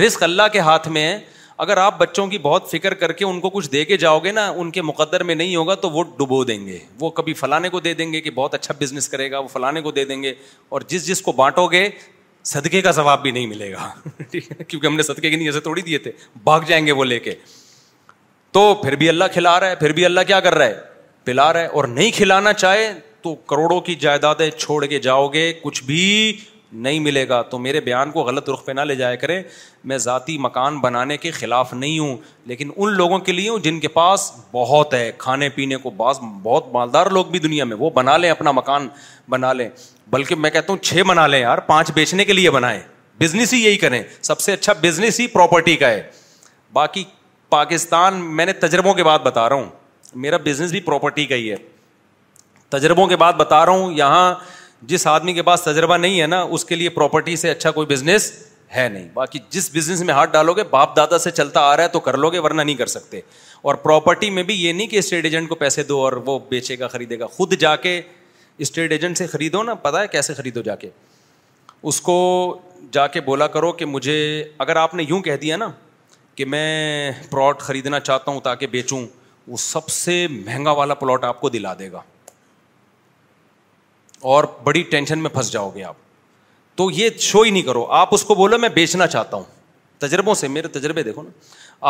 رسک 0.05 0.23
اللہ 0.23 0.43
کے 0.51 0.59
ہاتھ 0.67 0.87
میں 0.97 1.03
ہے 1.07 1.17
اگر 1.63 1.77
آپ 1.77 1.97
بچوں 1.99 2.25
کی 2.27 2.37
بہت 2.41 2.69
فکر 2.71 2.93
کر 3.01 3.11
کے 3.17 3.25
ان 3.25 3.39
کو 3.39 3.49
کچھ 3.49 3.69
دے 3.71 3.83
کے 3.85 3.97
جاؤ 3.97 4.19
گے 4.19 4.31
نا 4.31 4.47
ان 4.55 4.71
کے 4.77 4.81
مقدر 4.81 5.23
میں 5.23 5.35
نہیں 5.35 5.55
ہوگا 5.55 5.73
تو 5.83 5.89
وہ 5.89 6.03
ڈبو 6.19 6.43
دیں 6.43 6.65
گے 6.65 6.77
وہ 6.99 7.09
کبھی 7.19 7.33
فلانے 7.41 7.69
کو 7.69 7.79
دے 7.87 7.93
دیں 7.99 8.11
گے 8.13 8.21
کہ 8.21 8.29
بہت 8.35 8.53
اچھا 8.53 8.73
بزنس 8.79 9.09
کرے 9.09 9.29
گا 9.31 9.39
وہ 9.39 9.47
فلانے 9.53 9.81
کو 9.81 9.91
دے 9.97 10.05
دیں 10.05 10.21
گے 10.23 10.33
اور 10.77 10.81
جس 10.87 11.05
جس 11.07 11.21
کو 11.21 11.31
بانٹو 11.41 11.67
گے 11.71 11.87
صدقے 12.53 12.81
کا 12.81 12.91
ثواب 12.91 13.21
بھی 13.21 13.31
نہیں 13.31 13.47
ملے 13.47 13.71
گا 13.71 13.89
ٹھیک 14.31 14.51
ہے 14.51 14.63
کیونکہ 14.63 14.87
ہم 14.87 14.95
نے 14.95 15.03
صدقے 15.03 15.29
کے 15.29 15.35
نیچے 15.35 15.51
جیسے 15.51 15.59
تھوڑی 15.63 15.81
دیے 15.81 15.97
تھے 16.07 16.11
بھاگ 16.43 16.61
جائیں 16.67 16.85
گے 16.85 16.91
وہ 17.01 17.05
لے 17.05 17.19
کے 17.27 17.35
تو 18.53 18.73
پھر 18.81 18.95
بھی 18.95 19.07
اللہ 19.09 19.23
کھلا 19.33 19.59
رہا 19.59 19.69
ہے 19.69 19.75
پھر 19.75 19.91
بھی 19.97 20.03
اللہ 20.05 20.21
کیا 20.27 20.39
کر 20.39 20.55
رہا 20.57 20.65
ہے 20.67 20.79
پلا 21.25 21.51
رہا 21.53 21.59
ہے 21.61 21.65
اور 21.79 21.83
نہیں 21.91 22.11
کھلانا 22.15 22.51
چاہے 22.53 22.91
تو 23.23 23.33
کروڑوں 23.49 23.79
کی 23.81 23.93
جائیدادیں 23.99 24.49
چھوڑ 24.57 24.83
کے 24.87 24.99
جاؤ 24.99 25.27
گے 25.33 25.51
کچھ 25.61 25.83
بھی 25.83 26.01
نہیں 26.85 26.99
ملے 26.99 27.27
گا 27.29 27.41
تو 27.49 27.57
میرے 27.59 27.79
بیان 27.81 28.11
کو 28.11 28.21
غلط 28.23 28.49
رخ 28.49 28.65
پہ 28.65 28.71
نہ 28.71 28.81
لے 28.87 28.95
جایا 28.95 29.15
کرے 29.23 29.41
میں 29.89 29.97
ذاتی 30.05 30.37
مکان 30.41 30.77
بنانے 30.81 31.17
کے 31.25 31.31
خلاف 31.31 31.73
نہیں 31.73 31.97
ہوں 31.99 32.15
لیکن 32.51 32.69
ان 32.75 32.93
لوگوں 32.97 33.19
کے 33.27 33.31
لیے 33.31 33.49
ہوں 33.49 33.57
جن 33.63 33.79
کے 33.79 33.87
پاس 33.97 34.31
بہت 34.51 34.93
ہے 34.93 35.11
کھانے 35.17 35.49
پینے 35.55 35.77
کو 35.83 35.89
بعض 35.97 36.19
بہت 36.43 36.67
مالدار 36.73 37.07
لوگ 37.17 37.25
بھی 37.35 37.39
دنیا 37.39 37.65
میں 37.71 37.77
وہ 37.79 37.89
بنا 37.95 38.17
لیں 38.17 38.29
اپنا 38.31 38.51
مکان 38.61 38.87
بنا 39.29 39.53
لیں 39.53 39.69
بلکہ 40.13 40.35
میں 40.45 40.49
کہتا 40.49 40.73
ہوں 40.73 40.79
چھ 40.83 41.01
بنا 41.07 41.25
لیں 41.27 41.39
یار 41.41 41.57
پانچ 41.73 41.91
بیچنے 41.95 42.25
کے 42.25 42.33
لیے 42.33 42.51
بنائیں 42.57 42.79
بزنس 43.21 43.53
ہی 43.53 43.63
یہی 43.63 43.77
کریں 43.85 44.01
سب 44.21 44.39
سے 44.39 44.53
اچھا 44.53 44.73
بزنس 44.81 45.19
ہی 45.19 45.27
پراپرٹی 45.37 45.75
کا 45.85 45.89
ہے 45.89 46.03
باقی 46.73 47.03
پاکستان 47.53 48.13
میں 48.37 48.45
نے 48.45 48.53
تجربوں 48.65 48.93
کے 48.99 49.03
بعد 49.03 49.19
بتا 49.23 49.47
رہا 49.49 49.55
ہوں 49.55 50.15
میرا 50.23 50.37
بزنس 50.43 50.71
بھی 50.71 50.79
پراپرٹی 50.89 51.25
کا 51.25 51.35
ہی 51.41 51.49
ہے 51.51 51.55
تجربوں 52.75 53.05
کے 53.07 53.15
بعد 53.23 53.33
بتا 53.41 53.65
رہا 53.65 53.73
ہوں 53.81 53.91
یہاں 53.97 54.23
جس 54.91 55.05
آدمی 55.07 55.33
کے 55.33 55.41
پاس 55.49 55.61
تجربہ 55.61 55.97
نہیں 55.97 56.21
ہے 56.21 56.27
نا 56.33 56.41
اس 56.57 56.65
کے 56.71 56.75
لیے 56.75 56.89
پراپرٹی 56.95 57.35
سے 57.41 57.51
اچھا 57.51 57.71
کوئی 57.75 57.87
بزنس 57.91 58.31
ہے 58.75 58.87
نہیں 58.93 59.07
باقی 59.13 59.39
جس 59.57 59.69
بزنس 59.73 60.01
میں 60.07 60.13
ہاتھ 60.13 60.31
ڈالو 60.33 60.53
گے 60.59 60.63
باپ 60.69 60.95
دادا 60.95 61.17
سے 61.25 61.31
چلتا 61.41 61.59
آ 61.71 61.75
رہا 61.77 61.83
ہے 61.83 61.87
تو 61.95 61.99
کر 62.07 62.17
لو 62.23 62.29
گے 62.35 62.39
ورنہ 62.45 62.61
نہیں 62.61 62.75
کر 62.81 62.91
سکتے 62.95 63.21
اور 63.69 63.75
پراپرٹی 63.85 64.29
میں 64.37 64.43
بھی 64.49 64.55
یہ 64.63 64.73
نہیں 64.79 64.87
کہ 64.95 64.97
اسٹیٹ 65.05 65.23
ایجنٹ 65.25 65.49
کو 65.49 65.55
پیسے 65.63 65.83
دو 65.91 65.99
اور 66.05 66.13
وہ 66.25 66.37
بیچے 66.49 66.79
گا 66.79 66.87
خریدے 66.95 67.19
گا 67.19 67.27
خود 67.37 67.53
جا 67.65 67.75
کے 67.85 67.99
اسٹیٹ 68.65 68.91
ایجنٹ 68.91 69.17
سے 69.17 69.27
خریدو 69.35 69.63
نا 69.69 69.73
پتا 69.87 70.01
ہے 70.01 70.07
کیسے 70.17 70.33
خریدو 70.41 70.61
جا 70.71 70.75
کے 70.83 70.89
اس 71.91 72.01
کو 72.09 72.17
جا 72.97 73.07
کے 73.15 73.21
بولا 73.29 73.47
کرو 73.57 73.71
کہ 73.79 73.85
مجھے 73.95 74.17
اگر 74.67 74.75
آپ 74.85 74.93
نے 74.99 75.03
یوں 75.09 75.21
کہہ 75.29 75.37
دیا 75.41 75.57
نا 75.65 75.69
کہ 76.35 76.45
میں 76.45 77.11
پلاٹ 77.31 77.59
خریدنا 77.61 77.99
چاہتا 77.99 78.31
ہوں 78.31 78.39
تاکہ 78.43 78.67
بیچوں 78.67 79.05
وہ 79.47 79.57
سب 79.57 79.89
سے 79.89 80.25
مہنگا 80.29 80.71
والا 80.79 80.93
پلاٹ 81.03 81.23
آپ 81.23 81.41
کو 81.41 81.49
دلا 81.49 81.73
دے 81.79 81.91
گا 81.91 82.01
اور 84.33 84.43
بڑی 84.63 84.81
ٹینشن 84.91 85.19
میں 85.23 85.29
پھنس 85.29 85.51
جاؤ 85.51 85.69
گے 85.75 85.83
آپ 85.83 85.95
تو 86.77 86.89
یہ 86.91 87.09
شو 87.19 87.41
ہی 87.41 87.49
نہیں 87.51 87.61
کرو 87.63 87.85
آپ 88.01 88.13
اس 88.13 88.23
کو 88.25 88.35
بولو 88.35 88.57
میں 88.57 88.69
بیچنا 88.75 89.07
چاہتا 89.07 89.37
ہوں 89.37 89.43
تجربوں 90.03 90.33
سے 90.35 90.47
میرے 90.47 90.67
تجربے 90.79 91.03
دیکھو 91.03 91.21
نا 91.23 91.29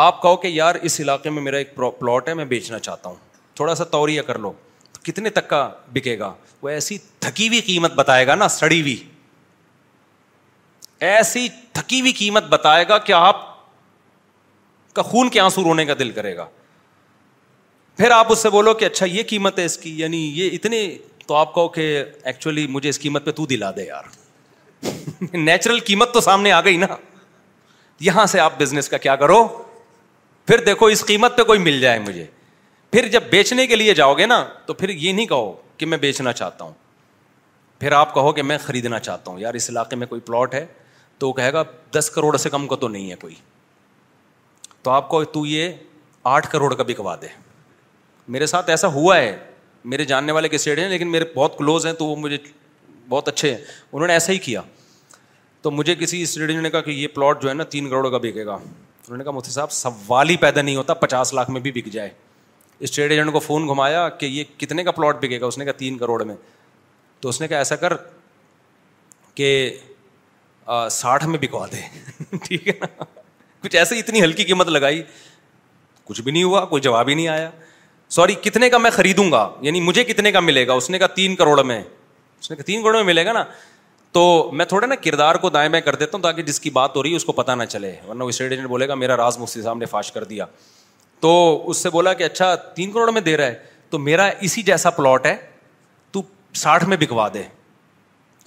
آپ 0.06 0.20
کہو 0.22 0.36
کہ 0.36 0.48
یار 0.48 0.74
اس 0.88 1.00
علاقے 1.00 1.30
میں 1.30 1.42
میرا 1.42 1.56
ایک 1.56 1.74
پلاٹ 1.98 2.28
ہے 2.28 2.34
میں 2.34 2.44
بیچنا 2.50 2.78
چاہتا 2.78 3.08
ہوں 3.08 3.16
تھوڑا 3.56 3.74
سا 3.74 3.84
توریہ 3.94 4.22
کر 4.26 4.38
لو 4.38 4.52
کتنے 5.02 5.30
تک 5.30 5.48
کا 5.48 5.68
بکے 5.94 6.18
گا 6.18 6.32
وہ 6.62 6.68
ایسی 6.68 6.98
تھکی 7.20 7.48
ہوئی 7.48 7.60
قیمت 7.60 7.94
بتائے 7.94 8.26
گا 8.26 8.34
نا 8.34 8.48
سڑی 8.48 8.80
ہوئی 8.80 8.96
ایسی 11.10 11.48
تھکی 11.72 12.00
ہوئی 12.00 12.12
قیمت 12.18 12.44
بتائے 12.50 12.84
گا 12.88 12.98
کہ 12.98 13.12
آپ 13.12 13.42
کا 14.94 15.02
خون 15.02 15.28
کے 15.30 15.40
آنسو 15.40 15.62
رونے 15.64 15.84
کا 15.84 15.94
دل 15.98 16.10
کرے 16.18 16.36
گا 16.36 16.46
پھر 17.96 18.10
آپ 18.10 18.32
اس 18.32 18.38
سے 18.42 18.50
بولو 18.50 18.74
کہ 18.74 18.84
اچھا 18.84 19.06
یہ 19.06 19.22
قیمت 19.28 19.58
ہے 19.58 19.64
اس 19.64 19.76
کی 19.78 19.98
یعنی 20.00 20.22
یہ 20.34 20.58
تو 21.26 21.34
آپ 21.34 21.54
کہو 21.54 21.68
کہ 21.74 21.82
ایکچولی 22.30 22.66
مجھے 22.70 22.88
اس 22.88 22.98
قیمت 23.00 23.24
پہ 23.24 23.30
تو 23.36 23.44
دلا 23.50 23.70
دے 23.76 23.84
یار 23.86 24.04
نیچرل 25.34 25.78
قیمت 25.84 26.12
تو 26.14 26.20
سامنے 26.20 26.50
آ 26.52 26.60
گئی 26.64 26.76
نا 26.76 26.86
یہاں 28.08 28.24
سے 28.32 28.40
آپ 28.40 28.58
بزنس 28.60 28.88
کا 28.88 28.96
کیا 29.06 29.14
کرو 29.16 29.46
پھر 30.46 30.64
دیکھو 30.64 30.86
اس 30.94 31.04
قیمت 31.06 31.36
پہ 31.36 31.42
کوئی 31.50 31.58
مل 31.58 31.80
جائے 31.80 31.98
مجھے 32.06 32.24
پھر 32.92 33.08
جب 33.16 33.22
بیچنے 33.30 33.66
کے 33.66 33.76
لیے 33.76 33.94
جاؤ 33.94 34.14
گے 34.18 34.26
نا 34.26 34.42
تو 34.66 34.74
پھر 34.82 34.88
یہ 34.88 35.12
نہیں 35.12 35.26
کہو 35.26 35.52
کہ 35.76 35.86
میں 35.86 35.98
بیچنا 35.98 36.32
چاہتا 36.42 36.64
ہوں 36.64 36.72
پھر 37.80 37.92
آپ 38.02 38.12
کہو 38.14 38.32
کہ 38.32 38.42
میں 38.42 38.58
خریدنا 38.64 38.98
چاہتا 39.08 39.30
ہوں 39.30 39.38
یار 39.40 39.54
اس 39.54 39.70
علاقے 39.70 39.96
میں 39.96 40.06
کوئی 40.06 40.20
پلاٹ 40.26 40.54
ہے 40.54 40.64
تو 41.18 41.32
کہے 41.32 41.52
گا 41.52 41.62
دس 41.98 42.10
کروڑ 42.14 42.36
سے 42.36 42.50
کم 42.50 42.66
کا 42.68 42.76
تو 42.80 42.88
نہیں 42.88 43.10
ہے 43.10 43.16
کوئی 43.20 43.34
تو 44.84 44.90
آپ 44.90 45.08
کو 45.08 45.22
تو 45.34 45.44
یہ 45.46 45.70
آٹھ 46.30 46.46
کروڑ 46.52 46.72
کا 46.74 46.82
بکوا 46.86 47.14
دے 47.20 47.26
میرے 48.36 48.46
ساتھ 48.46 48.70
ایسا 48.70 48.88
ہوا 48.92 49.16
ہے 49.16 49.36
میرے 49.92 50.04
جاننے 50.10 50.32
والے 50.32 50.48
کے 50.48 50.56
ہیں 50.78 50.88
لیکن 50.88 51.10
میرے 51.10 51.24
بہت 51.34 51.56
کلوز 51.58 51.86
ہیں 51.86 51.92
تو 51.92 52.06
وہ 52.06 52.16
مجھے 52.16 52.38
بہت 53.08 53.28
اچھے 53.28 53.50
ہیں 53.54 53.58
انہوں 53.92 54.06
نے 54.06 54.12
ایسا 54.12 54.32
ہی 54.32 54.38
کیا 54.48 54.60
تو 55.62 55.70
مجھے 55.70 55.94
کسی 56.00 56.20
اسٹیڈ 56.22 56.50
نے 56.62 56.70
کہا 56.70 56.80
کہ 56.80 56.90
یہ 56.90 57.08
پلاٹ 57.14 57.42
جو 57.42 57.48
ہے 57.48 57.54
نا 57.54 57.64
تین 57.74 57.88
کروڑ 57.90 58.10
کا 58.10 58.18
بکے 58.22 58.44
گا 58.46 58.52
انہوں 58.54 59.16
نے 59.16 59.24
کہا 59.24 59.32
مفتی 59.32 59.50
صاحب 59.50 59.72
سوال 59.72 60.30
ہی 60.30 60.36
پیدا 60.44 60.62
نہیں 60.62 60.76
ہوتا 60.76 60.94
پچاس 61.04 61.32
لاکھ 61.34 61.50
میں 61.50 61.60
بھی 61.60 61.72
بک 61.74 61.88
جائے 61.92 62.10
اسٹیٹ 62.86 63.10
ایجنٹ 63.10 63.32
کو 63.32 63.38
فون 63.48 63.68
گھمایا 63.68 64.08
کہ 64.18 64.26
یہ 64.26 64.44
کتنے 64.58 64.84
کا 64.84 64.90
پلاٹ 65.00 65.24
بکے 65.24 65.40
گا 65.40 65.46
اس 65.46 65.58
نے 65.58 65.64
کہا 65.64 65.72
تین 65.78 65.98
کروڑ 65.98 66.22
میں 66.24 66.34
تو 67.20 67.28
اس 67.28 67.40
نے 67.40 67.48
کہا 67.48 67.58
ایسا 67.58 67.76
کر 67.84 67.92
کہ 69.34 69.50
ساٹھ 70.90 71.26
میں 71.26 71.38
بکوا 71.38 71.66
دے 71.72 71.80
ٹھیک 72.46 72.68
ہے 72.68 72.72
نا 72.80 73.04
کچھ 73.64 73.76
ایسے 73.76 73.98
اتنی 73.98 74.22
ہلکی 74.22 74.44
قیمت 74.44 74.68
لگائی 74.68 75.02
کچھ 76.04 76.20
بھی 76.22 76.32
نہیں 76.32 76.44
ہوا 76.44 76.64
کوئی 76.72 76.82
جواب 76.82 77.08
ہی 77.08 77.14
نہیں 77.14 77.28
آیا 77.28 77.50
سوری 78.14 78.34
کتنے 78.42 78.68
کا 78.70 78.78
میں 78.78 78.90
خریدوں 78.94 79.30
گا 79.32 79.48
یعنی 79.62 79.80
مجھے 79.80 80.04
کتنے 80.04 80.32
کا 80.32 80.40
ملے 80.40 80.66
گا 80.66 80.72
اس 80.80 80.88
نے 80.90 80.98
کہا 80.98 81.06
تین 81.14 81.36
کروڑ 81.36 81.62
میں 81.64 81.80
اس 81.80 82.50
نے 82.50 82.56
کہا 82.56 82.64
تین 82.66 82.82
کروڑ 82.82 82.94
میں 82.94 83.02
ملے 83.04 83.24
گا 83.26 83.32
نا 83.32 83.44
تو 84.12 84.24
میں 84.58 84.64
تھوڑا 84.72 84.86
نا 84.86 84.94
کردار 85.04 85.34
کو 85.44 85.50
دائیں 85.50 85.68
بائیں 85.70 85.84
کر 85.84 85.94
دیتا 86.02 86.16
ہوں 86.16 86.22
تاکہ 86.22 86.42
جس 86.50 86.60
کی 86.60 86.70
بات 86.70 86.96
ہو 86.96 87.02
رہی 87.02 87.10
ہے 87.10 87.16
اس 87.16 87.24
کو 87.24 87.32
پتا 87.40 87.54
نہ 87.54 87.64
چلے 87.68 87.92
ورنہ 88.08 88.24
اسٹیٹ 88.32 88.50
ایجنٹ 88.52 88.66
بولے 88.68 88.88
گا 88.88 88.94
میرا 88.94 89.16
راز 89.16 89.38
مفتی 89.38 89.62
صاحب 89.62 89.78
نے 89.78 89.86
فاش 89.94 90.12
کر 90.12 90.24
دیا 90.34 90.46
تو 91.20 91.30
اس 91.70 91.76
سے 91.82 91.90
بولا 91.90 92.12
کہ 92.14 92.24
اچھا 92.24 92.54
تین 92.76 92.92
کروڑ 92.92 93.10
میں 93.12 93.20
دے 93.20 93.36
رہا 93.36 93.46
ہے 93.46 93.54
تو 93.90 93.98
میرا 93.98 94.28
اسی 94.48 94.62
جیسا 94.62 94.90
پلاٹ 95.00 95.26
ہے 95.26 95.36
تو 96.12 96.22
ساٹھ 96.62 96.84
میں 96.88 96.96
بکوا 97.00 97.28
دے 97.34 97.42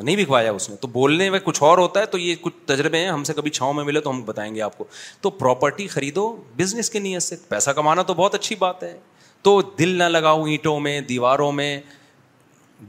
نہیں 0.03 0.15
بکوایا 0.23 0.51
اس 0.51 0.69
نے 0.69 0.75
تو 0.81 0.87
بولنے 0.91 1.29
میں 1.29 1.39
کچھ 1.43 1.61
اور 1.63 1.77
ہوتا 1.77 1.99
ہے 1.99 2.05
تو 2.05 2.17
یہ 2.17 2.35
کچھ 2.41 2.53
تجربے 2.65 2.97
ہیں 2.99 3.09
ہم 3.09 3.23
سے 3.23 3.33
کبھی 3.33 3.51
چھاؤں 3.51 3.73
میں 3.73 3.83
ملے 3.83 4.01
تو 4.01 4.09
ہم 4.09 4.21
بتائیں 4.23 4.53
گے 4.55 4.61
آپ 4.61 4.77
کو 4.77 4.85
تو 5.21 5.29
پراپرٹی 5.29 5.87
خریدو 5.87 6.35
بزنس 6.57 6.89
کی 6.89 6.99
نیت 6.99 7.23
سے 7.23 7.35
پیسہ 7.49 7.71
کمانا 7.75 8.01
تو 8.09 8.13
بہت 8.13 8.35
اچھی 8.35 8.55
بات 8.59 8.83
ہے 8.83 8.97
تو 9.43 9.61
دل 9.79 9.97
نہ 9.97 10.03
لگاؤ 10.03 10.43
اینٹوں 10.43 10.79
میں 10.79 10.99
دیواروں 11.09 11.51
میں 11.51 11.79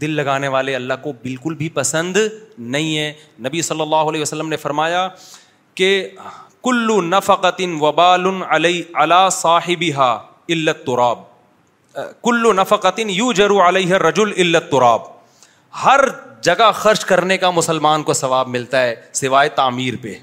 دل 0.00 0.10
لگانے 0.16 0.48
والے 0.54 0.74
اللہ 0.76 0.94
کو 1.02 1.12
بالکل 1.22 1.54
بھی 1.58 1.68
پسند 1.74 2.16
نہیں 2.58 2.96
ہے 2.98 3.12
نبی 3.46 3.62
صلی 3.62 3.80
اللہ 3.80 4.08
علیہ 4.10 4.20
وسلم 4.22 4.48
نے 4.48 4.56
فرمایا 4.56 5.08
کہ 5.80 5.88
کلو 6.64 7.00
نفقت 7.02 7.60
وبال 7.80 8.26
علت 10.50 10.84
تراب 10.86 11.18
کلو 12.24 12.52
نفقت 12.52 13.00
یو 13.08 13.32
جرو 13.36 13.58
علیہ 13.68 14.58
تراب 14.70 15.16
ہر 15.84 16.00
جگہ 16.46 16.70
خرچ 16.74 17.04
کرنے 17.04 17.36
کا 17.38 17.50
مسلمان 17.50 18.02
کو 18.02 18.12
ثواب 18.14 18.48
ملتا 18.48 18.82
ہے 18.82 18.94
سوائے 19.20 19.48
تعمیر 19.54 19.94
پہ 20.02 20.14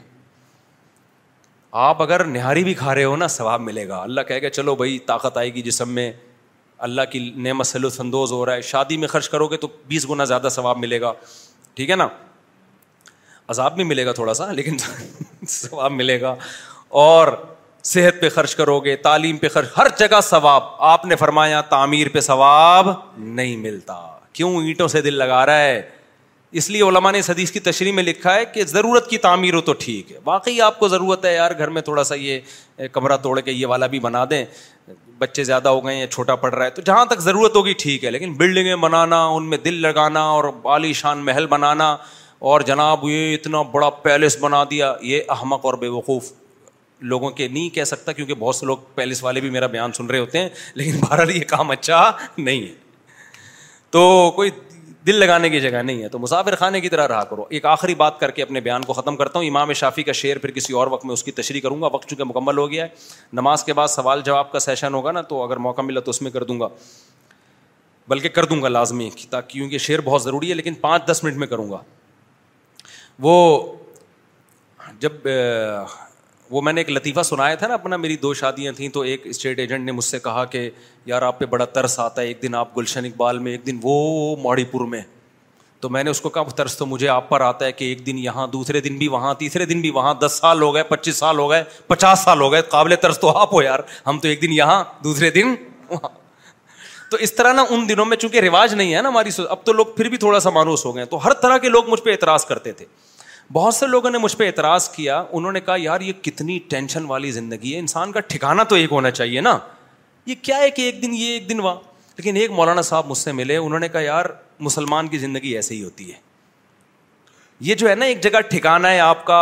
آپ 1.86 2.02
اگر 2.02 2.24
نہاری 2.24 2.64
بھی 2.64 2.74
کھا 2.74 2.94
رہے 2.96 3.04
ہو 3.04 3.16
نا 3.16 3.28
ثواب 3.28 3.62
ملے 3.62 3.88
گا 3.88 3.98
اللہ 4.02 4.38
گا 4.42 4.50
چلو 4.50 4.76
بھائی 4.76 4.98
طاقت 5.08 5.38
آئے 5.38 5.54
گی 5.54 5.62
جسم 5.62 5.90
میں 5.96 6.12
اللہ 6.86 7.02
کی 7.12 7.20
نعمت 7.48 7.68
سلوس 7.68 8.00
اندوز 8.02 8.32
ہو 8.32 8.46
رہا 8.46 8.54
ہے 8.54 8.62
شادی 8.70 8.98
میں 8.98 9.08
خرچ 9.08 9.30
کرو 9.30 9.48
گے 9.48 9.58
تو 9.58 9.68
بیس 9.88 10.10
گنا 10.10 10.26
زیادہ 10.26 10.48
ثواب 10.52 10.78
ملے 10.78 11.00
گا 11.02 11.12
ٹھیک 11.76 11.90
ہے 11.90 11.96
نا 11.96 12.08
عذاب 13.50 13.76
بھی 13.76 13.84
ملے 13.84 14.06
گا 14.06 14.12
تھوڑا 14.14 14.34
سا 14.34 14.52
لیکن 14.52 14.78
ثواب 15.50 15.92
ملے 15.92 16.20
گا 16.22 16.34
اور 17.04 17.28
صحت 17.84 18.22
پہ 18.22 18.30
خرچ 18.36 18.56
کرو 18.56 18.80
گے 18.86 18.96
تعلیم 19.08 19.38
پہ 19.38 19.48
خرچ 19.54 19.70
ہر 19.78 19.88
جگہ 20.00 20.20
ثواب 20.30 20.64
آپ 20.92 21.06
نے 21.06 21.16
فرمایا 21.16 21.62
تعمیر 21.76 22.10
پہ 22.14 22.20
ثواب 22.28 22.88
نہیں 23.18 23.58
ملتا 23.66 24.00
کیوں 24.34 24.52
اینٹوں 24.62 24.88
سے 24.94 25.02
دل 25.02 25.14
لگا 25.18 25.46
رہا 25.46 25.60
ہے 25.62 25.82
اس 26.59 26.69
لیے 26.69 26.81
علماء 26.84 27.11
نے 27.11 27.19
اس 27.19 27.30
حدیث 27.30 27.51
کی 27.51 27.59
تشریح 27.59 27.91
میں 27.93 28.03
لکھا 28.03 28.34
ہے 28.35 28.43
کہ 28.53 28.63
ضرورت 28.67 29.09
کی 29.09 29.17
تعمیر 29.17 29.53
ہو 29.53 29.61
تو 29.69 29.73
ٹھیک 29.80 30.11
ہے 30.11 30.17
واقعی 30.26 30.59
آپ 30.61 30.80
کو 30.80 30.88
ضرورت 30.88 31.26
ہے 31.26 31.34
یار 31.34 31.51
گھر 31.57 31.69
میں 31.77 31.81
تھوڑا 31.81 32.03
سا 32.03 32.15
یہ 32.15 32.39
کمرہ 32.91 33.17
توڑ 33.23 33.39
کے 33.39 33.51
یہ 33.51 33.65
والا 33.67 33.88
بھی 33.93 33.99
بنا 33.99 34.23
دیں 34.30 34.43
بچے 35.19 35.43
زیادہ 35.43 35.69
ہو 35.69 35.85
گئے 35.85 35.95
ہیں 35.95 36.05
چھوٹا 36.11 36.35
پڑ 36.35 36.53
رہا 36.53 36.65
ہے 36.65 36.69
تو 36.69 36.81
جہاں 36.85 37.05
تک 37.09 37.19
ضرورت 37.22 37.55
ہوگی 37.55 37.73
ٹھیک 37.80 38.05
ہے 38.05 38.11
لیکن 38.11 38.34
بلڈنگیں 38.38 38.76
بنانا 38.81 39.23
ان 39.35 39.49
میں 39.49 39.57
دل 39.65 39.81
لگانا 39.81 40.23
اور 40.39 40.43
شان 40.95 41.26
محل 41.26 41.45
بنانا 41.55 41.95
اور 42.53 42.61
جناب 42.69 43.07
یہ 43.09 43.34
اتنا 43.34 43.61
بڑا 43.72 43.89
پیلس 44.05 44.38
بنا 44.39 44.63
دیا 44.72 44.93
یہ 45.01 45.22
احمق 45.35 45.65
اور 45.65 45.73
بیوقوف 45.84 46.31
لوگوں 47.11 47.30
کے 47.38 47.47
نہیں 47.47 47.69
کہہ 47.76 47.84
سکتا 47.84 48.11
کیونکہ 48.11 48.34
بہت 48.39 48.55
سے 48.55 48.65
لوگ 48.65 48.77
پیلس 48.95 49.23
والے 49.23 49.41
بھی 49.41 49.49
میرا 49.49 49.67
بیان 49.72 49.91
سن 49.93 50.05
رہے 50.07 50.19
ہوتے 50.19 50.39
ہیں 50.39 50.49
لیکن 50.76 50.99
بہرحال 50.99 51.31
یہ 51.35 51.43
کام 51.47 51.72
اچھا 51.72 52.11
نہیں 52.38 52.61
ہے 52.61 52.73
تو 53.91 54.31
کوئی 54.35 54.49
دل 55.07 55.15
لگانے 55.19 55.49
کی 55.49 55.60
جگہ 55.61 55.82
نہیں 55.86 56.02
ہے 56.03 56.07
تو 56.10 56.19
مسافر 56.19 56.56
خانے 56.60 56.80
کی 56.82 56.90
طرح 56.90 57.07
رہا 57.07 57.23
کرو 57.30 57.44
ایک 57.57 57.65
آخری 57.72 57.95
بات 57.95 58.19
کر 58.19 58.32
کے 58.38 58.41
اپنے 58.41 58.60
بیان 58.68 58.84
کو 58.86 58.94
ختم 58.94 59.15
کرتا 59.15 59.40
ہوں 59.40 59.45
امام 59.48 59.73
شافی 59.82 60.03
کا 60.03 60.11
شعر 60.19 60.38
پھر 60.41 60.52
کسی 60.52 60.73
اور 60.73 60.88
وقت 60.91 61.06
میں 61.06 61.14
اس 61.14 61.23
کی 61.23 61.32
تشریح 61.40 61.61
کروں 61.61 61.82
گا 61.82 61.88
وقت 61.94 62.07
چونکہ 62.10 62.23
مکمل 62.23 62.57
ہو 62.57 62.69
گیا 62.72 62.84
ہے 62.86 62.90
نماز 63.40 63.64
کے 63.64 63.73
بعد 63.80 63.88
سوال 63.95 64.22
جواب 64.26 64.52
کا 64.52 64.60
سیشن 64.60 64.94
ہوگا 64.94 65.11
نا 65.11 65.22
تو 65.34 65.41
اگر 65.44 65.57
موقع 65.68 65.82
ملا 65.82 65.99
تو 65.99 66.10
اس 66.11 66.22
میں 66.22 66.32
کر 66.32 66.44
دوں 66.44 66.60
گا 66.60 66.68
بلکہ 68.07 68.30
کر 68.30 68.45
دوں 68.45 68.61
گا 68.61 68.68
لازمی 68.68 69.10
تاکہ 69.30 69.48
کیونکہ 69.52 69.77
شعر 69.86 70.02
بہت 70.03 70.23
ضروری 70.23 70.49
ہے 70.49 70.56
لیکن 70.56 70.73
پانچ 70.88 71.06
دس 71.11 71.23
منٹ 71.23 71.36
میں 71.44 71.48
کروں 71.48 71.69
گا 71.72 71.77
وہ 73.27 73.36
جب 74.99 75.27
وہ 76.51 76.61
میں 76.61 76.72
نے 76.73 76.81
ایک 76.81 76.89
لطیفہ 76.91 77.22
سنایا 77.23 77.55
تھا 77.61 77.67
نا 77.67 77.73
اپنا 77.73 77.97
میری 77.97 78.15
دو 78.22 78.34
شادیاں 78.39 78.72
تھیں 78.77 78.88
تو 78.93 79.01
ایک 79.11 79.22
اسٹیٹ 79.27 79.59
ایجنٹ 79.59 79.85
نے 79.85 79.91
مجھ 79.91 80.03
سے 80.05 80.19
کہا 80.23 80.43
کہ 80.55 80.69
یار 81.05 81.22
آپ 81.22 81.39
پہ 81.39 81.45
بڑا 81.53 81.65
ترس 81.76 81.99
آتا 81.99 82.22
ہے 82.22 82.27
ایک 82.27 82.41
دن 82.41 82.55
آپ 82.55 82.77
گلشن 82.77 83.05
اقبال 83.05 83.39
میں 83.47 83.51
ایک 83.51 83.65
دن 83.65 83.80
وہ 83.84 84.35
پور 84.72 84.85
میں 84.88 85.01
تو 85.81 85.89
میں 85.89 86.03
نے 86.03 86.09
اس 86.09 86.19
کو 86.22 86.30
کہا 86.35 86.49
ترس 86.55 86.77
تو 86.77 86.85
مجھے 86.85 87.07
آپ 87.09 87.27
پر 87.30 87.41
آتا 87.41 87.65
ہے 87.65 87.72
کہ 87.72 87.85
ایک 87.85 88.05
دن 88.05 88.17
یہاں 88.17 88.45
دوسرے 88.51 88.81
دن 88.81 88.97
بھی 88.97 89.07
وہاں 89.15 89.34
تیسرے 89.39 89.65
دن 89.72 89.81
بھی 89.81 89.89
وہاں 89.97 90.13
دس 90.22 90.38
سال 90.41 90.61
ہو 90.61 90.73
گئے 90.76 90.84
پچیس 90.88 91.17
سال 91.17 91.39
ہو 91.39 91.49
گئے 91.49 91.63
پچاس 91.88 92.19
سال 92.26 92.41
ہو 92.41 92.51
گئے 92.51 92.61
قابل 92.69 92.95
ترس 93.01 93.19
تو 93.19 93.35
آپ 93.38 93.53
ہو 93.53 93.61
یار 93.61 93.80
ہم 94.05 94.19
تو 94.19 94.27
ایک 94.27 94.41
دن 94.41 94.51
یہاں 94.51 94.84
دوسرے 95.03 95.30
دن 95.31 95.53
وہاں 95.89 96.09
تو 97.11 97.17
اس 97.26 97.34
طرح 97.35 97.53
نا 97.53 97.63
ان 97.69 97.88
دنوں 97.89 98.05
میں 98.05 98.17
چونکہ 98.17 98.39
رواج 98.41 98.73
نہیں 98.73 98.95
ہے 98.95 99.01
نا 99.01 99.09
ہماری 99.09 99.30
اب 99.49 99.63
تو 99.65 99.73
لوگ 99.73 99.85
پھر 99.97 100.09
بھی 100.09 100.17
تھوڑا 100.17 100.39
سا 100.39 100.49
مانوس 100.49 100.85
ہو 100.85 100.95
گئے 100.95 101.05
تو 101.11 101.23
ہر 101.26 101.34
طرح 101.41 101.57
کے 101.65 101.69
لوگ 101.69 101.89
مجھ 101.89 102.01
پہ 102.03 102.11
اعتراض 102.11 102.45
کرتے 102.45 102.72
تھے 102.80 102.85
بہت 103.53 103.73
سے 103.76 103.88
لوگوں 103.88 104.09
نے 104.11 104.17
مجھ 104.17 104.35
پہ 104.38 104.45
اعتراض 104.47 104.88
کیا 104.89 105.22
انہوں 105.34 105.51
نے 105.51 105.59
کہا 105.61 105.76
یار 105.80 106.01
یہ 106.01 106.13
کتنی 106.23 106.57
ٹینشن 106.69 107.05
والی 107.07 107.31
زندگی 107.31 107.73
ہے 107.73 107.80
انسان 107.80 108.11
کا 108.11 108.19
ٹھکانا 108.27 108.63
تو 108.69 108.76
ایک 108.76 108.91
ہونا 108.91 109.11
چاہیے 109.11 109.41
نا 109.41 109.57
یہ 110.26 110.35
کیا 110.41 110.57
ہے 110.59 110.69
کہ 110.72 110.81
ایک 110.81 111.01
دن 111.01 111.13
یہ 111.13 111.31
ایک 111.31 111.49
دن 111.49 111.59
وہ 111.63 111.73
لیکن 112.17 112.35
ایک 112.38 112.51
مولانا 112.51 112.81
صاحب 112.88 113.07
مجھ 113.07 113.17
سے 113.17 113.31
ملے 113.31 113.57
انہوں 113.57 113.80
نے 113.80 113.88
کہا 113.89 114.01
یار 114.01 114.26
مسلمان 114.67 115.07
کی 115.07 115.17
زندگی 115.17 115.51
ایسے 115.55 115.73
ہی 115.76 115.84
ہوتی 115.84 116.11
ہے 116.11 116.17
یہ 117.69 117.76
جو 117.76 117.89
ہے 117.89 117.95
نا 117.95 118.05
ایک 118.05 118.22
جگہ 118.23 118.39
ٹھکانا 118.49 118.91
ہے 118.91 118.99
آپ 118.99 119.26
کا 119.26 119.38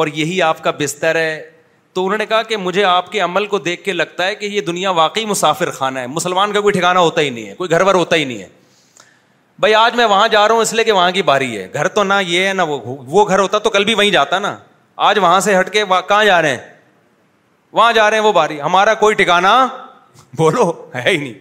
اور 0.00 0.06
یہی 0.14 0.40
آپ 0.42 0.62
کا 0.64 0.70
بستر 0.78 1.16
ہے 1.16 1.42
تو 1.94 2.04
انہوں 2.04 2.18
نے 2.18 2.26
کہا 2.26 2.42
کہ 2.42 2.56
مجھے 2.56 2.84
آپ 2.84 3.12
کے 3.12 3.20
عمل 3.20 3.46
کو 3.46 3.58
دیکھ 3.68 3.84
کے 3.84 3.92
لگتا 3.92 4.26
ہے 4.26 4.34
کہ 4.34 4.46
یہ 4.46 4.60
دنیا 4.60 4.90
واقعی 5.00 5.24
مسافر 5.26 5.70
خانہ 5.78 5.98
ہے 5.98 6.06
مسلمان 6.06 6.52
کا 6.52 6.60
کوئی 6.60 6.72
ٹھکانا 6.78 7.00
ہوتا 7.00 7.20
ہی 7.20 7.30
نہیں 7.30 7.48
ہے 7.48 7.54
کوئی 7.54 7.70
گھر 7.70 7.84
بھر 7.84 7.94
ہوتا 7.94 8.16
ہی 8.16 8.24
نہیں 8.24 8.40
ہے 8.42 8.48
بھائی 9.60 9.74
آج 9.74 9.94
میں 9.96 10.04
وہاں 10.06 10.26
جا 10.28 10.46
رہا 10.48 10.54
ہوں 10.54 10.62
اس 10.62 10.72
لیے 10.74 10.84
کہ 10.84 10.92
وہاں 10.92 11.10
کی 11.12 11.22
باری 11.22 11.56
ہے 11.56 11.66
گھر 11.74 11.88
تو 11.88 12.02
نہ 12.04 12.14
یہ 12.26 12.46
ہے 12.46 12.52
نہ 12.52 12.62
وہ 12.68 12.78
وہ 12.86 13.24
گھر 13.28 13.38
ہوتا 13.38 13.58
تو 13.66 13.70
کل 13.70 13.84
بھی 13.84 13.94
وہیں 13.94 14.10
جاتا 14.10 14.38
نا 14.38 14.56
آج 15.08 15.18
وہاں 15.22 15.40
سے 15.40 15.58
ہٹ 15.58 15.72
کے 15.72 15.84
کہاں 16.08 16.24
جا 16.24 16.40
رہے 16.42 16.50
ہیں 16.50 16.58
وہاں 17.72 17.92
جا 17.92 18.08
رہے 18.10 18.18
ہیں 18.18 18.24
وہ 18.24 18.32
باری 18.32 18.60
ہمارا 18.60 18.94
کوئی 19.04 19.14
ٹھکانا 19.14 19.54
بولو 20.36 20.70
ہے 20.94 21.02
ہی 21.08 21.16
نہیں 21.16 21.32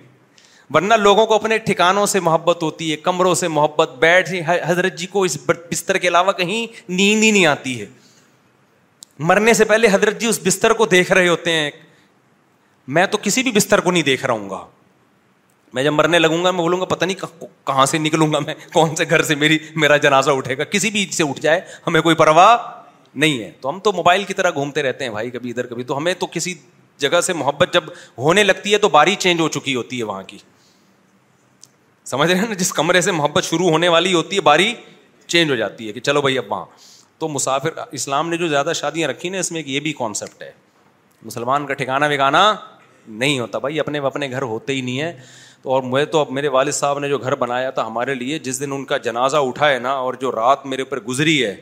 ورنہ 0.74 0.94
لوگوں 1.00 1.26
کو 1.26 1.34
اپنے 1.36 1.58
ٹھکانوں 1.66 2.06
سے 2.14 2.20
محبت 2.28 2.64
ہوتی 2.64 2.92
ہے 2.92 2.96
کمروں 3.08 3.34
سے 3.42 3.48
محبت 3.48 3.92
بیٹھ 4.00 4.32
حضرت 4.48 4.96
جی 4.98 5.08
کو 5.08 5.24
اس 5.24 5.38
بستر 5.48 5.98
کے 5.98 6.08
علاوہ 6.08 6.32
کہیں 6.40 6.66
نیند 6.92 7.24
ہی 7.24 7.30
نہیں 7.32 7.46
آتی 7.46 7.80
ہے 7.82 7.86
مرنے 9.32 9.54
سے 9.54 9.66
پہلے 9.66 9.88
حضرت 9.94 10.20
جی 10.22 10.28
اس 10.28 10.40
بستر 10.46 10.74
کو 10.82 10.86
دیکھ 10.96 11.12
رہے 11.12 11.28
ہوتے 11.28 11.52
ہیں 11.56 11.70
میں 12.98 13.06
تو 13.12 13.18
کسی 13.22 13.44
بھی 13.44 13.52
بستر 13.52 13.80
کو 13.82 13.92
نہیں 13.92 14.04
دیکھ 14.04 14.26
رہا 14.26 14.34
ہوں 14.34 14.50
گا 14.50 14.64
میں 15.76 15.84
جب 15.84 15.94
مرنے 15.94 16.20
لگوں 16.20 16.38
گا 16.44 16.52
میں 16.56 16.60
بولوں 16.64 16.80
گا 16.82 16.86
پتا 16.90 17.06
نہیں 17.06 17.38
کہاں 17.70 17.86
سے 17.94 17.98
نکلوں 18.02 18.32
گا 18.34 18.40
میں 18.48 18.54
کون 18.74 18.96
سے 18.96 19.06
گھر 19.10 19.22
سے 19.30 19.36
میری 19.40 19.58
میرا 19.84 19.98
جنازہ 20.06 20.32
اٹھے 20.40 20.58
گا 20.58 20.64
کسی 20.76 20.90
بھی 20.98 21.06
سے 21.18 21.24
اٹھ 21.30 21.40
جائے 21.46 21.60
ہمیں 21.88 22.00
کوئی 22.08 22.16
پرواہ 22.22 22.56
نہیں 23.24 23.42
ہے 23.44 23.50
تو 23.62 23.70
ہم 23.70 23.80
تو 23.88 23.92
موبائل 23.98 24.24
کی 24.30 24.34
طرح 24.42 24.50
گھومتے 24.60 24.82
رہتے 24.88 25.04
ہیں 25.04 25.12
بھائی 25.16 25.30
کبھی 25.34 25.52
کبھی 25.54 25.62
ادھر 25.72 25.84
تو 25.92 25.98
ہمیں 25.98 26.14
تو 26.22 26.28
کسی 26.38 26.54
جگہ 27.04 27.22
سے 27.28 27.34
محبت 27.42 27.74
جب 27.74 27.90
ہونے 28.26 28.44
لگتی 28.44 28.74
ہے 28.74 28.78
تو 28.78 28.90
باری 28.98 29.16
چینج 29.26 29.40
ہو 29.42 29.48
چکی 29.58 29.76
ہوتی 29.76 30.00
ہے 30.00 30.04
وہاں 30.12 30.24
کی 30.32 30.38
سمجھ 32.12 32.30
رہے 32.32 32.40
ہیں 32.42 32.48
نا 32.48 32.54
جس 32.64 32.72
کمرے 32.80 33.02
سے 33.02 33.12
محبت 33.20 33.44
شروع 33.50 33.70
ہونے 33.76 33.88
والی 33.98 34.14
ہوتی 34.14 34.36
ہے 34.36 34.42
باری 34.52 34.74
چینج 35.34 35.52
ہو 35.52 35.56
جاتی 35.64 35.88
ہے 35.88 35.94
کہ 35.94 36.00
چلو 36.10 36.22
بھائی 36.28 36.38
اب 36.38 36.52
وہاں 36.52 36.66
تو 37.24 37.28
مسافر 37.38 37.80
اسلام 38.00 38.30
نے 38.30 38.38
جو 38.38 38.48
زیادہ 38.54 38.74
شادیاں 38.82 39.08
رکھی 39.12 39.30
نا 39.36 39.40
اس 39.46 39.52
میں 39.58 39.64
یہ 39.76 39.80
بھی 39.88 39.94
کانسیپٹ 40.04 40.42
ہے 40.48 40.52
مسلمان 41.32 41.66
کا 41.68 41.74
ٹھکانا 41.82 42.08
وکانا 42.14 42.44
نہیں 43.24 43.40
ہوتا 43.40 43.60
بھائی 43.66 43.80
اپنے 43.86 44.00
اپنے 44.12 44.30
گھر 44.38 44.42
ہوتے 44.52 44.74
ہی 44.78 44.82
نہیں 44.90 45.00
ہے 45.02 45.12
تو 45.66 45.72
اور 45.74 45.84
میں 45.92 46.04
تو 46.12 46.20
اب 46.20 46.32
میرے 46.32 46.48
والد 46.54 46.72
صاحب 46.74 47.00
نے 47.00 47.08
جو 47.10 47.18
گھر 47.18 47.36
بنایا 47.44 47.70
تھا 47.76 47.86
ہمارے 47.86 48.14
لیے 48.16 48.38
جس 48.48 48.60
دن 48.60 48.72
ان 48.72 48.84
کا 48.86 48.98
جنازہ 49.06 49.38
اٹھا 49.46 49.70
ہے 49.70 49.78
نا 49.86 49.92
اور 50.08 50.14
جو 50.22 50.32
رات 50.32 50.66
میرے 50.74 50.82
اوپر 50.82 51.00
گزری 51.08 51.46
ہے 51.46 51.56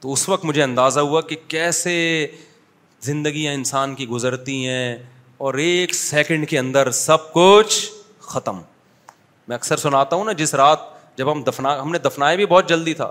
تو 0.00 0.12
اس 0.12 0.28
وقت 0.28 0.44
مجھے 0.44 0.62
اندازہ 0.62 1.00
ہوا 1.08 1.20
کہ 1.30 1.36
کیسے 1.54 1.94
زندگیاں 3.06 3.54
انسان 3.54 3.94
کی 3.94 4.08
گزرتی 4.08 4.66
ہیں 4.66 4.96
اور 5.46 5.54
ایک 5.64 5.94
سیکنڈ 5.94 6.48
کے 6.48 6.58
اندر 6.58 6.90
سب 7.00 7.32
کچھ 7.32 7.78
ختم 8.28 8.60
میں 9.48 9.56
اکثر 9.56 9.76
سناتا 9.88 10.16
ہوں 10.16 10.24
نا 10.24 10.32
جس 10.42 10.54
رات 10.62 10.86
جب 11.18 11.32
ہم 11.32 11.42
دفنا 11.46 11.80
ہم 11.82 11.92
نے 11.92 11.98
دفنایا 12.06 12.36
بھی 12.36 12.46
بہت 12.46 12.68
جلدی 12.68 12.94
تھا 12.94 13.10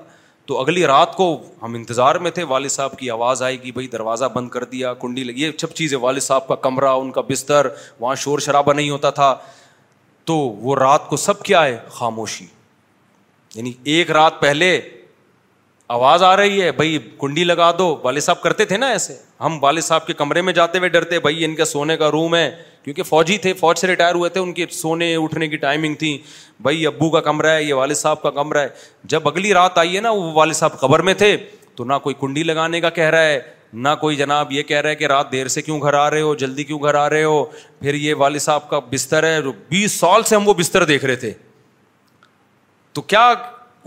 تو 0.49 0.59
اگلی 0.59 0.85
رات 0.87 1.15
کو 1.15 1.25
ہم 1.61 1.73
انتظار 1.75 2.15
میں 2.25 2.31
تھے 2.31 2.43
والد 2.53 2.69
صاحب 2.71 2.95
کی 2.99 3.09
آواز 3.11 3.41
آئے 3.43 3.55
گی 3.63 3.71
بھائی 3.77 3.87
دروازہ 3.93 4.25
بند 4.33 4.49
کر 4.49 4.63
دیا 4.73 4.93
کنڈی 5.01 5.23
لگی 5.23 5.41
یہ 5.43 5.51
سب 5.61 5.73
چیزیں 5.79 5.97
والد 6.01 6.21
صاحب 6.23 6.47
کا 6.47 6.55
کمرہ 6.67 6.89
ان 7.03 7.11
کا 7.11 7.21
بستر 7.29 7.67
وہاں 7.99 8.13
شور 8.23 8.39
شرابہ 8.45 8.73
نہیں 8.73 8.89
ہوتا 8.89 9.09
تھا 9.19 9.35
تو 10.27 10.35
وہ 10.67 10.75
رات 10.75 11.07
کو 11.09 11.17
سب 11.17 11.41
کیا 11.43 11.63
ہے 11.65 11.77
خاموشی 11.97 12.45
یعنی 13.55 13.71
ایک 13.91 14.09
رات 14.17 14.39
پہلے 14.39 14.79
آواز 15.97 16.23
آ 16.29 16.35
رہی 16.37 16.61
ہے 16.61 16.71
بھائی 16.79 16.97
کنڈی 17.19 17.43
لگا 17.43 17.71
دو 17.77 17.85
والد 18.03 18.21
صاحب 18.23 18.41
کرتے 18.41 18.65
تھے 18.71 18.77
نا 18.77 18.87
ایسے 18.95 19.15
ہم 19.41 19.57
والد 19.63 19.83
صاحب 19.83 20.07
کے 20.07 20.13
کمرے 20.21 20.41
میں 20.47 20.53
جاتے 20.53 20.77
ہوئے 20.77 20.89
ڈرتے 20.95 21.19
بھائی 21.27 21.45
ان 21.45 21.55
کا 21.55 21.65
سونے 21.65 21.97
کا 21.97 22.09
روم 22.11 22.35
ہے 22.35 22.49
کیونکہ 22.83 23.03
فوجی 23.03 23.37
تھے 23.45 23.53
فوج 23.59 23.77
سے 23.79 23.87
ریٹائر 23.87 24.15
ہوئے 24.15 24.29
تھے 24.35 24.39
ان 24.41 24.51
کے 24.53 24.65
سونے 24.81 25.15
اٹھنے 25.15 25.47
کی 25.47 25.57
ٹائمنگ 25.57 25.95
تھی 26.01 26.17
بھائی 26.67 26.85
ابو 26.87 27.09
کا 27.15 27.21
کمرہ 27.29 27.53
ہے 27.53 27.63
یہ 27.63 27.73
والد 27.73 27.95
صاحب 27.97 28.21
کا 28.21 28.29
کمرہ 28.41 28.63
ہے 28.63 28.69
جب 29.13 29.27
اگلی 29.27 29.53
رات 29.53 29.77
آئی 29.77 29.95
ہے 29.95 30.01
نا 30.01 30.11
وہ 30.11 30.31
والد 30.39 30.55
صاحب 30.55 30.79
قبر 30.79 31.01
میں 31.09 31.13
تھے 31.23 31.35
تو 31.75 31.83
نہ 31.83 31.93
کوئی 32.03 32.15
کنڈی 32.19 32.43
لگانے 32.43 32.81
کا 32.81 32.89
کہہ 32.99 33.09
رہا 33.15 33.25
ہے 33.33 33.39
نہ 33.73 33.89
کوئی 34.01 34.15
جناب 34.15 34.51
یہ 34.51 34.63
کہہ 34.63 34.79
رہا 34.81 34.89
ہے 34.89 34.95
کہ 34.95 35.07
رات 35.07 35.31
دیر 35.31 35.47
سے 35.47 35.61
کیوں 35.61 35.79
گھر 35.81 35.93
آ 35.93 36.09
رہے 36.09 36.21
ہو 36.21 36.33
جلدی 36.35 36.63
کیوں 36.63 36.79
گھر 36.83 36.95
آ 36.95 37.09
رہے 37.09 37.23
ہو 37.23 37.43
پھر 37.81 37.93
یہ 37.93 38.15
والد 38.17 38.39
صاحب 38.41 38.69
کا 38.69 38.79
بستر 38.91 39.23
ہے 39.23 39.41
جو 39.41 39.51
بیس 39.69 39.93
سال 39.99 40.23
سے 40.23 40.35
ہم 40.35 40.47
وہ 40.47 40.53
بستر 40.57 40.83
دیکھ 40.85 41.05
رہے 41.05 41.15
تھے 41.15 41.31
تو 42.93 43.01
کیا 43.01 43.31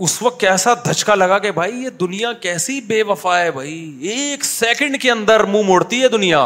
اس 0.05 0.21
وقت 0.21 0.39
کیسا 0.39 0.73
دھچکا 0.85 1.15
لگا 1.15 1.37
کہ 1.39 1.51
بھائی 1.51 1.83
یہ 1.83 1.89
دنیا 1.99 2.31
کیسی 2.41 2.79
بے 2.87 3.01
وفا 3.07 3.39
ہے 3.39 3.49
بھائی 3.51 4.07
ایک 4.09 4.45
سیکنڈ 4.45 5.01
کے 5.01 5.11
اندر 5.11 5.43
منہ 5.45 5.63
موڑتی 5.67 6.01
ہے 6.03 6.07
دنیا 6.09 6.39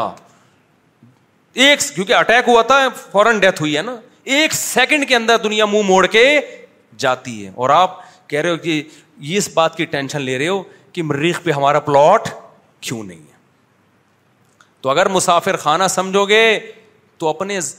ایک 1.63 1.79
کیونکہ 1.95 2.13
اٹیک 2.13 2.47
ہوا 2.49 2.61
تھا 2.71 2.79
فورن 3.11 3.39
ڈیتھ 3.39 3.61
ہوئی 3.61 3.77
ہے 3.77 3.81
نا 3.81 3.95
ایک 4.35 4.53
سیکنڈ 4.53 5.07
کے 5.07 5.15
اندر 5.15 5.37
دنیا 5.43 5.65
منہ 5.71 5.81
موڑ 5.87 6.05
کے 6.07 6.25
جاتی 7.03 7.43
ہے 7.45 7.51
اور 7.55 7.69
آپ 7.69 7.97
کہہ 8.29 8.41
رہے 8.41 8.49
ہو 8.49 8.57
کہ 8.57 8.81
اس 9.37 9.49
بات 9.53 9.75
کی 9.77 9.85
ٹینشن 9.85 10.21
لے 10.21 10.37
رہے 10.37 10.47
ہو 10.47 10.61
کہ 10.93 11.03
مریخ 11.03 11.41
پہ 11.43 11.51
ہمارا 11.51 11.79
پلاٹ 11.85 12.29
کیوں 12.85 13.03
نہیں 13.03 13.21
ہے 13.29 13.43
تو 14.81 14.89
اگر 14.89 15.07
مسافر 15.17 15.57
خانہ 15.65 15.83
سمجھو 15.89 16.25
گے 16.29 16.41
تو 17.23 17.27
اپنے 17.27 17.57
اس 17.57 17.75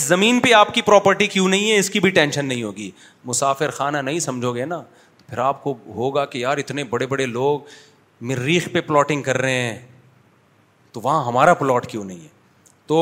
زمین 0.00 0.40
پہ 0.40 0.52
آپ 0.52 0.72
کی 0.74 0.82
پراپرٹی 0.88 1.26
کیوں 1.34 1.48
نہیں 1.48 1.70
ہے 1.70 1.76
اس 1.78 1.88
کی 1.90 2.00
بھی 2.06 2.10
ٹینشن 2.18 2.46
نہیں 2.46 2.62
ہوگی 2.62 2.90
مسافر 3.30 3.70
خانہ 3.76 3.98
نہیں 4.08 4.18
سمجھو 4.26 4.54
گے 4.54 4.64
نا 4.72 4.80
پھر 5.28 5.38
آپ 5.52 5.62
کو 5.62 5.74
ہوگا 5.94 6.24
کہ 6.34 6.38
یار 6.38 6.58
اتنے 6.62 6.84
بڑے 6.94 7.06
بڑے 7.12 7.26
لوگ 7.38 7.60
مریخ 8.30 8.68
پہ 8.72 8.80
پلاٹنگ 8.86 9.22
کر 9.28 9.38
رہے 9.46 9.60
ہیں 9.62 9.78
تو 10.92 11.00
وہاں 11.04 11.24
ہمارا 11.26 11.54
پلاٹ 11.62 11.86
کیوں 11.90 12.04
نہیں 12.04 12.20
ہے 12.22 12.28
تو 12.92 13.00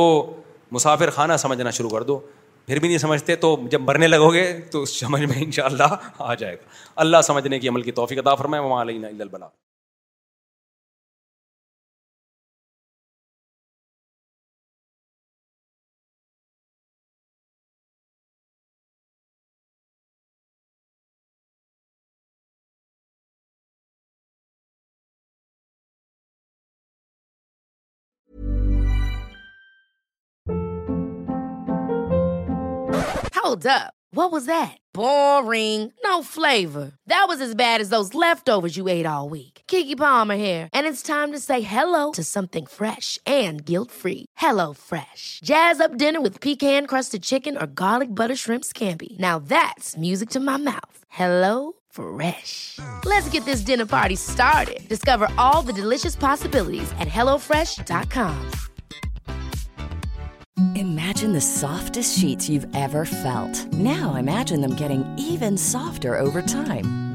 مسافر 0.78 1.10
خانہ 1.18 1.36
سمجھنا 1.46 1.70
شروع 1.80 1.90
کر 1.90 2.02
دو 2.12 2.18
پھر 2.66 2.78
بھی 2.80 2.88
نہیں 2.88 2.98
سمجھتے 2.98 3.36
تو 3.46 3.56
جب 3.70 3.80
مرنے 3.90 4.06
لگو 4.08 4.32
گے 4.32 4.46
تو 4.70 4.82
اس 4.82 4.98
سمجھ 5.00 5.22
میں 5.22 5.42
ان 5.42 5.50
شاء 5.58 5.64
اللہ 5.66 5.94
آ 6.30 6.34
جائے 6.44 6.54
گا 6.54 6.90
اللہ 7.06 7.22
سمجھنے 7.26 7.58
کی 7.60 7.68
عمل 7.68 7.82
کی 7.88 7.92
توفیق 8.00 8.18
عطا 8.26 8.34
فرمائے 8.44 8.62
وہاں 8.64 8.82
علیہ 8.82 9.44
garlic 33.54 34.60
buttery 48.14 48.50
fresh 51.94 52.80
let 53.26 53.36
this 53.46 53.64
dinner 53.66 53.84
party 53.90 54.74
discover 54.88 55.26
all 55.36 55.66
the 55.68 55.72
delicious 55.76 56.18
possibilities 56.20 56.92
Imagine 60.74 61.34
the 61.34 61.40
softest 61.40 62.18
sheets 62.18 62.48
you've 62.48 62.66
ever 62.74 63.04
felt. 63.04 63.54
Now 63.74 64.14
imagine 64.14 64.62
them 64.62 64.74
getting 64.74 65.04
even 65.18 65.58
softer 65.58 66.18
over 66.18 66.40
time. 66.40 66.94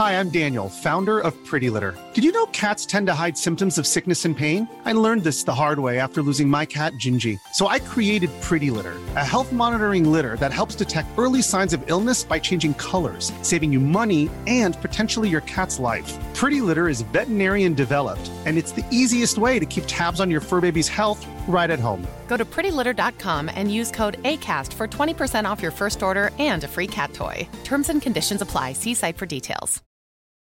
Hi, 0.00 0.20
I'm 0.20 0.28
Daniel, 0.28 0.68
founder 0.68 1.20
of 1.20 1.32
Pretty 1.46 1.70
Litter. 1.70 1.94
Did 2.12 2.22
you 2.22 2.30
know 2.30 2.56
cats 2.56 2.84
tend 2.84 3.06
to 3.06 3.14
hide 3.14 3.38
symptoms 3.38 3.78
of 3.78 3.86
sickness 3.86 4.26
and 4.26 4.36
pain? 4.36 4.68
I 4.84 4.92
learned 4.92 5.24
this 5.24 5.42
the 5.42 5.54
hard 5.54 5.78
way 5.78 5.98
after 5.98 6.20
losing 6.20 6.50
my 6.50 6.66
cat, 6.66 6.92
Gingy. 7.02 7.38
So 7.54 7.68
I 7.68 7.78
created 7.78 8.28
Pretty 8.42 8.70
Litter, 8.76 8.96
a 9.24 9.24
health 9.24 9.52
monitoring 9.52 10.12
litter 10.12 10.36
that 10.36 10.52
helps 10.52 10.74
detect 10.74 11.08
early 11.18 11.40
signs 11.40 11.72
of 11.72 11.80
illness 11.86 12.24
by 12.24 12.38
changing 12.38 12.74
colors, 12.74 13.32
saving 13.40 13.72
you 13.72 13.80
money 13.80 14.28
and 14.46 14.78
potentially 14.82 15.30
your 15.30 15.44
cat's 15.52 15.78
life. 15.78 16.10
Pretty 16.34 16.60
Litter 16.60 16.88
is 16.88 17.08
veterinarian 17.14 17.72
developed, 17.72 18.30
and 18.44 18.58
it's 18.58 18.72
the 18.72 18.86
easiest 18.90 19.38
way 19.38 19.58
to 19.58 19.70
keep 19.74 19.84
tabs 19.86 20.20
on 20.20 20.30
your 20.30 20.42
fur 20.42 20.60
baby's 20.60 20.88
health 20.88 21.26
right 21.48 21.70
at 21.70 21.80
home. 21.80 22.06
Go 22.26 22.38
to 22.42 22.44
prettylitter.com 22.44 23.50
and 23.54 23.72
use 23.80 23.90
code 23.90 24.18
ACAST 24.24 24.74
for 24.74 24.88
20% 24.88 25.50
off 25.50 25.62
your 25.62 25.74
first 25.80 26.02
order 26.02 26.32
and 26.50 26.64
a 26.64 26.68
free 26.68 26.90
cat 26.98 27.14
toy. 27.14 27.48
Terms 27.64 27.88
and 27.88 28.02
conditions 28.02 28.42
apply. 28.42 28.74
See 28.74 28.98
site 29.02 29.18
for 29.22 29.30
details. 29.36 29.74